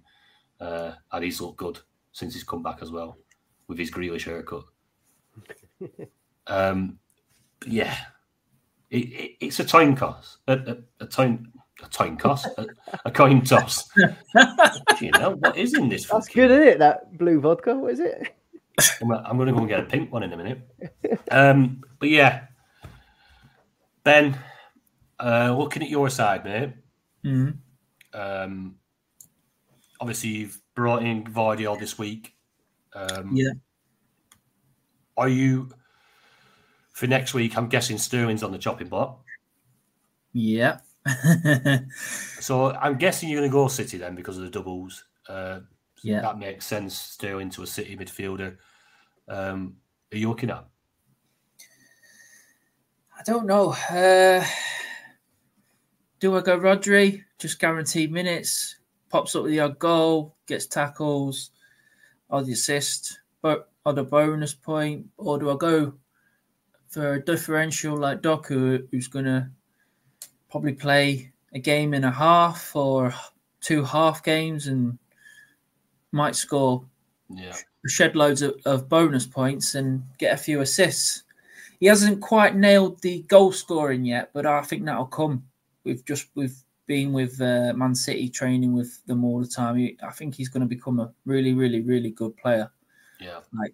uh, 0.59 0.91
and 1.11 1.24
he's 1.24 1.41
looked 1.41 1.57
good 1.57 1.80
since 2.11 2.34
he's 2.34 2.43
come 2.43 2.61
back 2.61 2.80
as 2.82 2.91
well 2.91 3.18
with 3.68 3.78
his 3.78 3.91
Grealish 3.91 4.26
haircut. 4.26 4.66
um, 6.47 6.99
yeah, 7.66 7.97
it, 8.89 8.97
it, 8.97 9.32
it's 9.39 9.59
a 9.59 9.66
time 9.66 9.95
cost, 9.95 10.38
a, 10.47 10.53
a, 10.53 10.78
a 11.03 11.07
time, 11.07 11.51
a 11.84 11.88
time 11.89 12.17
cost, 12.17 12.47
a, 12.57 12.65
a 13.05 13.11
coin 13.11 13.41
toss. 13.43 13.89
you 15.01 15.11
know 15.11 15.36
what 15.39 15.57
is 15.57 15.73
in 15.73 15.89
this? 15.89 16.07
That's 16.07 16.27
fucking- 16.27 16.41
good, 16.41 16.51
isn't 16.51 16.67
it? 16.67 16.79
That 16.79 17.17
blue 17.17 17.39
vodka. 17.39 17.75
What 17.75 17.91
is 17.93 17.99
it? 17.99 18.34
I'm, 19.01 19.11
I'm 19.11 19.38
going 19.38 19.47
to 19.47 19.53
go 19.53 19.59
and 19.59 19.67
get 19.67 19.79
a 19.81 19.84
pink 19.84 20.11
one 20.11 20.23
in 20.23 20.34
a 20.34 20.38
minute. 20.38 20.59
Um, 21.29 21.81
but 21.99 22.09
yeah, 22.09 22.45
Ben, 24.03 24.38
uh, 25.19 25.55
looking 25.57 25.84
at 25.84 25.89
your 25.89 26.09
side, 26.09 26.43
mate. 26.43 26.73
Mhm. 27.25 27.57
Um, 28.13 28.75
obviously, 29.99 30.29
you've 30.29 30.59
brought 30.75 31.03
in 31.03 31.23
Gvardiol 31.23 31.79
this 31.79 31.97
week. 31.99 32.34
Um, 32.93 33.31
Yeah. 33.34 33.51
Are 35.15 35.29
you 35.29 35.69
for 36.93 37.05
next 37.07 37.34
week? 37.36 37.55
I'm 37.57 37.67
guessing 37.69 37.97
Sterling's 37.99 38.41
on 38.43 38.51
the 38.51 38.57
chopping 38.57 38.88
block. 38.88 39.23
Yeah. 40.34 40.79
So 42.39 42.71
I'm 42.71 42.97
guessing 42.97 43.29
you're 43.29 43.39
going 43.39 43.49
to 43.49 43.53
go 43.53 43.67
City 43.67 43.97
then 43.97 44.15
because 44.15 44.37
of 44.37 44.43
the 44.43 44.49
doubles. 44.49 45.05
Uh, 45.29 45.61
Yeah. 46.01 46.21
That 46.21 46.39
makes 46.39 46.65
sense. 46.65 46.97
Sterling 46.97 47.49
to 47.51 47.63
a 47.63 47.67
City 47.67 47.95
midfielder. 47.95 48.57
Um, 49.29 49.77
are 50.11 50.17
you 50.17 50.27
looking 50.27 50.49
at? 50.49 50.65
I 53.17 53.23
don't 53.23 53.45
know. 53.45 53.71
Uh, 53.89 54.45
do 56.19 56.35
I 56.35 56.41
go 56.41 56.59
Rodri? 56.59 57.23
Just 57.39 57.59
guaranteed 57.59 58.11
minutes. 58.11 58.77
Pops 59.09 59.35
up 59.35 59.43
with 59.43 59.51
the 59.51 59.61
odd 59.61 59.79
goal, 59.79 60.35
gets 60.47 60.65
tackles, 60.65 61.51
or 62.29 62.43
the 62.43 62.53
assist, 62.53 63.19
but 63.41 63.71
or 63.85 63.93
the 63.93 64.03
bonus 64.03 64.53
point, 64.53 65.05
or 65.17 65.37
do 65.37 65.51
I 65.51 65.55
go 65.55 65.93
for 66.89 67.13
a 67.13 67.23
differential 67.23 67.95
like 67.95 68.21
Doku, 68.21 68.87
who's 68.91 69.07
going 69.07 69.25
to 69.25 69.49
probably 70.53 70.73
play 70.73 71.31
a 71.55 71.59
game 71.59 71.95
and 71.95 72.05
a 72.05 72.11
half 72.11 72.75
or 72.75 73.11
two 73.59 73.83
half 73.83 74.23
games 74.23 74.67
and 74.67 74.99
might 76.11 76.35
score 76.35 76.85
Yeah. 77.27 77.55
shed 77.87 78.15
loads 78.15 78.43
of, 78.43 78.53
of 78.63 78.87
bonus 78.87 79.25
points 79.25 79.73
and 79.73 80.03
get 80.19 80.31
a 80.31 80.37
few 80.37 80.61
assists. 80.61 81.23
He 81.79 81.87
hasn't 81.87 82.21
quite 82.21 82.55
nailed 82.55 83.01
the 83.01 83.23
goal 83.23 83.51
scoring 83.51 84.05
yet, 84.05 84.29
but 84.31 84.45
I 84.45 84.61
think 84.61 84.85
that'll 84.85 85.07
come. 85.07 85.43
We've 85.85 86.05
just 86.05 86.27
we've 86.35 86.55
been 86.85 87.13
with 87.13 87.41
uh, 87.41 87.73
Man 87.75 87.95
City 87.95 88.29
training 88.29 88.73
with 88.73 89.03
them 89.07 89.25
all 89.25 89.41
the 89.41 89.47
time. 89.47 89.77
He, 89.77 89.97
I 90.03 90.11
think 90.11 90.35
he's 90.35 90.49
going 90.49 90.61
to 90.61 90.67
become 90.67 90.99
a 90.99 91.11
really, 91.25 91.53
really, 91.53 91.81
really 91.81 92.11
good 92.11 92.37
player. 92.37 92.69
Yeah. 93.19 93.39
Like, 93.59 93.73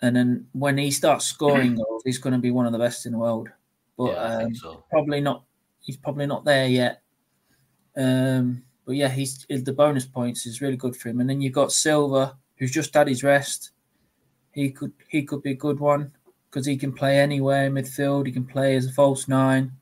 And 0.00 0.16
then 0.16 0.46
when 0.52 0.78
he 0.78 0.90
starts 0.90 1.26
scoring 1.26 1.74
goals, 1.82 2.02
he's 2.06 2.16
going 2.16 2.32
to 2.32 2.38
be 2.38 2.50
one 2.50 2.64
of 2.64 2.72
the 2.72 2.78
best 2.78 3.04
in 3.04 3.12
the 3.12 3.18
world. 3.18 3.50
But 3.98 4.12
yeah, 4.12 4.36
um, 4.38 4.54
so. 4.54 4.84
probably 4.90 5.20
not. 5.20 5.44
He's 5.82 5.96
probably 5.96 6.26
not 6.26 6.44
there 6.44 6.66
yet. 6.66 7.02
Um, 7.96 8.62
but 8.86 8.96
yeah, 8.96 9.08
he's 9.08 9.46
the 9.48 9.72
bonus 9.72 10.06
points 10.06 10.46
is 10.46 10.60
really 10.60 10.76
good 10.76 10.96
for 10.96 11.08
him. 11.08 11.20
And 11.20 11.28
then 11.28 11.40
you've 11.40 11.52
got 11.52 11.72
Silva, 11.72 12.36
who's 12.56 12.72
just 12.72 12.94
had 12.94 13.08
his 13.08 13.22
rest. 13.22 13.72
He 14.52 14.70
could 14.70 14.92
he 15.08 15.22
could 15.22 15.42
be 15.42 15.52
a 15.52 15.56
good 15.56 15.80
one 15.80 16.12
because 16.50 16.66
he 16.66 16.76
can 16.76 16.92
play 16.92 17.18
anywhere 17.18 17.66
in 17.66 17.74
midfield. 17.74 18.26
He 18.26 18.32
can 18.32 18.44
play 18.44 18.76
as 18.76 18.86
a 18.86 18.92
false 18.92 19.28
nine. 19.28 19.72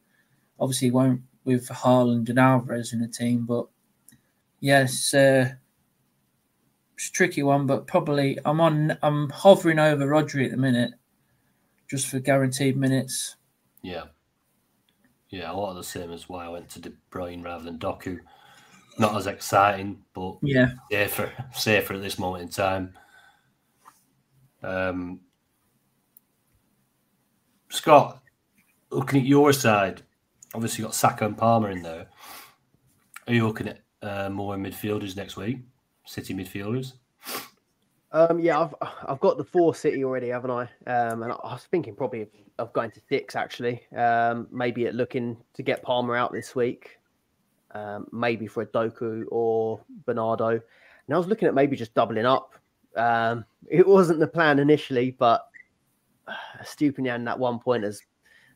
Obviously, 0.58 0.88
he 0.88 0.92
won't 0.92 1.22
with 1.44 1.68
Haaland 1.68 2.28
and 2.28 2.38
Alvarez 2.38 2.92
in 2.92 3.00
the 3.00 3.08
team, 3.08 3.46
but 3.46 3.66
yes, 4.60 5.14
uh, 5.14 5.52
it's 6.94 7.08
a 7.08 7.12
tricky 7.12 7.42
one. 7.42 7.66
But 7.66 7.86
probably 7.86 8.38
I'm 8.44 8.60
on. 8.60 8.96
I'm 9.02 9.30
hovering 9.30 9.78
over 9.78 10.06
Rodri 10.06 10.44
at 10.44 10.50
the 10.50 10.56
minute, 10.56 10.92
just 11.88 12.06
for 12.06 12.20
guaranteed 12.20 12.76
minutes. 12.76 13.36
Yeah. 13.82 14.04
Yeah, 15.30 15.52
a 15.52 15.54
lot 15.54 15.70
of 15.70 15.76
the 15.76 15.84
same 15.84 16.10
as 16.10 16.28
why 16.28 16.44
I 16.44 16.48
went 16.48 16.68
to 16.70 16.80
De 16.80 16.92
Bruyne 17.10 17.44
rather 17.44 17.64
than 17.64 17.78
Doku. 17.78 18.18
Not 18.98 19.16
as 19.16 19.26
exciting, 19.28 20.02
but 20.12 20.36
Yeah. 20.42 20.72
safer, 20.90 21.32
safer 21.54 21.94
at 21.94 22.02
this 22.02 22.18
moment 22.18 22.42
in 22.42 22.48
time. 22.48 22.94
Um, 24.62 25.20
Scott, 27.68 28.20
looking 28.90 29.20
at 29.20 29.26
your 29.26 29.52
side, 29.52 30.02
obviously 30.54 30.82
got 30.82 30.94
Saka 30.94 31.24
and 31.26 31.38
Palmer 31.38 31.70
in 31.70 31.82
there. 31.82 32.08
Are 33.28 33.32
you 33.32 33.46
looking 33.46 33.68
at 33.68 33.80
uh, 34.02 34.28
more 34.28 34.56
midfielders 34.56 35.16
next 35.16 35.36
week? 35.36 35.58
City 36.04 36.34
midfielders? 36.34 36.94
Um, 38.12 38.40
yeah, 38.40 38.60
I've 38.60 38.74
I've 39.06 39.20
got 39.20 39.38
the 39.38 39.44
four 39.44 39.74
City 39.74 40.04
already, 40.04 40.28
haven't 40.28 40.50
I? 40.50 40.62
Um, 40.86 41.22
and 41.22 41.32
I 41.32 41.36
was 41.52 41.66
thinking 41.70 41.94
probably 41.94 42.22
of, 42.22 42.28
of 42.58 42.72
going 42.72 42.90
to 42.92 43.00
six 43.08 43.36
actually. 43.36 43.82
Um, 43.96 44.48
maybe 44.50 44.86
at 44.86 44.94
looking 44.94 45.36
to 45.54 45.62
get 45.62 45.82
Palmer 45.82 46.16
out 46.16 46.32
this 46.32 46.54
week. 46.54 46.98
Um, 47.72 48.08
maybe 48.10 48.48
for 48.48 48.62
a 48.62 48.66
Doku 48.66 49.24
or 49.30 49.80
Bernardo. 50.04 50.48
And 50.48 51.14
I 51.14 51.18
was 51.18 51.28
looking 51.28 51.46
at 51.46 51.54
maybe 51.54 51.76
just 51.76 51.94
doubling 51.94 52.26
up. 52.26 52.54
Um, 52.96 53.44
it 53.68 53.86
wasn't 53.86 54.18
the 54.18 54.26
plan 54.26 54.58
initially, 54.58 55.12
but 55.12 55.46
Estupiñán 56.60 57.28
at 57.28 57.38
one 57.38 57.60
point 57.60 57.84
has 57.84 58.02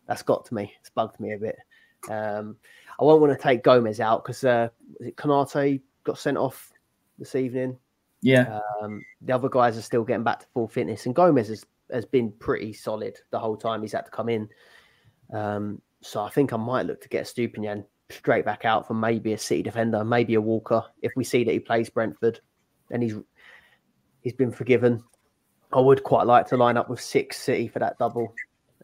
that's 0.09 0.22
got 0.22 0.44
to 0.46 0.55
me. 0.55 0.72
It's 0.80 0.90
bugged 0.90 1.20
me 1.20 1.32
a 1.32 1.38
bit. 1.38 1.57
Um, 2.11 2.57
I 3.00 3.05
won't 3.05 3.20
want 3.20 3.32
to 3.32 3.42
take 3.42 3.62
Gomez 3.62 4.00
out 4.00 4.24
because 4.24 4.44
uh, 4.44 4.68
Konate 5.16 5.80
got 6.02 6.18
sent 6.18 6.36
off 6.36 6.72
this 7.18 7.34
evening. 7.34 7.78
Yeah. 8.25 8.61
Um, 8.81 9.05
the 9.20 9.35
other 9.35 9.51
guys 9.51 9.77
are 9.77 9.83
still 9.83 10.03
getting 10.03 10.25
back 10.25 10.41
to 10.41 10.47
full 10.55 10.66
fitness, 10.66 11.05
and 11.05 11.14
Gomez 11.14 11.49
has, 11.49 11.66
has 11.93 12.07
been 12.07 12.33
pretty 12.33 12.72
solid 12.72 13.18
the 13.31 13.39
whole 13.39 13.57
time 13.57 13.83
he's 13.83 13.93
had 13.93 14.07
to 14.07 14.11
come 14.11 14.31
in. 14.31 14.49
Um, 15.33 15.83
so 16.01 16.22
I 16.22 16.31
think 16.31 16.55
I 16.55 16.57
might 16.57 16.87
look 16.87 17.03
to 17.03 17.09
get 17.11 17.27
Estupiñán 17.27 17.85
straight 18.09 18.47
back 18.47 18.64
out 18.64 18.87
for 18.89 18.95
maybe 18.95 19.35
a 19.35 19.39
City 19.39 19.62
defender, 19.62 20.03
maybe 20.05 20.35
a 20.35 20.41
Walker. 20.41 20.83
If 21.03 21.12
we 21.16 21.22
see 21.22 21.45
that 21.45 21.53
he 21.53 21.59
plays 21.59 21.91
Brentford, 21.91 22.41
and 22.91 23.03
he's 23.03 23.14
he's 24.22 24.33
been 24.33 24.53
forgiven. 24.53 25.05
I 25.75 25.81
would 25.81 26.03
quite 26.03 26.27
like 26.27 26.47
to 26.49 26.57
line 26.57 26.79
up 26.79 26.89
with 26.89 27.03
six 27.03 27.37
City 27.37 27.68
for 27.68 27.79
that 27.81 27.99
double. 27.99 28.35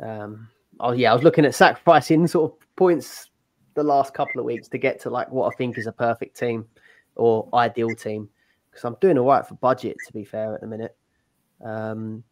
Um, 0.03 0.49
oh 0.81 0.93
yeah, 0.93 1.13
I 1.13 1.15
was 1.15 1.25
looking 1.25 1.47
at 1.47 1.55
sacrificing 1.55 2.27
sort 2.27 2.53
of 2.53 2.77
points 2.77 3.31
the 3.73 3.85
last 3.85 4.13
couple 4.13 4.39
of 4.39 4.45
weeks 4.45 4.69
to 4.69 4.77
get 4.77 5.01
to 5.01 5.09
like 5.09 5.31
what 5.31 5.51
I 5.51 5.57
think 5.57 5.79
is 5.79 5.87
a 5.87 5.93
perfect 5.93 6.39
team 6.39 6.67
or 7.15 7.49
ideal 7.55 7.95
team 7.95 8.29
because 8.81 8.89
I'm 8.89 8.99
doing 9.01 9.19
all 9.19 9.27
right 9.27 9.47
for 9.47 9.55
budget 9.55 9.97
to 10.07 10.13
be 10.13 10.25
fair 10.25 10.55
at 10.55 10.61
the 10.61 10.67
minute. 10.67 10.97
Um, 11.63 12.25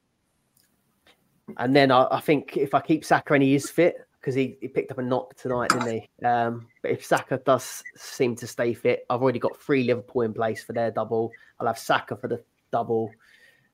and 1.58 1.76
then 1.76 1.90
I, 1.90 2.06
I, 2.10 2.20
think 2.20 2.56
if 2.56 2.74
I 2.74 2.80
keep 2.80 3.04
Saka 3.04 3.34
and 3.34 3.42
he 3.42 3.54
is 3.54 3.68
fit 3.70 3.96
because 4.18 4.34
he, 4.34 4.56
he 4.60 4.68
picked 4.68 4.90
up 4.90 4.98
a 4.98 5.02
knock 5.02 5.36
tonight, 5.36 5.70
didn't 5.70 5.90
he? 5.90 6.26
Um, 6.26 6.66
but 6.82 6.90
if 6.90 7.04
Saka 7.04 7.38
does 7.44 7.82
seem 7.96 8.34
to 8.36 8.46
stay 8.46 8.72
fit, 8.72 9.04
I've 9.10 9.22
already 9.22 9.38
got 9.38 9.60
three 9.60 9.84
Liverpool 9.84 10.22
in 10.22 10.32
place 10.32 10.62
for 10.62 10.72
their 10.72 10.90
double. 10.90 11.30
I'll 11.60 11.66
have 11.66 11.78
Saka 11.78 12.16
for 12.16 12.28
the 12.28 12.42
double. 12.72 13.10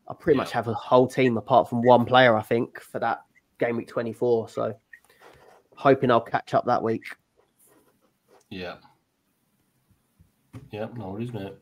I 0.09 0.15
pretty 0.15 0.37
much 0.37 0.51
have 0.51 0.69
a 0.69 0.75
whole 0.75 1.07
team 1.07 1.37
apart 1.37 1.69
from 1.69 1.83
one 1.83 2.05
player, 2.05 2.37
I 2.37 2.43
think, 2.43 2.81
for 2.81 2.99
that 2.99 3.23
game 3.59 3.77
week 3.77 3.89
24. 3.89 4.49
So 4.49 4.75
hoping 5.77 6.11
I'll 6.11 6.21
catch 6.21 6.55
up 6.55 6.67
that 6.67 6.83
week. 6.83 7.05
Yeah. 8.51 8.77
Yeah, 10.71 10.89
no 10.97 11.11
worries, 11.11 11.33
mate. 11.33 11.55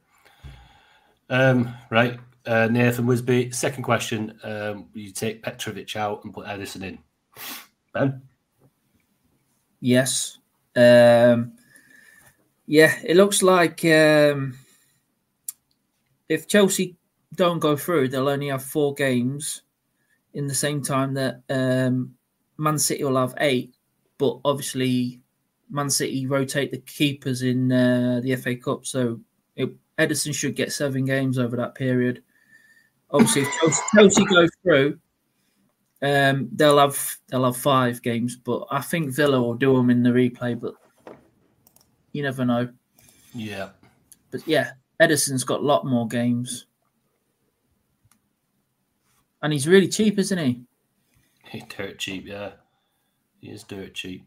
Um, 1.33 1.75
right. 1.91 2.21
Uh, 2.45 2.69
Nathan 2.71 3.07
Wisby, 3.07 3.55
second 3.55 3.85
question. 3.85 4.39
Um, 4.43 4.89
you 4.93 5.11
take 5.13 5.43
Petrovic 5.43 5.97
out 5.97 6.23
and 6.25 6.35
put 6.35 6.47
Ederson 6.47 6.83
in? 6.83 6.99
Ben? 7.95 8.21
Yes. 9.81 10.39
Um, 10.77 11.55
yeah, 12.67 12.95
it 13.03 13.17
looks 13.17 13.43
like 13.43 13.83
um, 13.87 14.59
if 16.29 16.47
Chelsea 16.47 16.97
don't 17.35 17.61
go 17.61 17.77
through, 17.77 18.09
they'll 18.09 18.29
only 18.29 18.49
have 18.49 18.63
four 18.63 18.93
games 18.93 19.63
in 20.35 20.47
the 20.47 20.55
same 20.55 20.83
time 20.83 21.15
that 21.15 21.41
um, 21.49 22.15
Man 22.59 22.79
City 22.79 23.05
will 23.05 23.17
have 23.17 23.35
eight. 23.39 23.75
But 24.19 24.39
obviously, 24.45 25.23
Man 25.71 25.89
City 25.89 26.27
rotate 26.27 26.73
the 26.73 26.79
keepers 26.79 27.41
in 27.41 27.73
uh, 27.73 28.21
the 28.23 28.37
FA 28.37 28.55
Cup, 28.55 28.85
so 28.85 29.19
it, 29.99 30.09
Ederson 30.09 30.35
should 30.35 30.57
get 30.57 30.73
seven 30.73 31.05
games 31.05 31.39
over 31.39 31.57
that 31.57 31.75
period. 31.75 32.23
Obviously, 33.11 33.43
if 33.43 33.53
Chelsea, 33.61 33.83
Chelsea 33.95 34.25
go 34.25 34.49
through, 34.63 34.99
um, 36.03 36.49
they'll 36.53 36.79
have 36.79 37.17
they'll 37.29 37.45
have 37.45 37.57
five 37.57 38.03
games, 38.03 38.37
but 38.37 38.67
I 38.71 38.81
think 38.81 39.15
Villa 39.15 39.41
will 39.41 39.55
do 39.55 39.77
them 39.77 39.91
in 39.91 40.03
the 40.03 40.11
replay. 40.11 40.59
But 40.59 40.75
you 42.13 42.23
never 42.23 42.45
know. 42.45 42.71
Yeah. 43.35 43.71
But 44.31 44.47
yeah, 44.49 44.73
Ederson's 45.01 45.45
got 45.45 45.61
a 45.61 45.65
lot 45.65 45.85
more 45.85 46.09
games, 46.09 46.67
and 49.43 49.53
he's 49.53 49.69
really 49.69 49.89
cheap, 49.89 50.19
isn't 50.19 50.39
he? 50.39 50.63
He's 51.49 51.65
dirt 51.65 51.99
cheap, 51.99 52.27
yeah. 52.27 52.53
He 53.41 53.51
is 53.51 53.63
dirt 53.65 53.93
cheap. 53.95 54.27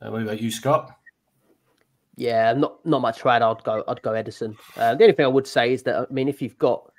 Uh, 0.00 0.10
what 0.10 0.22
about 0.22 0.40
you, 0.40 0.50
Scott? 0.50 0.95
Yeah, 2.16 2.54
not 2.54 2.84
not 2.86 3.02
much 3.02 3.24
right. 3.24 3.42
I'd 3.42 3.62
go. 3.62 3.84
I'd 3.86 4.02
go 4.02 4.12
Ederson. 4.12 4.56
Uh, 4.76 4.94
the 4.94 5.04
only 5.04 5.14
thing 5.14 5.26
I 5.26 5.28
would 5.28 5.46
say 5.46 5.72
is 5.72 5.82
that 5.82 5.96
I 5.96 6.12
mean, 6.12 6.28
if 6.28 6.40
you've 6.40 6.58
got 6.58 6.90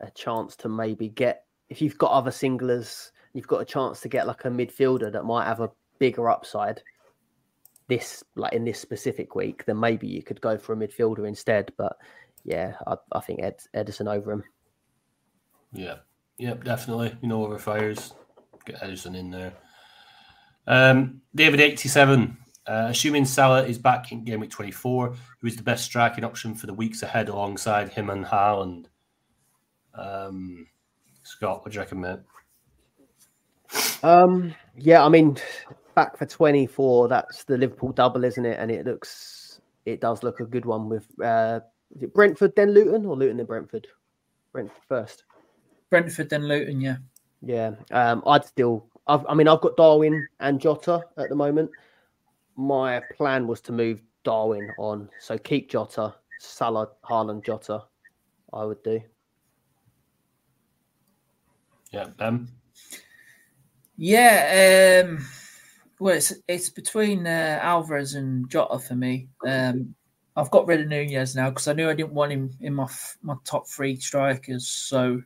a 0.00 0.10
chance 0.10 0.56
to 0.56 0.68
maybe 0.68 1.10
get, 1.10 1.44
if 1.68 1.82
you've 1.82 1.98
got 1.98 2.12
other 2.12 2.30
singlers, 2.30 3.12
you've 3.34 3.46
got 3.46 3.60
a 3.60 3.64
chance 3.66 4.00
to 4.00 4.08
get 4.08 4.26
like 4.26 4.44
a 4.46 4.48
midfielder 4.48 5.12
that 5.12 5.24
might 5.24 5.46
have 5.46 5.60
a 5.60 5.70
bigger 5.98 6.30
upside. 6.30 6.82
This 7.88 8.24
like 8.34 8.54
in 8.54 8.64
this 8.64 8.80
specific 8.80 9.34
week, 9.34 9.66
then 9.66 9.78
maybe 9.78 10.06
you 10.06 10.22
could 10.22 10.40
go 10.40 10.56
for 10.56 10.72
a 10.72 10.76
midfielder 10.76 11.28
instead. 11.28 11.70
But 11.76 11.96
yeah, 12.42 12.74
I, 12.86 12.96
I 13.12 13.20
think 13.20 13.42
Ed, 13.42 13.60
Ederson 13.74 14.10
over 14.10 14.32
him. 14.32 14.44
Yeah, 15.74 15.96
yep, 16.38 16.64
definitely. 16.64 17.14
You 17.20 17.28
know, 17.28 17.44
over 17.44 17.58
fires, 17.58 18.14
get 18.64 18.80
Ederson 18.80 19.14
in 19.14 19.30
there. 19.30 19.52
Um, 20.66 21.20
David 21.34 21.60
eighty 21.60 21.90
seven. 21.90 22.38
Uh, 22.66 22.86
assuming 22.88 23.24
Salah 23.24 23.64
is 23.64 23.78
back 23.78 24.12
in 24.12 24.24
game 24.24 24.40
week 24.40 24.50
24, 24.50 25.14
who 25.40 25.46
is 25.46 25.56
the 25.56 25.62
best 25.62 25.84
striking 25.84 26.24
option 26.24 26.54
for 26.54 26.66
the 26.66 26.74
weeks 26.74 27.02
ahead 27.02 27.28
alongside 27.28 27.88
him 27.88 28.10
and 28.10 28.24
Haaland? 28.24 28.86
Um, 29.94 30.66
Scott, 31.24 31.62
what 31.62 31.72
do 31.72 31.76
you 31.76 31.80
reckon, 31.80 32.00
mate? 32.00 32.20
Um, 34.02 34.54
yeah, 34.76 35.04
I 35.04 35.08
mean, 35.08 35.38
back 35.94 36.16
for 36.16 36.26
24, 36.26 37.08
that's 37.08 37.44
the 37.44 37.58
Liverpool 37.58 37.92
double, 37.92 38.24
isn't 38.24 38.46
it? 38.46 38.58
And 38.58 38.70
it 38.70 38.86
looks, 38.86 39.60
it 39.84 40.00
does 40.00 40.22
look 40.22 40.40
a 40.40 40.44
good 40.44 40.64
one 40.64 40.88
with 40.88 41.06
uh, 41.20 41.60
is 41.94 42.04
it 42.04 42.14
Brentford, 42.14 42.54
then 42.56 42.72
Luton, 42.72 43.04
or 43.06 43.16
Luton, 43.16 43.36
then 43.36 43.46
Brentford? 43.46 43.86
Brentford 44.52 44.82
first. 44.88 45.24
Brentford, 45.90 46.30
then 46.30 46.48
Luton, 46.48 46.80
yeah. 46.80 46.96
Yeah, 47.42 47.72
um, 47.90 48.22
I'd 48.24 48.44
still 48.44 48.86
I've, 49.06 49.26
I 49.28 49.34
mean, 49.34 49.48
I've 49.48 49.60
got 49.60 49.76
Darwin 49.76 50.26
and 50.40 50.60
Jota 50.60 51.02
at 51.16 51.28
the 51.28 51.34
moment. 51.34 51.70
My 52.56 53.00
plan 53.16 53.46
was 53.46 53.60
to 53.62 53.72
move 53.72 54.02
Darwin 54.24 54.70
on, 54.78 55.08
so 55.20 55.38
keep 55.38 55.70
Jota, 55.70 56.14
Salah, 56.38 56.88
Haaland, 57.04 57.44
Jota. 57.44 57.84
I 58.52 58.64
would 58.64 58.82
do. 58.82 59.00
Yeah, 61.90 62.08
Ben. 62.18 62.48
Yeah, 63.96 65.04
um, 65.06 65.24
well, 65.98 66.16
it's 66.16 66.32
it's 66.48 66.70
between 66.70 67.26
uh, 67.26 67.60
Alvarez 67.62 68.14
and 68.14 68.48
Jota 68.50 68.78
for 68.78 68.94
me. 68.94 69.28
Um, 69.46 69.94
I've 70.34 70.50
got 70.50 70.66
rid 70.66 70.80
of 70.80 70.88
Nunez 70.88 71.36
now 71.36 71.50
because 71.50 71.68
I 71.68 71.74
knew 71.74 71.88
I 71.88 71.94
didn't 71.94 72.14
want 72.14 72.32
him 72.32 72.50
in 72.60 72.74
my 72.74 72.88
my 73.22 73.36
top 73.44 73.68
three 73.68 73.96
strikers. 73.96 74.66
So, 74.66 75.22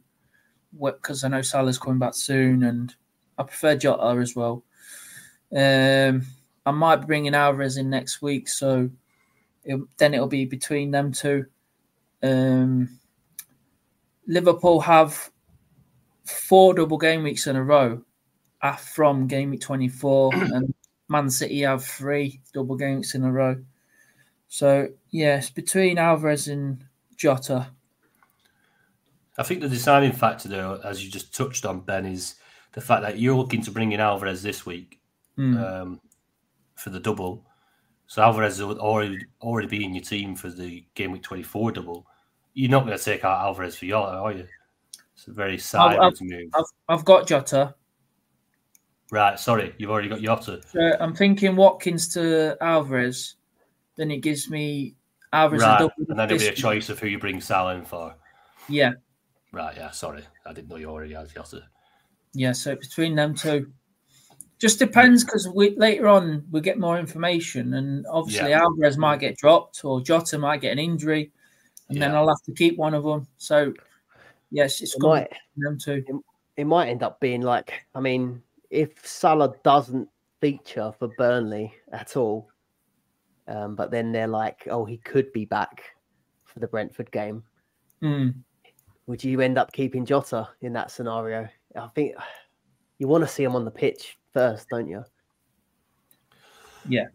because 0.79 1.25
I 1.25 1.29
know 1.29 1.43
Salah's 1.43 1.79
coming 1.79 2.01
back 2.01 2.15
soon, 2.15 2.65
and 2.65 2.95
I 3.39 3.45
prefer 3.45 3.77
Jota 3.77 4.21
as 4.21 4.35
well. 4.35 4.65
Um, 5.57 6.27
I 6.67 6.73
might 6.73 6.97
be 6.97 7.07
bringing 7.07 7.35
Alvarez 7.35 7.77
in 7.77 7.89
next 7.89 8.21
week, 8.21 8.49
so 8.49 8.91
it, 9.65 9.81
then 9.99 10.13
it'll 10.13 10.27
be 10.27 10.45
between 10.45 10.91
them 10.91 11.13
two. 11.13 11.47
Um, 12.23 12.99
Liverpool 14.27 14.81
have 14.81 15.31
four 16.25 16.75
double 16.75 16.99
game 16.99 17.23
weeks 17.23 17.47
in 17.47 17.55
a 17.55 17.63
row 17.63 18.03
from 18.81 19.29
game 19.29 19.51
week 19.51 19.61
24, 19.61 20.35
and 20.35 20.75
Man 21.09 21.31
City 21.31 21.61
have 21.61 21.85
three 21.85 22.41
double 22.53 22.77
game 22.77 22.97
weeks 22.97 23.15
in 23.15 23.23
a 23.23 23.31
row. 23.31 23.57
So, 24.49 24.89
yes, 25.11 25.51
between 25.51 25.99
Alvarez 25.99 26.49
and 26.49 26.85
Jota. 27.17 27.69
I 29.39 29.43
think 29.43 29.61
the 29.61 29.69
deciding 29.69 30.13
factor, 30.13 30.49
though, 30.49 30.81
as 30.83 31.05
you 31.05 31.11
just 31.11 31.35
touched 31.35 31.65
on, 31.65 31.81
Ben, 31.81 32.07
is 32.07 32.37
the 32.73 32.81
fact 32.81 33.03
that 33.03 33.19
you're 33.19 33.37
looking 33.37 33.63
to 33.63 33.71
bring 33.71 33.93
in 33.93 34.01
Alvarez 34.01 34.43
this 34.43 34.67
week 34.67 35.01
mm. 35.39 35.63
um, 35.63 36.01
for 36.77 36.91
the 36.91 37.01
double. 37.01 37.45
So 38.07 38.23
Alvarez 38.23 38.63
will 38.63 38.79
already 38.79 39.19
already 39.43 39.67
be 39.67 39.85
in 39.85 39.95
your 39.95 40.05
team 40.05 40.37
for 40.37 40.49
the 40.49 40.85
game 40.95 41.11
week 41.11 41.23
24 41.23 41.73
double. 41.73 42.07
You're 42.55 42.71
not 42.71 42.87
going 42.87 42.97
to 42.97 43.05
take 43.05 43.25
out 43.25 43.41
Alvarez 43.41 43.77
for 43.77 43.87
Jota, 43.87 44.13
are 44.13 44.33
you? 44.33 44.47
It's 45.15 45.27
a 45.27 45.33
very 45.33 45.59
sideways 45.59 46.21
move. 46.23 46.51
I've, 46.55 46.65
I've, 46.89 47.05
got 47.05 47.27
Jota. 47.27 47.75
Right, 49.11 49.39
sorry, 49.39 49.75
you've 49.79 49.91
already 49.91 50.09
got 50.09 50.21
Jota. 50.21 50.61
So 50.71 50.93
I'm 51.01 51.15
thinking 51.15 51.57
Watkins 51.57 52.09
to 52.15 52.57
Alvarez. 52.61 53.37
Then 53.97 54.11
it 54.11 54.19
gives 54.19 54.51
me 54.51 54.95
Alvarez 55.33 55.63
right. 55.63 55.91
and 56.09 56.19
then 56.19 56.31
it'll 56.31 56.39
be 56.39 56.49
a 56.49 56.53
choice 56.53 56.89
of 56.89 56.99
who 56.99 57.09
you 57.09 57.19
bring 57.19 57.41
Salah 57.41 57.75
in 57.75 57.85
for. 57.85 58.15
Yeah. 58.69 58.93
Right, 59.53 59.75
yeah, 59.77 59.91
sorry. 59.91 60.25
I 60.45 60.53
didn't 60.53 60.69
know 60.69 60.77
you 60.77 60.91
already 60.91 61.15
had 61.15 61.33
Jota. 61.33 61.63
Yeah, 62.35 62.53
so 62.53 62.77
between 62.77 63.15
them 63.15 63.35
two, 63.35 63.73
just 64.59 64.79
depends 64.79 65.25
because 65.25 65.49
we 65.49 65.77
later 65.77 66.09
on 66.09 66.45
we 66.51 66.61
get 66.61 66.79
more 66.79 66.99
information, 66.99 67.75
and 67.75 68.07
obviously 68.07 68.51
yeah. 68.51 68.61
Alvarez 68.61 68.97
might 68.97 69.21
get 69.21 69.37
dropped 69.37 69.85
or 69.85 70.01
Jota 70.01 70.39
might 70.39 70.61
get 70.61 70.73
an 70.73 70.79
injury, 70.79 71.31
and 71.89 71.99
yeah. 71.99 72.07
then 72.07 72.17
I'll 72.17 72.29
have 72.29 72.43
to 72.45 72.53
keep 72.53 72.79
one 72.79 72.95
of 72.95 73.05
them. 73.05 73.27
So 73.37 73.73
yes, 74.51 74.81
it's 74.81 74.95
it 74.95 75.03
might, 75.03 75.33
them 75.57 75.79
two. 75.79 76.05
It, 76.07 76.17
it 76.57 76.65
might 76.65 76.89
end 76.89 77.03
up 77.03 77.21
being 77.21 77.43
like, 77.43 77.73
I 77.95 78.01
mean, 78.01 78.43
if 78.71 79.07
Salah 79.07 79.55
doesn't 79.63 80.09
feature 80.41 80.93
for 80.99 81.09
Burnley 81.19 81.75
at 81.93 82.17
all, 82.17 82.49
um, 83.49 83.77
but 83.77 83.91
then 83.91 84.11
they're 84.13 84.27
like, 84.27 84.67
oh, 84.71 84.85
he 84.85 84.97
could 84.99 85.33
be 85.33 85.45
back 85.45 85.83
for 86.45 86.61
the 86.61 86.67
Brentford 86.67 87.11
game. 87.11 87.43
Mm. 88.03 88.35
Would 89.07 89.23
you 89.23 89.41
end 89.41 89.59
up 89.59 89.73
keeping 89.73 90.05
Jota 90.05 90.49
in 90.63 90.73
that 90.73 90.91
scenario? 90.91 91.49
I 91.77 91.87
think 91.89 92.15
you 92.99 93.07
want 93.07 93.23
to 93.23 93.29
see 93.29 93.45
him 93.45 93.55
on 93.55 93.65
the 93.65 93.71
pitch 93.71 94.19
first, 94.37 94.69
don't 94.69 94.87
you? 94.87 95.03
Yeah. 96.87 97.07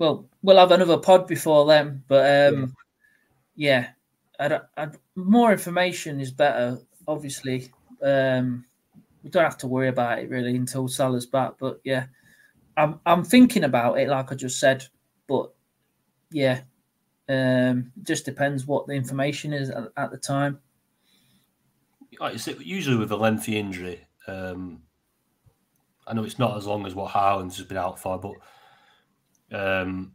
Well, 0.00 0.26
we'll 0.42 0.56
have 0.58 0.72
another 0.72 0.98
pod 0.98 1.28
before 1.28 1.66
then, 1.66 2.02
but 2.08 2.52
um, 2.52 2.74
yeah, 3.54 3.90
yeah 4.40 4.58
I, 4.76 4.82
I, 4.82 4.88
more 5.14 5.52
information 5.52 6.18
is 6.18 6.32
better. 6.32 6.80
Obviously, 7.06 7.70
um, 8.02 8.64
we 9.22 9.30
don't 9.30 9.44
have 9.44 9.58
to 9.58 9.68
worry 9.68 9.86
about 9.86 10.18
it 10.18 10.30
really 10.30 10.56
until 10.56 10.88
Salah's 10.88 11.26
back. 11.26 11.52
But 11.60 11.80
yeah, 11.84 12.06
I'm 12.76 12.98
I'm 13.06 13.22
thinking 13.22 13.62
about 13.62 14.00
it, 14.00 14.08
like 14.08 14.32
I 14.32 14.34
just 14.34 14.58
said, 14.58 14.84
but 15.28 15.54
yeah, 16.32 16.62
um, 17.28 17.92
just 18.02 18.24
depends 18.24 18.66
what 18.66 18.88
the 18.88 18.94
information 18.94 19.52
is 19.52 19.70
at, 19.70 19.84
at 19.96 20.10
the 20.10 20.18
time. 20.18 20.58
Like 22.18 22.32
you 22.32 22.40
say, 22.40 22.56
usually 22.58 22.96
with 22.96 23.12
a 23.12 23.16
lengthy 23.16 23.56
injury, 23.56 24.00
um, 24.26 24.82
I 26.06 26.14
know 26.14 26.24
it's 26.24 26.38
not 26.38 26.56
as 26.56 26.66
long 26.66 26.86
as 26.86 26.94
what 26.94 27.12
Haaland's 27.12 27.56
has 27.58 27.66
been 27.66 27.76
out 27.76 27.98
for, 28.00 28.18
but 28.18 29.56
um, 29.56 30.12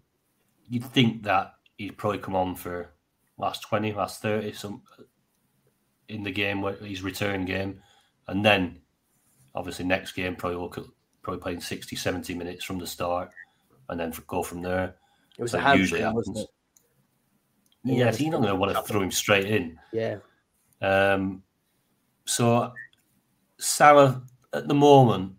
you'd 0.69 0.83
think 0.85 1.23
that 1.23 1.53
he'd 1.77 1.97
probably 1.97 2.19
come 2.19 2.35
on 2.35 2.55
for 2.55 2.91
last 3.37 3.61
20, 3.63 3.93
last 3.93 4.21
30, 4.21 4.51
some 4.53 4.81
in 6.07 6.23
the 6.23 6.31
game, 6.31 6.61
where 6.61 6.75
his 6.75 7.01
return 7.01 7.45
game. 7.45 7.81
And 8.27 8.43
then 8.45 8.81
obviously 9.53 9.85
next 9.85 10.13
game, 10.13 10.35
probably 10.35 10.57
look 10.57 10.77
at 10.77 10.85
probably 11.21 11.41
playing 11.41 11.61
60, 11.61 11.95
70 11.95 12.33
minutes 12.35 12.63
from 12.63 12.77
the 12.77 12.87
start 12.87 13.31
and 13.89 13.99
then 13.99 14.13
go 14.27 14.43
from 14.43 14.61
there. 14.61 14.95
It 15.37 15.41
was 15.41 15.51
So 15.51 15.59
a 15.59 15.75
usually 15.77 16.01
hamstring, 16.01 16.01
happens. 16.03 16.27
wasn't 16.29 16.37
it? 16.39 16.49
Yeah, 17.83 18.05
Yeah, 18.05 18.11
so 18.11 18.23
you're 18.23 18.31
not 18.31 18.41
going 18.41 18.49
to 18.53 18.55
want 18.55 18.73
to 18.75 18.81
throw 18.81 19.01
him 19.01 19.11
straight 19.11 19.45
in. 19.45 19.77
Yeah. 19.91 20.17
Um, 20.81 21.43
so 22.25 22.73
Salah 23.57 24.21
at 24.53 24.67
the 24.67 24.73
moment, 24.73 25.33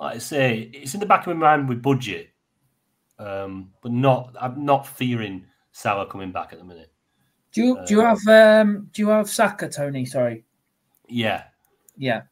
like 0.00 0.16
I 0.16 0.18
say, 0.18 0.70
it's 0.72 0.94
in 0.94 1.00
the 1.00 1.06
back 1.06 1.26
of 1.26 1.36
my 1.36 1.56
mind 1.56 1.68
with 1.68 1.82
budget, 1.82 2.30
um, 3.18 3.70
but 3.82 3.92
not. 3.92 4.36
I'm 4.40 4.64
not 4.64 4.86
fearing 4.86 5.44
Salah 5.72 6.06
coming 6.06 6.32
back 6.32 6.52
at 6.52 6.58
the 6.58 6.64
minute. 6.64 6.92
Do 7.52 7.62
you 7.62 7.78
do 7.86 7.94
you 7.94 8.02
Uh, 8.02 8.14
have 8.14 8.28
um 8.28 8.90
do 8.92 9.02
you 9.02 9.08
have 9.08 9.28
Saka, 9.28 9.68
Tony? 9.68 10.04
Sorry. 10.04 10.44
Yeah, 11.08 11.44
Yeah. 11.96 12.22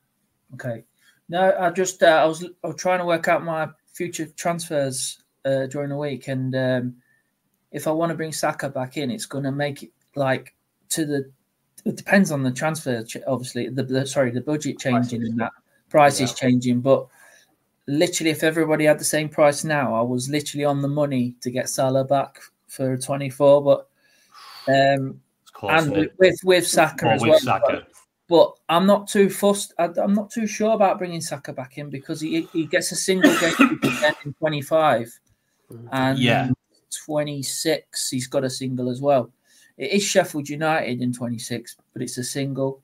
Okay. 0.55 0.85
No, 1.29 1.57
I 1.59 1.71
just 1.71 2.03
uh, 2.03 2.07
I 2.07 2.25
was 2.25 2.45
I 2.63 2.67
was 2.69 2.77
trying 2.77 3.01
to 3.01 3.05
work 3.05 3.27
out 3.27 3.45
my 3.45 3.69
future 3.93 4.27
transfers 4.27 5.23
uh, 5.45 5.67
during 5.67 5.89
the 5.89 5.97
week, 5.97 6.29
and 6.29 6.55
um, 6.55 6.97
if 7.73 7.89
I 7.89 7.91
want 7.91 8.11
to 8.11 8.17
bring 8.17 8.33
Saka 8.33 8.69
back 8.69 8.97
in, 8.97 9.11
it's 9.11 9.27
going 9.27 9.45
to 9.45 9.53
make 9.53 9.83
it 9.83 9.91
like 10.15 10.55
to 10.91 11.05
the. 11.05 11.31
It 11.85 11.97
depends 11.97 12.31
on 12.31 12.43
the 12.43 12.51
transfer, 12.53 13.05
obviously. 13.27 13.69
The, 13.69 13.83
the 13.83 14.07
sorry, 14.07 14.31
the 14.31 14.41
budget 14.41 14.79
changing 14.79 15.23
and 15.23 15.39
that 15.41 15.53
price 15.89 16.21
is 16.21 16.33
changing, 16.35 16.81
but 16.81 17.07
literally, 17.87 18.31
if 18.31 18.43
everybody 18.43 18.85
had 18.85 18.99
the 18.99 19.05
same 19.05 19.29
price 19.29 19.65
now, 19.65 19.95
I 19.95 20.03
was 20.03 20.29
literally 20.29 20.65
on 20.65 20.83
the 20.83 20.89
money 20.89 21.35
to 21.41 21.51
get 21.51 21.69
Salah 21.69 22.05
back 22.05 22.41
for 22.69 22.97
twenty 22.97 23.31
four, 23.31 23.63
but 23.63 23.89
um, 24.69 25.21
and 25.63 25.91
with, 25.93 26.11
with 26.19 26.39
with 26.45 26.67
Saka 26.67 27.07
Or 27.07 27.13
as 27.13 27.21
with 27.23 27.31
well. 27.31 27.39
Saka. 27.41 27.87
But 28.29 28.55
I'm 28.69 28.87
not 28.87 29.07
too 29.07 29.31
fussed. 29.31 29.73
I, 29.79 29.89
I'm 29.99 30.13
not 30.13 30.31
too 30.31 30.49
sure 30.49 30.73
about 30.75 30.99
bringing 30.99 31.21
Saka 31.21 31.53
back 31.53 31.79
in 31.79 31.91
because 31.91 32.21
he 32.21 32.43
he 32.53 32.67
gets 32.67 32.91
a 32.91 32.97
single 32.97 33.33
game 33.39 33.79
in 34.25 34.35
25 34.35 35.19
and 35.93 36.19
Yeah. 36.19 36.51
26. 37.05 38.11
He's 38.11 38.27
got 38.27 38.45
a 38.45 38.51
single 38.51 38.91
as 38.91 39.01
well. 39.01 39.31
It 39.79 39.93
is 39.93 40.03
Sheffield 40.03 40.49
United 40.49 41.03
in 41.03 41.13
26, 41.13 41.77
but 41.93 42.03
it's 42.03 42.19
a 42.19 42.25
single. 42.25 42.83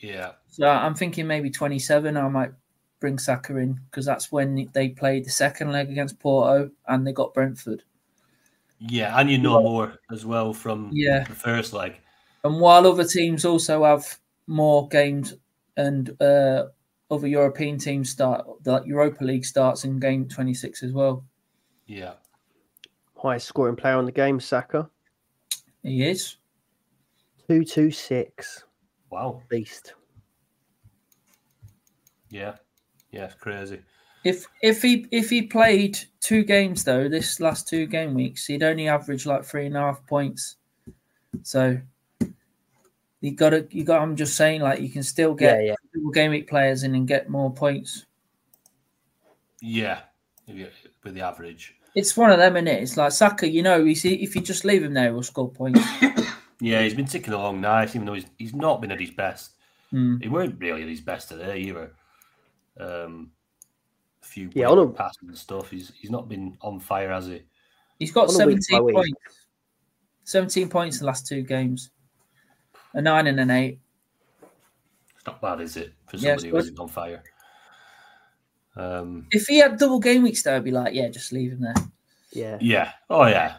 Yeah, 0.00 0.32
So 0.48 0.66
I'm 0.66 0.94
thinking 0.94 1.26
maybe 1.26 1.50
27. 1.50 2.16
I 2.16 2.28
might 2.28 2.52
bring 3.00 3.18
Saka 3.18 3.56
in 3.56 3.80
because 3.90 4.04
that's 4.06 4.30
when 4.30 4.68
they 4.72 4.90
played 4.90 5.24
the 5.24 5.30
second 5.30 5.72
leg 5.72 5.90
against 5.90 6.18
Porto 6.20 6.70
and 6.86 7.06
they 7.06 7.12
got 7.12 7.34
Brentford. 7.34 7.82
yeah, 8.78 9.18
and 9.18 9.30
you 9.30 9.38
know 9.38 9.60
more 9.62 9.98
as 10.10 10.24
well 10.24 10.52
from 10.54 10.90
Yeah. 10.92 11.24
the 11.24 11.34
first 11.34 11.72
leg. 11.72 11.96
And 12.44 12.60
while 12.60 12.86
other 12.86 13.04
teams 13.04 13.44
also 13.44 13.84
have 13.84 14.18
more 14.46 14.88
games 14.88 15.34
and 15.76 16.20
uh, 16.22 16.68
other 17.10 17.26
European 17.26 17.78
teams 17.78 18.10
start, 18.10 18.46
the 18.62 18.82
Europa 18.84 19.24
League 19.24 19.44
starts 19.44 19.84
in 19.84 19.98
game 19.98 20.28
26 20.28 20.82
as 20.82 20.92
well. 20.92 21.24
Yeah, 21.86 22.14
Highest 23.16 23.48
scoring 23.48 23.76
player 23.76 23.96
on 23.96 24.06
the 24.06 24.12
game, 24.12 24.40
Saka. 24.40 24.88
He 25.82 26.04
is. 26.08 26.36
226. 27.48 28.64
wow, 29.10 29.42
Beast. 29.48 29.94
yeah, 32.30 32.56
yeah, 33.12 33.24
it's 33.24 33.34
crazy. 33.34 33.80
If 34.24 34.46
if 34.62 34.82
he 34.82 35.06
if 35.10 35.30
he 35.30 35.42
played 35.42 35.98
two 36.20 36.44
games 36.44 36.84
though, 36.84 37.08
this 37.08 37.40
last 37.40 37.68
two 37.68 37.86
game 37.86 38.14
weeks, 38.14 38.46
he'd 38.46 38.62
only 38.62 38.88
average 38.88 39.26
like 39.26 39.44
three 39.44 39.66
and 39.66 39.76
a 39.76 39.80
half 39.80 40.06
points. 40.06 40.56
So 41.42 41.80
you 43.20 43.32
got 43.32 43.50
to 43.50 43.66
you 43.70 43.84
got. 43.84 44.02
I'm 44.02 44.16
just 44.16 44.36
saying, 44.36 44.60
like 44.60 44.80
you 44.80 44.90
can 44.90 45.02
still 45.02 45.34
get 45.34 45.64
Yeah, 45.64 45.74
yeah. 45.94 46.10
game 46.12 46.32
week 46.32 46.48
players 46.48 46.82
in 46.82 46.94
and 46.94 47.08
get 47.08 47.30
more 47.30 47.52
points. 47.52 48.06
Yeah, 49.62 50.00
with 50.46 51.14
the 51.14 51.20
average. 51.20 51.76
It's 51.94 52.16
one 52.16 52.30
of 52.30 52.38
them, 52.38 52.56
is 52.56 52.64
it? 52.64 52.82
It's 52.82 52.96
like 52.96 53.12
Saka. 53.12 53.48
You 53.48 53.62
know, 53.62 53.84
you 53.84 53.94
see, 53.94 54.14
if 54.14 54.34
you 54.36 54.42
just 54.42 54.64
leave 54.64 54.82
him 54.82 54.94
there, 54.94 55.12
he'll 55.12 55.22
score 55.22 55.50
points. 55.50 55.80
Yeah, 56.60 56.82
he's 56.82 56.94
been 56.94 57.06
ticking 57.06 57.32
along 57.32 57.62
nice, 57.62 57.96
even 57.96 58.06
though 58.06 58.12
he's 58.12 58.26
he's 58.38 58.54
not 58.54 58.82
been 58.82 58.92
at 58.92 59.00
his 59.00 59.10
best. 59.10 59.52
Hmm. 59.90 60.18
He 60.20 60.28
weren't 60.28 60.60
really 60.60 60.82
at 60.82 60.88
his 60.88 61.00
best 61.00 61.30
today 61.30 61.58
either. 61.60 61.92
Um, 62.78 63.32
a 64.22 64.26
few 64.26 64.50
Yeah, 64.54 64.68
on 64.68 64.78
a- 64.78 64.88
passes 64.88 65.18
and 65.22 65.36
stuff. 65.36 65.70
He's 65.70 65.92
he's 65.98 66.10
not 66.10 66.28
been 66.28 66.56
on 66.60 66.78
fire, 66.80 67.10
has 67.10 67.26
he? 67.26 67.42
He's 67.98 68.12
got 68.12 68.28
On 68.28 68.40
a 68.40 68.46
week 68.46 68.62
17 68.62 68.84
week. 68.84 68.94
points. 68.94 69.46
17 70.24 70.68
points 70.68 70.96
in 70.96 71.00
the 71.00 71.06
last 71.06 71.26
two 71.26 71.42
games. 71.42 71.90
A 72.94 73.02
nine 73.02 73.26
and 73.26 73.38
an 73.40 73.50
eight. 73.50 73.78
It's 75.16 75.26
not 75.26 75.40
bad, 75.42 75.60
is 75.60 75.76
it, 75.76 75.92
for 76.06 76.16
Yeah, 76.16 76.32
it's 76.34 76.42
somebody 76.42 76.48
who 76.48 76.52
good. 76.52 76.64
isn't 76.64 76.78
on 76.78 76.88
fire? 76.88 77.22
Um, 78.76 79.26
If 79.32 79.46
he 79.46 79.58
had 79.58 79.78
double 79.78 80.00
game 80.00 80.22
weeks, 80.22 80.42
though, 80.42 80.56
I'd 80.56 80.64
be 80.64 80.70
like, 80.70 80.94
yeah, 80.94 81.08
just 81.08 81.32
leave 81.32 81.52
him 81.52 81.60
there. 81.60 81.74
Yeah. 82.32 82.58
yeah. 82.60 82.92
Oh 83.10 83.26
yeah. 83.26 83.56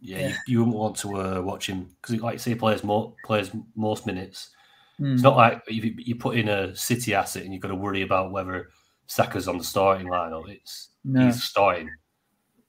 Yeah, 0.00 0.18
Yeah. 0.18 0.28
You, 0.28 0.34
you 0.46 0.58
wouldn't 0.60 0.76
want 0.76 0.96
to 0.98 1.16
uh, 1.16 1.40
watch 1.42 1.66
him 1.68 1.88
because, 2.00 2.20
like, 2.20 2.34
you 2.34 2.38
say, 2.38 2.50
he 2.52 2.56
plays 2.56 2.84
more 2.84 3.14
plays 3.24 3.50
most 3.74 4.06
minutes. 4.06 4.50
Hmm. 4.98 5.14
It's 5.14 5.22
not 5.22 5.36
like 5.36 5.62
you, 5.68 5.94
you 5.98 6.14
put 6.16 6.36
in 6.36 6.48
a 6.48 6.74
City 6.76 7.14
asset 7.14 7.42
and 7.44 7.52
you've 7.52 7.62
got 7.62 7.68
to 7.68 7.74
worry 7.74 8.02
about 8.02 8.30
whether 8.32 8.70
Saka's 9.06 9.48
on 9.48 9.58
the 9.58 9.64
starting 9.64 10.08
line. 10.08 10.32
lineup. 10.32 10.48
It's 10.50 10.90
No. 11.04 11.26
he's 11.26 11.42
starting. 11.42 11.90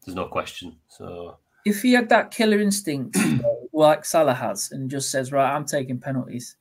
There's 0.05 0.15
no 0.15 0.25
question. 0.25 0.75
So 0.87 1.37
If 1.65 1.81
he 1.81 1.93
had 1.93 2.09
that 2.09 2.31
killer 2.31 2.59
instinct 2.59 3.17
like 3.73 4.05
Salah 4.05 4.33
has 4.33 4.71
and 4.71 4.89
just 4.89 5.11
says, 5.11 5.31
right, 5.31 5.53
I'm 5.55 5.65
taking 5.65 5.99
penalties, 5.99 6.55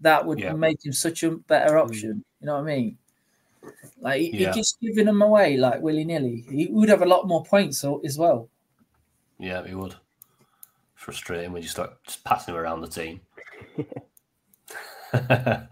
that 0.00 0.24
would 0.24 0.38
Yeah. 0.38 0.52
make 0.52 0.84
him 0.84 0.92
such 0.92 1.22
a 1.22 1.32
better 1.32 1.78
option. 1.78 2.24
You 2.40 2.46
know 2.46 2.54
what 2.54 2.60
I 2.70 2.76
mean? 2.76 2.98
Like, 4.00 4.20
he, 4.20 4.38
Yeah. 4.38 4.52
he 4.52 4.60
just 4.60 4.78
giving 4.80 5.06
them 5.06 5.22
away 5.22 5.56
like 5.56 5.80
willy 5.80 6.04
nilly. 6.04 6.44
He 6.50 6.66
would 6.70 6.88
have 6.88 7.02
a 7.02 7.06
lot 7.06 7.26
more 7.26 7.44
points 7.44 7.84
as 8.04 8.16
well. 8.18 8.48
yeah, 9.38 9.66
he 9.66 9.74
would. 9.74 9.94
Frustrating 10.94 11.52
when 11.52 11.62
you 11.62 11.68
start 11.68 11.92
just 12.04 12.24
passing 12.24 12.54
him 12.54 12.60
around 12.60 12.80
the 12.82 12.88
team. 12.88 13.20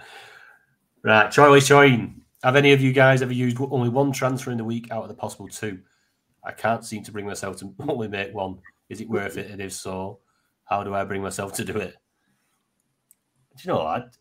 right, 1.03 1.31
Charlie 1.31 1.61
Shine. 1.61 2.21
Have 2.43 2.57
any 2.57 2.73
of 2.73 2.81
you 2.81 2.93
guys 2.93 3.23
ever 3.23 3.33
used 3.33 3.59
only 3.61 3.89
one 3.89 4.13
transfer 4.13 4.51
in 4.51 4.59
the 4.59 4.65
week 4.65 4.91
out 4.91 5.03
of 5.03 5.09
the 5.09 5.15
possible 5.15 5.49
two? 5.49 5.81
I 6.45 6.53
can't 6.53 6.85
seem 6.85 7.03
to 7.05 7.13
bring 7.13 7.27
myself 7.27 7.57
to 7.59 7.75
only 7.89 8.09
make 8.09 8.35
one. 8.35 8.59
Is 8.89 9.01
it 9.01 9.09
worth 9.09 9.37
it? 9.37 9.51
And 9.51 9.61
if 9.61 9.73
so, 9.73 10.21
how 10.65 10.85
do 10.85 10.95
I 10.95 11.05
bring 11.05 11.23
myself 11.23 11.53
to 11.55 11.65
do 11.65 11.77
it? 11.79 11.97
Do 13.57 13.63
you 13.63 13.73
know 13.73 13.85
what? 13.85 14.17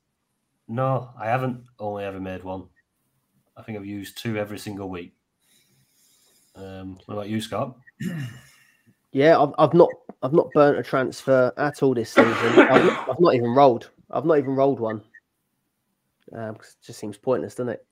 No, 0.68 1.12
I 1.20 1.28
haven't 1.28 1.66
only 1.80 2.04
ever 2.04 2.20
made 2.20 2.44
one. 2.44 2.66
I 3.56 3.62
think 3.62 3.78
I've 3.78 3.86
used 3.86 4.18
two 4.18 4.38
every 4.38 4.58
single 4.58 4.90
week. 4.90 5.14
Um, 6.56 6.98
what 7.06 7.16
about 7.16 7.30
you, 7.30 7.42
Scott? 7.42 7.76
Yeah, 9.16 9.42
I've, 9.42 9.54
I've 9.58 9.74
not 9.74 9.90
I've 10.24 10.34
not 10.34 10.52
burnt 10.54 10.78
a 10.78 10.84
transfer 10.84 11.54
at 11.56 11.82
all 11.82 11.94
this 11.94 12.10
season. 12.10 12.34
I've 12.34 13.10
I've 13.10 13.20
not 13.22 13.34
even 13.34 13.56
rolled. 13.56 13.90
I've 14.16 14.26
not 14.26 14.38
even 14.40 14.56
rolled 14.56 14.80
one. 14.80 15.04
Um, 16.34 16.56
'cause 16.56 16.78
it 16.82 16.86
just 16.86 17.00
seems 17.00 17.18
pointless, 17.18 17.54
doesn't 17.56 17.74
it? 17.74 17.86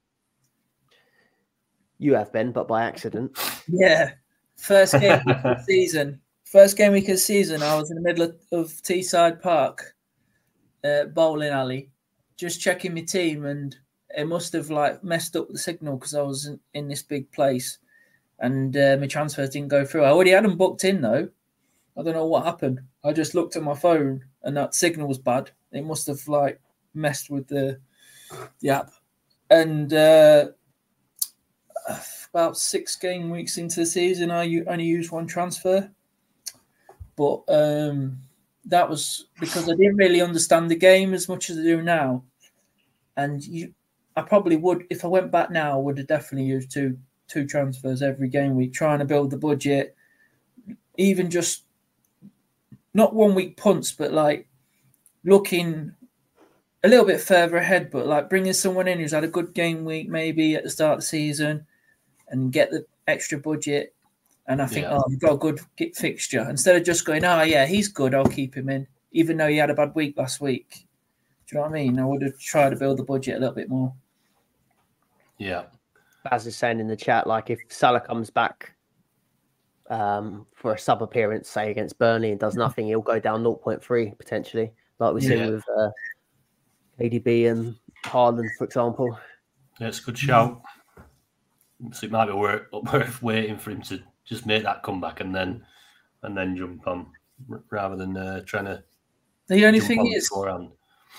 You 1.99 2.15
have 2.15 2.31
been, 2.33 2.51
but 2.51 2.67
by 2.67 2.83
accident. 2.85 3.37
Yeah. 3.67 4.11
First 4.57 4.93
game 4.99 5.21
week 5.25 5.37
of 5.37 5.43
the 5.57 5.63
season. 5.63 6.19
First 6.45 6.77
game 6.77 6.91
week 6.93 7.05
of 7.09 7.15
the 7.15 7.17
season, 7.17 7.61
I 7.63 7.75
was 7.75 7.89
in 7.91 7.95
the 7.95 8.01
middle 8.01 8.23
of, 8.23 8.35
of 8.51 8.67
Teesside 8.83 9.41
Park, 9.41 9.95
uh, 10.83 11.05
bowling 11.05 11.49
alley, 11.51 11.89
just 12.37 12.61
checking 12.61 12.93
my 12.93 13.01
team, 13.01 13.45
and 13.45 13.75
it 14.17 14.25
must 14.27 14.53
have 14.53 14.69
like 14.69 15.03
messed 15.03 15.35
up 15.35 15.47
the 15.49 15.57
signal 15.57 15.97
because 15.97 16.13
I 16.13 16.21
was 16.21 16.45
in, 16.45 16.59
in 16.73 16.87
this 16.87 17.01
big 17.03 17.31
place, 17.31 17.79
and 18.39 18.75
uh, 18.77 18.97
my 18.99 19.07
transfers 19.07 19.49
didn't 19.49 19.69
go 19.69 19.85
through. 19.85 20.03
I 20.03 20.11
already 20.11 20.31
had 20.31 20.43
them 20.43 20.57
booked 20.57 20.83
in 20.83 21.01
though. 21.01 21.29
I 21.97 22.03
don't 22.03 22.13
know 22.13 22.25
what 22.27 22.45
happened. 22.45 22.79
I 23.03 23.13
just 23.13 23.33
looked 23.35 23.55
at 23.55 23.63
my 23.63 23.75
phone, 23.75 24.23
and 24.43 24.55
that 24.57 24.75
signal 24.75 25.07
was 25.07 25.19
bad. 25.19 25.51
It 25.73 25.85
must 25.85 26.07
have 26.07 26.27
like 26.27 26.61
messed 26.93 27.29
with 27.29 27.47
the 27.47 27.79
the 28.59 28.69
app, 28.69 28.91
and. 29.49 29.93
uh 29.93 30.45
about 32.33 32.57
six 32.57 32.95
game 32.95 33.29
weeks 33.29 33.57
into 33.57 33.81
the 33.81 33.85
season, 33.85 34.31
I 34.31 34.63
only 34.67 34.85
used 34.85 35.11
one 35.11 35.27
transfer, 35.27 35.91
but 37.15 37.43
um, 37.47 38.19
that 38.65 38.89
was 38.89 39.27
because 39.39 39.69
I 39.69 39.75
didn't 39.75 39.97
really 39.97 40.21
understand 40.21 40.71
the 40.71 40.75
game 40.75 41.13
as 41.13 41.29
much 41.29 41.51
as 41.51 41.59
I 41.59 41.61
do 41.61 41.81
now. 41.83 42.23
And 43.17 43.43
you, 43.45 43.73
I 44.15 44.23
probably 44.23 44.55
would, 44.55 44.85
if 44.89 45.05
I 45.05 45.09
went 45.09 45.31
back 45.31 45.51
now, 45.51 45.73
I 45.73 45.81
would 45.81 45.97
have 45.99 46.07
definitely 46.07 46.47
used 46.47 46.71
two 46.71 46.97
two 47.27 47.45
transfers 47.45 48.01
every 48.01 48.29
game 48.29 48.55
week, 48.55 48.73
trying 48.73 48.99
to 48.99 49.05
build 49.05 49.29
the 49.29 49.37
budget, 49.37 49.95
even 50.97 51.29
just 51.29 51.65
not 52.95 53.13
one 53.13 53.35
week 53.35 53.57
punts, 53.57 53.91
but 53.91 54.11
like 54.11 54.47
looking 55.23 55.93
a 56.83 56.87
little 56.87 57.05
bit 57.05 57.21
further 57.21 57.57
ahead, 57.57 57.89
but 57.91 58.05
like 58.05 58.29
bringing 58.29 58.53
someone 58.53 58.87
in 58.87 58.99
who's 58.99 59.11
had 59.11 59.23
a 59.23 59.27
good 59.27 59.53
game 59.53 59.85
week 59.85 60.09
maybe 60.09 60.55
at 60.55 60.63
the 60.63 60.69
start 60.69 60.93
of 60.93 60.99
the 60.99 61.05
season 61.05 61.65
and 62.29 62.51
get 62.51 62.71
the 62.71 62.85
extra 63.07 63.37
budget. 63.37 63.93
And 64.47 64.61
I 64.61 64.65
think, 64.65 64.83
Yeah. 64.83 64.97
oh, 64.97 65.05
we've 65.07 65.19
got 65.19 65.33
a 65.33 65.37
good 65.37 65.61
fixture 65.95 66.45
instead 66.49 66.75
of 66.75 66.83
just 66.83 67.05
going, 67.05 67.23
oh, 67.23 67.43
yeah, 67.43 67.65
he's 67.65 67.87
good, 67.87 68.13
I'll 68.13 68.25
keep 68.25 68.55
him 68.55 68.69
in, 68.69 68.85
even 69.13 69.37
though 69.37 69.47
he 69.47 69.57
had 69.57 69.69
a 69.69 69.73
bad 69.73 69.95
week 69.95 70.17
last 70.17 70.41
week. 70.41 70.85
Do 71.47 71.55
you 71.55 71.57
know 71.57 71.61
what 71.61 71.71
I 71.71 71.83
mean? 71.83 71.99
I 71.99 72.05
would 72.05 72.21
have 72.21 72.37
tried 72.37 72.71
to 72.71 72.75
build 72.75 72.97
the 72.97 73.03
budget 73.03 73.37
a 73.37 73.39
little 73.39 73.55
bit 73.55 73.69
more. 73.69 73.93
Yeah. 75.37 75.63
Baz 76.29 76.47
is 76.47 76.55
saying 76.55 76.79
in 76.79 76.87
the 76.87 76.95
chat, 76.95 77.27
like 77.27 77.49
if 77.49 77.59
Salah 77.69 78.01
comes 78.01 78.29
back 78.29 78.73
um, 79.89 80.45
for 80.53 80.73
a 80.73 80.79
sub 80.79 81.01
appearance, 81.03 81.49
say 81.49 81.69
against 81.71 81.97
Burnley, 81.97 82.31
and 82.31 82.39
does 82.39 82.55
nothing, 82.55 82.87
he'll 82.87 83.01
go 83.01 83.19
down 83.19 83.43
0.3 83.43 84.17
potentially, 84.17 84.71
like 85.05 85.13
we've 85.15 85.23
Yeah. 85.23 85.45
seen 85.45 85.51
with 85.53 85.63
uh, 85.77 85.89
ADB 86.99 87.51
and 87.51 87.75
Haaland, 88.05 88.49
for 88.57 88.65
example. 88.65 89.17
That's 89.79 89.99
a 89.99 90.03
good 90.03 90.17
shout. 90.17 90.61
So 91.91 92.05
it 92.05 92.11
might 92.11 92.27
be 92.27 92.33
worth, 92.33 92.67
worth 92.93 93.21
waiting 93.23 93.57
for 93.57 93.71
him 93.71 93.81
to 93.83 94.01
just 94.25 94.45
make 94.45 94.63
that 94.63 94.83
comeback 94.83 95.19
and 95.19 95.33
then 95.35 95.65
and 96.21 96.37
then 96.37 96.55
jump 96.55 96.87
on 96.87 97.07
rather 97.69 97.97
than 97.97 98.15
uh, 98.15 98.41
trying 98.45 98.65
to 98.65 98.81
The 99.47 99.65
only 99.65 99.79
jump 99.79 99.87
thing 99.89 99.99
on 99.99 100.07
is, 100.07 100.29
beforehand. 100.29 100.69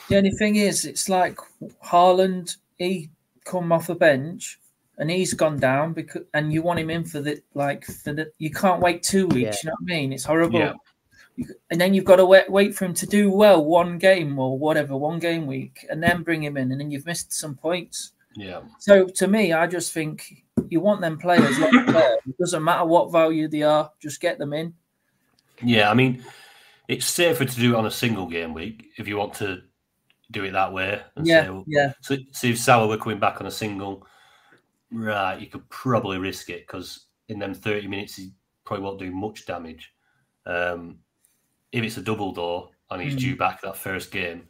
the 0.09 0.17
only 0.17 0.31
thing 0.31 0.57
is, 0.57 0.85
it's 0.87 1.09
like 1.11 1.37
Haaland, 1.85 2.57
he 2.79 3.11
come 3.45 3.71
off 3.73 3.89
the 3.89 3.95
bench 3.95 4.59
and 4.97 5.11
he's 5.11 5.35
gone 5.35 5.59
down 5.59 5.93
because, 5.93 6.23
and 6.33 6.51
you 6.53 6.63
want 6.63 6.79
him 6.79 6.89
in 6.89 7.05
for 7.05 7.21
the 7.21 7.43
like 7.53 7.85
for 7.85 8.15
the, 8.15 8.31
you 8.39 8.51
can't 8.51 8.81
wait 8.81 9.03
two 9.03 9.27
weeks. 9.27 9.57
Yeah. 9.57 9.61
You 9.65 9.71
know 9.71 9.77
what 9.81 9.93
I 9.93 9.97
mean? 9.97 10.13
It's 10.15 10.25
horrible. 10.25 10.61
Yeah. 10.61 10.73
And 11.71 11.81
then 11.81 11.95
you've 11.95 12.05
got 12.05 12.17
to 12.17 12.27
wait, 12.27 12.51
wait 12.51 12.75
for 12.75 12.85
him 12.85 12.95
to 12.95 13.07
do 13.07 13.31
well 13.31 13.65
one 13.65 13.99
game 13.99 14.39
or 14.39 14.59
whatever, 14.59 14.97
one 14.97 15.19
game 15.19 15.47
week, 15.47 15.85
and 15.91 16.03
then 16.03 16.23
bring 16.23 16.43
him 16.43 16.57
in, 16.57 16.71
and 16.71 16.81
then 16.81 16.91
you've 16.91 17.07
missed 17.07 17.33
some 17.33 17.57
points. 17.57 18.13
Yeah. 18.37 18.61
So 18.79 19.07
to 19.07 19.27
me, 19.27 19.53
I 19.53 19.67
just 19.67 19.93
think 19.93 20.45
you 20.69 20.81
want 20.81 21.01
them 21.01 21.19
players. 21.19 21.59
them. 21.59 21.71
It 22.27 22.39
doesn't 22.39 22.63
matter 22.63 22.85
what 22.85 23.13
value 23.13 23.49
they 23.49 23.63
are, 23.63 23.91
just 24.01 24.21
get 24.21 24.39
them 24.39 24.53
in. 24.53 24.75
Yeah, 25.63 25.91
I 25.91 25.95
mean, 25.95 26.25
it's 26.89 27.07
safer 27.07 27.45
to 27.45 27.57
do 27.57 27.75
it 27.75 27.77
on 27.77 27.87
a 27.87 27.91
single 27.91 28.27
game 28.27 28.55
week 28.55 28.91
if 28.99 29.09
you 29.09 29.17
want 29.17 29.35
to 29.35 29.63
do 30.31 30.45
it 30.45 30.53
that 30.53 30.73
way. 30.73 31.01
And 31.17 31.27
Yeah, 31.27 31.47
say, 31.47 31.65
yeah. 31.67 31.93
So, 32.01 32.17
so 32.33 32.47
if 32.49 32.59
Salah 32.59 32.89
were 32.89 32.97
coming 32.97 33.19
back 33.19 33.41
on 33.41 33.47
a 33.47 33.51
single, 33.51 34.07
right, 34.91 35.41
you 35.41 35.47
could 35.47 35.69
probably 35.69 36.19
risk 36.19 36.51
it 36.51 36.67
because 36.67 37.07
in 37.29 37.39
them 37.39 37.55
30 37.55 37.89
minutes, 37.89 38.17
he 38.17 38.33
probably 38.65 38.85
won't 38.85 38.99
do 38.99 39.11
much 39.11 39.47
damage. 39.47 39.93
Um, 40.47 40.99
if 41.75 41.83
it's 41.85 41.97
a 41.97 42.03
double 42.03 42.33
door 42.33 42.71
and 42.91 43.03
he's 43.03 43.15
Mm. 43.15 43.19
due 43.19 43.37
back 43.37 43.61
that 43.63 43.77
first 43.77 44.11
game, 44.13 44.49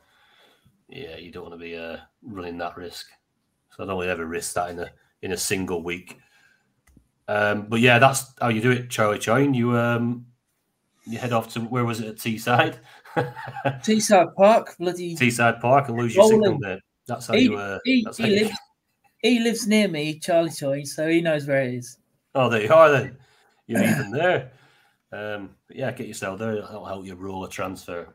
yeah, 0.89 1.17
you 1.17 1.31
don't 1.33 1.45
want 1.49 1.55
to 1.55 1.59
be 1.65 1.77
uh, 1.77 1.97
running 2.23 2.59
that 2.59 2.77
risk. 2.77 3.07
So 3.71 3.83
I 3.83 3.87
don't 3.87 3.99
really 3.99 4.11
ever 4.11 4.27
risk 4.27 4.55
that 4.55 4.71
in 4.71 4.79
a 4.79 4.91
in 5.23 5.33
a 5.33 5.37
single 5.37 5.83
week. 5.83 6.19
Um, 7.27 7.67
but 7.69 7.81
yeah, 7.81 7.99
that's 7.99 8.35
how 8.41 8.49
you 8.51 8.61
do 8.61 8.71
it, 8.71 8.91
Charlie 8.91 9.19
Choin. 9.19 9.55
You 9.55 9.77
um, 9.77 10.27
you 11.07 11.19
head 11.19 11.33
off 11.33 11.53
to 11.55 11.61
where 11.61 11.85
was 11.85 12.01
it 12.01 12.09
at 12.09 12.17
Teesside? 12.17 12.79
Teesside 13.83 14.35
Park, 14.35 14.77
bloody. 14.79 15.17
Teesside 15.17 15.61
Park 15.61 15.89
and 15.89 15.97
lose 15.99 16.15
your 16.15 16.25
Rolling. 16.25 16.43
signal 16.43 16.59
there. 16.61 16.81
That's 17.07 17.27
how 17.27 17.35
He, 17.35 17.45
you. 17.45 17.57
Uh, 17.57 17.79
he, 17.85 18.07
he 18.19 18.27
you- 18.29 18.45
lives. 18.45 18.59
He 19.19 19.41
lives 19.41 19.67
near 19.67 19.89
me, 19.89 20.19
Charlie 20.19 20.51
Choi, 20.51 20.83
so 20.85 21.09
he 21.09 21.23
knows 21.23 21.47
where 21.47 21.63
it 21.63 21.73
is. 21.75 21.97
Oh, 22.35 22.51
there 22.51 22.63
you 22.63 22.71
are 22.75 22.91
then. 22.93 23.17
You're 23.67 23.83
even 23.83 24.11
there. 24.21 24.53
Um, 25.15 25.51
but 25.69 25.77
yeah, 25.77 25.93
get 25.93 26.09
yourself 26.09 26.41
there. 26.41 26.57
That'll 26.57 26.85
help 26.85 27.07
you 27.07 27.15
roll 27.15 27.45
a 27.45 27.49
transfer. 27.49 28.15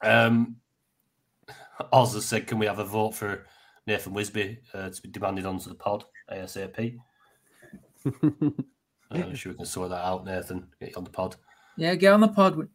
Um, 0.00 0.56
Oz 1.92 2.14
has 2.14 2.24
said, 2.24 2.46
can 2.46 2.58
we 2.58 2.66
have 2.66 2.78
a 2.78 2.84
vote 2.84 3.14
for 3.14 3.46
Nathan 3.86 4.14
Wisby 4.14 4.58
uh, 4.72 4.90
to 4.90 5.02
be 5.02 5.08
demanded 5.08 5.44
onto 5.44 5.68
the 5.68 5.74
pod 5.74 6.04
ASAP? 6.30 6.98
I'm 9.10 9.34
sure 9.34 9.52
we 9.52 9.56
can 9.56 9.66
sort 9.66 9.90
that 9.90 10.04
out, 10.04 10.24
Nathan. 10.24 10.68
Get 10.78 10.90
you 10.90 10.96
on 10.96 11.04
the 11.04 11.10
pod. 11.10 11.36
Yeah, 11.76 11.96
get 11.96 12.12
on 12.12 12.20
the 12.20 12.28
pod. 12.28 12.68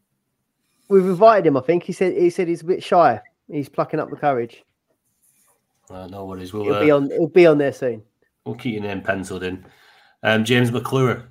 We've 0.90 1.06
invited 1.06 1.48
him. 1.48 1.56
I 1.56 1.62
think 1.62 1.84
he 1.84 1.94
said 1.94 2.14
he 2.14 2.30
said 2.30 2.50
he's 2.50 2.62
a 2.62 2.66
bit 2.66 2.84
shy. 2.84 3.22
He's 3.50 3.70
plucking 3.70 4.00
up 4.00 4.10
the 4.10 4.16
courage. 4.18 4.64
Uh, 5.90 6.08
no 6.08 6.26
worries. 6.26 6.54
We'll, 6.54 6.64
He'll 6.64 6.76
uh, 6.76 6.82
be 6.82 6.92
on. 6.92 7.10
He'll 7.10 7.28
be 7.28 7.48
on 7.48 7.58
there 7.58 7.74
soon. 7.74 8.04
We'll 8.46 8.56
keep 8.56 8.74
your 8.74 8.84
name 8.84 9.02
penciled 9.02 9.44
in. 9.44 9.66
Um, 10.24 10.44
James 10.44 10.72
McClure. 10.72 11.30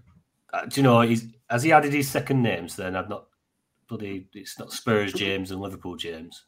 Uh, 0.53 0.67
do 0.67 0.81
you 0.81 0.83
know 0.83 1.01
he's 1.03 1.27
has 1.51 1.63
he 1.63 1.73
added 1.73 1.93
his 1.93 2.09
second 2.09 2.43
names? 2.43 2.77
Then 2.77 2.97
I've 2.97 3.09
not 3.09 3.27
bloody. 3.89 4.29
It's 4.35 4.59
not 4.59 4.73
Spurs 4.73 5.13
James 5.13 5.51
and 5.51 5.61
Liverpool 5.61 5.97
James. 5.97 6.47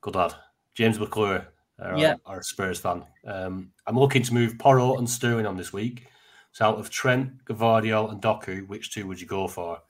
Good 0.00 0.14
lad, 0.14 0.34
James 0.74 0.98
McClure. 0.98 1.48
Our, 1.78 1.98
Yeah. 1.98 2.14
our 2.24 2.42
Spurs 2.42 2.80
fan. 2.80 3.04
Um, 3.26 3.70
I'm 3.86 3.98
looking 3.98 4.22
to 4.22 4.34
move 4.34 4.58
Porro 4.58 4.96
and 4.96 5.08
Sterling 5.08 5.46
on 5.46 5.56
this 5.56 5.72
week. 5.74 6.06
So 6.52 6.64
out 6.64 6.78
of 6.78 6.88
Trent, 6.88 7.44
Gvardiol, 7.44 8.10
and 8.10 8.22
Doku, 8.22 8.66
which 8.66 8.92
two 8.94 9.06
would 9.06 9.20
you 9.20 9.26
go 9.26 9.46
for? 9.46 9.82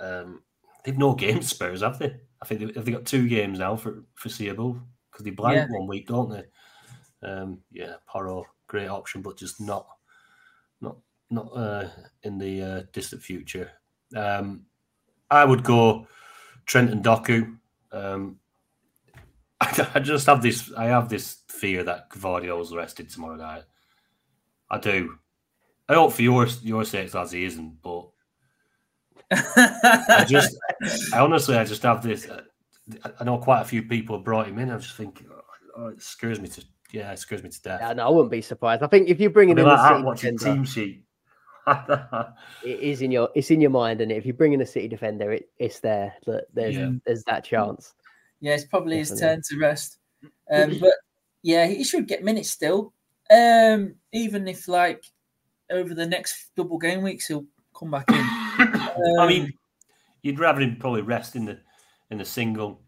Um, 0.00 0.42
they've 0.84 0.98
no 0.98 1.14
games 1.14 1.48
Spurs, 1.48 1.80
have 1.80 1.98
they? 1.98 2.16
I 2.42 2.46
think 2.46 2.60
they, 2.60 2.66
have 2.74 2.84
they 2.84 2.92
got 2.92 3.06
two 3.06 3.26
games 3.26 3.58
now 3.58 3.74
for 3.76 4.04
foreseeable 4.16 4.78
because 5.10 5.24
they 5.24 5.30
blank 5.30 5.56
Yeah. 5.56 5.66
one 5.78 5.86
week, 5.88 6.08
don't 6.08 6.28
they? 6.30 6.44
Um, 7.26 7.60
yeah, 7.70 7.94
Porro, 8.06 8.44
great 8.66 8.88
option, 8.88 9.22
but 9.22 9.38
just 9.38 9.62
not, 9.62 9.86
not, 10.82 10.98
not 11.34 11.48
uh, 11.56 11.88
in 12.22 12.38
the 12.38 12.62
uh, 12.62 12.82
distant 12.92 13.22
future. 13.22 13.70
Um, 14.16 14.66
I 15.30 15.44
would 15.44 15.64
go 15.64 16.06
Trent 16.66 16.90
and 16.90 17.04
Doku. 17.04 17.56
Um, 17.92 18.38
I, 19.60 20.00
just 20.00 20.26
have 20.26 20.42
this. 20.42 20.72
I 20.76 20.84
have 20.84 21.08
this 21.08 21.38
fear 21.48 21.84
that 21.84 22.10
Gvardiol's 22.10 22.72
arrested 22.72 23.08
tomorrow 23.08 23.36
night. 23.36 23.64
I 24.70 24.78
do. 24.78 25.18
I 25.88 25.94
hope 25.94 26.12
for 26.12 26.22
your 26.22 26.46
your 26.62 26.84
sakes, 26.84 27.14
as 27.14 27.32
he 27.32 27.44
isn't, 27.44 27.82
but 27.82 28.08
I 29.30 30.24
just, 30.28 30.56
I 31.12 31.18
honestly, 31.20 31.56
I 31.56 31.64
just 31.64 31.82
have 31.82 32.02
this. 32.02 32.28
Uh, 32.28 32.42
I 33.18 33.24
know 33.24 33.38
quite 33.38 33.62
a 33.62 33.64
few 33.64 33.82
people 33.82 34.16
have 34.16 34.24
brought 34.24 34.46
him 34.46 34.58
in. 34.58 34.70
I 34.70 34.78
just 34.78 34.96
think, 34.96 35.24
oh, 35.76 35.88
it 35.88 36.02
scares 36.02 36.40
me 36.40 36.48
to, 36.48 36.64
yeah, 36.92 37.12
it 37.12 37.18
scares 37.18 37.42
me 37.42 37.50
to 37.50 37.62
death. 37.62 37.80
Yeah, 37.80 37.92
no, 37.94 38.06
I 38.06 38.10
wouldn't 38.10 38.30
be 38.30 38.42
surprised. 38.42 38.82
I 38.82 38.86
think 38.86 39.08
if 39.08 39.20
you're 39.20 39.30
bringing 39.30 39.58
I'll 39.58 39.64
in 39.64 39.70
be 39.70 39.70
like 39.70 39.78
a 39.78 39.82
that 39.82 39.96
city 39.96 40.04
watching 40.04 40.36
defender, 40.36 40.56
team 40.56 40.64
sheet. 40.64 41.03
it 42.64 42.80
is 42.80 43.02
in 43.02 43.10
your 43.10 43.30
it's 43.34 43.50
in 43.50 43.60
your 43.60 43.70
mind, 43.70 44.00
and 44.00 44.12
if 44.12 44.26
you 44.26 44.32
bring 44.32 44.52
in 44.52 44.60
a 44.60 44.66
city 44.66 44.88
defender, 44.88 45.32
it, 45.32 45.48
it's 45.58 45.80
there. 45.80 46.14
That 46.26 46.44
there's 46.52 46.76
Yeah. 46.76 46.92
there's 47.06 47.24
that 47.24 47.44
chance. 47.44 47.94
Yeah, 48.40 48.54
it's 48.54 48.64
probably 48.64 48.98
his 48.98 49.18
turn 49.18 49.42
to 49.48 49.58
rest. 49.58 49.98
Um, 50.50 50.78
but 50.78 50.94
yeah, 51.42 51.66
he 51.66 51.84
should 51.84 52.06
get 52.06 52.22
minutes 52.24 52.50
still. 52.50 52.92
Um, 53.30 53.94
even 54.12 54.46
if 54.48 54.68
like 54.68 55.04
over 55.70 55.94
the 55.94 56.06
next 56.06 56.50
double 56.56 56.78
game 56.78 57.02
weeks 57.02 57.26
he'll 57.26 57.46
come 57.78 57.90
back 57.90 58.04
in. 58.10 58.16
I 58.18 59.22
Um, 59.22 59.28
mean, 59.28 59.52
you'd 60.22 60.38
rather 60.38 60.60
him 60.60 60.76
probably 60.76 61.02
rest 61.02 61.36
in 61.36 61.46
the 61.46 61.58
in 62.10 62.18
the 62.18 62.24
single 62.24 62.82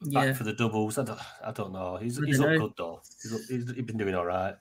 back 0.00 0.26
yeah, 0.26 0.32
for 0.32 0.44
the 0.44 0.52
doubles. 0.52 0.96
I 0.98 1.04
don't, 1.04 1.18
I 1.44 1.50
don't 1.50 1.72
know. 1.72 1.96
He's 1.96 2.20
I 2.22 2.26
he's 2.26 2.38
don't 2.38 2.46
up 2.46 2.52
know. 2.52 2.66
good 2.68 2.74
though. 2.78 3.02
He's, 3.22 3.48
he's, 3.48 3.70
he's 3.72 3.84
been 3.84 3.96
doing 3.96 4.14
all 4.14 4.26
right. 4.26 4.54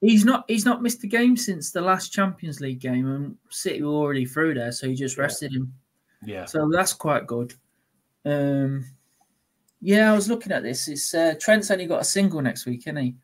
He's 0.00 0.24
not 0.24 0.44
he's 0.48 0.64
not 0.64 0.82
missed 0.82 1.02
a 1.04 1.08
game 1.08 1.36
since 1.36 1.70
the 1.72 1.80
last 1.80 2.12
Champions 2.12 2.60
League 2.60 2.80
game, 2.80 3.06
and 3.08 3.36
City 3.50 3.82
were 3.82 3.90
already 3.90 4.24
through 4.26 4.54
there, 4.54 4.70
so 4.72 4.88
he 4.88 4.94
just 4.94 5.16
Yeah. 5.16 5.22
rested 5.24 5.52
him. 5.52 5.72
Yeah, 6.24 6.44
So 6.46 6.68
that's 6.72 6.92
quite 6.92 7.26
good. 7.26 7.54
Um, 8.24 8.84
yeah, 9.80 10.10
I 10.12 10.14
was 10.14 10.28
looking 10.28 10.52
at 10.52 10.62
this. 10.64 10.88
It's 10.88 11.14
uh, 11.14 11.34
Trent's 11.40 11.70
only 11.70 11.86
got 11.86 12.00
a 12.02 12.04
single 12.04 12.42
next 12.42 12.66
week, 12.66 12.80
isn't 12.86 12.96
he? 12.96 13.14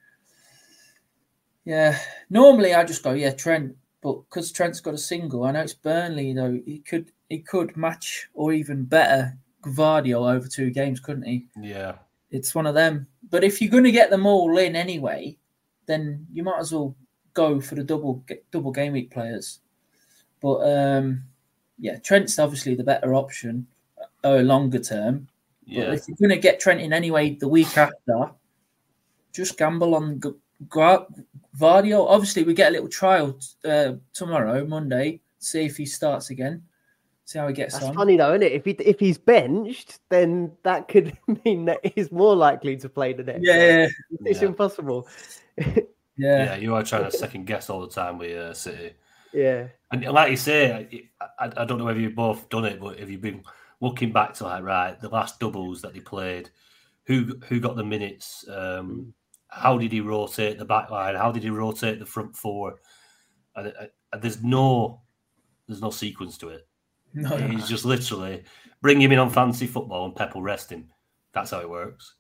Yeah. 1.65 1.99
Normally, 2.31 2.75
I 2.75 2.85
just 2.85 3.03
go, 3.03 3.13
yeah, 3.13 3.33
Trent, 3.33 3.75
but 4.03 4.23
because 4.23 4.53
Trent's 4.53 4.81
got 4.81 4.95
a 4.95 4.99
single, 4.99 5.45
I 5.45 5.53
know 5.53 5.63
it's 5.63 5.75
Burnley 5.75 6.33
though. 6.33 6.61
He 6.65 6.79
could 6.81 7.11
he 7.29 7.39
could 7.41 7.77
match 7.77 8.29
or 8.35 8.53
even 8.53 8.85
better 8.85 9.37
Gvardiol 9.63 10.33
over 10.35 10.47
two 10.47 10.71
games, 10.71 11.01
couldn't 11.01 11.23
he? 11.25 11.47
yeah, 11.61 11.95
It's 12.31 12.55
one 12.55 12.67
of 12.67 12.75
them. 12.75 13.07
But 13.31 13.45
if 13.45 13.61
you're 13.63 13.71
going 13.71 13.85
to 13.85 13.91
get 13.93 14.11
them 14.11 14.27
all 14.27 14.57
in 14.59 14.77
anyway, 14.77 15.37
then 15.87 16.27
you 16.33 16.43
might 16.43 16.59
as 16.59 16.73
well 16.73 16.95
go 17.35 17.61
for 17.61 17.75
the 17.75 17.85
double 17.85 18.25
double 18.51 18.71
game 18.71 18.93
week 18.93 19.11
players. 19.11 19.61
But 20.41 20.59
um, 20.61 21.23
yeah, 21.79 21.99
Trent's 21.99 22.39
obviously 22.39 22.75
the 22.75 22.85
better 22.85 23.15
option, 23.15 23.67
uh, 24.23 24.37
longer 24.37 24.79
term. 24.79 25.29
But 25.87 25.95
if 25.95 26.09
you're 26.09 26.17
going 26.19 26.31
to 26.31 26.43
get 26.43 26.61
Trent 26.61 26.81
in 26.81 26.93
anyway 26.93 27.35
the 27.37 27.49
week 27.49 27.77
after, 27.77 28.31
just 29.33 29.59
gamble 29.59 29.95
on 29.95 30.21
G- 30.21 30.31
Gra- 30.69 31.07
Vardio. 31.59 32.07
Obviously, 32.07 32.45
we 32.45 32.55
get 32.55 32.69
a 32.69 32.73
little 32.73 32.89
trial 32.89 33.39
uh, 33.65 33.95
tomorrow, 34.13 34.67
Monday, 34.67 35.21
see 35.39 35.65
if 35.65 35.77
he 35.77 35.87
starts 35.87 36.31
again, 36.31 36.63
see 37.25 37.39
how 37.39 37.49
he 37.49 37.55
gets 37.55 37.75
That's 37.75 37.87
on. 37.87 37.95
funny 37.95 38.17
though, 38.17 38.31
isn't 38.33 38.43
it? 38.43 38.53
If 38.53 38.65
he 38.65 38.71
if 38.73 39.01
he's 39.01 39.19
benched, 39.19 39.99
then 40.11 40.53
that 40.63 40.89
could 40.89 41.17
mean 41.45 41.65
that 41.67 41.81
he's 41.95 42.11
more 42.13 42.37
likely 42.37 42.77
to 42.79 42.89
play 42.89 43.13
the 43.13 43.23
next. 43.25 43.39
one. 43.39 43.45
Yeah, 43.47 43.89
It's 44.25 44.41
Yeah. 44.43 44.49
impossible. 44.49 45.09
Yeah. 45.57 46.45
yeah, 46.45 46.57
you 46.57 46.75
are 46.75 46.83
trying 46.85 47.11
to 47.11 47.17
second 47.17 47.47
guess 47.47 47.69
all 47.69 47.81
the 47.81 47.89
time 47.93 48.19
with 48.19 48.37
uh, 48.37 48.55
City. 48.55 48.93
Yeah. 49.33 49.67
And 49.91 50.05
like 50.05 50.31
you 50.31 50.37
say, 50.37 51.09
I, 51.41 51.51
I 51.57 51.65
don't 51.65 51.79
know 51.79 51.85
whether 51.85 51.99
you've 51.99 52.15
both 52.15 52.49
done 52.51 52.65
it, 52.65 52.81
but 52.81 53.01
have 53.01 53.11
you've 53.11 53.21
been 53.21 53.43
looking 53.81 54.13
back 54.13 54.35
to 54.35 54.45
like 54.45 54.63
right 54.63 55.01
the 55.01 55.09
last 55.09 55.41
doubles 55.41 55.83
that 55.83 55.93
they 55.93 56.01
played? 56.01 56.51
Who 57.07 57.37
who 57.49 57.59
got 57.59 57.75
the 57.77 57.85
minutes? 57.85 58.45
Um, 58.49 59.13
how 59.49 59.77
did 59.77 59.91
he 59.93 60.01
rotate 60.01 60.59
the 60.59 60.65
back 60.65 60.91
line? 60.91 61.17
How 61.17 61.33
did 61.33 61.43
he 61.43 61.51
rotate 61.51 61.99
the 61.99 62.07
front 62.07 62.37
four? 62.37 62.77
And, 63.57 63.69
uh, 63.69 63.87
and 64.13 64.23
there's 64.23 64.43
no 64.43 65.01
there's 65.67 65.83
no 65.83 65.91
sequence 65.91 66.39
to 66.39 66.49
it. 66.51 66.67
No, 67.31 67.37
He's 67.37 67.69
just 67.69 67.85
literally 67.85 68.43
bring 68.83 69.01
him 69.01 69.13
in 69.13 69.19
on 69.19 69.31
fancy 69.31 69.67
football 69.67 70.05
and 70.07 70.17
Pep 70.17 70.35
will 70.35 70.43
rest 70.43 70.71
him. 70.71 70.89
That's 71.33 71.51
how 71.53 71.61
it 71.61 71.71
works. 71.71 72.15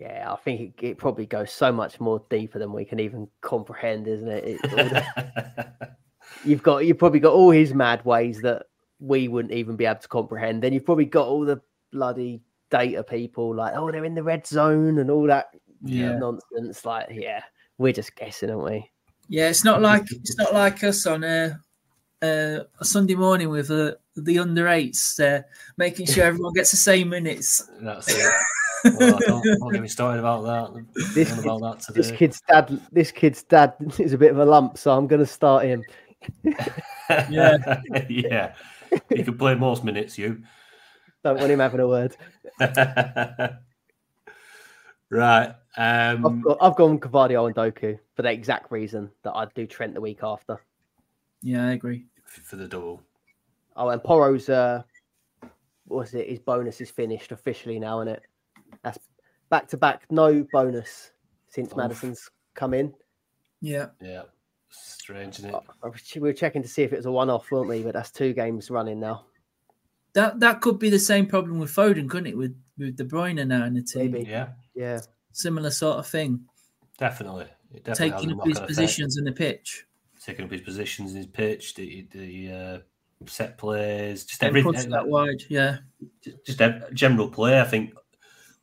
Yeah, 0.00 0.32
I 0.32 0.36
think 0.36 0.60
it, 0.82 0.86
it 0.86 0.98
probably 0.98 1.26
goes 1.26 1.52
so 1.52 1.72
much 1.72 1.98
more 2.00 2.22
deeper 2.30 2.58
than 2.58 2.72
we 2.72 2.84
can 2.84 3.00
even 3.00 3.28
comprehend, 3.40 4.06
isn't 4.06 4.28
it? 4.28 4.44
It- 4.44 4.62
the- 4.62 5.88
you've 6.44 6.62
got 6.62 6.84
you've 6.86 6.98
probably 6.98 7.20
got 7.20 7.32
all 7.32 7.50
his 7.50 7.74
mad 7.74 8.04
ways 8.04 8.40
that 8.42 8.66
we 9.00 9.28
wouldn't 9.28 9.54
even 9.54 9.76
be 9.76 9.86
able 9.86 10.00
to 10.00 10.08
comprehend. 10.08 10.62
Then 10.62 10.72
you've 10.72 10.84
probably 10.84 11.04
got 11.04 11.26
all 11.26 11.44
the 11.44 11.60
bloody 11.92 12.40
data 12.70 13.02
people 13.02 13.54
like, 13.54 13.72
oh, 13.76 13.90
they're 13.90 14.04
in 14.04 14.14
the 14.14 14.22
red 14.22 14.46
zone 14.46 14.98
and 14.98 15.10
all 15.10 15.26
that 15.26 15.46
Yeah. 15.82 16.18
nonsense. 16.18 16.84
Like, 16.84 17.08
yeah, 17.10 17.42
we're 17.78 17.92
just 17.92 18.14
guessing, 18.14 18.50
aren't 18.50 18.64
we? 18.64 18.90
Yeah, 19.28 19.48
it's 19.48 19.64
not 19.64 19.82
like 19.82 20.04
it's 20.10 20.36
not 20.38 20.54
like 20.54 20.82
us 20.84 21.06
on 21.06 21.24
a 21.24 21.60
a, 22.22 22.60
a 22.80 22.84
Sunday 22.84 23.14
morning 23.14 23.48
with 23.48 23.70
uh, 23.70 23.92
the 24.16 24.38
under 24.38 24.68
eights, 24.68 25.18
uh, 25.20 25.42
making 25.76 26.06
sure 26.06 26.24
everyone 26.24 26.52
gets 26.52 26.70
the 26.70 26.76
same 26.76 27.08
minutes. 27.08 27.68
That's 27.80 28.08
it. 28.08 28.32
Well, 28.98 29.18
don't, 29.18 29.44
don't 29.44 29.72
get 29.72 29.82
me 29.82 29.88
started 29.88 30.20
about 30.20 30.42
that. 30.44 30.86
This, 31.14 31.30
Going 31.32 31.58
about 31.58 31.84
that 31.86 31.94
this 31.94 32.12
kid's 32.12 32.40
dad, 32.42 32.80
this 32.92 33.10
kid's 33.10 33.42
dad 33.42 33.74
is 33.98 34.12
a 34.12 34.18
bit 34.18 34.30
of 34.30 34.38
a 34.38 34.44
lump, 34.44 34.78
so 34.78 34.92
I'm 34.92 35.08
going 35.08 35.20
to 35.20 35.26
start 35.26 35.64
him. 35.64 35.82
Yeah. 37.30 37.80
yeah. 38.10 38.52
You 39.10 39.24
can 39.24 39.38
play 39.38 39.54
most 39.54 39.82
minutes, 39.82 40.18
you. 40.18 40.42
Don't 41.24 41.38
want 41.38 41.50
him 41.50 41.58
having 41.58 41.80
a 41.80 41.88
word. 41.88 42.14
right. 45.10 45.54
I've, 45.78 46.24
Um, 46.24 46.42
got, 46.42 46.58
I've 46.60 46.76
gone 46.76 46.98
Gvardiol 47.00 47.46
and 47.46 47.56
Doku 47.56 47.98
for 48.14 48.22
the 48.22 48.30
exact 48.30 48.70
reason 48.70 49.10
that 49.22 49.32
I'd 49.32 49.54
do 49.54 49.66
Trent 49.66 49.94
the 49.94 50.02
week 50.02 50.18
after. 50.22 50.60
Yeah, 51.42 51.66
I 51.66 51.72
agree. 51.72 52.06
for 52.24 52.56
the 52.56 52.68
double. 52.68 53.02
Oh, 53.76 53.88
and 53.90 54.02
Porro's 54.02 54.48
uh, 54.48 54.82
what's 55.86 56.14
it? 56.14 56.28
His 56.28 56.38
bonus 56.40 56.80
is 56.80 56.90
finished 56.90 57.32
officially 57.32 57.78
now, 57.78 58.00
isn't 58.00 58.14
it? 58.14 58.22
That's 58.82 58.98
back 59.50 59.68
to 59.68 59.76
back, 59.76 60.02
no 60.10 60.44
bonus 60.52 61.12
since 61.48 61.70
Oof. 61.70 61.76
Madison's 61.76 62.30
come 62.54 62.74
in. 62.74 62.92
Yeah, 63.60 63.86
Yeah. 64.00 64.22
Strange, 64.70 65.38
isn't 65.38 65.50
it? 65.50 65.54
I- 65.82 65.86
I 65.88 65.90
We 66.16 66.20
were 66.20 66.32
checking 66.34 66.60
to 66.62 66.68
see 66.68 66.82
if 66.82 66.92
it 66.92 66.96
was 66.96 67.06
a 67.06 67.10
one 67.10 67.30
off, 67.30 67.50
weren't 67.50 67.68
we? 67.68 67.82
But 67.82 67.94
that's 67.94 68.10
two 68.10 68.32
games 68.34 68.70
running 68.70 69.00
now. 69.00 69.24
that 70.12 70.38
that 70.40 70.60
could 70.60 70.78
be 70.78 70.90
the 70.90 70.98
same 70.98 71.26
problem 71.26 71.58
with 71.58 71.70
Foden, 71.70 72.08
couldn't 72.10 72.26
it? 72.26 72.36
With 72.36 72.54
with 72.76 72.96
De 72.96 73.04
Bruyne 73.04 73.46
now 73.46 73.64
in 73.64 73.74
the 73.74 73.82
team, 73.82 74.12
Maybe. 74.12 74.28
Yeah, 74.28 74.48
Yeah, 74.74 75.00
similar 75.32 75.70
sort 75.70 75.98
of 75.98 76.06
thing, 76.06 76.44
definitely. 76.98 77.46
Definitely 77.84 78.10
taking 78.10 78.14
up 78.14 78.20
his 78.20 78.28
knock-on 78.36 78.50
effect. 78.52 78.66
positions 78.68 79.16
in 79.18 79.24
the 79.24 79.32
pitch. 79.32 79.86
Taking 80.28 80.44
up 80.44 80.50
his 80.50 80.60
positions 80.60 81.12
in 81.12 81.16
his 81.16 81.26
pitch, 81.26 81.74
the, 81.74 82.06
the 82.10 82.52
uh, 82.52 82.78
set 83.24 83.56
plays, 83.56 84.26
just 84.26 84.42
push 84.42 84.84
that 84.84 85.08
wide. 85.08 85.42
Yeah, 85.48 85.78
just 86.44 86.60
ev- 86.60 86.92
general 86.92 87.30
play. 87.30 87.58
I 87.58 87.64
think 87.64 87.94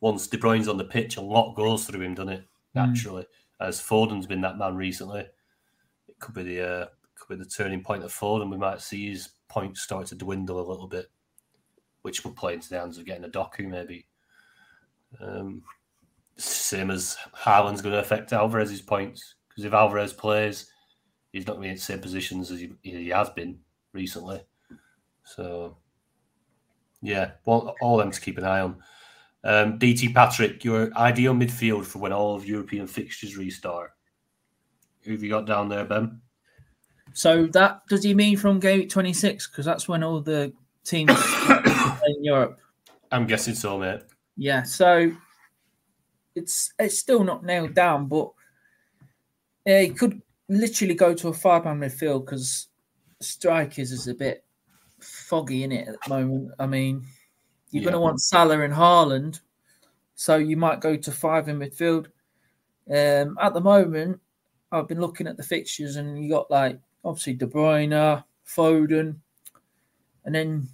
once 0.00 0.28
De 0.28 0.38
Bruyne's 0.38 0.68
on 0.68 0.76
the 0.76 0.84
pitch, 0.84 1.16
a 1.16 1.20
lot 1.20 1.56
goes 1.56 1.84
through 1.84 2.02
him, 2.02 2.14
doesn't 2.14 2.32
it? 2.32 2.42
Mm. 2.42 2.46
Naturally, 2.86 3.26
as 3.60 3.80
Foden's 3.80 4.28
been 4.28 4.42
that 4.42 4.58
man 4.58 4.76
recently, 4.76 5.22
it 6.06 6.18
could 6.20 6.36
be 6.36 6.44
the 6.44 6.62
uh, 6.62 6.86
could 7.16 7.36
be 7.36 7.42
the 7.42 7.50
turning 7.50 7.82
point 7.82 8.04
of 8.04 8.14
Foden. 8.14 8.48
We 8.48 8.58
might 8.58 8.80
see 8.80 9.10
his 9.10 9.30
points 9.48 9.80
start 9.80 10.06
to 10.06 10.14
dwindle 10.14 10.60
a 10.60 10.70
little 10.70 10.86
bit, 10.86 11.06
which 12.02 12.22
will 12.22 12.30
play 12.30 12.54
into 12.54 12.68
the 12.68 12.78
hands 12.78 12.96
of 12.96 13.06
getting 13.06 13.24
a 13.24 13.28
Doku 13.28 13.66
maybe. 13.66 14.06
Um, 15.20 15.64
same 16.36 16.92
as 16.92 17.16
Haaland's 17.36 17.82
going 17.82 17.94
to 17.94 18.00
affect 18.00 18.32
Alvarez's 18.32 18.82
points 18.82 19.34
because 19.48 19.64
if 19.64 19.72
Alvarez 19.72 20.12
plays, 20.12 20.70
he's 21.36 21.46
not 21.46 21.56
going 21.56 21.64
to 21.64 21.66
be 21.66 21.70
in 21.70 21.74
the 21.76 21.80
same 21.80 22.00
positions 22.00 22.50
as 22.50 22.60
he, 22.60 22.72
he 22.82 23.08
has 23.08 23.28
been 23.30 23.58
recently. 23.92 24.40
So 25.24 25.76
yeah, 27.02 27.32
well, 27.44 27.74
all 27.80 27.98
them 27.98 28.10
to 28.10 28.20
keep 28.20 28.38
an 28.38 28.44
eye 28.44 28.60
on. 28.60 28.76
Um, 29.44 29.78
DT 29.78 30.14
Patrick, 30.14 30.64
your 30.64 30.96
ideal 30.96 31.34
midfield 31.34 31.84
for 31.84 31.98
when 31.98 32.12
all 32.12 32.34
of 32.34 32.46
European 32.46 32.86
fixtures 32.86 33.36
restart. 33.36 33.92
Who 35.02 35.12
have 35.12 35.22
you 35.22 35.28
got 35.28 35.46
down 35.46 35.68
there, 35.68 35.84
Ben? 35.84 36.20
So 37.12 37.46
that 37.48 37.82
does 37.88 38.02
he 38.02 38.14
mean 38.14 38.36
from 38.36 38.58
game 38.58 38.88
26? 38.88 39.46
Because 39.48 39.64
that's 39.64 39.86
when 39.86 40.02
all 40.02 40.20
the 40.20 40.52
teams 40.84 41.10
in 42.06 42.24
Europe. 42.24 42.58
I'm 43.12 43.26
guessing 43.26 43.54
so, 43.54 43.78
mate. 43.78 44.00
Yeah, 44.36 44.62
so 44.62 45.12
it's 46.34 46.72
it's 46.78 46.98
still 46.98 47.22
not 47.22 47.44
nailed 47.44 47.74
down, 47.74 48.08
but 48.08 48.32
yeah, 49.64 49.82
he 49.82 49.90
could 49.90 50.22
literally 50.48 50.94
go 50.94 51.14
to 51.14 51.28
a 51.28 51.32
five 51.32 51.64
man 51.64 51.80
midfield 51.80 52.26
because 52.26 52.68
strikers 53.20 53.92
is 53.92 54.08
a 54.08 54.14
bit 54.14 54.44
foggy 55.00 55.64
in 55.64 55.72
it 55.72 55.88
at 55.88 55.96
the 56.02 56.08
moment. 56.08 56.52
I 56.58 56.66
mean, 56.66 57.04
you're 57.70 57.82
going 57.82 57.94
to 57.94 58.00
want 58.00 58.20
Salah 58.20 58.60
and 58.60 58.72
Haaland, 58.72 59.40
so 60.14 60.36
you 60.36 60.56
might 60.56 60.80
go 60.80 60.96
to 60.96 61.12
five 61.12 61.48
in 61.48 61.58
midfield. 61.58 62.06
Um, 62.88 63.36
at 63.40 63.54
the 63.54 63.60
moment, 63.60 64.20
I've 64.70 64.88
been 64.88 65.00
looking 65.00 65.26
at 65.26 65.36
the 65.36 65.42
fixtures, 65.42 65.96
and 65.96 66.22
you 66.22 66.30
got 66.30 66.50
like 66.50 66.78
obviously 67.04 67.34
De 67.34 67.46
Bruyne, 67.46 68.22
Foden, 68.46 69.16
and 70.24 70.34
then 70.34 70.68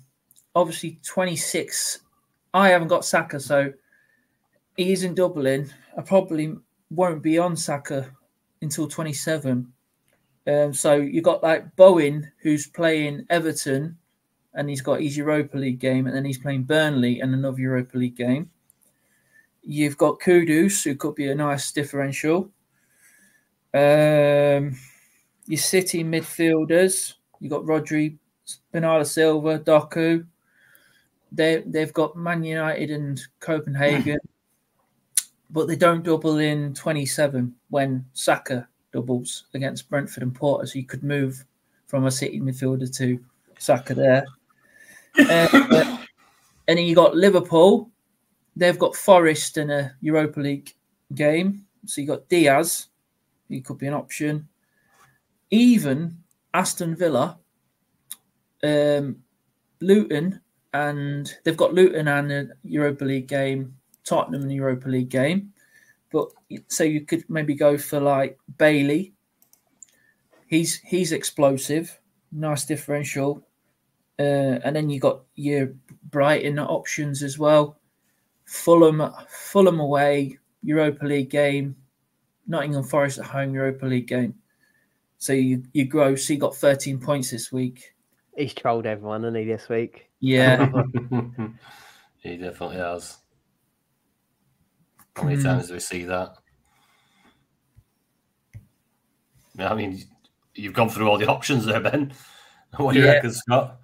obviously 0.54 0.98
26. 1.04 2.00
I 2.54 2.68
haven't 2.68 2.88
got 2.88 3.04
Saka, 3.04 3.40
so 3.40 3.72
he's 4.76 5.04
in 5.04 5.14
Dublin. 5.14 5.70
I 5.96 6.02
probably 6.02 6.54
won't 6.90 7.22
be 7.22 7.38
on 7.38 7.56
Saka 7.56 8.10
until 8.62 8.88
27. 8.88 9.70
Um, 10.46 10.72
so 10.72 10.94
you've 10.94 11.24
got 11.24 11.42
like 11.42 11.76
Bowen, 11.76 12.30
who's 12.38 12.66
playing 12.66 13.26
Everton, 13.28 13.96
and 14.54 14.68
he's 14.68 14.80
got 14.80 15.00
his 15.00 15.16
Europa 15.16 15.56
League 15.56 15.78
game, 15.78 16.06
and 16.06 16.16
then 16.16 16.24
he's 16.24 16.38
playing 16.38 16.64
Burnley 16.64 17.20
and 17.20 17.34
another 17.34 17.60
Europa 17.60 17.98
League 17.98 18.16
game. 18.16 18.50
You've 19.62 19.96
got 19.96 20.18
Kudus, 20.18 20.84
who 20.84 20.96
could 20.96 21.14
be 21.14 21.28
a 21.28 21.34
nice 21.34 21.70
differential. 21.70 22.50
Um, 23.74 24.76
your 25.46 25.58
City 25.58 26.02
midfielders, 26.04 27.14
you've 27.40 27.52
got 27.52 27.62
Rodri, 27.62 28.18
Bernardo 28.72 29.04
Silva, 29.04 29.60
Doku. 29.60 30.26
They 31.30 31.62
they've 31.66 31.92
got 31.92 32.16
Man 32.16 32.42
United 32.42 32.90
and 32.90 33.20
Copenhagen, 33.40 34.18
but 35.50 35.68
they 35.68 35.76
don't 35.76 36.02
double 36.02 36.38
in 36.38 36.74
27 36.74 37.54
when 37.72 38.04
Saka 38.12 38.68
doubles 38.92 39.44
against 39.54 39.88
Brentford 39.88 40.22
and 40.22 40.34
Porto. 40.34 40.66
So 40.66 40.78
you 40.78 40.84
could 40.84 41.02
move 41.02 41.42
from 41.86 42.04
a 42.04 42.10
City 42.10 42.38
midfielder 42.38 42.94
to 42.98 43.18
Saka 43.58 43.94
there. 43.94 44.26
Uh, 45.18 45.96
and 46.68 46.78
then 46.78 46.86
you 46.86 46.94
got 46.94 47.16
Liverpool. 47.16 47.90
They've 48.54 48.78
got 48.78 48.94
Forest 48.94 49.56
in 49.56 49.70
a 49.70 49.94
Europa 50.02 50.40
League 50.40 50.74
game. 51.14 51.64
So 51.86 52.02
you 52.02 52.06
got 52.06 52.28
Diaz, 52.28 52.88
he 53.48 53.62
could 53.62 53.78
be 53.78 53.86
an 53.86 53.94
option. 53.94 54.46
Even 55.50 56.18
Aston 56.52 56.94
Villa, 56.94 57.38
um, 58.62 59.16
Luton, 59.80 60.40
and 60.74 61.34
they've 61.44 61.56
got 61.56 61.72
Luton 61.72 62.08
and 62.08 62.32
a 62.32 62.48
Europa 62.64 63.04
League 63.06 63.28
game, 63.28 63.74
Tottenham 64.04 64.42
and 64.42 64.52
Europa 64.52 64.88
League 64.90 65.08
game. 65.08 65.54
But 66.12 66.28
so 66.68 66.84
you 66.84 67.02
could 67.02 67.24
maybe 67.28 67.54
go 67.54 67.78
for 67.78 68.00
like 68.00 68.38
Bailey. 68.58 69.14
He's 70.46 70.80
he's 70.80 71.12
explosive, 71.12 71.98
nice 72.30 72.64
differential. 72.64 73.46
Uh, 74.18 74.60
and 74.62 74.76
then 74.76 74.90
you 74.90 75.00
got 75.00 75.22
your 75.34 75.72
Brighton 76.10 76.58
options 76.58 77.22
as 77.22 77.38
well. 77.38 77.78
Fulham, 78.44 79.10
Fulham 79.28 79.80
away, 79.80 80.38
Europa 80.62 81.06
League 81.06 81.30
game. 81.30 81.74
Nottingham 82.46 82.84
Forest 82.84 83.18
at 83.18 83.24
home, 83.24 83.54
Europa 83.54 83.86
League 83.86 84.08
game. 84.08 84.34
So 85.18 85.32
you 85.32 85.62
you 85.72 85.86
grow. 85.86 86.16
So 86.16 86.32
you 86.32 86.38
got 86.38 86.56
13 86.56 86.98
points 86.98 87.30
this 87.30 87.52
week. 87.52 87.94
he's 88.36 88.54
trolled 88.54 88.86
everyone, 88.86 89.22
hasn't 89.22 89.38
he, 89.38 89.44
this 89.44 89.68
week? 89.68 90.10
Yeah, 90.20 90.66
he 92.18 92.36
definitely 92.36 92.76
has. 92.76 93.18
How 95.16 95.24
many 95.24 95.36
Hmm. 95.36 95.42
times 95.42 95.68
do 95.68 95.74
we 95.74 95.80
see 95.80 96.04
that? 96.04 96.36
Yeah, 99.54 99.70
I 99.70 99.74
mean, 99.74 100.02
you've 100.54 100.72
gone 100.72 100.88
through 100.88 101.08
all 101.08 101.18
the 101.18 101.28
options 101.30 101.66
there, 101.66 101.80
Ben. 101.80 102.12
What 102.76 102.94
do 102.94 103.00
you 103.00 103.06
Yeah. 103.06 103.12
reckon, 103.12 103.32
Scott? 103.32 103.80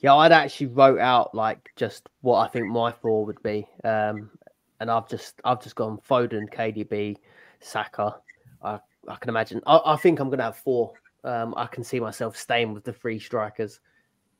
Yeah, 0.00 0.14
I'd 0.14 0.32
actually 0.32 0.66
wrote 0.66 1.00
out 1.00 1.34
like 1.34 1.70
just 1.76 2.08
what 2.20 2.38
I 2.38 2.48
think 2.48 2.66
my 2.66 2.92
four 2.92 3.26
would 3.26 3.42
be, 3.42 3.66
um, 3.82 4.30
and 4.78 4.90
I've 4.90 5.08
just 5.08 5.40
I've 5.44 5.60
just 5.62 5.74
gone 5.74 5.98
Foden, 6.08 6.48
KDB, 6.52 7.16
Saka. 7.60 8.16
I, 8.62 8.78
I 9.08 9.16
can 9.16 9.28
imagine. 9.28 9.60
I, 9.66 9.80
I 9.84 9.96
think 9.96 10.20
I'm 10.20 10.28
going 10.28 10.38
to 10.38 10.44
have 10.44 10.56
four. 10.56 10.92
Um, 11.24 11.52
I 11.56 11.66
can 11.66 11.82
see 11.82 11.98
myself 11.98 12.36
staying 12.36 12.72
with 12.74 12.84
the 12.84 12.92
three 12.92 13.18
strikers. 13.18 13.80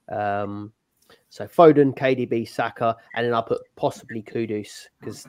Um, 0.08 0.72
so 1.28 1.46
Foden, 1.46 1.96
KDB, 1.96 2.48
Saka, 2.48 2.96
and 3.14 3.26
then 3.26 3.34
I 3.34 3.40
put 3.40 3.62
possibly 3.74 4.22
Kudus 4.22 4.86
because, 5.00 5.26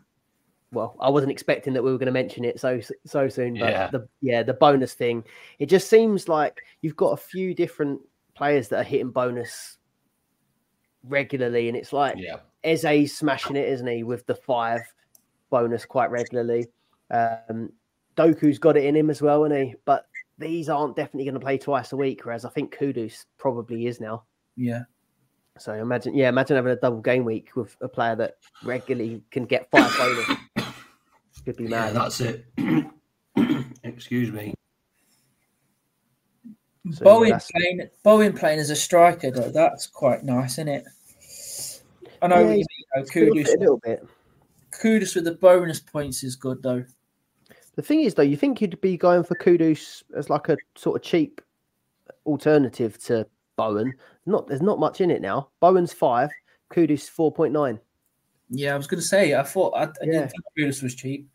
well, 0.71 0.95
I 0.99 1.09
wasn't 1.09 1.31
expecting 1.31 1.73
that 1.73 1.83
we 1.83 1.91
were 1.91 1.97
going 1.97 2.05
to 2.07 2.11
mention 2.11 2.45
it 2.45 2.59
so 2.59 2.79
so 3.05 3.27
soon. 3.27 3.55
But 3.59 3.71
Yeah. 3.71 3.89
the 3.89 4.07
yeah 4.21 4.43
the 4.43 4.53
bonus 4.53 4.93
thing, 4.93 5.23
it 5.57 5.67
just 5.67 5.89
seems 5.89 6.27
like 6.27 6.61
you've 6.81 6.95
got 6.95 7.11
a 7.13 7.17
few 7.17 7.53
different 7.53 8.01
players 8.35 8.67
that 8.69 8.79
are 8.79 8.83
hitting 8.83 9.11
bonus 9.11 9.77
regularly, 11.03 11.67
and 11.67 11.77
it's 11.77 11.93
like 11.93 12.15
Yeah. 12.17 12.37
Eze's 12.63 13.17
smashing 13.17 13.55
it, 13.55 13.67
isn't 13.69 13.87
he, 13.87 14.03
with 14.03 14.25
the 14.25 14.35
five 14.35 14.81
bonus 15.49 15.85
quite 15.85 16.11
regularly. 16.11 16.67
Um, 17.09 17.71
Doku's 18.15 18.59
got 18.59 18.77
it 18.77 18.83
in 18.83 18.95
him 18.95 19.09
as 19.09 19.21
well, 19.21 19.45
isn't 19.45 19.57
he? 19.67 19.75
But 19.85 20.05
these 20.37 20.69
aren't 20.69 20.95
definitely 20.95 21.23
going 21.25 21.33
to 21.35 21.39
play 21.39 21.57
twice 21.57 21.93
a 21.93 21.97
week, 21.97 22.25
whereas 22.25 22.45
I 22.45 22.49
think 22.49 22.75
Kudus 22.75 23.25
probably 23.37 23.87
is 23.87 23.99
now. 23.99 24.23
Yeah. 24.55 24.83
So 25.57 25.73
imagine, 25.73 26.15
yeah, 26.15 26.29
imagine 26.29 26.55
having 26.55 26.71
a 26.71 26.75
double 26.75 27.01
game 27.01 27.25
week 27.25 27.55
with 27.55 27.75
a 27.81 27.87
player 27.89 28.15
that 28.15 28.35
regularly 28.63 29.21
can 29.31 29.45
get 29.45 29.69
five 29.71 29.93
bonus. 29.97 30.37
Could 31.49 31.57
be 31.57 31.63
Yeah, 31.63 31.91
mad. 31.91 31.95
that's 31.95 32.21
it. 32.21 32.45
Excuse 33.83 34.31
me. 34.31 34.53
So, 36.45 36.51
yeah, 36.91 37.03
Bowen 37.03 37.29
that's- 37.29 37.49
playing 37.51 37.89
Bowen 38.03 38.33
playing 38.33 38.59
as 38.59 38.69
a 38.69 38.75
striker 38.75 39.31
though, 39.31 39.49
that's 39.49 39.87
quite 39.87 40.23
nice, 40.23 40.53
isn't 40.59 40.67
it? 40.67 40.85
I 42.21 42.27
know 42.27 42.35
Yeah, 42.35 42.41
you 42.41 42.47
he's 42.57 42.67
mean, 42.67 42.85
though. 42.95 43.03
Still 43.05 43.33
fit 43.33 43.55
a 43.55 43.59
little 43.59 43.79
bit. 43.83 44.07
Kudus 44.71 45.15
with 45.15 45.23
the 45.23 45.31
bonus 45.33 45.79
points 45.79 46.23
is 46.23 46.35
good 46.35 46.61
though. 46.61 46.85
The 47.75 47.81
thing 47.81 48.01
is, 48.01 48.13
though, 48.13 48.21
you 48.23 48.37
think 48.37 48.61
you'd 48.61 48.79
be 48.81 48.95
going 48.97 49.23
for 49.23 49.35
Kudus 49.35 50.03
as 50.15 50.29
like 50.29 50.49
a 50.49 50.57
sort 50.75 50.97
of 50.97 51.01
cheap 51.01 51.41
alternative 52.27 53.01
to 53.05 53.25
Bowen. 53.55 53.93
Not 54.27 54.45
there's 54.47 54.61
not 54.61 54.79
much 54.79 55.01
in 55.01 55.09
it 55.09 55.21
now. 55.21 55.49
Bowen's 55.61 55.93
five, 55.93 56.29
Kudus 56.71 57.09
four 57.09 57.31
point 57.31 57.53
nine. 57.53 57.79
Yeah, 58.49 58.73
I 58.73 58.77
was 58.77 58.87
going 58.87 58.99
to 59.01 59.05
say. 59.07 59.35
I 59.35 59.43
thought 59.43 59.73
I, 59.75 59.83
I 59.83 59.87
Yeah. 60.03 60.11
didn't 60.11 60.31
think 60.31 60.43
Kudus 60.57 60.81
was 60.83 60.95
cheap. 60.95 61.29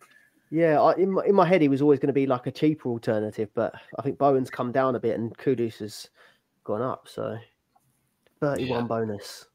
Yeah, 0.54 0.80
I, 0.80 0.94
in 0.94 1.10
my, 1.10 1.24
in 1.24 1.34
my 1.34 1.44
head, 1.44 1.62
he 1.62 1.68
was 1.68 1.82
always 1.82 1.98
going 1.98 2.06
to 2.06 2.12
be 2.12 2.28
like 2.28 2.46
a 2.46 2.52
cheaper 2.52 2.88
alternative, 2.88 3.48
but 3.54 3.74
I 3.98 4.02
think 4.02 4.18
Bowen's 4.18 4.50
come 4.50 4.70
down 4.70 4.94
a 4.94 5.00
bit 5.00 5.18
and 5.18 5.36
Kudus 5.36 5.78
has 5.78 6.10
gone 6.62 6.80
up. 6.80 7.08
So 7.08 7.36
31 8.40 8.68
Yeah. 8.82 8.86
bonus. 8.86 9.46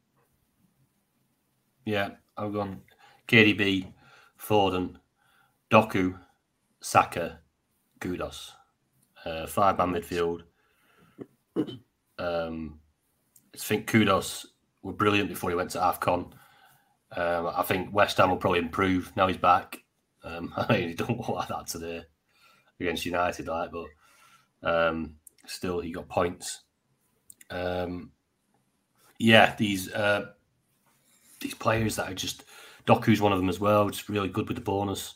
Yeah, 1.85 2.09
I've 2.35 2.51
gone 2.51 2.81
KDB, 3.29 3.93
Foden, 4.37 4.97
Doku, 5.71 6.19
Saka, 6.81 7.39
Kudus. 8.01 8.51
Uh, 9.23 9.47
five 9.47 9.77
man 9.77 9.93
midfield. 9.93 10.41
Um, 12.17 12.77
I 13.55 13.57
think 13.57 13.89
Kudus 13.89 14.47
were 14.81 14.91
brilliant 14.91 15.29
before 15.29 15.49
he 15.49 15.55
went 15.55 15.69
to 15.71 15.79
AFCON. 15.79 16.33
Um, 17.15 17.51
I 17.55 17.63
think 17.63 17.93
West 17.93 18.17
Ham 18.17 18.31
will 18.31 18.37
probably 18.37 18.59
improve 18.59 19.13
now 19.15 19.27
he's 19.27 19.37
back. 19.37 19.81
Um, 20.23 20.53
I 20.57 20.73
mean, 20.73 20.89
he 20.89 20.95
don't 20.95 21.17
look 21.17 21.29
like 21.29 21.47
that 21.49 21.67
today 21.67 22.03
against 22.79 23.05
United, 23.05 23.47
like, 23.47 23.71
but 23.71 23.87
um, 24.63 25.15
still 25.45 25.79
he 25.79 25.91
got 25.91 26.09
points. 26.09 26.61
Um, 27.49 28.11
yeah, 29.17 29.55
these 29.57 29.91
uh, 29.91 30.27
these 31.39 31.55
players 31.55 31.95
that 31.95 32.11
are 32.11 32.15
just 32.15 32.43
Doku's 32.85 33.21
one 33.21 33.31
of 33.31 33.39
them 33.39 33.49
as 33.49 33.59
well, 33.59 33.89
just 33.89 34.09
really 34.09 34.29
good 34.29 34.47
with 34.47 34.57
the 34.57 34.63
bonus 34.63 35.13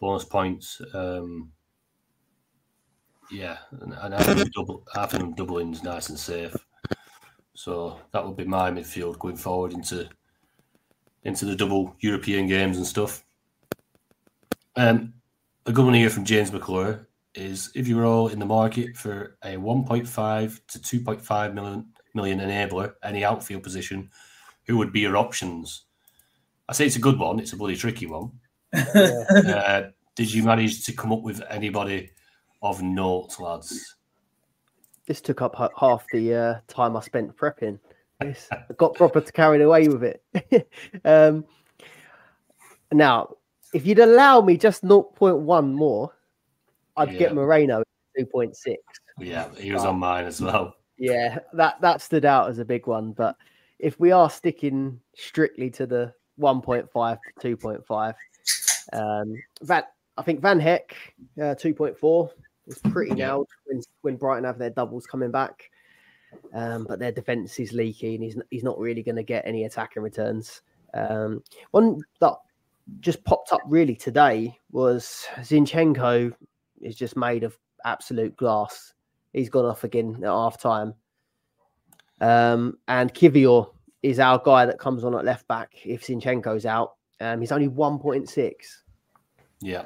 bonus 0.00 0.24
points. 0.24 0.80
Um, 0.94 1.52
yeah, 3.30 3.58
and, 3.80 3.92
and 3.92 4.14
having 4.14 4.38
them 4.38 4.50
double 4.54 4.86
having 4.94 5.20
them 5.20 5.34
doubling 5.34 5.72
is 5.72 5.82
nice 5.82 6.08
and 6.08 6.18
safe. 6.18 6.54
So 7.54 7.98
that 8.12 8.24
would 8.24 8.36
be 8.36 8.44
my 8.44 8.70
midfield 8.70 9.18
going 9.18 9.36
forward 9.36 9.72
into 9.72 10.08
into 11.24 11.44
the 11.44 11.56
double 11.56 11.96
European 12.00 12.46
games 12.46 12.76
and 12.76 12.86
stuff. 12.86 13.24
Um, 14.76 15.14
a 15.64 15.72
good 15.72 15.84
one 15.84 15.94
here 15.94 16.10
from 16.10 16.24
James 16.24 16.52
McClure 16.52 17.08
is 17.34 17.70
if 17.74 17.88
you 17.88 17.96
were 17.96 18.04
all 18.04 18.28
in 18.28 18.38
the 18.38 18.46
market 18.46 18.96
for 18.96 19.36
a 19.42 19.56
1.5 19.56 20.60
to 20.68 20.78
2.5 20.78 21.54
million 21.54 21.86
million 22.14 22.40
enabler, 22.40 22.94
any 23.02 23.24
outfield 23.24 23.62
position, 23.62 24.10
who 24.66 24.76
would 24.78 24.92
be 24.92 25.00
your 25.00 25.16
options? 25.16 25.84
I 26.68 26.72
say 26.72 26.86
it's 26.86 26.96
a 26.96 27.00
good 27.00 27.18
one. 27.18 27.38
It's 27.38 27.52
a 27.52 27.56
bloody 27.56 27.76
tricky 27.76 28.06
one. 28.06 28.32
uh, 28.74 29.82
did 30.14 30.32
you 30.32 30.42
manage 30.42 30.84
to 30.84 30.92
come 30.92 31.12
up 31.12 31.22
with 31.22 31.42
anybody 31.48 32.10
of 32.62 32.82
note, 32.82 33.38
lads? 33.38 33.96
This 35.06 35.20
took 35.20 35.42
up 35.42 35.54
half 35.78 36.04
the 36.10 36.34
uh, 36.34 36.54
time 36.66 36.96
I 36.96 37.00
spent 37.00 37.36
prepping. 37.36 37.78
This, 38.20 38.48
I 38.50 38.72
got 38.76 38.94
proper 38.94 39.20
carried 39.20 39.60
away 39.60 39.88
with 39.88 40.02
it. 40.02 40.70
um, 41.04 41.44
now, 42.90 43.36
if 43.76 43.84
you'd 43.86 43.98
allow 43.98 44.40
me 44.40 44.56
just 44.56 44.82
0.1 44.82 45.74
more, 45.74 46.10
I'd 46.96 47.12
Yeah. 47.12 47.18
get 47.18 47.34
Moreno 47.34 47.80
at 47.80 47.86
2.6. 48.18 48.78
Yeah, 49.20 49.54
he 49.56 49.70
was 49.70 49.84
on 49.84 49.98
mine 49.98 50.24
as 50.24 50.40
well. 50.40 50.76
Yeah, 50.96 51.40
that 51.52 51.78
that 51.82 52.00
stood 52.00 52.24
out 52.24 52.48
as 52.48 52.58
a 52.58 52.64
big 52.64 52.86
one. 52.86 53.12
But 53.12 53.36
if 53.78 54.00
we 54.00 54.12
are 54.12 54.30
sticking 54.30 54.98
strictly 55.14 55.68
to 55.72 55.86
the 55.86 56.14
1.5 56.38 57.18
to 57.40 57.56
2.5, 57.56 58.14
um, 58.94 59.34
Van, 59.60 59.82
I 60.16 60.22
think 60.22 60.40
Van 60.40 60.58
Hecke 60.58 60.94
uh, 61.38 61.54
2.4 61.54 62.30
is 62.66 62.78
pretty 62.78 63.10
Yeah. 63.10 63.26
nailed 63.26 63.48
when 63.66 63.82
when 64.00 64.16
Brighton 64.16 64.44
have 64.44 64.58
their 64.58 64.70
doubles 64.70 65.06
coming 65.06 65.30
back. 65.30 65.70
Um, 66.54 66.86
but 66.88 66.98
their 66.98 67.12
defense 67.12 67.60
is 67.60 67.74
leaky, 67.74 68.14
and 68.14 68.24
he's 68.24 68.38
he's 68.50 68.64
not 68.64 68.78
really 68.78 69.02
going 69.02 69.16
to 69.16 69.22
get 69.22 69.46
any 69.46 69.64
attacking 69.64 70.02
returns. 70.02 70.62
Um, 70.94 71.42
one 71.72 72.02
that 72.20 72.36
just 73.00 73.24
popped 73.24 73.52
up 73.52 73.60
really 73.66 73.96
today 73.96 74.58
was 74.70 75.26
Zinchenko 75.38 76.32
is 76.80 76.96
just 76.96 77.16
made 77.16 77.44
of 77.44 77.58
absolute 77.84 78.36
glass. 78.36 78.94
He's 79.32 79.48
gone 79.48 79.64
off 79.64 79.84
again 79.84 80.16
at 80.22 80.28
half 80.28 80.60
time. 80.60 80.94
Um, 82.20 82.78
and 82.88 83.12
Kivior 83.12 83.70
is 84.02 84.18
our 84.18 84.40
guy 84.42 84.66
that 84.66 84.78
comes 84.78 85.04
on 85.04 85.14
at 85.14 85.24
left 85.24 85.46
back 85.48 85.72
if 85.84 86.06
Zinchenko's 86.06 86.66
out. 86.66 86.94
Um, 87.20 87.40
he's 87.40 87.52
only 87.52 87.68
1.6, 87.68 88.52
Yeah, 89.60 89.84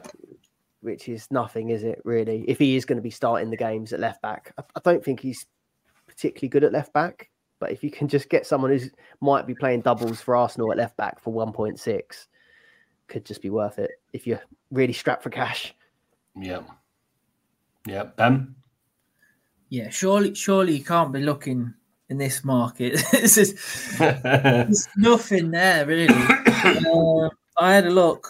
which 0.80 1.08
is 1.08 1.26
nothing, 1.30 1.70
is 1.70 1.84
it, 1.84 2.00
really? 2.04 2.44
If 2.48 2.58
he 2.58 2.76
is 2.76 2.84
going 2.84 2.96
to 2.96 3.02
be 3.02 3.10
starting 3.10 3.50
the 3.50 3.56
games 3.56 3.92
at 3.92 4.00
left 4.00 4.20
back, 4.20 4.52
I, 4.58 4.62
I 4.76 4.80
don't 4.84 5.04
think 5.04 5.20
he's 5.20 5.46
particularly 6.06 6.48
good 6.48 6.64
at 6.64 6.72
left 6.72 6.92
back. 6.92 7.30
But 7.60 7.72
if 7.72 7.84
you 7.84 7.90
can 7.90 8.08
just 8.08 8.30
get 8.30 8.46
someone 8.46 8.76
who 8.76 8.88
might 9.20 9.46
be 9.46 9.54
playing 9.54 9.82
doubles 9.82 10.20
for 10.20 10.34
Arsenal 10.34 10.72
at 10.72 10.78
left 10.78 10.96
back 10.96 11.20
for 11.20 11.32
1.6, 11.32 12.26
could 13.10 13.26
just 13.26 13.42
be 13.42 13.50
worth 13.50 13.78
it 13.78 13.90
if 14.12 14.26
you're 14.26 14.40
really 14.70 14.92
strapped 14.92 15.22
for 15.22 15.30
cash. 15.30 15.74
yeah, 16.36 16.62
yeah. 17.86 18.04
Ben, 18.04 18.54
Yeah, 19.68 19.90
surely, 19.90 20.34
surely 20.34 20.78
you 20.78 20.84
can't 20.84 21.12
be 21.12 21.20
looking 21.20 21.74
in 22.08 22.16
this 22.18 22.44
market. 22.44 23.02
this 23.12 23.36
is 23.36 23.96
there's 23.98 24.88
nothing 24.96 25.50
there 25.50 25.84
really. 25.84 26.08
Uh, 26.08 27.28
I 27.58 27.74
had 27.74 27.86
a 27.86 27.90
look. 27.90 28.26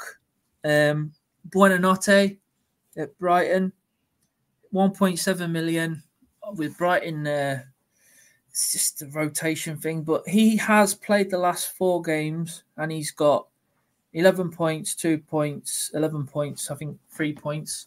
Um, 0.64 1.12
Buonanotte 1.48 2.38
at 2.96 3.18
Brighton, 3.18 3.72
1.7 4.74 5.50
million 5.50 6.02
with 6.54 6.76
Brighton. 6.76 7.26
Uh, 7.26 7.62
it's 8.50 8.72
just 8.72 9.02
a 9.02 9.06
rotation 9.06 9.76
thing, 9.76 10.02
but 10.02 10.28
he 10.28 10.56
has 10.56 10.94
played 10.94 11.30
the 11.30 11.38
last 11.38 11.76
four 11.76 12.02
games 12.02 12.64
and 12.76 12.90
he's 12.90 13.12
got 13.12 13.46
11 14.12 14.50
points, 14.50 14.94
two 14.94 15.18
points, 15.18 15.90
11 15.94 16.26
points, 16.26 16.70
I 16.70 16.74
think 16.74 16.98
three 17.10 17.32
points. 17.32 17.86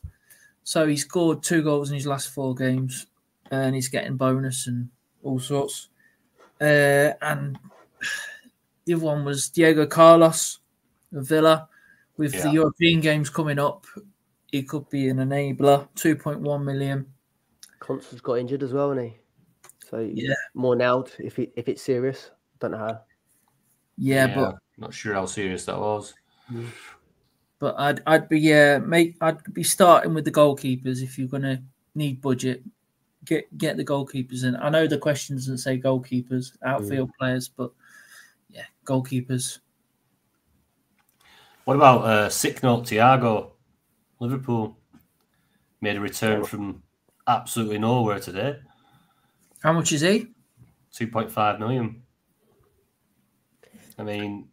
So 0.63 0.87
he 0.87 0.97
scored 0.97 1.43
two 1.43 1.63
goals 1.63 1.89
in 1.89 1.95
his 1.95 2.07
last 2.07 2.29
four 2.29 2.55
games 2.55 3.07
and 3.51 3.75
he's 3.75 3.89
getting 3.89 4.17
bonus 4.17 4.67
and 4.67 4.89
all 5.23 5.39
sorts. 5.39 5.89
Uh, 6.61 7.13
and 7.21 7.59
the 8.85 8.93
other 8.95 9.05
one 9.05 9.25
was 9.25 9.49
Diego 9.49 9.85
Carlos 9.85 10.59
of 11.13 11.27
Villa. 11.27 11.69
With 12.17 12.33
Yeah. 12.35 12.43
the 12.43 12.51
European 12.51 13.01
games 13.01 13.29
coming 13.29 13.59
up, 13.59 13.85
he 14.51 14.63
could 14.63 14.87
be 14.89 15.09
an 15.09 15.17
enabler. 15.17 15.89
2.1 15.95 16.63
million. 16.63 17.11
Konsa's 17.79 18.21
got 18.21 18.35
injured 18.35 18.63
as 18.63 18.71
well, 18.73 18.91
and 18.91 19.01
he 19.01 19.17
so 19.89 19.99
Yeah. 19.99 20.35
more 20.53 20.75
nailed 20.75 21.11
if 21.19 21.39
it, 21.39 21.53
if 21.55 21.67
it's 21.67 21.81
serious. 21.81 22.31
Don't 22.59 22.71
know 22.71 22.77
how. 22.77 23.01
Yeah, 23.97 24.27
but 24.35 24.55
not 24.84 24.93
sure 24.93 25.14
how 25.14 25.26
serious 25.26 25.65
that 25.65 25.80
was. 25.80 26.14
but 27.60 27.76
I'd 27.77 28.01
I'd 28.05 28.30
be 28.30 28.39
yeah, 28.39 28.77
make 28.80 29.15
I'd 29.22 29.53
be 29.53 29.64
starting 29.64 30.14
with 30.14 30.26
the 30.26 30.31
goalkeepers 30.31 31.01
if 31.01 31.18
you're 31.18 31.27
gonna 31.27 31.64
need 31.95 32.22
budget. 32.22 32.64
Get 33.26 33.57
get 33.57 33.77
the 33.77 33.85
goalkeepers 33.85 34.43
in. 34.43 34.55
I 34.57 34.69
know 34.69 34.85
the 34.85 34.97
question 34.97 35.38
doesn't 35.38 35.60
say 35.60 35.80
goalkeepers, 35.80 36.57
outfield 36.65 37.11
players, 37.18 37.47
but 37.47 37.72
yeah, 38.49 38.65
goalkeepers. 38.85 39.60
What 41.64 41.77
about 41.77 42.03
uh, 42.03 42.30
sick 42.30 42.61
note 42.61 42.85
Thiago, 42.85 43.51
Liverpool? 44.19 44.77
made 45.84 45.97
a 45.97 45.99
return 45.99 46.45
from 46.45 46.81
absolutely 47.27 47.77
nowhere 47.77 48.18
today. 48.19 48.55
How 49.61 49.73
much 49.73 49.91
is 49.91 49.99
he? 49.99 50.27
Two 50.93 51.07
point 51.07 51.30
five 51.30 51.60
million. 51.60 52.03
I 53.99 54.03
mean, 54.03 54.47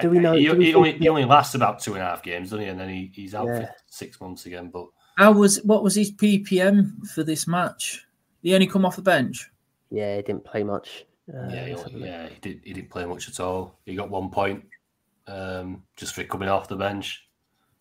Do 0.00 0.10
we 0.10 0.18
know- 0.18 0.32
He, 0.34 0.46
do 0.46 0.56
we 0.56 0.66
he 0.66 0.74
only, 0.74 0.92
he 0.98 1.08
only 1.08 1.24
lasts 1.24 1.54
about 1.54 1.80
two 1.80 1.94
and 1.94 2.02
a 2.02 2.06
half 2.06 2.22
games, 2.22 2.50
doesn't 2.50 2.64
he? 2.64 2.70
And 2.70 2.78
then 2.80 2.88
he, 2.88 3.10
he's 3.14 3.34
out 3.34 3.46
Yeah. 3.46 3.60
for 3.66 3.74
six 3.86 4.20
months 4.20 4.46
again. 4.46 4.70
But 4.70 4.86
How 5.16 5.32
was 5.32 5.62
what 5.64 5.82
was 5.82 5.94
his 5.94 6.12
PPM 6.12 7.06
for 7.08 7.24
this 7.24 7.46
match? 7.48 8.06
He 8.42 8.54
only 8.54 8.66
come 8.66 8.84
off 8.84 8.96
the 8.96 9.02
bench. 9.02 9.50
Yeah, 9.90 10.16
he 10.16 10.22
didn't 10.22 10.44
play 10.44 10.62
much. 10.62 11.04
Uh, 11.28 11.48
yeah, 11.50 11.66
let's 11.70 11.82
have 11.82 11.86
a 11.86 11.90
he, 11.90 11.96
look. 11.98 12.06
yeah, 12.08 12.28
he 12.28 12.34
did. 12.40 12.60
He 12.64 12.72
didn't 12.72 12.90
play 12.90 13.04
much 13.06 13.28
at 13.28 13.40
all. 13.40 13.78
He 13.84 13.94
got 13.96 14.08
one 14.10 14.30
point 14.30 14.64
um, 15.26 15.82
just 15.96 16.14
for 16.14 16.24
coming 16.24 16.48
off 16.48 16.68
the 16.68 16.76
bench. 16.76 17.28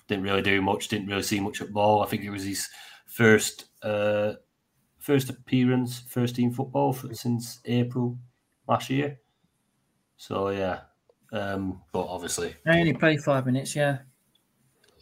Didn't 0.07 0.23
really 0.23 0.41
do 0.41 0.61
much. 0.61 0.88
Didn't 0.88 1.07
really 1.07 1.22
see 1.22 1.39
much 1.39 1.61
at 1.61 1.72
ball. 1.72 2.02
I 2.02 2.07
think 2.07 2.23
it 2.23 2.30
was 2.30 2.44
his 2.44 2.68
first 3.06 3.65
uh, 3.84 4.34
first 4.99 5.30
appearance, 5.30 5.99
first 6.10 6.35
team 6.35 6.52
football 6.52 6.94
for, 6.94 7.14
since 7.14 7.60
April 7.65 8.18
last 8.68 8.89
year. 8.89 9.19
So 10.18 10.49
yeah, 10.49 10.80
um, 11.32 11.82
but 11.91 12.08
obviously, 12.08 12.56
I 12.66 12.80
only 12.80 12.94
played 12.94 13.22
five 13.22 13.45
minutes. 13.45 13.76
Yeah, 13.76 13.99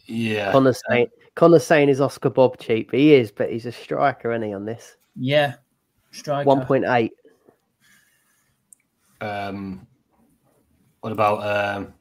yeah, 0.06 0.52
Connor's 0.52 0.82
saying, 0.88 1.08
Connor's 1.34 1.66
saying 1.66 1.88
is 1.88 2.00
Oscar 2.00 2.30
Bobb 2.30 2.58
cheap. 2.58 2.92
He 2.92 3.14
is, 3.14 3.30
but 3.30 3.50
he's 3.50 3.66
a 3.66 3.72
striker, 3.72 4.32
isn't 4.32 4.46
he, 4.46 4.54
on 4.54 4.64
this? 4.64 4.96
yeah. 5.14 5.54
Striker. 6.12 6.48
1.8. 6.48 7.10
Um, 9.20 9.86
what 11.00 11.12
about 11.12 11.76
um, 11.76 11.94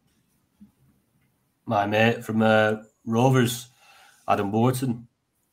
my 1.65 1.85
mate 1.85 2.23
from 2.23 2.41
uh, 2.41 2.77
Rovers, 3.05 3.69
Adam 4.27 4.51
Wharton, 4.51 5.07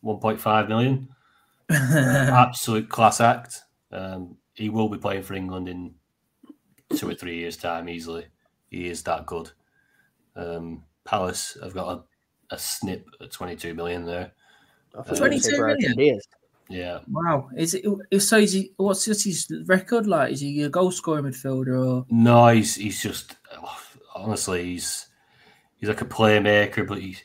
1.5 0.04 0.68
million. 0.68 1.08
Absolute 1.70 2.88
class 2.88 3.20
act. 3.20 3.62
Um, 3.90 4.36
he 4.54 4.68
will 4.68 4.88
be 4.88 4.98
playing 4.98 5.22
for 5.22 5.34
England 5.34 5.68
in 5.68 5.94
two 6.96 7.08
or 7.08 7.14
three 7.14 7.36
years' 7.36 7.56
time 7.56 7.88
easily. 7.88 8.26
He 8.72 8.88
is 8.88 9.02
that 9.02 9.26
good. 9.26 9.50
Um, 10.34 10.82
Palace 11.04 11.58
have 11.62 11.74
got 11.74 12.06
a, 12.50 12.54
a 12.54 12.58
snip 12.58 13.06
at 13.20 13.30
22 13.30 13.74
million 13.74 14.06
there. 14.06 14.32
I 14.98 15.02
thought 15.02 15.16
you 15.16 15.22
were 15.22 15.28
gonna 15.28 15.40
say 15.40 15.56
22 15.56 15.62
Brandon 15.62 15.96
million? 15.96 16.14
Diaz. 16.14 16.28
Yeah. 16.70 16.98
Wow. 17.06 17.50
Is 17.54 17.74
it 17.74 17.84
so? 18.22 18.38
Is 18.38 18.52
he? 18.52 18.72
What's 18.78 19.04
his 19.04 19.46
record 19.66 20.06
like? 20.06 20.32
Is 20.32 20.40
he 20.40 20.62
a 20.62 20.70
goal 20.70 20.90
scoring 20.90 21.26
midfielder 21.26 21.86
or? 21.86 22.06
No, 22.08 22.48
he's 22.48 22.76
he's 22.76 23.02
just 23.02 23.36
honestly 24.14 24.64
he's 24.64 25.08
he's 25.76 25.90
like 25.90 26.00
a 26.00 26.06
playmaker, 26.06 26.86
but 26.86 26.98
he's 26.98 27.22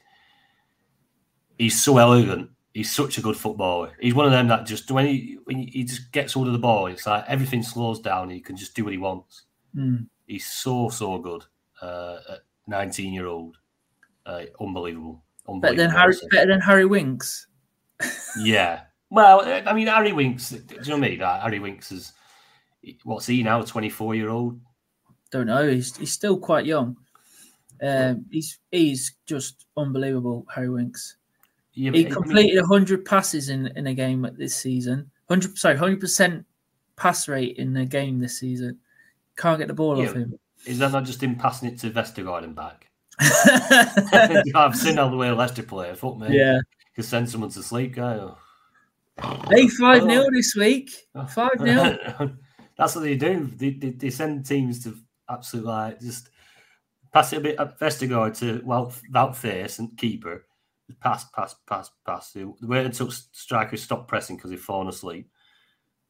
he's 1.58 1.82
so 1.82 1.98
elegant. 1.98 2.50
He's 2.74 2.92
such 2.92 3.18
a 3.18 3.22
good 3.22 3.38
footballer. 3.38 3.94
He's 4.02 4.14
one 4.14 4.26
of 4.26 4.34
them 4.34 4.50
that 4.50 4.66
just 4.66 4.92
when 4.92 5.06
he 5.06 5.38
when 5.46 5.60
he 5.60 5.86
just 5.86 6.12
gets 6.12 6.34
hold 6.34 6.48
of 6.48 6.54
the 6.54 6.60
ball, 6.60 6.88
it's 6.88 7.08
like 7.08 7.24
everything 7.28 7.64
slows 7.64 8.02
down. 8.02 8.24
and 8.24 8.32
He 8.34 8.42
can 8.42 8.58
just 8.58 8.76
do 8.76 8.84
what 8.84 8.92
he 8.92 9.00
wants. 9.00 9.44
Hmm. 9.74 9.96
He's 10.28 10.46
so 10.46 10.90
so 10.90 11.18
good. 11.18 11.44
Uh, 11.82 12.20
at 12.34 12.40
nineteen 12.68 13.14
year 13.14 13.26
old, 13.28 13.58
uh, 14.26 14.44
unbelievable. 14.60 15.24
Better 15.62 15.76
than 15.76 15.90
Harry. 15.90 16.14
Better 16.32 16.52
than 16.52 16.62
Harry 16.62 16.86
Winks. 16.86 17.48
Yeah. 18.40 18.82
Well, 19.10 19.42
I 19.66 19.74
mean, 19.74 19.88
Harry 19.88 20.12
Winks. 20.12 20.50
Do 20.50 20.58
you 20.70 20.82
know 20.82 20.98
what 20.98 21.06
I 21.06 21.10
mean? 21.10 21.20
Like, 21.20 21.42
Harry 21.42 21.60
Winks 21.60 21.92
is 21.92 22.12
what's 23.04 23.26
he 23.26 23.42
now? 23.42 23.62
Twenty 23.64 23.90
four 23.90 24.14
year 24.14 24.30
old. 24.30 24.60
Don't 25.32 25.48
know. 25.48 25.68
He's 25.68 25.96
he's 25.98 26.12
still 26.12 26.38
quite 26.38 26.66
young. 26.66 26.98
Um, 27.82 28.26
he's 28.30 28.60
he's 28.72 29.16
just 29.26 29.66
unbelievable. 29.78 30.46
Harry 30.54 30.70
Winks. 30.70 31.16
Yeah, 31.74 31.92
He 31.92 32.04
but, 32.04 32.12
I 32.12 32.14
mean- 32.14 32.14
completed 32.14 32.64
hundred 32.66 33.06
passes 33.06 33.50
in 33.50 33.68
in 33.76 33.88
a 33.88 33.94
game 33.94 34.30
this 34.38 34.56
season. 34.56 35.10
Hundred 35.30 35.58
sorry, 35.58 35.78
hundred 35.78 36.00
percent 36.02 36.46
pass 36.98 37.28
rate 37.28 37.58
in 37.58 37.76
a 37.78 37.86
game 37.86 38.20
this 38.20 38.40
season. 38.40 38.78
Can't 39.38 39.60
get 39.60 39.68
the 39.68 39.74
ball 39.74 40.02
Yeah. 40.02 40.10
off 40.10 40.16
him. 40.16 40.40
Is 40.66 40.80
that 40.80 40.92
not 40.92 41.06
just 41.06 41.22
him 41.24 41.36
passing 41.36 41.70
it 41.70 41.80
to 41.80 41.92
Vestergaard 41.92 42.44
and 42.44 42.56
back? 42.56 42.90
I've 44.56 44.76
seen 44.76 45.00
all 45.00 45.10
the 45.10 45.18
way 45.18 45.32
Leicester 45.32 45.64
play. 45.64 45.94
Fuck 45.96 46.18
me. 46.18 46.28
yeah. 46.38 46.60
Could 46.96 47.06
send 47.06 47.30
someone 47.30 47.52
to 47.52 47.62
sleep, 47.64 47.96
guy. 47.96 48.28
Hey, 49.50 49.68
five 49.68 50.04
0 50.04 50.26
this 50.32 50.56
week. 50.56 50.92
Oh. 51.16 51.26
Five 51.26 51.60
0 51.60 51.98
That's 52.78 52.96
what 52.96 53.02
they 53.02 53.16
do. 53.16 53.52
They, 53.56 53.72
they, 53.72 53.90
they 53.92 54.10
send 54.10 54.46
teams 54.46 54.84
to 54.84 54.96
absolutely 55.30 55.72
like 55.72 56.00
just 56.00 56.30
pass 57.12 57.34
it 57.34 57.38
a 57.38 57.42
bit 57.42 57.60
uh, 57.60 57.64
at 57.64 57.80
Vestergaard 57.80 58.38
to 58.40 58.62
well 58.66 58.94
without 59.08 59.36
face 59.36 59.80
and 59.80 59.96
keeper. 59.98 60.46
Pass, 61.02 61.26
pass, 61.26 61.56
pass, 61.68 61.92
pass. 62.06 62.32
The 62.32 62.46
way 62.62 62.86
until 62.86 63.12
strikers 63.12 63.84
stop 63.84 64.08
pressing 64.08 64.36
because 64.36 64.52
they've 64.52 64.60
fallen 64.60 64.88
asleep. 64.88 65.30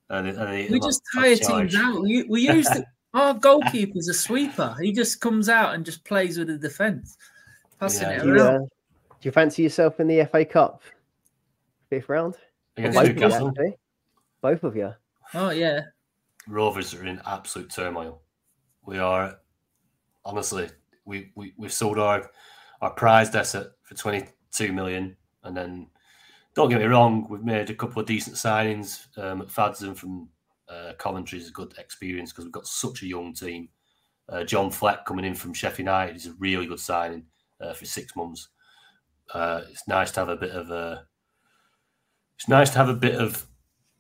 And, 0.10 0.28
and 0.28 0.38
they, 0.54 0.68
We 0.70 0.80
just 0.80 1.02
tire 1.14 1.36
teams 1.36 1.76
out. 1.76 2.02
We, 2.02 2.24
we 2.24 2.41
use 2.41 2.68
the, 2.68 2.86
our 3.14 3.34
goalkeeper's 3.34 4.08
a 4.10 4.14
sweeper. 4.14 4.76
He 4.82 4.92
just 4.92 5.20
comes 5.22 5.50
out 5.50 5.74
and 5.76 5.86
just 5.86 6.04
plays 6.04 6.38
with 6.38 6.48
the 6.48 6.58
defense, 6.58 7.18
passing 7.80 8.10
Yeah. 8.10 8.18
it 8.18 8.22
Do 8.24 8.28
you, 8.28 8.34
around. 8.36 8.56
uh, 8.56 8.60
do 8.60 8.68
you 9.22 9.32
fancy 9.32 9.64
yourself 9.64 10.00
in 10.00 10.08
the 10.08 10.26
FA 10.26 10.46
Cup? 10.46 10.82
Fifth 11.90 12.10
round? 12.10 12.36
against 12.78 12.96
Both 12.98 13.10
of 13.10 13.16
you, 13.16 13.22
Newcastle. 13.22 13.54
Both 14.42 14.64
of 14.64 14.76
you. 14.76 14.94
Oh 15.34 15.50
yeah, 15.50 15.82
Rovers 16.48 16.94
are 16.94 17.06
in 17.06 17.20
absolute 17.26 17.70
turmoil. 17.72 18.22
We 18.86 19.00
are 19.00 19.40
honestly 20.24 20.70
we, 21.06 21.32
we 21.36 21.54
we've 21.58 21.74
sold 21.74 21.98
our 21.98 22.30
our 22.82 22.92
prized 22.92 23.36
asset 23.36 23.68
for 23.82 23.96
twenty 23.96 24.28
two 24.52 24.72
million, 24.74 25.16
and 25.44 25.58
then 25.58 25.88
don't 26.54 26.70
get 26.70 26.80
me 26.80 26.86
wrong, 26.86 27.28
we've 27.30 27.44
made 27.44 27.70
a 27.70 27.76
couple 27.76 28.00
of 28.02 28.08
decent 28.08 28.36
signings. 28.36 29.08
Um, 29.18 29.42
McFadden 29.42 29.96
from 29.96 30.30
uh, 30.69 30.94
Coventry 30.98 31.39
is 31.39 31.49
a 31.49 31.53
good 31.53 31.73
experience 31.77 32.31
because 32.31 32.45
we've 32.45 32.52
got 32.52 32.68
such 32.68 33.03
a 33.03 33.07
young 33.07 33.34
team. 33.34 33.69
Uh, 34.30 34.44
John 34.44 34.69
Fleck 34.72 35.06
coming 35.06 35.26
in 35.26 35.35
from 35.35 35.53
Sheffield 35.53 35.80
United 35.88 36.15
is 36.15 36.26
a 36.27 36.34
really 36.39 36.65
good 36.65 36.80
signing 36.80 37.26
uh, 37.61 37.73
for 37.73 37.85
six 37.85 38.15
months. 38.15 38.49
Uh, 39.34 39.61
it's 39.69 39.88
nice 39.88 40.11
to 40.11 40.19
have 40.19 40.30
a 40.30 40.35
bit 40.35 40.52
of 40.52 40.69
a. 40.72 41.06
It's 42.38 42.48
nice 42.48 42.69
to 42.72 42.77
have 42.77 42.89
a 42.89 42.94
bit 42.94 43.15
of 43.15 43.45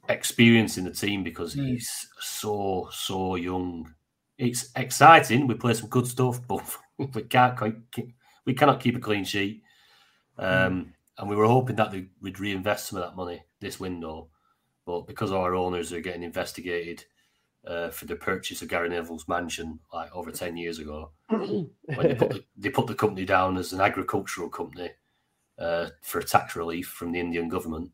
experience 0.09 0.77
in 0.77 0.83
the 0.85 0.91
team 0.91 1.23
because 1.23 1.55
Mm. 1.55 1.67
he's 1.69 2.07
so 2.19 2.89
so 2.91 3.35
young. 3.35 3.93
It's 4.37 4.69
exciting. 4.75 5.47
We 5.47 5.55
play 5.55 5.73
some 5.73 5.89
good 5.89 6.07
stuff, 6.07 6.45
but 6.47 6.63
we 6.97 7.23
can't 7.23 7.57
quite 7.57 7.75
keep, 7.91 8.13
we 8.45 8.53
cannot 8.53 8.79
keep 8.79 8.95
a 8.95 8.99
clean 8.99 9.23
sheet. 9.25 9.63
Um, 10.37 10.93
And 11.19 11.27
we 11.27 11.35
were 11.35 11.47
hoping 11.47 11.77
that 11.77 11.91
we'd 12.21 12.39
reinvest 12.39 12.87
some 12.87 12.99
of 12.99 13.03
that 13.09 13.15
money 13.15 13.43
this 13.59 13.79
window, 13.79 14.29
but 14.87 15.05
because 15.05 15.33
our 15.33 15.53
owners 15.53 15.91
are 15.91 15.99
getting 15.99 16.23
investigated 16.23 17.03
uh, 17.67 17.89
for 17.89 18.05
the 18.05 18.15
purchase 18.15 18.61
of 18.61 18.69
Gary 18.69 18.87
Neville's 18.87 19.27
mansion 19.27 19.77
like 19.93 20.15
over 20.15 20.31
ten 20.31 20.55
years 20.55 20.79
ago, 20.79 21.11
when 21.27 21.69
they 21.85 22.15
put 22.15 22.29
the, 22.29 22.43
they 22.57 22.69
put 22.69 22.87
the 22.87 22.95
company 22.95 23.25
down 23.25 23.57
as 23.57 23.73
an 23.73 23.81
agricultural 23.81 24.49
company 24.49 24.89
uh, 25.59 25.89
for 26.01 26.21
tax 26.21 26.55
relief 26.55 26.87
from 26.87 27.11
the 27.11 27.19
Indian 27.19 27.49
government. 27.49 27.91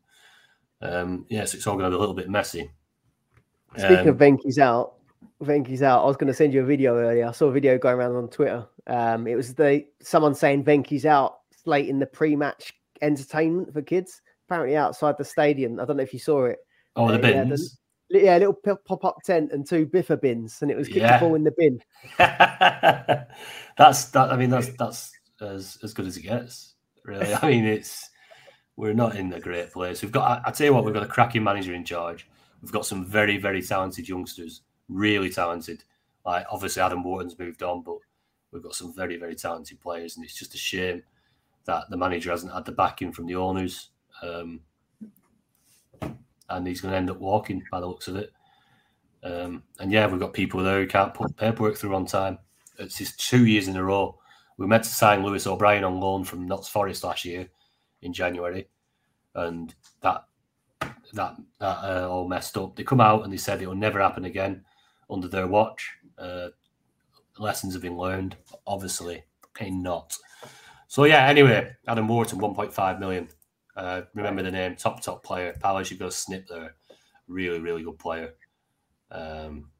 Um, 0.80 1.26
yes, 1.28 1.52
it's 1.52 1.66
all 1.66 1.76
going 1.76 1.90
to 1.90 1.90
be 1.90 1.96
a 1.96 2.00
little 2.00 2.14
bit 2.14 2.30
messy. 2.30 2.70
Speaking 3.76 3.98
Um, 3.98 4.08
of 4.08 4.16
Venky's 4.16 4.60
out, 4.60 4.94
Venky's 5.42 5.82
out. 5.82 6.04
I 6.04 6.06
was 6.06 6.16
going 6.16 6.28
to 6.28 6.34
send 6.34 6.54
you 6.54 6.62
a 6.62 6.64
video 6.64 6.96
earlier. 6.96 7.26
I 7.26 7.32
saw 7.32 7.46
a 7.46 7.52
video 7.52 7.76
going 7.76 7.96
around 7.96 8.14
on 8.14 8.28
Twitter. 8.28 8.66
Um, 8.86 9.26
it 9.26 9.34
was 9.34 9.52
the 9.52 9.84
someone 10.00 10.34
saying 10.34 10.64
Venky's 10.64 11.06
out 11.06 11.38
late 11.66 11.88
in 11.88 11.98
the 11.98 12.06
pre-match 12.06 12.72
entertainment 13.02 13.72
for 13.72 13.82
kids. 13.82 14.22
Apparently 14.46 14.76
outside 14.76 15.16
the 15.18 15.24
stadium. 15.24 15.80
I 15.80 15.86
don't 15.86 15.96
know 15.96 16.02
if 16.02 16.12
you 16.12 16.18
saw 16.20 16.44
it. 16.44 16.58
Oh, 16.96 17.08
the 17.08 17.14
uh, 17.14 17.16
yeah, 17.28 17.42
the- 17.44 17.48
bins. 17.50 17.78
Yeah, 18.10 18.36
a 18.36 18.38
little 18.38 18.52
pop 18.86 19.04
up 19.04 19.16
tent 19.24 19.50
and 19.50 19.66
two 19.66 19.86
biffa 19.86 20.20
bins, 20.20 20.58
and 20.62 20.70
it 20.70 20.76
was 20.76 20.86
kick 20.88 20.98
Yeah. 20.98 21.18
the 21.18 21.24
ball 21.26 21.34
in 21.34 21.42
the 21.42 21.52
bin. 21.56 21.80
that's 22.18 24.04
that. 24.10 24.30
I 24.30 24.36
mean, 24.36 24.50
that's 24.50 24.68
that's 24.78 25.12
as 25.40 25.78
as 25.82 25.94
good 25.94 26.06
as 26.06 26.16
it 26.16 26.22
gets. 26.22 26.74
Really, 27.04 27.34
I 27.34 27.48
mean, 27.48 27.64
it's 27.64 28.10
we're 28.76 28.92
not 28.92 29.16
in 29.16 29.32
a 29.32 29.40
great 29.40 29.72
place. 29.72 30.02
We've 30.02 30.12
got. 30.12 30.42
I, 30.44 30.48
I 30.48 30.50
tell 30.52 30.66
you 30.66 30.74
what, 30.74 30.84
we've 30.84 30.94
got 30.94 31.02
a 31.02 31.08
cracking 31.08 31.42
manager 31.42 31.74
in 31.74 31.84
charge. 31.84 32.28
We've 32.62 32.72
got 32.72 32.86
some 32.86 33.04
very 33.04 33.36
very 33.38 33.62
talented 33.62 34.08
youngsters, 34.08 34.62
really 34.88 35.30
talented. 35.30 35.82
Like 36.24 36.46
obviously 36.50 36.82
Adam 36.82 37.02
Wharton's 37.02 37.38
moved 37.38 37.62
on, 37.62 37.82
but 37.82 37.96
we've 38.52 38.62
got 38.62 38.74
some 38.74 38.94
very 38.94 39.16
very 39.16 39.34
talented 39.34 39.80
players, 39.80 40.16
and 40.16 40.24
it's 40.24 40.38
just 40.38 40.54
a 40.54 40.58
shame 40.58 41.02
that 41.64 41.84
the 41.90 41.96
manager 41.96 42.30
hasn't 42.30 42.52
had 42.52 42.64
the 42.66 42.72
backing 42.72 43.12
from 43.12 43.26
the 43.26 43.34
owners. 43.34 43.90
Um, 44.22 44.60
and 46.50 46.66
he's 46.66 46.80
going 46.80 46.92
to 46.92 46.98
end 46.98 47.10
up 47.10 47.18
walking 47.18 47.62
by 47.70 47.80
the 47.80 47.86
looks 47.86 48.08
of 48.08 48.16
it. 48.16 48.32
Um, 49.22 49.62
and 49.78 49.90
yeah, 49.90 50.06
we've 50.06 50.20
got 50.20 50.34
people 50.34 50.62
there 50.62 50.80
who 50.80 50.86
can't 50.86 51.14
put 51.14 51.36
paperwork 51.36 51.76
through 51.76 51.94
on 51.94 52.06
time. 52.06 52.38
It's 52.78 52.98
just 52.98 53.18
two 53.18 53.46
years 53.46 53.68
in 53.68 53.76
a 53.76 53.82
row. 53.82 54.18
We 54.56 54.66
meant 54.66 54.84
to 54.84 54.90
sign 54.90 55.22
Lewis 55.22 55.46
O'Brien 55.46 55.84
on 55.84 56.00
loan 56.00 56.24
from 56.24 56.46
Notts 56.46 56.68
Forest 56.68 57.04
last 57.04 57.24
year 57.24 57.48
in 58.02 58.12
January, 58.12 58.68
and 59.34 59.74
that 60.02 60.24
that 61.14 61.36
that 61.60 61.78
uh, 61.84 62.08
all 62.08 62.28
messed 62.28 62.56
up. 62.56 62.76
They 62.76 62.84
come 62.84 63.00
out 63.00 63.24
and 63.24 63.32
they 63.32 63.36
said 63.36 63.62
it 63.62 63.66
will 63.66 63.74
never 63.74 64.00
happen 64.00 64.26
again 64.26 64.64
under 65.10 65.28
their 65.28 65.46
watch. 65.46 65.90
Uh, 66.18 66.48
lessons 67.38 67.72
have 67.72 67.82
been 67.82 67.96
learned, 67.96 68.36
obviously, 68.66 69.24
okay, 69.46 69.70
not. 69.70 70.16
So 70.86 71.04
yeah. 71.04 71.26
Anyway, 71.26 71.74
Adam 71.88 72.06
Wharton, 72.06 72.38
one 72.38 72.54
point 72.54 72.72
five 72.72 73.00
million. 73.00 73.28
Uh, 73.76 74.02
remember 74.14 74.42
the 74.42 74.50
name, 74.50 74.76
top 74.76 75.00
top 75.02 75.24
player. 75.24 75.54
Palace, 75.60 75.90
you've 75.90 76.00
got 76.00 76.08
a 76.08 76.12
snip 76.12 76.46
there. 76.48 76.74
Really, 77.26 77.58
really 77.58 77.82
good 77.82 77.98
player. 77.98 78.34
Um, 79.10 79.70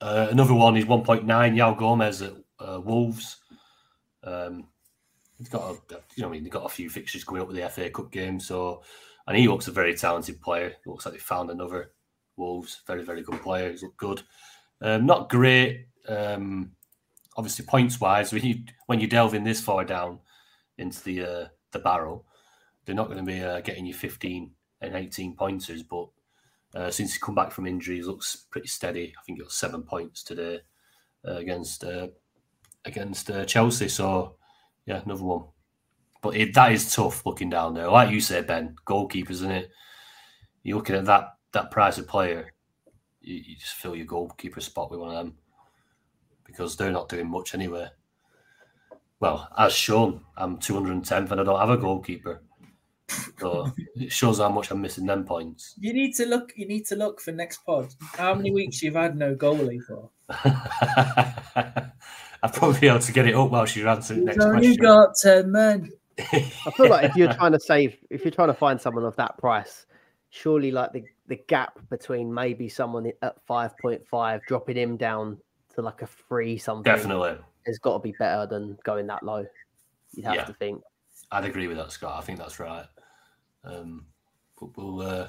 uh, 0.00 0.28
another 0.30 0.54
one 0.54 0.76
is 0.76 0.84
1.9. 0.84 1.24
João 1.24 1.78
Gomes 1.78 2.22
at 2.22 2.32
uh, 2.58 2.80
Wolves. 2.80 3.36
Um, 4.24 4.68
he's 5.38 5.48
got 5.48 5.70
a, 5.70 5.96
you 6.14 6.22
know, 6.22 6.28
I 6.28 6.32
mean, 6.32 6.42
they've 6.42 6.52
got 6.52 6.66
a 6.66 6.68
few 6.68 6.90
fixtures 6.90 7.24
coming 7.24 7.42
up 7.42 7.48
with 7.48 7.56
the 7.56 7.68
FA 7.68 7.90
Cup 7.90 8.10
game, 8.10 8.38
so 8.38 8.82
and 9.26 9.36
he 9.36 9.48
looks 9.48 9.68
a 9.68 9.72
very 9.72 9.94
talented 9.94 10.40
player. 10.40 10.74
looks 10.86 11.06
like 11.06 11.14
they 11.14 11.20
found 11.20 11.50
another 11.50 11.92
Wolves, 12.36 12.82
very 12.86 13.02
very 13.02 13.22
good 13.22 13.40
player. 13.42 13.70
He's 13.70 13.82
looked 13.82 13.96
good. 13.96 14.22
Um, 14.80 15.06
not 15.06 15.28
great, 15.28 15.86
um, 16.08 16.72
obviously 17.36 17.64
points 17.64 18.00
wise. 18.00 18.32
When 18.32 18.44
you 18.44 18.64
when 18.86 19.00
you 19.00 19.06
delve 19.06 19.34
in 19.34 19.44
this 19.44 19.60
far 19.60 19.84
down 19.84 20.18
into 20.78 21.02
the 21.04 21.22
uh, 21.22 21.44
the 21.72 21.78
barrel, 21.78 22.26
they're 22.84 22.94
not 22.94 23.06
going 23.08 23.24
to 23.24 23.32
be 23.32 23.40
uh, 23.40 23.60
getting 23.60 23.86
you 23.86 23.94
15 23.94 24.50
and 24.80 24.94
18 24.94 25.36
pointers. 25.36 25.82
But 25.82 26.08
uh, 26.74 26.90
since 26.90 27.12
he's 27.12 27.22
come 27.22 27.34
back 27.34 27.52
from 27.52 27.66
injury, 27.66 27.96
he 27.96 28.02
looks 28.02 28.46
pretty 28.50 28.68
steady. 28.68 29.12
I 29.18 29.22
think 29.22 29.38
he 29.38 29.42
got 29.42 29.52
seven 29.52 29.82
points 29.82 30.22
today 30.22 30.60
uh, 31.26 31.36
against 31.36 31.84
uh, 31.84 32.08
against 32.84 33.30
uh, 33.30 33.44
Chelsea. 33.44 33.88
So 33.88 34.36
yeah, 34.86 35.02
another 35.04 35.24
one. 35.24 35.44
But 36.22 36.36
it, 36.36 36.54
that 36.54 36.72
is 36.72 36.94
tough 36.94 37.24
looking 37.24 37.50
down 37.50 37.74
there. 37.74 37.88
Like 37.88 38.10
you 38.10 38.20
said, 38.20 38.46
Ben, 38.46 38.76
goalkeepers, 38.86 39.30
isn't 39.30 39.50
it? 39.50 39.70
You're 40.62 40.76
looking 40.76 40.96
at 40.96 41.06
that 41.06 41.36
that 41.52 41.70
price 41.70 41.98
of 41.98 42.06
player, 42.06 42.52
you, 43.20 43.36
you 43.36 43.56
just 43.56 43.74
fill 43.74 43.96
your 43.96 44.06
goalkeeper 44.06 44.60
spot 44.60 44.90
with 44.90 45.00
one 45.00 45.10
of 45.10 45.16
them 45.16 45.34
because 46.44 46.76
they're 46.76 46.92
not 46.92 47.08
doing 47.08 47.28
much 47.28 47.54
anyway. 47.54 47.88
Well, 49.20 49.48
as 49.58 49.72
shown, 49.72 50.22
I'm 50.36 50.58
210th 50.58 51.30
and 51.30 51.40
I 51.40 51.44
don't 51.44 51.60
have 51.60 51.70
a 51.70 51.76
goalkeeper. 51.76 52.42
So 53.38 53.72
it 53.96 54.12
shows 54.12 54.38
how 54.38 54.48
much 54.50 54.70
I'm 54.70 54.80
missing 54.82 55.06
them 55.06 55.24
points. 55.24 55.74
You 55.78 55.92
need 55.92 56.14
to 56.16 56.26
look. 56.26 56.52
You 56.56 56.66
need 56.66 56.86
to 56.86 56.96
look 56.96 57.20
for 57.20 57.32
next 57.32 57.64
pod. 57.64 57.88
How 58.00 58.34
many 58.34 58.50
weeks 58.52 58.82
you've 58.82 58.94
had 58.94 59.16
no 59.16 59.34
goalie 59.34 59.80
for? 59.82 60.10
I'll 62.42 62.50
probably 62.50 62.80
be 62.80 62.88
able 62.88 63.00
to 63.00 63.12
get 63.12 63.26
it 63.26 63.34
up 63.34 63.50
while 63.50 63.66
she's 63.66 63.84
answering 63.84 64.24
next 64.24 64.42
only 64.42 64.76
question. 64.76 64.82
got 64.82 65.08
ten 65.20 65.52
men. 65.52 65.90
I 66.18 66.70
feel 66.76 66.88
like 66.88 67.04
if 67.10 67.16
you're 67.16 67.32
trying 67.34 67.52
to 67.52 67.60
save, 67.60 67.96
if 68.10 68.24
you're 68.24 68.30
trying 68.32 68.48
to 68.48 68.54
find 68.54 68.80
someone 68.80 69.04
of 69.04 69.16
that 69.16 69.36
price, 69.38 69.86
surely 70.30 70.70
like 70.70 70.92
the, 70.92 71.04
the 71.28 71.36
gap 71.48 71.78
between 71.90 72.32
maybe 72.32 72.68
someone 72.68 73.10
at 73.22 73.36
5.5 73.46 74.40
dropping 74.46 74.76
him 74.76 74.96
down 74.96 75.38
to 75.74 75.82
like 75.82 76.02
a 76.02 76.06
free 76.06 76.58
something 76.58 76.82
Definitely. 76.92 77.36
has 77.66 77.78
got 77.78 77.94
to 77.94 77.98
be 78.00 78.14
better 78.18 78.46
than 78.46 78.76
going 78.84 79.06
that 79.08 79.22
low. 79.22 79.44
You'd 80.12 80.26
have 80.26 80.34
Yeah. 80.34 80.44
to 80.44 80.52
think. 80.54 80.82
I'd 81.32 81.44
agree 81.44 81.68
with 81.68 81.76
that, 81.78 81.92
Scott. 81.92 82.18
I 82.18 82.24
think 82.24 82.38
that's 82.38 82.58
right. 82.58 82.84
Um, 83.64 84.06
but 84.58 84.76
we'll 84.76 85.02
uh, 85.02 85.28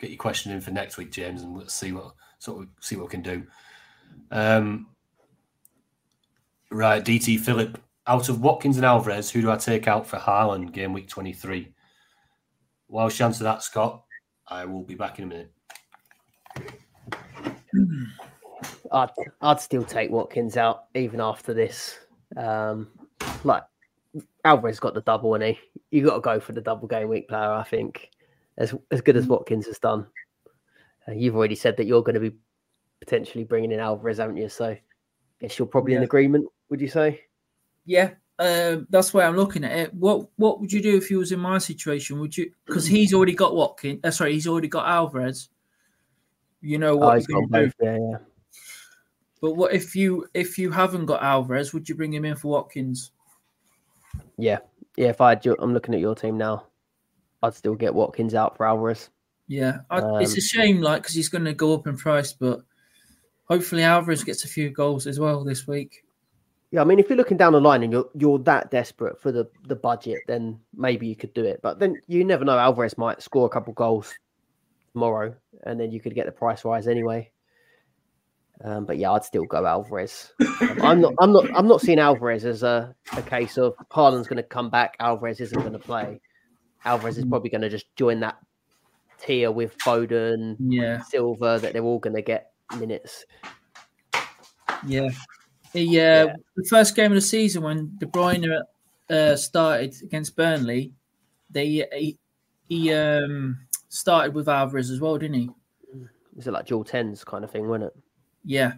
get 0.00 0.10
your 0.10 0.18
question 0.18 0.52
in 0.52 0.60
for 0.60 0.70
next 0.70 0.96
week, 0.96 1.12
James, 1.12 1.42
and 1.42 1.56
let's 1.56 1.74
see 1.74 1.92
what 1.92 2.14
sort 2.38 2.62
of 2.62 2.68
see 2.80 2.96
what 2.96 3.06
we 3.06 3.10
can 3.10 3.22
do. 3.22 3.46
Um, 4.30 4.88
right, 6.70 7.04
DT 7.04 7.40
Philip. 7.40 7.80
Out 8.08 8.28
of 8.28 8.40
Watkins 8.40 8.76
and 8.76 8.86
Alvarez, 8.86 9.30
who 9.30 9.42
do 9.42 9.50
I 9.50 9.56
take 9.56 9.88
out 9.88 10.06
for 10.06 10.16
Haaland 10.16 10.72
game 10.72 10.92
week 10.92 11.08
twenty 11.08 11.32
three? 11.32 11.74
Whilst 12.88 13.18
you 13.18 13.26
answer 13.26 13.42
that, 13.44 13.64
Scott, 13.64 14.04
I 14.46 14.64
will 14.64 14.84
be 14.84 14.94
back 14.94 15.18
in 15.18 15.24
a 15.24 15.26
minute. 15.26 15.52
I'd 18.92 19.10
I'd 19.40 19.60
still 19.60 19.84
take 19.84 20.10
Watkins 20.10 20.56
out 20.56 20.84
even 20.94 21.20
after 21.20 21.52
this. 21.52 21.98
Um, 22.36 22.88
like 23.44 23.64
Alvarez 24.44 24.80
got 24.80 24.94
the 24.94 25.00
double, 25.02 25.34
and 25.34 25.44
he 25.44 25.58
you 25.90 26.04
got 26.04 26.14
to 26.14 26.20
go 26.20 26.40
for 26.40 26.52
the 26.52 26.60
double 26.60 26.88
game 26.88 27.08
week 27.08 27.28
player. 27.28 27.52
I 27.52 27.64
think 27.64 28.10
as 28.58 28.74
as 28.90 29.00
good 29.00 29.16
as 29.16 29.26
Watkins 29.26 29.66
has 29.66 29.78
done. 29.78 30.06
Uh, 31.08 31.12
you've 31.12 31.36
already 31.36 31.54
said 31.54 31.76
that 31.76 31.86
you're 31.86 32.02
going 32.02 32.14
to 32.14 32.30
be 32.30 32.36
potentially 33.00 33.44
bringing 33.44 33.72
in 33.72 33.80
Alvarez, 33.80 34.18
haven't 34.18 34.36
you? 34.36 34.48
So, 34.48 34.76
guess 35.40 35.58
you're 35.58 35.68
probably 35.68 35.94
in 35.94 36.02
agreement. 36.02 36.46
Would 36.70 36.80
you 36.80 36.88
say? 36.88 37.22
Yeah, 37.84 38.10
um, 38.38 38.86
that's 38.90 39.14
where 39.14 39.26
I'm 39.26 39.36
looking 39.36 39.64
at 39.64 39.72
it. 39.76 39.94
What 39.94 40.28
What 40.36 40.60
would 40.60 40.72
you 40.72 40.82
do 40.82 40.96
if 40.96 41.10
you 41.10 41.18
was 41.18 41.32
in 41.32 41.40
my 41.40 41.58
situation? 41.58 42.18
Would 42.20 42.36
you? 42.36 42.52
Because 42.66 42.86
he's 42.86 43.14
already 43.14 43.34
got 43.34 43.54
Watkins. 43.54 44.00
Uh, 44.02 44.10
sorry, 44.10 44.32
he's 44.32 44.46
already 44.48 44.68
got 44.68 44.86
Alvarez. 44.88 45.48
You 46.60 46.78
know 46.78 46.94
Oh, 46.94 46.96
what 46.96 47.18
he's 47.18 47.28
you're 47.28 47.40
got 47.42 47.50
gonna 47.50 47.66
do. 47.66 47.72
Yeah, 47.82 47.98
yeah. 48.10 48.18
But 49.40 49.52
what 49.52 49.72
if 49.72 49.94
you 49.94 50.26
if 50.34 50.58
you 50.58 50.70
haven't 50.70 51.06
got 51.06 51.22
Alvarez? 51.22 51.72
Would 51.72 51.88
you 51.88 51.94
bring 51.94 52.12
him 52.12 52.24
in 52.24 52.34
for 52.36 52.48
Watkins? 52.48 53.12
Yeah, 54.38 54.58
yeah. 54.96 55.08
If 55.08 55.20
I 55.20 55.30
had 55.30 55.44
your, 55.44 55.56
I'm 55.58 55.72
looking 55.72 55.94
at 55.94 56.00
your 56.00 56.14
team 56.14 56.36
now, 56.36 56.66
I'd 57.42 57.54
still 57.54 57.74
get 57.74 57.94
Watkins 57.94 58.34
out 58.34 58.56
for 58.56 58.66
Alvarez. 58.66 59.10
Yeah, 59.48 59.78
I, 59.90 59.98
it's 60.20 60.32
Um, 60.32 60.38
a 60.38 60.40
shame, 60.40 60.80
like 60.80 61.02
because 61.02 61.14
he's 61.14 61.28
going 61.28 61.44
to 61.44 61.54
go 61.54 61.72
up 61.74 61.86
in 61.86 61.96
price, 61.96 62.32
but 62.32 62.60
hopefully 63.44 63.82
Alvarez 63.82 64.24
gets 64.24 64.44
a 64.44 64.48
few 64.48 64.70
goals 64.70 65.06
as 65.06 65.20
well 65.20 65.44
this 65.44 65.66
week. 65.66 66.02
Yeah, 66.72 66.80
I 66.80 66.84
mean, 66.84 66.98
if 66.98 67.08
you're 67.08 67.16
looking 67.16 67.36
down 67.36 67.52
the 67.52 67.60
line 67.60 67.84
and 67.84 67.92
you're 67.92 68.08
you're 68.14 68.40
that 68.40 68.70
desperate 68.70 69.20
for 69.20 69.30
the 69.30 69.48
the 69.68 69.76
budget, 69.76 70.18
then 70.26 70.58
maybe 70.74 71.06
you 71.06 71.14
could 71.14 71.32
do 71.32 71.44
it. 71.44 71.60
But 71.62 71.78
then 71.78 72.00
you 72.08 72.24
never 72.24 72.44
know. 72.44 72.58
Alvarez 72.58 72.98
might 72.98 73.22
score 73.22 73.46
a 73.46 73.50
couple 73.50 73.72
goals 73.72 74.12
tomorrow, 74.92 75.34
and 75.62 75.78
then 75.78 75.92
you 75.92 76.00
could 76.00 76.14
get 76.14 76.26
the 76.26 76.32
price 76.32 76.64
rise 76.64 76.88
anyway. 76.88 77.30
Um, 78.64 78.86
but 78.86 78.96
yeah, 78.98 79.12
I'd 79.12 79.24
still 79.24 79.44
go 79.44 79.66
Alvarez. 79.66 80.32
Um, 80.40 80.82
I'm 80.82 81.00
not. 81.00 81.14
I'm 81.20 81.32
not. 81.32 81.44
I'm 81.54 81.68
not 81.68 81.80
seeing 81.80 81.98
Alvarez 81.98 82.44
as 82.44 82.62
a, 82.62 82.94
a 83.16 83.22
case 83.22 83.58
of 83.58 83.74
Haaland's 83.90 84.28
going 84.28 84.38
to 84.38 84.42
come 84.42 84.70
back. 84.70 84.96
Alvarez 84.98 85.40
isn't 85.40 85.60
going 85.60 85.72
to 85.72 85.78
play. 85.78 86.20
Alvarez 86.84 87.18
is 87.18 87.24
probably 87.24 87.50
going 87.50 87.60
to 87.62 87.68
just 87.68 87.94
join 87.96 88.20
that 88.20 88.38
tier 89.20 89.50
with 89.50 89.76
Foden, 89.78 90.56
Yeah, 90.58 91.02
Silva, 91.02 91.58
that 91.60 91.72
they're 91.72 91.82
all 91.82 91.98
going 91.98 92.16
to 92.16 92.22
get 92.22 92.52
minutes. 92.78 93.24
yeah. 94.86 95.08
He, 95.72 96.00
uh, 96.00 96.28
The 96.56 96.66
first 96.70 96.94
game 96.94 97.10
of 97.12 97.16
the 97.16 97.20
season 97.20 97.62
when 97.62 97.96
De 97.98 98.06
Bruyne 98.06 98.62
uh, 99.10 99.36
started 99.36 99.94
against 100.02 100.36
Burnley, 100.36 100.92
they 101.50 101.86
he, 101.92 102.18
he 102.68 102.92
um, 102.94 103.58
started 103.88 104.34
with 104.34 104.48
Alvarez 104.48 104.90
as 104.90 105.00
well, 105.00 105.18
didn't 105.18 105.34
he? 105.40 105.50
Is 106.38 106.46
it 106.46 106.52
like 106.52 106.66
dual 106.66 106.84
tens 106.84 107.24
kind 107.24 107.44
of 107.44 107.50
thing, 107.50 107.68
wasn't 107.68 107.92
it? 107.92 108.02
Yeah. 108.46 108.74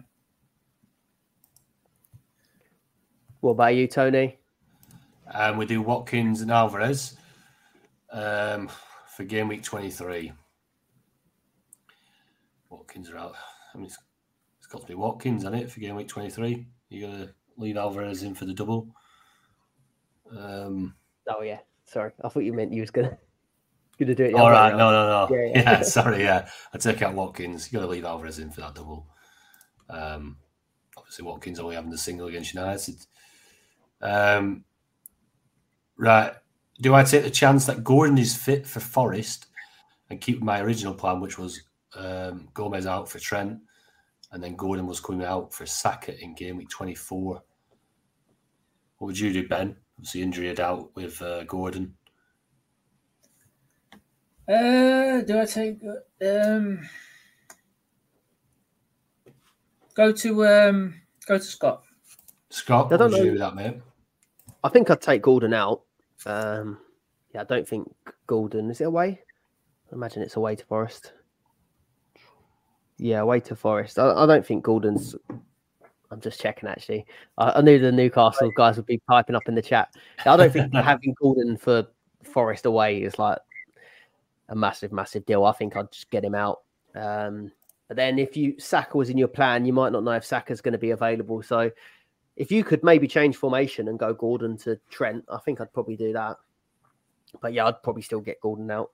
What 3.41 3.51
about 3.51 3.75
you, 3.75 3.87
Tony? 3.87 4.37
Um, 5.31 5.57
we 5.57 5.65
do 5.67 5.81
Watkins 5.81 6.41
and 6.41 6.51
Alvarez 6.51 7.15
um, 8.11 8.69
for 9.15 9.23
game 9.23 9.47
week 9.47 9.63
23. 9.63 10.33
Watkins 12.69 13.09
are 13.11 13.17
out. 13.17 13.35
I 13.73 13.77
mean, 13.77 13.85
it's, 13.85 13.97
it's 14.57 14.67
got 14.67 14.81
to 14.81 14.87
be 14.87 14.95
Watkins, 14.95 15.43
isn't 15.43 15.53
it, 15.53 15.71
for 15.71 15.79
game 15.79 15.95
week 15.95 16.07
23? 16.07 16.65
You're 16.89 17.07
going 17.09 17.21
to 17.27 17.33
leave 17.57 17.77
Alvarez 17.77 18.23
in 18.23 18.33
for 18.33 18.45
the 18.45 18.53
double. 18.53 18.87
Um, 20.35 20.95
Oh 21.31 21.43
yeah, 21.43 21.59
sorry. 21.85 22.11
I 22.23 22.29
thought 22.29 22.43
you 22.43 22.53
meant 22.53 22.73
you 22.73 22.81
was 22.81 22.89
gonna 22.89 23.15
gonna 23.99 24.15
do 24.15 24.23
it. 24.23 24.31
the 24.31 24.37
all 24.37 24.47
way 24.47 24.51
right, 24.53 24.75
no, 24.75 24.89
no, 24.91 25.27
no. 25.27 25.35
Yeah, 25.35 25.45
Yeah, 25.45 25.71
yeah. 25.71 25.81
sorry, 25.83 26.23
yeah. 26.23 26.49
I 26.73 26.79
take 26.79 27.03
out 27.03 27.13
Watkins. 27.13 27.71
You're 27.71 27.81
going 27.81 27.89
to 27.89 27.95
leave 27.95 28.05
Alvarez 28.05 28.39
in 28.39 28.49
for 28.49 28.61
that 28.61 28.73
double. 28.73 29.05
Um, 29.89 30.37
obviously, 30.97 31.25
Watkins 31.25 31.59
only 31.59 31.75
having 31.75 31.91
the 31.91 31.97
single 31.97 32.27
against 32.27 32.53
United. 32.53 32.95
Um, 34.01 34.63
right. 35.97 36.33
Do 36.81 36.95
I 36.95 37.03
take 37.03 37.23
the 37.23 37.29
chance 37.29 37.65
that 37.65 37.83
Gordon 37.83 38.17
is 38.17 38.35
fit 38.35 38.65
for 38.65 38.79
Forest 38.79 39.47
and 40.09 40.21
keep 40.21 40.41
my 40.41 40.61
original 40.61 40.93
plan, 40.93 41.19
which 41.19 41.37
was 41.37 41.61
um, 41.95 42.49
Gomez 42.53 42.85
out 42.85 43.09
for 43.09 43.19
Trent, 43.19 43.59
and 44.31 44.43
then 44.43 44.55
Gordon 44.55 44.87
was 44.87 44.99
coming 44.99 45.25
out 45.25 45.53
for 45.53 45.65
Saka 45.65 46.17
in 46.21 46.35
game 46.35 46.57
week 46.57 46.69
24? 46.69 47.43
What 48.97 49.07
would 49.07 49.19
you 49.19 49.33
do, 49.33 49.47
Ben? 49.47 49.75
Obviously, 49.97 50.21
injury 50.21 50.57
out 50.59 50.95
with 50.95 51.21
uh, 51.21 51.43
Gordon. 51.43 51.95
Uh, 54.47 55.21
do 55.21 55.39
I 55.39 55.45
take 55.45 55.79
um 56.25 56.79
go 59.93 60.11
to 60.11 60.47
um 60.47 60.95
go 61.27 61.37
to 61.37 61.43
Scott? 61.43 61.83
Scott, 62.49 62.91
I 62.91 62.97
don't 62.97 63.11
know. 63.11 63.23
do 63.23 63.37
that, 63.37 63.55
mate? 63.55 63.77
I 64.63 64.69
think 64.69 64.89
I'd 64.89 65.01
take 65.01 65.21
Gordon 65.21 65.53
out. 65.53 65.81
Um, 66.25 66.79
yeah, 67.33 67.41
I 67.41 67.43
don't 67.43 67.67
think 67.67 67.93
Gordon 68.27 68.69
is 68.71 68.81
it 68.81 68.85
away. 68.85 69.21
I 69.91 69.95
imagine 69.95 70.21
it's 70.21 70.35
away 70.35 70.55
to 70.55 70.65
Forest. 70.65 71.13
Yeah, 72.97 73.19
away 73.19 73.39
to 73.41 73.55
Forest. 73.55 73.99
I, 73.99 74.11
I 74.11 74.25
don't 74.25 74.45
think 74.45 74.63
Gordon's. 74.63 75.15
I'm 76.11 76.19
just 76.21 76.41
checking 76.41 76.67
actually. 76.67 77.05
I, 77.37 77.51
I 77.51 77.61
knew 77.61 77.79
the 77.79 77.91
Newcastle 77.91 78.51
guys 78.55 78.77
would 78.77 78.87
be 78.87 79.01
piping 79.07 79.35
up 79.35 79.47
in 79.47 79.55
the 79.55 79.61
chat. 79.61 79.93
I 80.25 80.35
don't 80.35 80.51
think 80.51 80.73
having 80.73 81.15
Gordon 81.21 81.55
for 81.55 81.85
Forest 82.23 82.65
away 82.65 83.03
is 83.03 83.17
like 83.19 83.37
a 84.49 84.55
massive, 84.55 84.91
massive 84.91 85.25
deal. 85.25 85.45
I 85.45 85.53
think 85.53 85.75
I'd 85.75 85.91
just 85.91 86.09
get 86.09 86.23
him 86.23 86.35
out. 86.35 86.61
Um, 86.95 87.51
but 87.89 87.97
then 87.97 88.19
if 88.19 88.37
you 88.37 88.55
Saka 88.59 88.95
was 88.95 89.09
in 89.09 89.17
your 89.17 89.27
plan, 89.27 89.65
you 89.65 89.73
might 89.73 89.91
not 89.91 90.03
know 90.03 90.11
if 90.11 90.23
Saka's 90.23 90.61
going 90.61 90.73
to 90.73 90.77
be 90.77 90.91
available. 90.91 91.41
So 91.41 91.71
if 92.37 92.51
you 92.51 92.63
could 92.63 92.83
maybe 92.83 93.07
change 93.07 93.35
formation 93.35 93.87
and 93.87 93.97
go 93.97 94.13
Gordon 94.13 94.57
to 94.59 94.79
Trent, 94.91 95.25
I 95.27 95.39
think 95.39 95.59
I'd 95.59 95.73
probably 95.73 95.97
do 95.97 96.13
that. 96.13 96.37
But 97.41 97.53
yeah, 97.53 97.65
I'd 97.65 97.81
probably 97.81 98.03
still 98.03 98.21
get 98.21 98.39
Gordon 98.41 98.69
out. 98.69 98.91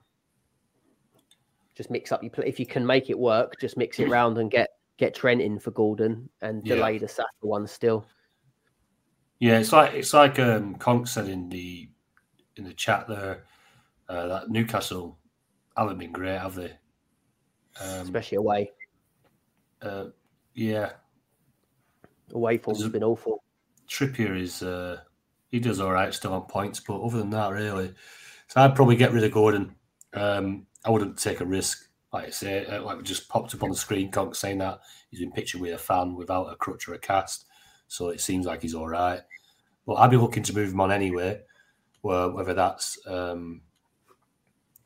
Just 1.76 1.90
mix 1.90 2.10
up 2.10 2.22
your 2.22 2.30
play. 2.30 2.48
If 2.48 2.58
you 2.58 2.64
can 2.64 2.86
make 2.86 3.10
it 3.10 3.18
work, 3.18 3.60
just 3.60 3.76
mix 3.76 4.00
it 4.00 4.08
round 4.08 4.38
and 4.38 4.50
get 4.50 4.70
get 4.96 5.14
Trent 5.14 5.42
in 5.42 5.58
for 5.58 5.72
Gordon 5.72 6.30
and 6.40 6.66
Yeah. 6.66 6.76
delay 6.76 6.96
the 6.96 7.06
Saka 7.06 7.28
one 7.42 7.66
still. 7.66 8.06
Yeah, 9.40 9.58
it's 9.58 9.74
like 9.74 9.92
it's 9.92 10.14
like 10.14 10.38
um, 10.38 10.76
Conk 10.76 11.06
said 11.06 11.28
in 11.28 11.50
the 11.50 11.90
in 12.56 12.64
the 12.64 12.72
chat 12.72 13.06
there 13.06 13.44
uh, 14.08 14.26
that 14.26 14.48
Newcastle 14.48 15.18
haven't 15.76 15.98
been 15.98 16.12
great, 16.12 16.38
have 16.38 16.54
they? 16.54 16.72
Um, 17.78 18.00
especially 18.00 18.36
away. 18.36 18.70
Uh, 19.82 20.06
yeah, 20.54 20.92
Away 22.32 22.58
form's 22.58 22.88
been 22.88 23.04
awful. 23.04 23.44
Trippier 23.88 24.38
is 24.38 24.62
uh, 24.62 24.98
he 25.48 25.60
does 25.60 25.80
all 25.80 25.92
right 25.92 26.12
still 26.12 26.32
on 26.32 26.42
points, 26.42 26.80
but 26.80 27.00
other 27.00 27.18
than 27.18 27.30
that, 27.30 27.52
really, 27.52 27.94
so 28.48 28.60
I'd 28.60 28.74
probably 28.74 28.96
get 28.96 29.12
rid 29.12 29.24
of 29.24 29.32
Gordon. 29.32 29.74
Um, 30.12 30.66
I 30.84 30.90
wouldn't 30.90 31.18
take 31.18 31.40
a 31.40 31.44
risk, 31.44 31.88
like 32.12 32.26
I 32.26 32.30
say, 32.30 32.66
uh, 32.66 32.82
like 32.82 32.96
we 32.96 33.04
just 33.04 33.28
popped 33.28 33.54
up 33.54 33.62
on 33.62 33.70
the 33.70 33.76
screen. 33.76 34.10
Conk 34.10 34.34
saying 34.34 34.58
that 34.58 34.80
he's 35.10 35.20
been 35.20 35.32
pictured 35.32 35.60
with 35.60 35.74
a 35.74 35.78
fan 35.78 36.14
without 36.14 36.52
a 36.52 36.56
crutch 36.56 36.88
or 36.88 36.94
a 36.94 36.98
cast, 36.98 37.46
so 37.86 38.08
it 38.08 38.20
seems 38.20 38.46
like 38.46 38.62
he's 38.62 38.74
all 38.74 38.88
right. 38.88 39.20
But 39.86 39.94
I'd 39.94 40.10
be 40.10 40.16
looking 40.16 40.42
to 40.42 40.54
move 40.54 40.72
him 40.72 40.80
on 40.80 40.90
anyway, 40.90 41.42
well, 42.02 42.32
whether 42.32 42.54
that's 42.54 42.98
um, 43.06 43.62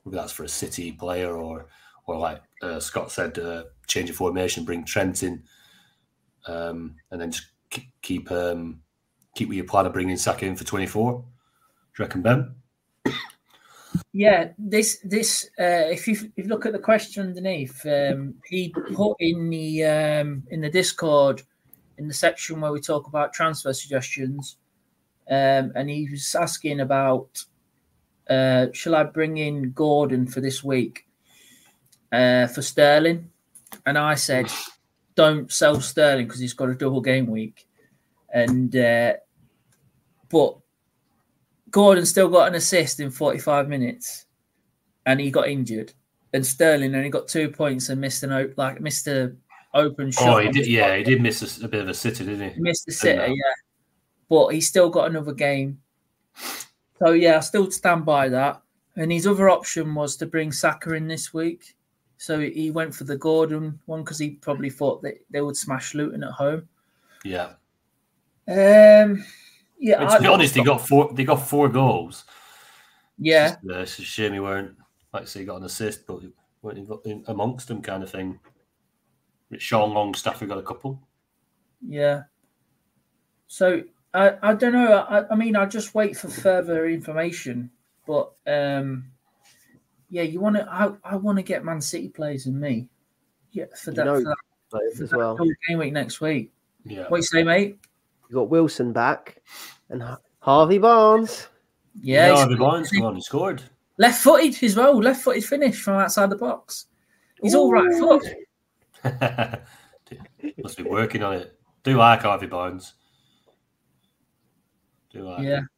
whether 0.02 0.18
that's 0.18 0.32
for 0.32 0.44
a 0.44 0.48
City 0.48 0.92
player 0.92 1.34
or 1.34 1.68
or 2.10 2.18
like 2.18 2.42
uh, 2.62 2.80
Scott 2.80 3.10
said, 3.10 3.38
uh, 3.38 3.64
change 3.86 4.10
of 4.10 4.16
formation, 4.16 4.64
bring 4.64 4.84
Trent 4.84 5.22
in, 5.22 5.42
um, 6.46 6.96
and 7.10 7.20
then 7.20 7.30
just 7.30 7.46
keep 8.02 8.30
um, 8.30 8.82
keep 9.34 9.48
with 9.48 9.56
your 9.56 9.66
plan 9.66 9.86
of 9.86 9.92
bringing 9.92 10.16
Saka 10.16 10.46
in 10.46 10.56
for 10.56 10.64
twenty 10.64 10.86
four. 10.86 11.12
Do 11.12 12.02
you 12.02 12.04
reckon, 12.04 12.22
Ben? 12.22 12.54
Yeah, 14.12 14.50
this 14.58 14.98
this 15.04 15.50
uh, 15.58 15.88
if 15.90 16.06
you 16.08 16.14
if 16.36 16.44
you 16.44 16.44
look 16.44 16.66
at 16.66 16.72
the 16.72 16.78
question 16.78 17.26
underneath, 17.26 17.84
um, 17.86 18.34
he 18.46 18.74
put 18.94 19.16
in 19.20 19.50
the 19.50 19.84
um, 19.84 20.42
in 20.50 20.60
the 20.60 20.70
Discord 20.70 21.42
in 21.98 22.08
the 22.08 22.14
section 22.14 22.60
where 22.60 22.72
we 22.72 22.80
talk 22.80 23.06
about 23.06 23.32
transfer 23.32 23.72
suggestions, 23.72 24.56
um, 25.30 25.72
and 25.74 25.88
he 25.88 26.08
was 26.10 26.34
asking 26.34 26.80
about 26.80 27.44
uh, 28.28 28.66
shall 28.72 28.96
I 28.96 29.04
bring 29.04 29.36
in 29.36 29.72
Gordon 29.72 30.26
for 30.26 30.40
this 30.40 30.64
week 30.64 31.04
uh, 32.12 32.46
for 32.46 32.62
Sterling, 32.62 33.30
and 33.86 33.98
I 33.98 34.14
said 34.14 34.50
don't 35.14 35.50
sell 35.52 35.80
Sterling 35.80 36.26
because 36.26 36.40
he's 36.40 36.54
got 36.54 36.70
a 36.70 36.74
double 36.74 37.00
game 37.00 37.26
week, 37.26 37.66
and 38.32 38.74
uh, 38.74 39.14
but 40.28 40.56
Gordon 41.70 42.06
still 42.06 42.28
got 42.28 42.48
an 42.48 42.54
assist 42.54 43.00
in 43.00 43.10
45 43.10 43.68
minutes 43.68 44.26
and 45.06 45.20
he 45.20 45.30
got 45.30 45.48
injured. 45.48 45.92
And 46.32 46.46
Sterling 46.46 46.94
only 46.94 47.10
got 47.10 47.28
two 47.28 47.48
points 47.48 47.88
and 47.88 48.00
missed 48.00 48.22
an 48.22 48.32
op- 48.32 48.56
like 48.56 48.80
missed 48.80 49.08
a 49.08 49.34
open 49.74 50.10
shot. 50.10 50.28
Oh, 50.28 50.38
he 50.38 50.50
did. 50.50 50.66
Yeah, 50.66 50.96
he 50.96 51.02
did 51.02 51.20
miss 51.20 51.60
a, 51.60 51.64
a 51.64 51.68
bit 51.68 51.82
of 51.82 51.88
a 51.88 51.94
sitter, 51.94 52.24
didn't 52.24 52.54
he? 52.54 52.60
Missed 52.60 52.86
Didn't 52.86 52.98
sitter, 52.98 53.26
yeah. 53.26 53.54
But 54.28 54.48
he 54.48 54.60
still 54.60 54.90
got 54.90 55.10
another 55.10 55.32
game. 55.32 55.80
So 57.00 57.10
yeah, 57.12 57.38
I 57.38 57.40
still 57.40 57.70
stand 57.70 58.04
by 58.04 58.28
that. 58.28 58.62
And 58.96 59.10
his 59.10 59.26
other 59.26 59.48
option 59.48 59.94
was 59.94 60.16
to 60.16 60.26
bring 60.26 60.52
Saka 60.52 60.92
in 60.94 61.08
this 61.08 61.32
week. 61.34 61.74
So 62.20 62.38
he 62.38 62.70
went 62.70 62.94
for 62.94 63.05
the 63.05 63.16
Gordon 63.16 63.80
one 63.86 64.05
because 64.05 64.18
he 64.18 64.32
probably 64.32 64.68
thought 64.68 65.01
that 65.01 65.14
they 65.30 65.40
would 65.40 65.56
smash 65.56 65.94
Luton 65.94 66.22
at 66.22 66.32
home. 66.32 66.68
Yeah. 67.24 67.52
Um, 68.47 69.24
yeah, 69.78 69.97
I 69.97 70.01
mean, 70.01 70.10
to 70.10 70.20
be 70.20 70.26
honest, 70.26 70.55
he 70.55 70.62
got 70.62 70.86
four. 70.86 71.10
They 71.14 71.24
got 71.24 71.36
four 71.36 71.70
goals. 71.70 72.24
yeah, 73.16 73.56
Uh, 73.66 73.78
it's 73.78 73.98
a 73.98 74.02
shame 74.02 74.34
he 74.34 74.40
weren't. 74.40 74.76
Like 75.14 75.22
I 75.22 75.24
say, 75.24 75.40
he 75.40 75.47
got 75.47 75.56
an 75.56 75.64
assist, 75.64 76.06
but 76.06 76.18
he 76.18 76.30
weren't 76.60 76.76
in- 76.76 77.01
in- 77.10 77.24
amongst 77.28 77.68
them, 77.68 77.80
kind 77.80 78.02
of 78.02 78.10
thing. 78.10 78.38
Sean 79.56 79.94
Longstaff, 79.94 80.47
got 80.47 80.59
a 80.59 80.62
couple. 80.62 81.01
Yeah. 81.80 82.24
So 83.47 83.82
I, 84.12 84.36
I 84.42 84.52
don't 84.52 84.74
know. 84.74 84.92
I, 84.92 85.26
I 85.32 85.36
mean, 85.36 85.56
I 85.56 85.64
just 85.64 85.94
wait 85.94 86.18
for 86.18 86.28
further 86.28 86.86
information. 86.86 87.70
But 88.06 88.32
um, 88.47 89.06
yeah, 90.10 90.22
you 90.22 90.40
want 90.40 90.56
to. 90.56 90.68
I, 90.70 90.90
I 91.04 91.16
want 91.16 91.38
to 91.38 91.42
get 91.42 91.64
Man 91.64 91.80
City 91.80 92.08
players 92.08 92.46
in 92.46 92.58
me. 92.60 92.88
Yeah, 93.52 93.64
for 93.76 93.90
You 93.90 93.96
that, 93.96 94.04
know, 94.06 94.16
for 94.18 94.24
that, 94.24 94.36
for 94.70 95.02
as 95.04 95.10
that 95.10 95.16
well. 95.16 95.36
double 95.36 95.50
game 95.68 95.78
week 95.78 95.92
next 95.92 96.20
week. 96.20 96.52
Yeah. 96.84 97.06
What 97.08 97.18
you 97.18 97.22
say, 97.22 97.42
mate? 97.42 97.78
You 98.28 98.34
got 98.36 98.48
Wilson 98.48 98.92
back 98.92 99.42
and 99.88 100.02
Harvey 100.40 100.78
Barnes. 100.78 101.48
Yeah, 102.00 102.28
no, 102.28 102.36
he's 102.48 102.56
the 102.58 102.62
Lions 102.64 102.90
come 102.90 103.02
on, 103.02 103.14
he 103.16 103.20
scored. 103.20 103.62
left-footed 103.98 104.62
as 104.62 104.76
well. 104.76 104.96
Left-footed 104.96 105.44
finish 105.44 105.80
from 105.82 105.94
outside 105.94 106.30
the 106.30 106.36
box. 106.36 106.86
He's 107.42 107.54
all 107.56 107.72
right 107.72 107.92
foot. 107.98 108.24
Must 110.62 110.76
be 110.76 110.84
working 110.84 111.22
on 111.24 111.34
it. 111.34 111.58
Do 111.82 111.96
like 111.96 112.22
Harvey 112.22 112.46
Barnes. 112.46 112.94
Do 115.12 115.22
like 115.24 115.42
Yeah. 115.42 115.56
him. 115.58 115.68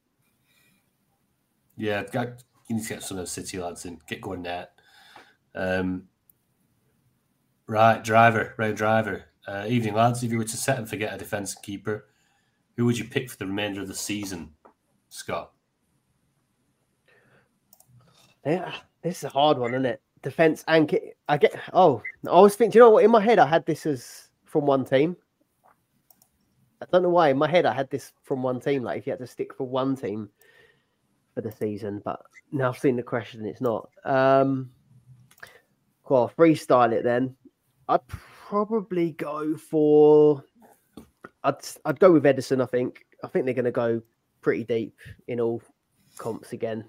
Yeah, 1.76 2.04
got- 2.12 2.44
you 2.72 2.78
need 2.78 2.86
to 2.86 2.94
get 2.94 3.02
some 3.02 3.18
of 3.18 3.24
the 3.24 3.30
City 3.30 3.58
lads 3.58 3.84
in. 3.84 3.98
Get 4.08 4.20
going 4.20 4.42
net. 4.42 4.72
Um, 5.54 6.04
right, 7.66 8.02
driver, 8.02 8.54
round 8.56 8.76
driver. 8.76 9.24
Uh, 9.46 9.66
evening, 9.68 9.94
lads. 9.94 10.22
If 10.22 10.30
you 10.30 10.38
were 10.38 10.44
to 10.44 10.56
set 10.56 10.78
and 10.78 10.88
forget 10.88 11.14
a 11.14 11.18
defence 11.18 11.54
and 11.54 11.62
keeper, 11.62 12.06
who 12.76 12.86
would 12.86 12.96
you 12.96 13.04
pick 13.04 13.30
for 13.30 13.36
the 13.36 13.46
remainder 13.46 13.82
of 13.82 13.88
the 13.88 13.94
season, 13.94 14.50
Scott? 15.08 15.52
Yeah, 18.46 18.72
this 19.02 19.18
is 19.18 19.24
a 19.24 19.28
hard 19.28 19.58
one, 19.58 19.74
isn't 19.74 19.86
it? 19.86 20.00
Defense 20.22 20.64
and 20.68 20.88
ki- 20.88 21.12
I 21.28 21.36
get. 21.36 21.54
Oh, 21.72 22.00
I 22.30 22.40
was 22.40 22.54
thinking. 22.54 22.72
Do 22.72 22.78
you 22.78 22.84
know 22.84 22.90
what? 22.90 23.04
In 23.04 23.10
my 23.10 23.20
head, 23.20 23.38
I 23.38 23.46
had 23.46 23.66
this 23.66 23.84
as 23.86 24.28
from 24.44 24.66
one 24.66 24.84
team. 24.84 25.16
I 26.80 26.86
don't 26.90 27.02
know 27.02 27.10
why. 27.10 27.28
In 27.30 27.38
my 27.38 27.48
head, 27.48 27.66
I 27.66 27.72
had 27.72 27.90
this 27.90 28.12
from 28.22 28.42
one 28.42 28.60
team. 28.60 28.82
Like 28.82 28.98
if 28.98 29.06
you 29.06 29.12
had 29.12 29.18
to 29.18 29.26
stick 29.26 29.54
for 29.54 29.66
one 29.66 29.96
team 29.96 30.30
for 31.34 31.40
the 31.40 31.52
season, 31.52 32.00
but 32.04 32.20
now 32.50 32.68
I've 32.68 32.78
seen 32.78 32.96
the 32.96 33.02
question. 33.02 33.46
It's 33.46 33.60
not. 33.60 33.88
Um, 34.04 34.70
well, 36.08 36.30
freestyle 36.36 36.92
it 36.92 37.04
then. 37.04 37.36
I'd 37.88 38.06
probably 38.08 39.12
go 39.12 39.56
for. 39.56 40.44
I'd 41.44 41.56
I'd 41.84 42.00
go 42.00 42.12
with 42.12 42.24
Ederson. 42.24 42.62
I 42.62 42.66
think. 42.66 43.04
I 43.24 43.28
think 43.28 43.44
they're 43.44 43.54
going 43.54 43.64
to 43.64 43.70
go 43.70 44.02
pretty 44.40 44.64
deep 44.64 44.98
in 45.28 45.40
all 45.40 45.62
comps 46.18 46.52
again. 46.52 46.84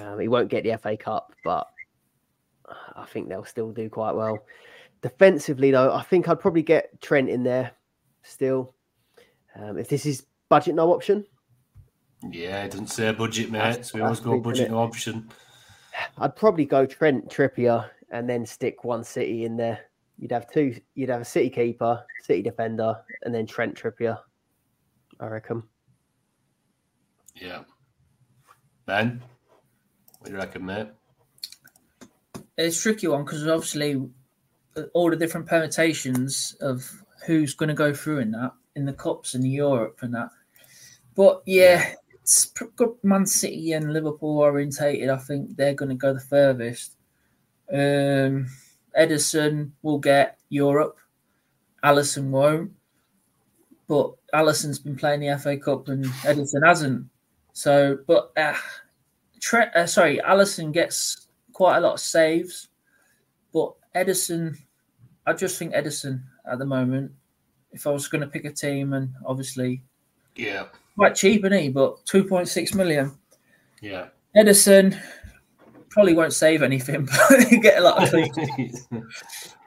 Um, 0.00 0.18
he 0.18 0.28
won't 0.28 0.48
get 0.48 0.64
the 0.64 0.76
FA 0.78 0.96
Cup, 0.96 1.32
but 1.44 1.68
I 2.96 3.04
think 3.04 3.28
they'll 3.28 3.44
still 3.44 3.72
do 3.72 3.88
quite 3.88 4.14
well. 4.14 4.38
Defensively, 5.02 5.70
though, 5.70 5.94
I 5.94 6.02
think 6.02 6.28
I'd 6.28 6.40
probably 6.40 6.62
get 6.62 7.00
Trent 7.00 7.28
in 7.28 7.44
there 7.44 7.72
still. 8.22 8.74
Um, 9.54 9.78
if 9.78 9.88
this 9.88 10.06
is 10.06 10.26
budget 10.48 10.74
no 10.74 10.92
option, 10.92 11.24
Yeah, 12.32 12.64
it 12.64 12.70
doesn't 12.72 12.88
say 12.88 13.08
a 13.08 13.12
budget, 13.12 13.50
mate. 13.50 13.58
That's- 13.58 13.90
So 13.90 13.98
we 13.98 14.02
always 14.02 14.20
go 14.20 14.40
budget 14.40 14.70
no 14.70 14.78
option. 14.78 15.28
I'd 16.18 16.36
probably 16.36 16.64
go 16.66 16.84
Trent 16.86 17.28
Trippier 17.30 17.88
and 18.10 18.28
then 18.28 18.44
stick 18.46 18.84
one 18.84 19.02
City 19.04 19.44
in 19.44 19.56
there. 19.56 19.80
You'd 20.18 20.32
have 20.32 20.50
two. 20.50 20.78
You'd 20.94 21.08
have 21.10 21.20
a 21.22 21.24
City 21.24 21.50
keeper, 21.50 22.04
City 22.22 22.42
defender, 22.42 22.96
and 23.22 23.34
then 23.34 23.46
Trent 23.46 23.74
Trippier. 23.74 24.18
I 25.20 25.26
reckon. 25.26 25.62
Yeah. 27.34 27.64
Ben, 28.86 29.22
what 30.18 30.26
do 30.26 30.32
you 30.32 30.38
reckon, 30.38 30.64
mate? 30.64 30.88
It's 32.56 32.78
a 32.78 32.82
tricky 32.82 33.08
one 33.08 33.24
because 33.24 33.46
obviously 33.46 34.08
uh, 34.76 34.82
all 34.94 35.10
the 35.10 35.16
different 35.16 35.46
permutations 35.46 36.56
of 36.60 36.90
who's 37.26 37.54
going 37.54 37.68
to 37.68 37.74
go 37.74 37.92
through 37.92 38.18
in 38.20 38.30
that 38.32 38.52
in 38.74 38.84
the 38.86 38.92
cups 38.92 39.34
and 39.34 39.46
Europe 39.50 39.98
and 40.02 40.14
that. 40.14 40.30
But 41.14 41.42
yeah, 41.46 41.82
it's 41.84 41.90
pr- 41.90 41.94
good 41.94 42.05
Man 43.02 43.26
City 43.26 43.72
and 43.72 43.92
Liverpool 43.92 44.38
orientated. 44.38 45.08
I 45.08 45.16
think 45.16 45.56
they're 45.56 45.74
going 45.74 45.90
to 45.90 45.94
go 45.94 46.12
the 46.14 46.20
furthest. 46.20 46.96
Um, 47.72 48.46
Ederson 48.98 49.72
will 49.82 49.98
get 49.98 50.38
Europe. 50.48 50.98
Alisson 51.84 52.30
won't. 52.30 52.72
But 53.88 54.14
Alisson's 54.34 54.80
been 54.80 54.96
playing 54.96 55.20
the 55.20 55.38
FA 55.38 55.56
Cup 55.56 55.88
and 55.88 56.04
Ederson 56.24 56.66
hasn't. 56.66 57.06
So, 57.52 57.98
but 58.06 58.32
uh, 58.36 58.54
uh, 59.52 59.86
sorry, 59.86 60.18
Alisson 60.18 60.72
gets 60.72 61.28
quite 61.52 61.78
a 61.78 61.80
lot 61.80 61.94
of 61.94 62.00
saves, 62.00 62.68
but 63.52 63.72
Ederson, 63.94 64.58
I 65.26 65.32
just 65.32 65.58
think 65.58 65.72
Ederson 65.72 66.22
at 66.50 66.58
the 66.58 66.66
moment. 66.66 67.12
If 67.72 67.86
I 67.86 67.90
was 67.90 68.08
going 68.08 68.22
to 68.22 68.26
pick 68.26 68.44
a 68.44 68.52
team, 68.52 68.92
and 68.92 69.10
obviously 69.24 69.82
Yeah. 70.34 70.66
Quite 70.96 71.14
cheap, 71.14 71.44
isn't 71.44 71.58
he? 71.58 71.68
But 71.68 72.04
two 72.06 72.24
point 72.24 72.48
six 72.48 72.74
million. 72.74 73.16
Yeah. 73.80 74.06
Ederson 74.36 74.98
probably 75.90 76.14
won't 76.14 76.32
save 76.32 76.62
anything, 76.62 77.08
but 77.30 77.44
he 77.44 77.58
get 77.58 77.78
a 77.78 77.82
lot 77.82 78.12
of. 78.14 78.14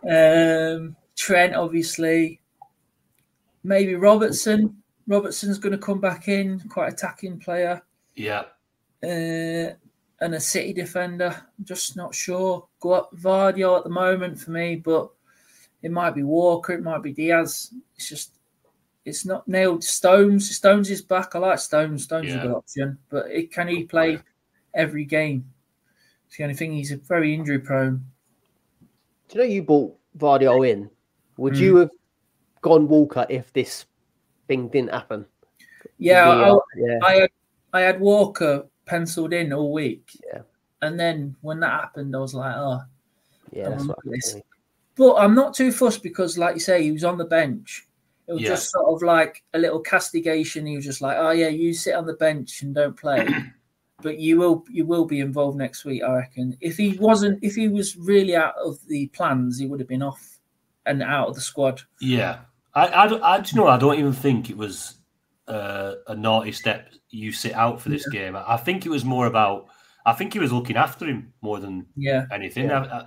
Um, 0.02 0.96
Trent, 1.18 1.56
obviously, 1.56 2.40
maybe 3.64 3.96
Robertson. 3.96 4.78
Robertson's 5.08 5.58
going 5.58 5.74
to 5.74 5.78
come 5.78 6.00
back 6.00 6.30
in, 6.30 6.60
quite 6.70 6.94
attacking 6.94 7.40
player. 7.40 7.82
yeah. 8.16 8.44
Uh, 9.04 9.74
and 10.22 10.36
a 10.36 10.40
City 10.40 10.74
defender. 10.74 11.36
I'm 11.58 11.66
just 11.66 11.96
not 11.96 12.14
sure. 12.16 12.68
Gvardiol 12.82 13.78
at 13.78 13.84
the 13.84 13.90
moment 13.90 14.40
for 14.40 14.52
me, 14.52 14.76
but 14.76 15.10
it 15.82 15.92
might 15.92 16.16
be 16.16 16.24
Walker, 16.24 16.74
it 16.74 16.84
might 16.84 17.02
be 17.04 17.14
Diaz. 17.14 17.74
It's 17.96 18.10
just 18.10 18.34
it's 19.10 19.26
not 19.26 19.48
nailed. 19.48 19.84
Stones, 19.84 20.56
Stones 20.56 20.90
is 20.90 21.02
back. 21.02 21.36
I 21.36 21.40
like 21.40 21.60
Stones. 21.60 22.04
Stones 22.06 22.30
is 22.30 22.36
a 22.36 22.40
good 22.40 22.52
option, 22.52 22.98
but 23.10 23.30
it, 23.30 23.52
can 23.52 23.68
he 23.68 23.84
play 23.84 24.20
every 24.74 25.04
game? 25.06 25.46
It's 26.28 26.38
the 26.38 26.44
only 26.44 26.56
thing. 26.56 26.72
He's 26.72 26.92
very 26.92 27.34
injury 27.34 27.60
prone. 27.60 28.06
Do 29.28 29.38
you 29.38 29.44
know 29.44 29.50
you 29.50 29.64
bought 29.64 29.96
Gvardiol 30.18 30.68
in? 30.70 30.90
Would 31.38 31.54
Mm. 31.56 31.60
you 31.60 31.76
have 31.78 31.92
gone 32.62 32.88
Walker 32.88 33.26
if 33.30 33.52
this 33.54 33.86
thing 34.48 34.68
didn't 34.70 34.92
happen? 34.92 35.26
Yeah, 35.98 36.28
I, 36.30 36.58
yeah. 36.78 37.00
I 37.04 37.14
had 37.16 37.30
I 37.74 37.80
had 37.82 38.00
Walker 38.00 38.66
penciled 38.86 39.34
in 39.34 39.54
all 39.54 39.72
week. 39.74 40.10
Yeah. 40.34 40.42
And 40.82 41.00
then 41.00 41.36
when 41.42 41.60
that 41.60 41.72
happened, 41.72 42.16
I 42.16 42.20
was 42.20 42.34
like, 42.34 42.56
oh, 42.56 42.82
yeah, 43.52 43.66
I'm 43.66 43.72
that's 43.72 43.82
on 43.82 43.88
what 43.90 43.98
I 44.06 44.10
this. 44.12 44.34
think. 44.34 44.46
But 44.96 45.16
I'm 45.16 45.36
not 45.36 45.54
too 45.54 45.72
fussed 45.72 46.04
because, 46.04 46.38
like 46.38 46.56
you 46.56 46.60
say, 46.62 46.84
he 46.84 46.92
was 46.92 47.04
on 47.04 47.18
the 47.18 47.26
bench. 47.26 47.88
It 48.30 48.34
was 48.34 48.42
Yeah. 48.44 48.50
just 48.50 48.72
sort 48.72 48.86
of 48.94 49.02
like 49.02 49.44
a 49.56 49.60
little 49.60 49.80
castigation. 49.82 50.66
He 50.66 50.76
was 50.76 50.86
just 50.86 51.02
like, 51.02 51.18
"Oh 51.18 51.32
yeah, 51.32 51.48
you 51.48 51.74
sit 51.74 51.96
on 51.96 52.06
the 52.06 52.14
bench 52.14 52.62
and 52.62 52.76
don't 52.76 52.96
play, 52.96 53.26
but 54.04 54.20
you 54.20 54.38
will 54.38 54.64
you 54.70 54.86
will 54.86 55.06
be 55.06 55.20
involved 55.20 55.58
next 55.58 55.84
week." 55.84 56.04
I 56.04 56.14
reckon. 56.16 56.56
If 56.62 56.78
he 56.78 56.96
wasn't, 57.00 57.40
if 57.44 57.56
he 57.56 57.68
was 57.68 57.98
really 57.98 58.36
out 58.36 58.54
of 58.64 58.78
the 58.88 59.08
plans, 59.08 59.58
he 59.60 59.66
would 59.66 59.80
have 59.80 59.90
been 59.90 60.04
off 60.04 60.38
and 60.86 61.02
out 61.02 61.28
of 61.30 61.36
the 61.36 61.42
squad. 61.42 61.82
Yeah, 62.00 62.42
I, 62.76 62.88
I, 63.04 63.08
don't- 63.08 63.24
I, 63.24 63.38
you 63.38 63.56
know, 63.56 63.68
I 63.68 63.78
don't 63.78 63.98
even 64.00 64.14
think 64.14 64.50
it 64.52 64.58
was 64.58 65.00
uh, 65.48 65.96
a 66.08 66.16
naughty 66.16 66.52
step. 66.52 66.90
You 67.10 67.32
sit 67.32 67.54
out 67.54 67.82
for 67.82 67.90
this 67.90 68.08
game. 68.10 68.36
I, 68.36 68.54
I 68.54 68.58
think 68.58 68.86
it 68.86 68.90
was 68.90 69.04
more 69.04 69.26
about. 69.26 69.66
I 70.06 70.14
think 70.14 70.34
he 70.34 70.40
was 70.40 70.52
looking 70.54 70.78
after 70.78 71.06
him 71.06 71.34
more 71.42 71.60
than 71.60 71.88
Yeah, 71.96 72.26
anything. 72.32 72.68
Yeah. 72.70 72.82
I, 72.84 73.06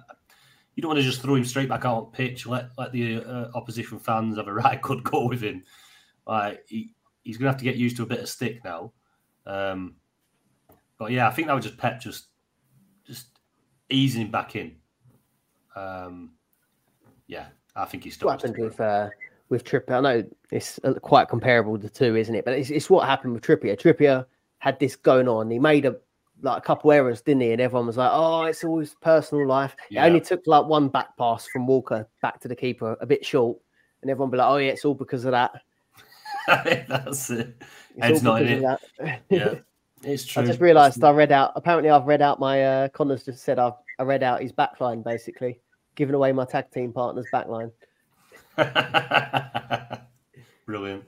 you 0.75 0.83
don't 0.83 0.89
want 0.89 0.99
to 0.99 1.05
just 1.05 1.21
throw 1.21 1.35
him 1.35 1.45
straight 1.45 1.69
back 1.69 1.85
out 1.85 1.97
on 1.97 2.13
pitch. 2.13 2.47
Let 2.47 2.71
let 2.79 2.93
the 2.93 3.23
uh, 3.23 3.51
opposition 3.55 3.99
fans 3.99 4.37
have 4.37 4.49
a 4.49 4.53
right 4.55 4.81
good 4.81 5.05
go 5.05 5.29
with 5.29 5.43
him. 5.43 5.63
Like 6.27 6.65
he, 6.69 6.95
he's 7.23 7.37
going 7.37 7.47
to 7.47 7.53
have 7.53 7.59
to 7.59 7.65
get 7.65 7.77
used 7.77 7.97
to 7.97 8.03
a 8.03 8.07
bit 8.07 8.21
of 8.21 8.29
stick 8.29 8.65
now. 8.65 8.93
Um, 9.47 9.97
but 10.99 11.11
yeah, 11.11 11.27
I 11.27 11.31
think 11.31 11.49
that 11.49 11.55
was 11.55 11.65
just 11.65 11.79
Pep 11.79 12.01
just 12.01 12.27
just 13.05 13.27
easing 13.91 14.23
him 14.23 14.31
back 14.31 14.57
in. 14.57 14.77
Um, 15.75 16.33
yeah, 17.27 17.47
I 17.75 17.85
think 17.85 18.05
he's 18.05 18.15
still. 18.15 18.29
what 18.29 18.41
happened 18.41 18.63
with 18.63 18.81
uh, 18.81 19.09
with 19.49 19.65
Trippier. 19.65 19.99
I 19.99 20.01
know 20.01 20.25
it's 20.51 20.81
quite 21.03 21.29
comparable 21.29 21.77
the 21.77 21.91
two, 21.91 22.17
isn't 22.17 22.35
it? 22.35 22.45
But 22.45 22.55
it's, 22.55 22.71
it's 22.71 22.89
what 22.89 23.07
happened 23.07 23.35
with 23.35 23.43
Trippier. 23.43 23.79
Trippier 23.79 24.27
had 24.59 24.79
this 24.79 24.97
going 24.97 25.29
on. 25.29 25.51
He 25.51 25.59
made 25.59 25.85
a 25.85 25.97
like 26.43 26.59
a 26.59 26.61
couple 26.61 26.93
errors, 26.93 27.23
didn't 27.23 27.43
he? 27.43 27.53
And 27.53 27.61
everyone 27.61 27.87
was 27.87 27.97
like, 27.97 28.11
"Oh, 28.13 28.43
it's 28.45 28.65
always 28.65 28.95
personal 29.01 29.47
life." 29.47 29.75
Yeah. 29.91 30.05
It 30.05 30.09
only 30.09 30.21
took 30.21 30.43
like 30.47 30.67
one 30.67 30.89
back 30.89 31.17
pass 31.17 31.47
from 31.47 31.67
Walker 31.67 32.09
back 32.21 32.41
to 32.41 32.49
the 32.49 32.57
keeper, 32.57 32.97
a 33.01 33.07
bit 33.07 33.25
short, 33.25 33.59
and 34.03 34.11
everyone 34.11 34.31
be 34.31 34.37
like, 34.39 34.49
"Oh 34.51 34.57
yeah, 34.57 34.73
it's 34.73 34.85
all 34.85 34.95
because 34.95 35.25
of 35.25 35.33
that." 35.33 35.53
That's 36.89 37.31
it. 37.31 37.63
It's 37.97 38.19
all 38.25 38.33
not 38.35 38.43
in 38.43 38.61
because 38.61 38.63
it. 38.63 38.65
of 38.65 39.07
that." 39.07 39.21
Yeah, 39.31 39.55
it's 40.11 40.25
true. 40.25 40.43
I 40.43 40.47
just 40.47 40.61
realised 40.61 41.03
I 41.05 41.11
read 41.13 41.33
out. 41.33 41.53
Apparently, 41.57 41.91
I've 41.91 42.07
read 42.07 42.23
out 42.23 42.39
my. 42.41 42.63
Uh, 42.65 42.89
Connor's 42.89 43.25
just 43.25 43.43
said 43.45 43.59
I've 43.59 43.75
I 43.99 44.03
read 44.03 44.23
out 44.23 44.43
his 44.43 44.53
backline 44.53 45.05
basically, 45.05 45.61
giving 45.95 46.15
away 46.15 46.33
my 46.33 46.45
tag 46.45 46.71
team 46.73 46.93
partner's 46.93 47.27
backline. 47.33 47.71
Brilliant. 50.67 51.05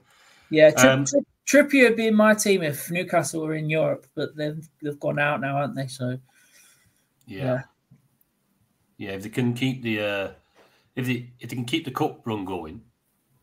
yeah. 0.51 0.71
Tri- 0.71 0.91
Um, 0.91 1.05
Tri- 1.05 1.21
Trippier 1.47 1.89
would 1.91 1.97
be 1.97 2.07
in 2.07 2.15
my 2.15 2.35
team 2.35 2.63
if 2.63 2.91
Newcastle 2.91 3.43
were 3.43 3.55
in 3.55 3.69
Europe, 3.69 4.07
but 4.15 4.35
they've 4.37 4.69
they've 4.83 5.01
gone 5.01 5.19
out 5.19 5.41
now, 5.41 5.57
haven't 5.59 5.77
they? 5.77 5.87
So 5.87 6.19
Yeah. 7.27 7.45
Yeah. 7.45 7.63
yeah. 8.99 9.11
if 9.11 9.23
they 9.23 9.29
can 9.29 9.55
keep 9.55 9.83
the 9.83 10.01
uh, 10.01 10.31
if 10.97 11.07
they 11.07 11.33
if 11.41 11.51
they 11.51 11.57
can 11.57 11.65
keep 11.65 11.85
the 11.85 11.91
cup 11.91 12.27
run 12.27 12.45
going, 12.45 12.83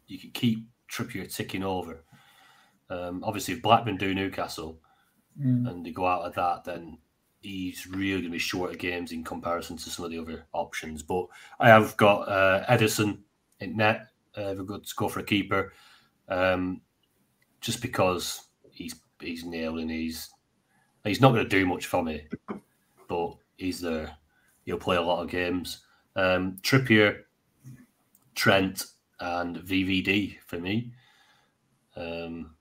you 0.08 0.18
can 0.20 0.32
keep 0.32 0.68
Trippier 0.92 1.34
ticking 1.34 1.64
over. 1.64 2.04
Um, 2.90 3.24
obviously, 3.24 3.54
if 3.54 3.62
Blackburn 3.62 3.98
do 3.98 4.14
Newcastle 4.14 4.80
mm, 5.40 5.70
and 5.70 5.86
they 5.86 5.92
go 5.92 6.06
out 6.06 6.24
of 6.24 6.34
that, 6.36 6.66
then 6.66 6.98
he's 7.42 7.88
really 7.88 8.22
going 8.22 8.24
to 8.26 8.30
be 8.32 8.40
short 8.40 8.72
of 8.72 8.78
games 8.78 9.12
in 9.12 9.24
comparison 9.24 9.78
to 9.78 9.90
some 9.90 10.06
of 10.06 10.12
the 10.12 10.20
other 10.20 10.46
options. 10.54 11.02
But 11.02 11.28
I 11.60 11.70
have 11.70 11.96
got 11.98 12.28
uh, 12.28 12.66
Ederson 12.66 13.20
in 13.60 13.78
net. 13.78 14.08
Uh, 14.36 14.54
we're 14.58 14.64
good 14.64 14.86
to 14.86 14.96
go 14.96 15.10
for 15.10 15.20
a 15.20 15.24
keeper, 15.24 15.74
um, 16.30 16.82
just 17.62 17.82
because 17.82 18.48
he's 18.72 18.96
he's 19.20 19.46
nailed 19.46 19.80
and 19.80 19.90
he's 19.90 20.30
he's 21.04 21.22
not 21.22 21.32
going 21.32 21.44
to 21.44 21.50
do 21.50 21.66
much 21.66 21.86
for 21.86 22.04
me, 22.04 22.28
but 23.08 23.36
he's 23.58 23.80
there. 23.80 24.16
He'll 24.66 24.78
play 24.78 24.98
a 24.98 25.02
lot 25.02 25.24
of 25.24 25.30
games. 25.30 25.80
Um, 26.16 26.58
Trippier, 26.62 27.22
Trent, 28.36 28.86
and 29.20 29.58
VVD 29.58 30.38
for 30.46 30.60
me. 30.60 30.92
Um, 31.96 32.56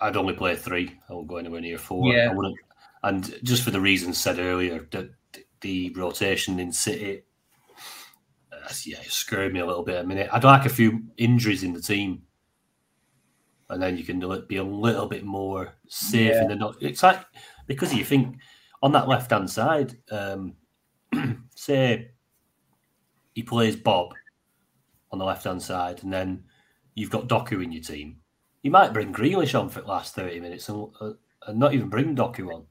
I'd 0.00 0.16
only 0.16 0.34
play 0.34 0.54
three. 0.56 0.98
I 1.08 1.12
won't 1.14 1.28
go 1.28 1.36
anywhere 1.36 1.60
near 1.60 1.78
four. 1.78 2.12
Yeah. 2.12 2.30
I 2.30 2.34
wouldn't. 2.34 2.56
And 3.04 3.34
just 3.42 3.64
for 3.64 3.70
the 3.70 3.80
reasons 3.80 4.18
said 4.18 4.38
earlier, 4.38 4.86
the, 4.90 5.10
the 5.60 5.92
rotation 5.96 6.60
in 6.60 6.72
City, 6.72 7.22
uh, 8.52 8.72
yeah, 8.84 9.00
it 9.00 9.10
scared 9.10 9.52
me 9.52 9.60
a 9.60 9.66
little 9.66 9.82
bit 9.82 10.04
a 10.04 10.06
minute. 10.06 10.28
I'd 10.32 10.44
like 10.44 10.66
a 10.66 10.70
few 10.70 11.02
injuries 11.16 11.64
in 11.64 11.72
the 11.72 11.80
team, 11.80 12.22
and 13.70 13.82
then 13.82 13.96
you 13.96 14.04
can 14.04 14.20
be 14.46 14.56
a 14.56 14.64
little 14.64 15.06
bit 15.06 15.24
more 15.24 15.74
safe 15.88 16.34
in 16.34 16.48
the 16.48 16.56
not. 16.56 16.76
It's 16.80 17.02
like 17.02 17.24
because 17.66 17.94
you 17.94 18.04
think 18.04 18.36
on 18.82 18.92
that 18.92 19.08
left 19.08 19.30
hand 19.30 19.48
side, 19.48 19.96
um, 20.10 20.54
say 21.54 22.10
he 23.34 23.42
plays 23.42 23.76
Bobb 23.76 24.14
on 25.10 25.18
the 25.18 25.24
left 25.24 25.44
hand 25.44 25.62
side, 25.62 26.02
and 26.02 26.12
then 26.12 26.44
you've 26.94 27.10
got 27.10 27.28
Doku 27.28 27.62
in 27.62 27.72
your 27.72 27.82
team. 27.82 28.16
You 28.62 28.70
might 28.70 28.92
bring 28.92 29.12
Grealish 29.12 29.58
on 29.58 29.68
for 29.68 29.80
the 29.80 29.88
last 29.88 30.14
thirty 30.14 30.40
minutes, 30.40 30.68
and, 30.68 30.88
uh, 31.00 31.12
and 31.46 31.58
not 31.58 31.74
even 31.74 31.88
bring 31.88 32.14
Doku 32.14 32.52
on, 32.52 32.66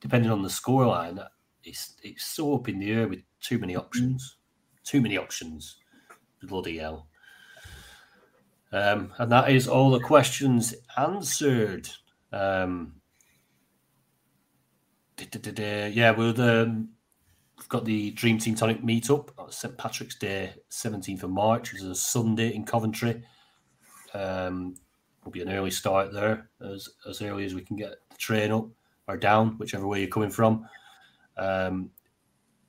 depending 0.00 0.30
on 0.30 0.42
the 0.42 0.48
scoreline. 0.48 1.24
It's 1.64 1.96
it's 2.02 2.24
so 2.24 2.54
up 2.54 2.68
in 2.68 2.78
the 2.78 2.92
air 2.92 3.08
with 3.08 3.20
too 3.40 3.58
many 3.58 3.76
options, 3.76 4.36
too 4.84 5.00
many 5.00 5.16
options. 5.16 5.76
Bloody 6.42 6.78
hell. 6.78 7.08
Um, 8.74 9.12
and 9.18 9.30
that 9.30 9.52
is 9.52 9.68
all 9.68 9.92
the 9.92 10.00
questions 10.00 10.74
answered. 10.96 11.88
Um, 12.32 12.94
yeah, 15.16 16.10
um, 16.10 16.88
we've 17.56 17.68
got 17.68 17.84
the 17.84 18.10
Dream 18.10 18.38
Team 18.38 18.56
Tonic 18.56 18.82
meetup 18.82 19.28
on 19.38 19.52
St 19.52 19.78
Patrick's 19.78 20.16
Day, 20.16 20.54
seventeenth 20.70 21.22
of 21.22 21.30
March, 21.30 21.72
which 21.72 21.82
is 21.82 21.88
a 21.88 21.94
Sunday 21.94 22.52
in 22.52 22.64
Coventry. 22.64 23.22
Um, 24.12 24.74
will 25.24 25.30
be 25.30 25.42
an 25.42 25.52
early 25.52 25.70
start 25.70 26.12
there, 26.12 26.50
as 26.60 26.88
as 27.08 27.22
early 27.22 27.44
as 27.44 27.54
we 27.54 27.62
can 27.62 27.76
get 27.76 27.92
the 28.10 28.16
train 28.16 28.50
up 28.50 28.66
or 29.06 29.16
down, 29.16 29.56
whichever 29.58 29.86
way 29.86 30.00
you're 30.00 30.08
coming 30.08 30.30
from. 30.30 30.68
Um, 31.36 31.90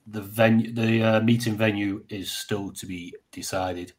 the 0.05 0.21
venue, 0.21 0.71
the 0.71 1.01
uh, 1.01 1.21
meeting 1.21 1.55
venue 1.55 2.03
is 2.09 2.29
still 2.29 2.71
to 2.73 2.85
be 2.85 3.15
decided, 3.31 3.93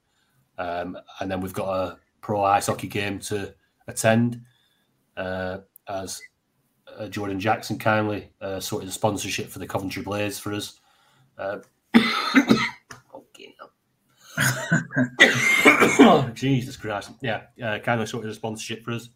um, 0.58 0.98
and 1.20 1.30
then 1.30 1.40
we've 1.40 1.52
got 1.52 1.68
a 1.68 1.98
pro 2.20 2.42
ice 2.42 2.66
hockey 2.66 2.88
game 2.88 3.18
to 3.20 3.54
attend. 3.86 4.40
Uh, 5.16 5.58
as 5.88 6.20
uh, 6.98 7.06
Jordan 7.08 7.40
Jackson 7.40 7.78
kindly 7.78 8.30
uh, 8.40 8.60
sorted 8.60 8.88
the 8.88 8.92
sponsorship 8.92 9.48
for 9.48 9.58
the 9.58 9.66
Coventry 9.66 10.02
Blaze 10.02 10.38
for 10.38 10.52
us. 10.52 10.80
Uh, 11.38 11.58
oh, 16.00 16.30
Jesus 16.34 16.76
Christ! 16.76 17.10
Yeah, 17.20 17.42
uh, 17.62 17.78
kindly 17.78 18.06
sorted 18.06 18.30
the 18.30 18.34
sponsorship 18.34 18.84
for 18.84 18.92
us, 18.92 19.10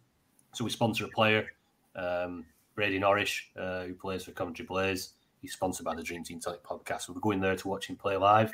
so 0.53 0.63
we 0.63 0.69
sponsor 0.69 1.05
a 1.05 1.09
player, 1.09 1.47
um, 1.95 2.45
Brady 2.75 2.99
Norrish, 2.99 3.41
uh, 3.57 3.83
who 3.83 3.93
plays 3.93 4.23
for 4.23 4.31
Coventry 4.31 4.65
Blaze. 4.65 5.13
He's 5.41 5.53
sponsored 5.53 5.85
by 5.85 5.95
the 5.95 6.03
Dream 6.03 6.23
Team 6.23 6.39
Tonic 6.39 6.63
podcast. 6.63 7.01
So 7.01 7.13
we're 7.13 7.21
going 7.21 7.41
there 7.41 7.55
to 7.55 7.67
watch 7.67 7.87
him 7.87 7.95
play 7.95 8.15
live. 8.15 8.51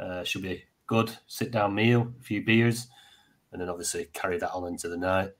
Uh, 0.00 0.24
should 0.24 0.42
be 0.42 0.64
good. 0.86 1.16
Sit 1.26 1.50
down 1.50 1.74
meal, 1.74 2.12
a 2.18 2.22
few 2.22 2.44
beers, 2.44 2.88
and 3.52 3.60
then 3.60 3.68
obviously 3.68 4.08
carry 4.12 4.38
that 4.38 4.52
on 4.52 4.66
into 4.66 4.88
the 4.88 4.96
night. 4.96 5.30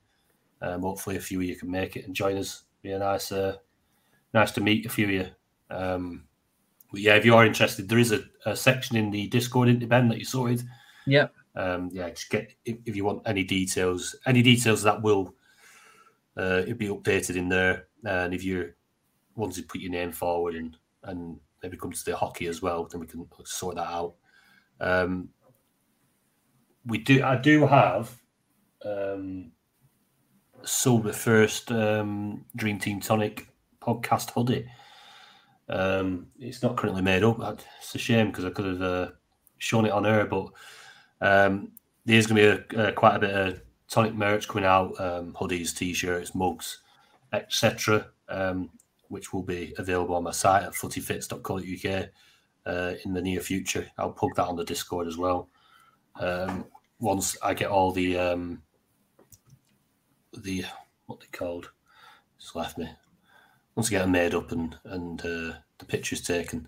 Um, 0.61 0.81
hopefully, 0.81 1.17
a 1.17 1.21
few 1.21 1.39
of 1.39 1.45
you 1.45 1.55
can 1.55 1.69
make 1.69 1.95
it 1.95 2.05
and 2.05 2.15
join 2.15 2.37
us. 2.37 2.63
Be 2.81 2.91
a 2.91 2.99
nice, 2.99 3.31
uh, 3.31 3.57
nice 4.33 4.51
to 4.51 4.61
meet 4.61 4.85
a 4.85 4.89
few 4.89 5.05
of 5.05 5.11
you. 5.11 5.27
Um, 5.69 6.23
but 6.91 7.01
yeah, 7.01 7.15
if 7.15 7.25
you 7.25 7.35
are 7.35 7.45
interested, 7.45 7.89
there 7.89 7.99
is 7.99 8.11
a, 8.11 8.21
a 8.45 8.55
section 8.55 8.95
in 8.95 9.11
the 9.11 9.27
Discord 9.27 9.67
into 9.67 9.87
Ben 9.87 10.07
that 10.09 10.19
you 10.19 10.25
sorted. 10.25 10.63
yeah, 11.05 11.27
Um, 11.55 11.89
yeah, 11.91 12.09
just 12.09 12.29
get 12.29 12.53
if, 12.65 12.77
if 12.85 12.95
you 12.95 13.03
want 13.03 13.23
any 13.25 13.43
details, 13.43 14.15
any 14.25 14.41
details 14.41 14.83
that 14.83 15.01
will 15.01 15.35
uh, 16.37 16.61
it'll 16.63 16.75
be 16.75 16.87
updated 16.87 17.35
in 17.35 17.49
there. 17.49 17.87
And 18.03 18.33
if 18.33 18.43
you 18.43 18.71
want 19.35 19.53
to 19.55 19.63
put 19.63 19.81
your 19.81 19.91
name 19.91 20.11
forward 20.11 20.55
and 20.55 20.77
and 21.03 21.39
maybe 21.61 21.77
come 21.77 21.91
to 21.91 22.05
the 22.05 22.15
hockey 22.15 22.47
as 22.47 22.61
well, 22.61 22.85
then 22.85 23.01
we 23.01 23.07
can 23.07 23.27
sort 23.43 23.75
that 23.75 23.87
out. 23.87 24.15
Um, 24.79 25.29
we 26.87 26.97
do. 26.97 27.23
I 27.23 27.35
do 27.35 27.65
have 27.67 28.15
um, 28.83 29.51
sold 30.63 31.03
the 31.03 31.13
first 31.13 31.71
um, 31.71 32.45
Dream 32.55 32.79
Team 32.79 32.99
Tonic 32.99 33.47
podcast 33.81 34.31
hoodie. 34.31 34.67
Um, 35.69 36.27
it's 36.39 36.63
not 36.63 36.77
currently 36.77 37.01
made 37.01 37.23
up. 37.23 37.41
It's 37.79 37.93
a 37.93 37.97
shame 37.97 38.27
because 38.27 38.45
I 38.45 38.49
could 38.51 38.65
have 38.65 38.81
uh, 38.81 39.09
shown 39.57 39.85
it 39.85 39.91
on 39.91 40.05
air, 40.05 40.25
but 40.25 40.47
um, 41.21 41.71
there's 42.05 42.25
going 42.25 42.41
to 42.41 42.63
be 42.65 42.77
a, 42.77 42.87
a, 42.87 42.91
quite 42.93 43.15
a 43.15 43.19
bit 43.19 43.35
of 43.35 43.61
tonic 43.89 44.15
merch 44.15 44.47
coming 44.47 44.65
out 44.65 44.99
um, 44.99 45.33
hoodies, 45.33 45.75
t 45.75 45.93
shirts, 45.93 46.33
mugs, 46.33 46.81
etc., 47.33 48.07
um, 48.29 48.69
which 49.09 49.33
will 49.33 49.43
be 49.43 49.73
available 49.77 50.15
on 50.15 50.23
my 50.23 50.31
site 50.31 50.63
at 50.63 50.73
footyfits.co.uk 50.73 52.09
uh, 52.65 52.93
in 53.03 53.13
the 53.13 53.21
near 53.21 53.41
future. 53.41 53.87
I'll 53.97 54.11
plug 54.11 54.35
that 54.35 54.47
on 54.47 54.55
the 54.55 54.63
Discord 54.63 55.07
as 55.07 55.17
well. 55.17 55.49
Um, 56.19 56.65
once 56.99 57.37
I 57.41 57.53
get 57.53 57.69
all 57.69 57.91
the 57.91 58.17
um, 58.17 58.61
the 60.35 60.65
what 61.05 61.19
they 61.19 61.27
called, 61.31 61.71
just 62.39 62.55
left 62.55 62.77
me. 62.77 62.89
Once 63.75 63.87
I 63.87 63.91
get 63.91 64.01
them 64.01 64.11
made 64.11 64.33
up 64.33 64.51
and 64.51 64.77
and 64.85 65.19
uh, 65.21 65.53
the 65.77 65.85
pictures 65.87 66.21
taken, 66.21 66.67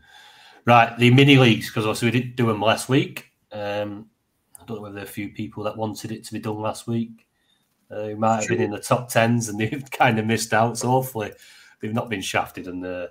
right? 0.66 0.98
The 0.98 1.12
mini 1.12 1.38
leagues 1.38 1.68
because 1.68 1.86
obviously 1.86 2.08
we 2.08 2.20
didn't 2.20 2.36
do 2.36 2.48
them 2.48 2.62
last 2.62 2.90
week. 2.90 3.32
Um, 3.52 4.10
I 4.60 4.66
don't 4.66 4.78
know 4.78 4.84
whether 4.84 4.96
there 4.96 5.04
are 5.04 5.08
a 5.08 5.10
few 5.12 5.30
people 5.30 5.64
that 5.64 5.78
wanted 5.78 6.12
it 6.12 6.24
to 6.26 6.34
be 6.34 6.40
done 6.40 6.60
last 6.60 6.88
week. 6.88 7.26
Uh, 7.92 8.04
who 8.04 8.16
might 8.18 8.42
have 8.42 8.48
been 8.48 8.62
in 8.62 8.70
the 8.70 8.80
top 8.80 9.10
tens 9.10 9.50
and 9.50 9.60
they've 9.60 9.90
kind 9.90 10.20
of 10.20 10.26
missed 10.26 10.54
out. 10.54 10.78
So 10.78 10.90
hopefully 10.90 11.32
they've 11.82 11.94
not 11.94 12.10
been 12.10 12.22
shafted 12.22 12.68
and 12.68 12.86
uh, 12.86 13.08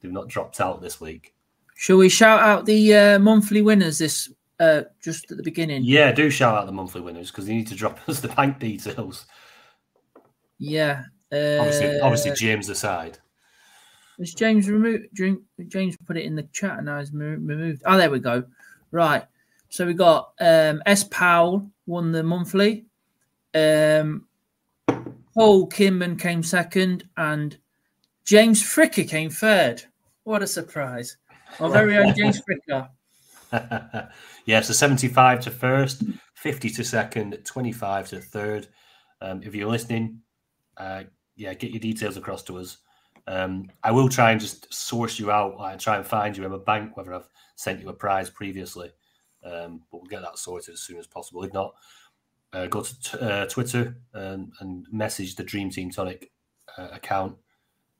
they've 0.00 0.12
not 0.12 0.28
dropped 0.28 0.60
out 0.60 0.82
this 0.82 1.00
week. 1.00 1.34
Shall 1.76 1.96
we 1.96 2.08
shout 2.08 2.40
out 2.40 2.66
the 2.66 2.94
uh, 2.94 3.18
monthly 3.18 3.62
winners 3.62 3.98
this 3.98 4.30
uh, 4.60 4.82
just 5.02 5.30
at 5.30 5.36
the 5.36 5.42
beginning? 5.42 5.82
Yeah, 5.84 6.12
do 6.12 6.30
shout 6.30 6.56
out 6.56 6.66
the 6.66 6.72
monthly 6.72 7.00
winners 7.00 7.30
because 7.30 7.46
they 7.46 7.54
need 7.54 7.68
to 7.68 7.74
drop 7.74 7.98
us 8.08 8.20
the 8.20 8.28
bank 8.28 8.58
details. 8.58 9.26
Yeah, 10.58 11.04
obviously, 11.32 12.00
uh, 12.00 12.04
obviously 12.04 12.32
James 12.32 12.68
aside. 12.68 13.18
Has 14.18 14.34
James 14.34 14.68
removed? 14.68 15.06
James 15.68 15.96
put 16.06 16.16
it 16.16 16.24
in 16.24 16.36
the 16.36 16.44
chat 16.52 16.78
and 16.78 16.86
now 16.86 16.98
it's 16.98 17.12
removed. 17.12 17.82
Oh, 17.84 17.98
there 17.98 18.10
we 18.10 18.20
go. 18.20 18.44
Right. 18.92 19.24
So 19.70 19.84
we 19.84 19.94
got 19.94 20.32
um, 20.40 20.82
S. 20.86 21.04
Powell 21.04 21.68
won 21.86 22.12
the 22.12 22.22
monthly. 22.22 22.86
Um, 23.54 24.26
Paul 25.34 25.68
Kimman 25.68 26.18
came 26.18 26.44
second, 26.44 27.08
and 27.16 27.56
James 28.24 28.62
Fricker 28.62 29.08
came 29.08 29.30
third. 29.30 29.82
What 30.22 30.42
a 30.42 30.46
surprise! 30.46 31.16
Our 31.58 31.70
very 31.70 31.96
own 31.98 32.14
James 32.14 32.40
Fricker. 32.70 32.88
yeah, 34.46 34.60
so 34.60 34.72
75 34.72 35.40
to 35.40 35.50
first, 35.50 36.02
50 36.34 36.70
to 36.70 36.84
second, 36.84 37.38
25 37.44 38.08
to 38.10 38.20
third. 38.20 38.68
Um, 39.20 39.42
if 39.42 39.54
you're 39.54 39.70
listening, 39.70 40.20
uh, 40.76 41.04
yeah, 41.36 41.54
get 41.54 41.70
your 41.70 41.80
details 41.80 42.16
across 42.16 42.42
to 42.44 42.58
us. 42.58 42.78
Um, 43.26 43.70
I 43.82 43.90
will 43.90 44.08
try 44.08 44.32
and 44.32 44.40
just 44.40 44.72
source 44.72 45.18
you 45.18 45.30
out 45.30 45.56
and 45.58 45.80
try 45.80 45.96
and 45.96 46.06
find 46.06 46.36
you 46.36 46.44
in 46.44 46.52
a 46.52 46.58
bank, 46.58 46.96
whether 46.96 47.14
I've 47.14 47.28
sent 47.56 47.80
you 47.80 47.88
a 47.88 47.92
prize 47.92 48.28
previously. 48.28 48.90
Um, 49.44 49.82
but 49.90 49.98
we'll 49.98 50.10
get 50.10 50.22
that 50.22 50.38
sorted 50.38 50.74
as 50.74 50.80
soon 50.80 50.98
as 50.98 51.06
possible. 51.06 51.42
If 51.44 51.52
not, 51.52 51.74
uh, 52.52 52.66
go 52.66 52.82
to 52.82 53.00
t- 53.00 53.18
uh, 53.18 53.46
Twitter 53.46 53.96
and, 54.12 54.52
and, 54.60 54.86
message 54.90 55.34
the 55.34 55.42
Dream 55.42 55.70
Team 55.70 55.90
Tonic 55.90 56.30
uh, 56.78 56.88
account 56.92 57.36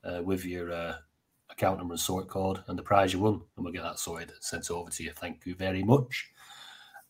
uh, 0.05 0.23
with 0.23 0.45
your 0.45 0.73
uh, 0.73 0.95
account 1.55 1.79
number 1.79 1.95
and 1.95 2.01
sort 2.01 2.29
code 2.29 2.63
and 2.67 2.79
the 2.79 2.83
prize 2.83 3.13
you 3.13 3.21
won, 3.21 3.41
and 3.57 3.65
we'll 3.65 3.73
get 3.73 3.83
that 3.83 3.99
sorted 3.99 4.31
and 4.31 4.39
sent 4.41 4.71
over 4.71 4.91
to 4.91 5.03
you. 5.03 5.13
Thank 5.13 5.47
you 5.47 5.55
very 5.55 5.83
much. 5.83 6.31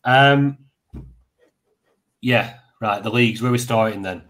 Um, 0.05 0.59
yeah, 2.21 2.59
right. 2.81 3.03
The 3.03 3.11
leagues 3.11 3.43
where 3.43 3.53
we 3.53 3.59
starting 3.59 4.03
then. 4.03 4.23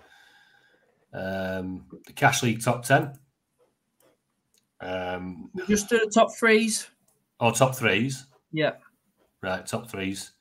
Um, 1.12 1.86
the 2.06 2.12
Cash 2.12 2.42
League 2.42 2.62
top 2.62 2.84
ten. 2.84 3.12
Um, 4.80 5.50
just 5.68 5.88
do 5.88 5.98
the 5.98 6.10
top 6.12 6.34
threes. 6.36 6.88
Oh, 7.40 7.50
top 7.50 7.76
threes. 7.76 8.26
Yeah. 8.52 8.72
Right, 9.42 9.66
top 9.66 9.90
threes. 9.90 10.32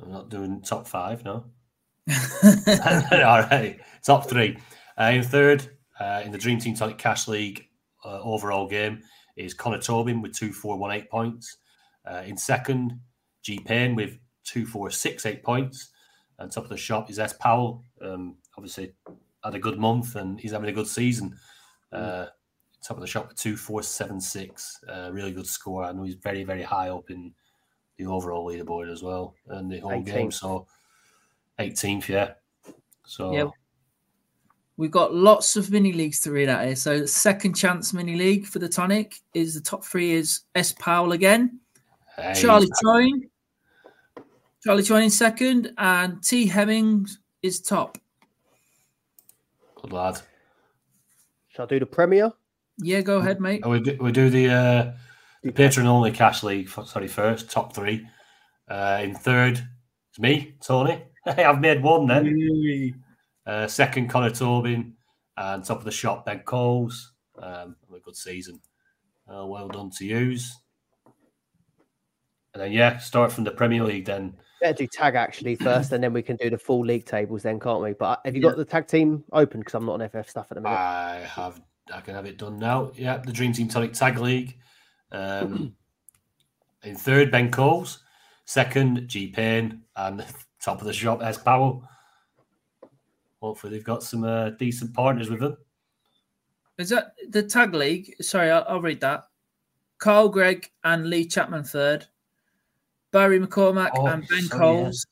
I'm 0.00 0.12
not 0.12 0.28
doing 0.28 0.62
top 0.62 0.86
five, 0.86 1.24
no. 1.24 1.44
All 2.08 3.42
right, 3.42 3.78
top 4.04 4.28
three. 4.28 4.58
Uh, 4.98 5.10
in 5.14 5.22
third, 5.22 5.68
uh, 5.98 6.22
in 6.24 6.32
the 6.32 6.38
Dream 6.38 6.58
Team 6.58 6.74
Tonic 6.74 6.98
Cash 6.98 7.28
League 7.28 7.65
uh, 8.06 8.20
overall 8.22 8.68
game, 8.68 9.02
is 9.36 9.52
Connor 9.52 9.80
Tobin 9.80 10.22
with 10.22 10.34
two, 10.34 10.52
four, 10.52 10.78
one, 10.78 10.92
eight 10.92 11.10
points. 11.10 11.58
Uh, 12.08 12.22
in 12.24 12.36
second, 12.36 13.00
G 13.42 13.58
Payne 13.58 13.94
with 13.94 14.18
two, 14.44 14.64
four, 14.66 14.90
six, 14.90 15.26
eight 15.26 15.42
points. 15.42 15.90
And 16.38 16.50
top 16.50 16.64
of 16.64 16.70
the 16.70 16.76
shop 16.76 17.10
is 17.10 17.18
S 17.18 17.32
Powell. 17.34 17.82
Um, 18.00 18.36
obviously, 18.56 18.92
had 19.42 19.54
a 19.54 19.58
good 19.58 19.78
month 19.78 20.16
and 20.16 20.38
he's 20.40 20.52
having 20.52 20.68
a 20.68 20.72
good 20.72 20.86
season. 20.86 21.36
Uh, 21.92 22.26
top 22.82 22.96
of 22.96 23.00
the 23.00 23.06
shop 23.06 23.28
with 23.28 23.36
two, 23.36 23.56
four, 23.56 23.82
seven, 23.82 24.20
six. 24.20 24.80
Uh, 24.88 25.10
really 25.12 25.32
good 25.32 25.46
score. 25.46 25.84
I 25.84 25.92
know 25.92 26.04
he's 26.04 26.14
very, 26.14 26.44
very 26.44 26.62
high 26.62 26.88
up 26.88 27.10
in 27.10 27.32
the 27.96 28.06
overall 28.06 28.46
leaderboard 28.46 28.92
as 28.92 29.02
well 29.02 29.34
and 29.48 29.70
the 29.70 29.80
whole 29.80 29.92
18th. 29.92 30.04
game. 30.04 30.30
So 30.30 30.66
18th, 31.58 32.08
yeah. 32.08 32.32
So 33.06 33.32
yeah. 33.32 33.48
We've 34.78 34.90
got 34.90 35.14
lots 35.14 35.56
of 35.56 35.70
mini 35.70 35.92
leagues 35.92 36.20
to 36.20 36.30
read 36.30 36.48
out 36.48 36.64
here. 36.64 36.76
So 36.76 37.06
second 37.06 37.54
chance 37.54 37.94
mini 37.94 38.14
league 38.14 38.46
for 38.46 38.58
the 38.58 38.68
tonic 38.68 39.20
is 39.32 39.54
the 39.54 39.60
top 39.60 39.84
three 39.84 40.12
is 40.12 40.40
S 40.54 40.72
Powell 40.72 41.12
again, 41.12 41.60
hey, 42.16 42.34
Charlie 42.34 42.68
Choin, 42.82 43.30
Charlie 44.62 44.82
Choin 44.82 45.04
in 45.04 45.10
second, 45.10 45.72
and 45.78 46.22
T 46.22 46.46
Hemmings 46.46 47.20
is 47.42 47.60
top. 47.60 47.96
Good 49.80 49.92
lad. 49.92 50.20
Shall 51.48 51.64
I 51.64 51.68
do 51.68 51.80
the 51.80 51.86
Premier? 51.86 52.32
Yeah, 52.78 53.00
go 53.00 53.16
ahead, 53.16 53.40
mate. 53.40 53.66
we 53.66 53.80
do, 53.80 53.96
we 53.98 54.12
do 54.12 54.28
the 54.28 54.50
uh, 54.50 54.92
the 55.42 55.52
patron 55.52 55.86
only 55.86 56.10
cash 56.10 56.42
league. 56.42 56.68
Sorry, 56.68 57.08
first 57.08 57.50
top 57.50 57.74
three. 57.74 58.06
Uh, 58.68 59.00
in 59.02 59.14
third, 59.14 59.66
it's 60.10 60.18
me, 60.18 60.54
Tony. 60.60 61.02
Hey, 61.24 61.44
I've 61.44 61.60
made 61.60 61.82
one 61.82 62.06
then. 62.06 63.02
Uh, 63.46 63.66
second, 63.66 64.08
Connor 64.08 64.30
Tobin, 64.30 64.94
and 65.36 65.64
top 65.64 65.78
of 65.78 65.84
the 65.84 65.90
shop, 65.90 66.26
Ben 66.26 66.40
Coles. 66.40 67.12
Um, 67.40 67.76
a 67.94 68.00
good 68.00 68.16
season. 68.16 68.60
Uh, 69.28 69.46
well 69.46 69.68
done 69.68 69.90
to 69.90 70.04
use. 70.04 70.56
And 72.54 72.62
then 72.62 72.72
yeah, 72.72 72.98
start 72.98 73.32
from 73.32 73.44
the 73.44 73.50
Premier 73.50 73.84
League 73.84 74.06
then. 74.06 74.34
Better 74.62 74.78
do 74.78 74.86
tag 74.86 75.14
actually 75.14 75.56
first, 75.56 75.92
and 75.92 76.02
then 76.02 76.14
we 76.14 76.22
can 76.22 76.36
do 76.36 76.48
the 76.48 76.56
full 76.56 76.84
league 76.84 77.04
tables 77.04 77.42
then, 77.42 77.60
can't 77.60 77.82
we? 77.82 77.92
But 77.92 78.22
have 78.24 78.34
you 78.34 78.40
got 78.40 78.56
the 78.56 78.64
tag 78.64 78.86
team 78.86 79.24
open? 79.32 79.60
Because 79.60 79.74
I'm 79.74 79.84
not 79.84 80.00
on 80.00 80.08
FF 80.08 80.30
stuff 80.30 80.46
at 80.50 80.54
the 80.54 80.62
minute. 80.62 80.74
I 80.74 81.16
have. 81.28 81.60
I 81.92 82.00
can 82.00 82.14
have 82.14 82.24
it 82.24 82.38
done 82.38 82.58
now. 82.58 82.90
Yeah, 82.94 83.18
the 83.18 83.32
Dream 83.32 83.52
Team 83.52 83.68
Tonic 83.68 83.92
Tag 83.92 84.18
League. 84.18 84.58
Um, 85.12 85.74
in 86.82 86.96
third, 86.96 87.30
Ben 87.30 87.50
Coles. 87.50 88.02
Second, 88.46 89.06
G 89.06 89.28
Payne. 89.28 89.82
And 89.94 90.24
top 90.62 90.80
of 90.80 90.86
the 90.86 90.92
shop, 90.92 91.22
S 91.22 91.36
Powell. 91.36 91.86
Hopefully, 93.40 93.72
they've 93.72 93.84
got 93.84 94.02
some 94.02 94.24
uh, 94.24 94.50
decent 94.50 94.94
partners 94.94 95.30
with 95.30 95.40
them. 95.40 95.56
Is 96.78 96.90
that 96.90 97.14
the 97.28 97.42
tag 97.42 97.74
league? 97.74 98.14
Sorry, 98.20 98.50
I'll, 98.50 98.64
I'll 98.68 98.80
read 98.80 99.00
that. 99.00 99.24
Carl 99.98 100.28
Gregg 100.28 100.70
and 100.84 101.08
Lee 101.08 101.26
Chapman 101.26 101.64
third. 101.64 102.06
Barry 103.12 103.40
McCormack 103.40 103.92
oh, 103.94 104.06
and 104.06 104.26
Ben 104.28 104.42
sorry, 104.42 104.60
Coles. 104.60 105.06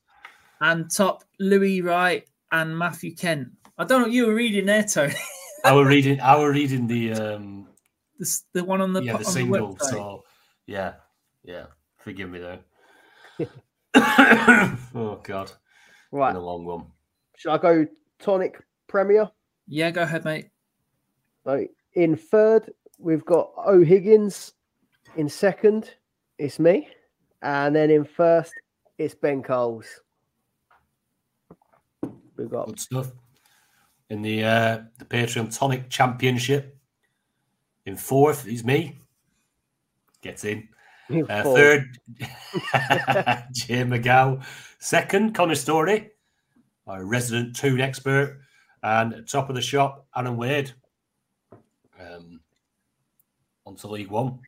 Yeah. 0.61 0.73
And 0.73 0.91
top 0.91 1.25
Louis 1.39 1.81
Wright 1.81 2.27
and 2.53 2.77
Matthew 2.77 3.15
Kent. 3.15 3.49
I 3.79 3.85
don't 3.85 4.01
know 4.01 4.07
what 4.07 4.13
you 4.13 4.27
were 4.27 4.35
reading 4.35 4.67
there, 4.67 4.85
Tony. 4.85 5.15
I 5.65 5.75
were 5.75 5.87
reading. 5.87 6.21
I 6.21 6.39
were 6.39 6.53
reading 6.53 6.87
the 6.87 7.13
um, 7.15 7.69
the, 8.19 8.41
the 8.53 8.65
one 8.65 8.81
on 8.81 8.93
the 8.93 9.03
yeah 9.03 9.17
the 9.17 9.25
single. 9.25 9.75
The 9.75 9.85
so 9.87 10.25
yeah, 10.67 10.95
yeah. 11.43 11.67
Forgive 11.97 12.31
me 12.31 12.39
though. 12.39 12.59
oh 13.95 15.21
God, 15.23 15.51
right, 16.13 16.33
Been 16.33 16.43
a 16.43 16.45
long 16.45 16.65
one. 16.67 16.87
Should 17.37 17.53
I 17.53 17.59
go 17.59 17.87
tonic 18.25 18.59
Premier? 18.87 19.31
Yeah, 19.69 19.91
go 19.91 20.03
ahead, 20.03 20.25
mate. 20.25 20.49
So 21.45 21.67
in 21.93 22.17
third, 22.17 22.73
we've 22.99 23.25
got 23.25 23.51
O'Higgins. 23.67 24.55
In 25.17 25.29
second, 25.29 25.91
it's 26.39 26.59
me, 26.59 26.89
and 27.43 27.77
then 27.77 27.91
in 27.91 28.05
first, 28.05 28.53
it's 28.99 29.15
Ben 29.15 29.43
Coles. 29.43 29.87
We've 32.37 32.51
got 32.51 32.67
good 32.67 32.81
stuff 32.81 33.13
in 34.11 34.23
the 34.23 34.43
uh, 34.43 34.83
the 34.99 35.05
Patreon 35.05 35.57
Tonic 35.57 35.89
Championship. 35.91 36.77
In 37.87 37.97
fourth 37.97 38.49
is 38.49 38.65
me. 38.65 38.99
Gets 40.23 40.45
in. 40.45 40.69
Uh, 41.11 41.43
third, 41.43 41.99
Jay 43.53 43.85
McGow. 43.85 44.43
Second, 44.79 45.35
Connor 45.35 45.55
Story, 45.55 46.14
our 46.87 47.05
resident 47.05 47.57
tune 47.57 47.81
expert. 47.81 48.41
And 48.83 49.27
top 49.27 49.49
of 49.49 49.55
the 49.55 49.63
shop, 49.63 50.07
Aaron 50.15 50.37
Wade. 50.37 50.73
Um, 51.99 52.41
on 53.65 53.77
to 53.77 53.89
League 53.89 54.11
One. 54.11 54.41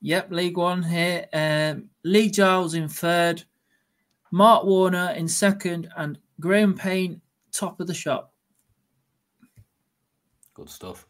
Yep, 0.00 0.32
League 0.32 0.56
One 0.56 0.82
here. 0.82 1.26
Um, 1.32 1.88
Lee 2.04 2.30
Giles 2.30 2.74
in 2.74 2.88
third, 2.88 3.44
Mark 4.32 4.64
Warner 4.64 5.10
in 5.16 5.28
second, 5.28 5.88
and 5.96 6.18
Graham 6.40 6.74
Payne 6.74 7.20
top 7.52 7.80
of 7.80 7.86
the 7.86 7.94
shop. 7.94 8.32
Good 10.54 10.68
stuff. 10.68 11.06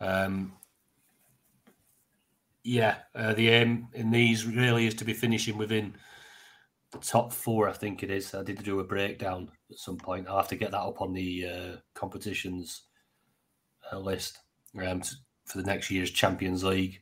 Um, 0.00 0.52
Yeah, 2.64 2.96
uh, 3.14 3.34
the 3.34 3.50
aim 3.50 3.88
in 3.92 4.10
these 4.10 4.46
really 4.46 4.86
is 4.86 4.94
to 4.94 5.04
be 5.04 5.12
finishing 5.12 5.58
within 5.58 5.94
top 6.98 7.32
four. 7.32 7.68
I 7.68 7.72
think 7.72 8.02
it 8.02 8.10
is. 8.10 8.34
I 8.34 8.42
did 8.42 8.62
do 8.62 8.80
a 8.80 8.84
breakdown 8.84 9.50
at 9.70 9.78
some 9.78 9.96
point. 9.96 10.28
I'll 10.28 10.36
have 10.36 10.48
to 10.48 10.56
get 10.56 10.70
that 10.70 10.80
up 10.80 11.00
on 11.00 11.12
the 11.12 11.46
uh, 11.46 11.76
competitions 11.94 12.82
uh, 13.92 13.98
list 13.98 14.38
um, 14.82 15.02
for 15.44 15.58
the 15.58 15.64
next 15.64 15.90
year's 15.90 16.10
Champions 16.10 16.64
League. 16.64 17.00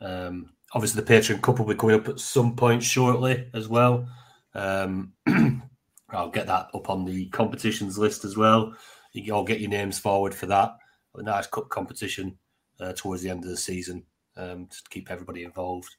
Um, 0.00 0.50
obviously, 0.74 1.02
the 1.02 1.12
Patreon 1.12 1.42
Cup 1.42 1.58
will 1.58 1.66
be 1.66 1.74
coming 1.74 1.96
up 1.96 2.08
at 2.08 2.20
some 2.20 2.56
point 2.56 2.82
shortly 2.82 3.48
as 3.54 3.68
well. 3.68 4.08
Um, 4.54 5.12
I'll 6.10 6.30
get 6.30 6.46
that 6.46 6.68
up 6.74 6.90
on 6.90 7.04
the 7.04 7.26
competitions 7.26 7.98
list 7.98 8.24
as 8.24 8.36
well. 8.36 8.74
You 9.12 9.34
all 9.34 9.44
get 9.44 9.60
your 9.60 9.70
names 9.70 9.98
forward 9.98 10.34
for 10.34 10.46
that. 10.46 10.76
A 11.14 11.22
nice 11.22 11.46
cup 11.46 11.68
competition 11.68 12.38
uh, 12.80 12.92
towards 12.94 13.22
the 13.22 13.30
end 13.30 13.44
of 13.44 13.50
the 13.50 13.56
season 13.56 14.04
um, 14.36 14.66
to 14.66 14.76
keep 14.90 15.10
everybody 15.10 15.44
involved. 15.44 15.94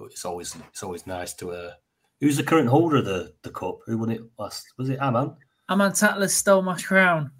It's 0.00 0.24
always 0.24 0.54
it's 0.70 0.82
always 0.82 1.06
nice 1.06 1.34
to. 1.34 1.74
Who's 2.20 2.36
the 2.36 2.42
current 2.42 2.68
holder 2.68 2.96
of 2.96 3.04
the, 3.04 3.32
the 3.42 3.50
cup? 3.50 3.80
Who 3.86 3.98
won 3.98 4.10
it 4.10 4.22
last? 4.38 4.72
Was 4.78 4.88
it 4.88 5.00
Aman? 5.00 5.36
Aman 5.68 5.92
Tatler 5.92 6.28
stole 6.28 6.62
my 6.62 6.76
crown. 6.80 7.30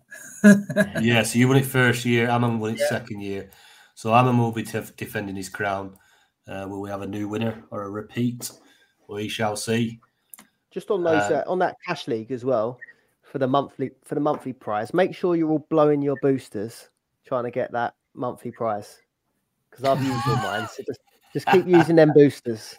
yeah, 1.01 1.23
so 1.23 1.39
you 1.39 1.49
won 1.49 1.57
it 1.57 1.65
first 1.65 2.05
year. 2.05 2.29
Aman 2.29 2.59
won 2.59 2.75
it 2.75 2.81
yeah. 2.81 2.89
second 2.89 3.21
year. 3.21 3.51
So 3.95 4.13
Aman 4.13 4.37
will 4.37 4.53
be 4.53 4.63
t- 4.63 4.81
defending 4.97 5.37
his 5.37 5.49
crown. 5.49 5.97
Uh, 6.47 6.67
will 6.69 6.81
we 6.81 6.91
have 6.91 7.03
a 7.03 7.07
new 7.07 7.29
winner 7.29 7.65
or 7.71 7.85
a 7.85 7.91
repeat? 7.91 8.51
We 9.09 9.29
shall 9.29 9.57
see. 9.57 10.01
Just 10.71 10.91
on 10.91 11.03
those 11.03 11.31
uh, 11.31 11.43
uh, 11.47 11.51
on 11.51 11.59
that 11.61 11.77
cash 11.87 12.07
league 12.07 12.31
as 12.31 12.45
well 12.45 12.79
for 13.23 13.39
the 13.39 13.47
monthly 13.47 13.91
for 14.05 14.15
the 14.15 14.21
monthly 14.21 14.53
prize. 14.53 14.93
Make 14.93 15.15
sure 15.15 15.35
you're 15.35 15.51
all 15.51 15.67
blowing 15.71 16.03
your 16.03 16.17
boosters 16.21 16.91
trying 17.25 17.45
to 17.45 17.51
get 17.51 17.73
that 17.73 17.95
monthly 18.15 18.51
prize 18.51 19.01
because 19.71 19.85
I've 19.85 20.03
used 20.03 20.29
all 20.29 20.37
mine. 20.37 20.69
So 20.69 20.83
just 20.87 21.01
just 21.33 21.47
keep 21.47 21.67
using 21.79 21.97
them 21.97 22.13
boosters. 22.15 22.77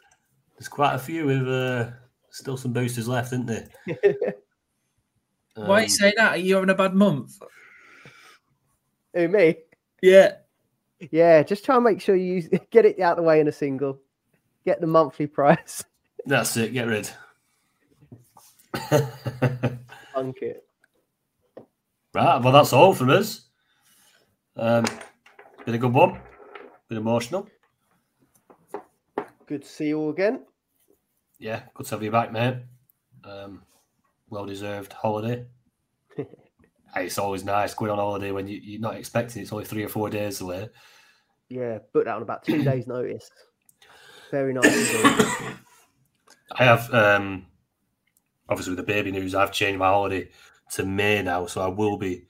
There's 0.57 0.67
quite 0.67 0.95
a 0.95 0.99
few 0.99 1.25
with 1.25 1.47
uh, 1.47 1.91
still 2.31 2.57
some 2.57 2.73
boosters 2.73 3.07
left, 3.07 3.33
isn't 3.33 3.45
there? 3.45 3.67
um, 5.55 5.67
Why 5.67 5.83
you 5.83 5.89
say 5.89 6.13
that? 6.17 6.31
Are 6.31 6.37
you 6.37 6.55
having 6.55 6.69
a 6.69 6.75
bad 6.75 6.95
month? 6.95 7.39
Who 9.13 9.27
me? 9.27 9.55
Yeah. 10.01 10.33
Yeah, 11.11 11.43
just 11.43 11.63
try 11.63 11.75
and 11.75 11.83
make 11.83 12.01
sure 12.01 12.15
you 12.15 12.33
use, 12.33 12.49
get 12.71 12.85
it 12.85 12.99
out 12.99 13.11
of 13.11 13.17
the 13.17 13.23
way 13.23 13.39
in 13.39 13.47
a 13.47 13.51
single. 13.51 13.99
Get 14.65 14.81
the 14.81 14.87
monthly 14.87 15.27
price. 15.27 15.83
That's 16.25 16.57
it. 16.57 16.73
Get 16.73 16.87
rid. 16.87 17.09
Funk 20.13 20.37
it. 20.41 20.63
Right, 22.13 22.41
well, 22.41 22.51
that's 22.51 22.73
all 22.73 22.93
from 22.93 23.11
us. 23.11 23.45
Um, 24.55 24.85
been 25.65 25.75
a 25.75 25.77
good 25.77 25.93
one. 25.93 26.19
Been 26.89 26.97
emotional. 26.97 27.47
Good 29.47 29.63
to 29.63 29.67
see 29.67 29.87
you 29.87 29.99
all 29.99 30.09
again. 30.09 30.45
Yeah, 31.39 31.61
good 31.73 31.85
to 31.87 31.95
have 31.95 32.03
you 32.03 32.11
back, 32.11 32.31
mate. 32.31 32.57
Um, 33.23 33.63
well 34.29 34.45
deserved 34.45 34.91
holiday. 34.91 35.45
it's 36.95 37.17
always 37.17 37.45
nice 37.45 37.73
going 37.73 37.91
on 37.91 37.97
holiday 37.97 38.31
when 38.31 38.47
you, 38.47 38.59
you're 38.61 38.81
not 38.81 38.95
expecting 38.95 39.41
it's 39.41 39.53
only 39.53 39.65
three 39.65 39.83
or 39.83 39.89
four 39.89 40.09
days 40.09 40.41
away. 40.41 40.69
Yeah, 41.49 41.79
booked 41.93 42.07
out 42.07 42.17
on 42.17 42.23
about 42.23 42.43
two 42.43 42.63
days' 42.63 42.87
notice. 42.87 43.29
Very 44.31 44.53
nice. 44.53 44.65
I 46.51 46.63
have 46.63 46.93
um, 46.93 47.45
obviously 48.49 48.71
with 48.71 48.85
the 48.85 48.91
baby 48.91 49.11
news, 49.11 49.33
I've 49.33 49.53
changed 49.53 49.79
my 49.79 49.87
holiday 49.87 50.29
to 50.71 50.85
May 50.85 51.21
now, 51.21 51.45
so 51.45 51.61
I 51.61 51.67
will 51.67 51.97
be 51.97 52.23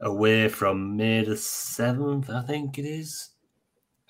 away 0.00 0.48
from 0.48 0.96
May 0.96 1.22
the 1.24 1.36
seventh, 1.36 2.30
I 2.30 2.42
think 2.42 2.78
it 2.78 2.86
is. 2.86 3.31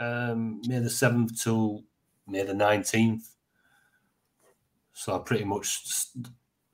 Um, 0.01 0.61
May 0.67 0.79
the 0.79 0.91
seventh 0.91 1.43
till 1.43 1.85
May 2.27 2.43
the 2.43 2.55
nineteenth. 2.55 3.29
So 4.93 5.17
I 5.17 5.19
pretty 5.19 5.45
much 5.45 5.85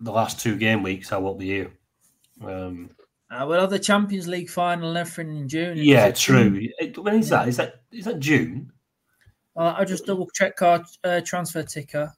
the 0.00 0.12
last 0.12 0.40
two 0.40 0.56
game 0.56 0.82
weeks 0.82 1.12
I 1.12 1.18
won't 1.18 1.38
be 1.38 1.46
here. 1.46 1.72
Um, 2.44 2.90
uh, 3.30 3.44
well, 3.46 3.66
the 3.66 3.78
Champions 3.78 4.26
League 4.26 4.48
final 4.48 4.88
and 4.88 4.98
everything 4.98 5.36
in 5.36 5.48
June. 5.48 5.76
Yeah, 5.76 6.10
true. 6.10 6.70
June? 6.80 6.94
When 6.96 7.16
is 7.16 7.28
that? 7.28 7.48
Is 7.48 7.58
that 7.58 7.82
is 7.92 8.06
that 8.06 8.20
June? 8.20 8.72
Uh, 9.56 9.74
I'll 9.76 9.84
just 9.84 10.06
double 10.06 10.28
check 10.34 10.60
our 10.62 10.84
uh, 11.04 11.20
transfer 11.24 11.62
ticker. 11.62 12.12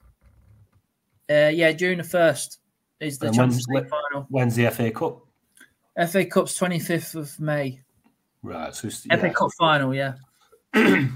Uh, 1.29 1.51
yeah, 1.53 1.71
June 1.71 1.97
the 1.97 2.03
first 2.03 2.59
is 2.99 3.17
the 3.17 3.27
and 3.27 3.35
Champions 3.35 3.65
League 3.67 3.89
final. 3.89 4.27
When's 4.29 4.55
the 4.55 4.69
FA 4.69 4.91
Cup? 4.91 5.25
FA 6.07 6.25
Cup's 6.25 6.55
twenty 6.55 6.79
fifth 6.79 7.15
of 7.15 7.37
May. 7.39 7.81
Right. 8.43 8.73
So 8.73 8.89
yeah. 9.05 9.17
FA 9.17 9.31
Cup 9.31 9.49
final, 9.57 9.93
yeah. 9.93 10.13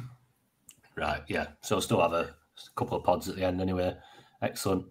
right. 0.96 1.22
Yeah. 1.28 1.48
So 1.62 1.76
I'll 1.76 1.82
still 1.82 2.02
have 2.02 2.14
a 2.14 2.36
couple 2.76 2.98
of 2.98 3.04
pods 3.04 3.30
at 3.30 3.36
the 3.36 3.44
end 3.44 3.62
anyway. 3.62 3.96
Excellent. 4.42 4.86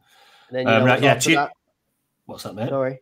Um, 0.52 0.84
right. 0.84 1.02
Yeah. 1.02 1.14
That? 1.14 1.52
What's 2.26 2.44
that, 2.44 2.54
mate? 2.54 2.68
Sorry. 2.68 3.00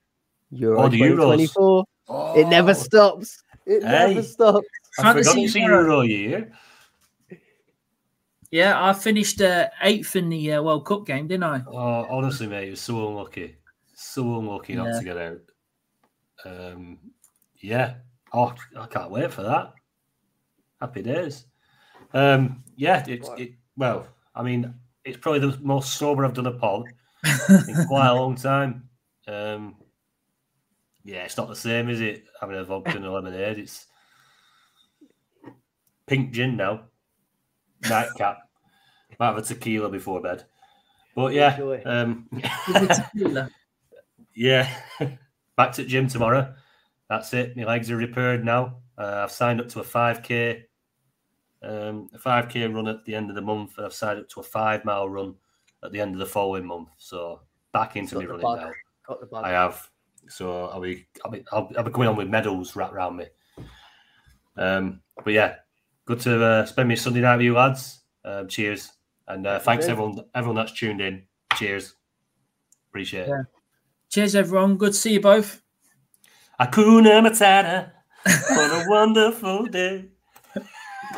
Euro 0.51 0.83
oh, 0.83 0.89
2024. 0.89 1.85
Oh. 2.09 2.39
It 2.39 2.49
never 2.49 2.75
stops. 2.75 3.43
It 3.67 3.83
hey. 3.83 4.09
never 4.09 4.23
stops. 4.23 4.67
I 4.99 5.13
forgot 5.13 5.37
it's 5.39 5.55
a 5.55 5.61
Euro 5.61 6.01
year. 6.03 6.53
Yeah, 8.53 8.85
I 8.85 8.93
finished 8.93 9.41
uh, 9.41 9.71
eighth 9.81 10.15
in 10.15 10.29
the 10.29 10.53
uh, 10.53 10.63
World 10.63 10.85
Cup 10.85 11.07
game, 11.07 11.27
didn't 11.27 11.45
I? 11.45 11.63
Oh, 11.67 12.07
honestly, 12.11 12.47
mate, 12.47 12.69
it 12.69 12.73
was 12.73 12.83
so 12.83 13.09
unlucky, 13.09 13.57
so 13.95 14.39
unlucky 14.39 14.75
yeah. 14.75 14.83
not 14.83 14.99
to 14.99 15.05
get 15.05 15.17
out. 15.17 15.39
Um, 16.45 16.99
yeah, 17.61 17.95
oh, 18.35 18.55
I 18.79 18.87
can't 18.89 19.11
wait 19.11 19.33
for 19.33 19.43
that. 19.43 19.73
Happy 20.83 21.01
days. 21.01 21.47
Um, 22.15 22.63
yeah, 22.77 23.05
it's 23.07 23.29
it, 23.39 23.53
well, 23.77 24.07
I 24.35 24.43
mean, 24.43 24.75
it's 25.05 25.19
probably 25.19 25.41
the 25.41 25.59
most 25.61 25.97
sober 25.97 26.25
I've 26.25 26.35
done 26.35 26.47
a 26.47 26.53
pod 26.53 26.87
in 27.49 27.87
quite 27.87 28.09
a 28.09 28.15
long 28.15 28.35
time. 28.35 28.89
Um, 29.27 29.77
yeah, 31.05 31.25
it's 31.25 31.37
not 31.37 31.49
the 31.49 31.57
same, 31.57 31.89
is 31.89 32.01
it? 32.01 32.25
Having 32.41 32.57
a 32.57 32.65
vodka 32.65 32.97
and 32.97 33.05
a 33.05 33.11
lemonade. 33.11 33.59
It's 33.59 33.87
pink 36.07 36.33
gin 36.33 36.57
now 36.57 36.83
nightcap. 37.89 38.39
Might 39.19 39.27
have 39.27 39.39
a 39.39 39.43
tequila 39.43 39.89
before 39.89 40.21
bed. 40.21 40.45
But 41.15 41.35
yeah, 41.35 41.59
um, 41.85 42.29
yeah, 44.35 44.69
back 45.57 45.73
to 45.73 45.83
the 45.83 45.89
gym 45.89 46.09
tomorrow. 46.09 46.55
That's 47.11 47.35
it. 47.35 47.57
My 47.57 47.65
legs 47.65 47.91
are 47.91 47.97
repaired 47.97 48.45
now. 48.45 48.77
Uh, 48.97 49.21
I've 49.25 49.33
signed 49.33 49.61
up 49.61 49.69
to 49.71 49.81
a 49.81 49.85
5k, 49.85 50.63
um, 51.63 52.09
a 52.15 52.19
5k 52.19 52.75
run 52.75 52.89
at 52.89 53.05
the 53.05 53.15
end 53.15 53.31
of 53.31 53.37
the 53.37 53.43
month. 53.43 53.77
and 53.77 53.87
I've 53.87 53.95
signed 53.95 54.21
up 54.21 54.29
to 54.31 54.41
a 54.41 54.43
five 54.43 54.85
mile 54.85 55.09
run 55.09 55.35
at 55.83 55.93
the 55.93 56.01
end 56.01 56.15
of 56.15 56.19
the 56.19 56.27
following 56.27 56.67
month. 56.67 56.89
So 56.99 57.41
back 57.73 57.97
into 57.97 58.19
me 58.19 58.27
running 58.27 58.43
now. 58.43 58.73
I 59.43 59.51
have. 59.51 59.89
So 60.29 60.67
I'll 60.67 60.81
be, 60.81 61.07
I'll 61.25 61.31
be, 61.31 61.45
I'll, 61.53 61.71
I'll 61.77 61.85
be 61.85 61.91
going 61.91 62.09
on 62.09 62.17
with 62.17 62.29
medals 62.29 62.77
wrapped 62.77 62.95
around 62.95 63.17
me. 63.17 63.27
Um, 64.57 65.01
but 65.25 65.33
yeah, 65.33 65.57
good 66.05 66.21
to 66.21 66.43
uh, 66.45 66.67
spend 66.67 66.89
my 66.89 66.95
Sunday 66.95 67.21
night 67.21 67.37
with 67.37 67.45
you 67.45 67.55
lads. 67.55 68.01
Um, 68.25 68.47
cheers, 68.47 68.93
and 69.27 69.47
uh, 69.47 69.59
thanks 69.59 69.87
everyone, 69.87 70.21
everyone 70.35 70.57
that's 70.57 70.73
tuned 70.73 71.01
in. 71.01 71.25
Cheers, 71.57 71.95
appreciate 72.89 73.23
it. 73.23 73.29
Yeah. 73.31 73.43
Cheers, 74.11 74.37
everyone. 74.37 74.77
Good 74.77 74.93
to 74.93 74.99
see 74.99 75.15
you 75.15 75.21
both. 75.21 75.63
Hakuna 76.61 77.27
Matata. 77.27 77.91
what 78.25 78.71
a 78.71 78.85
wonderful 78.89 79.67
day. 79.67 80.05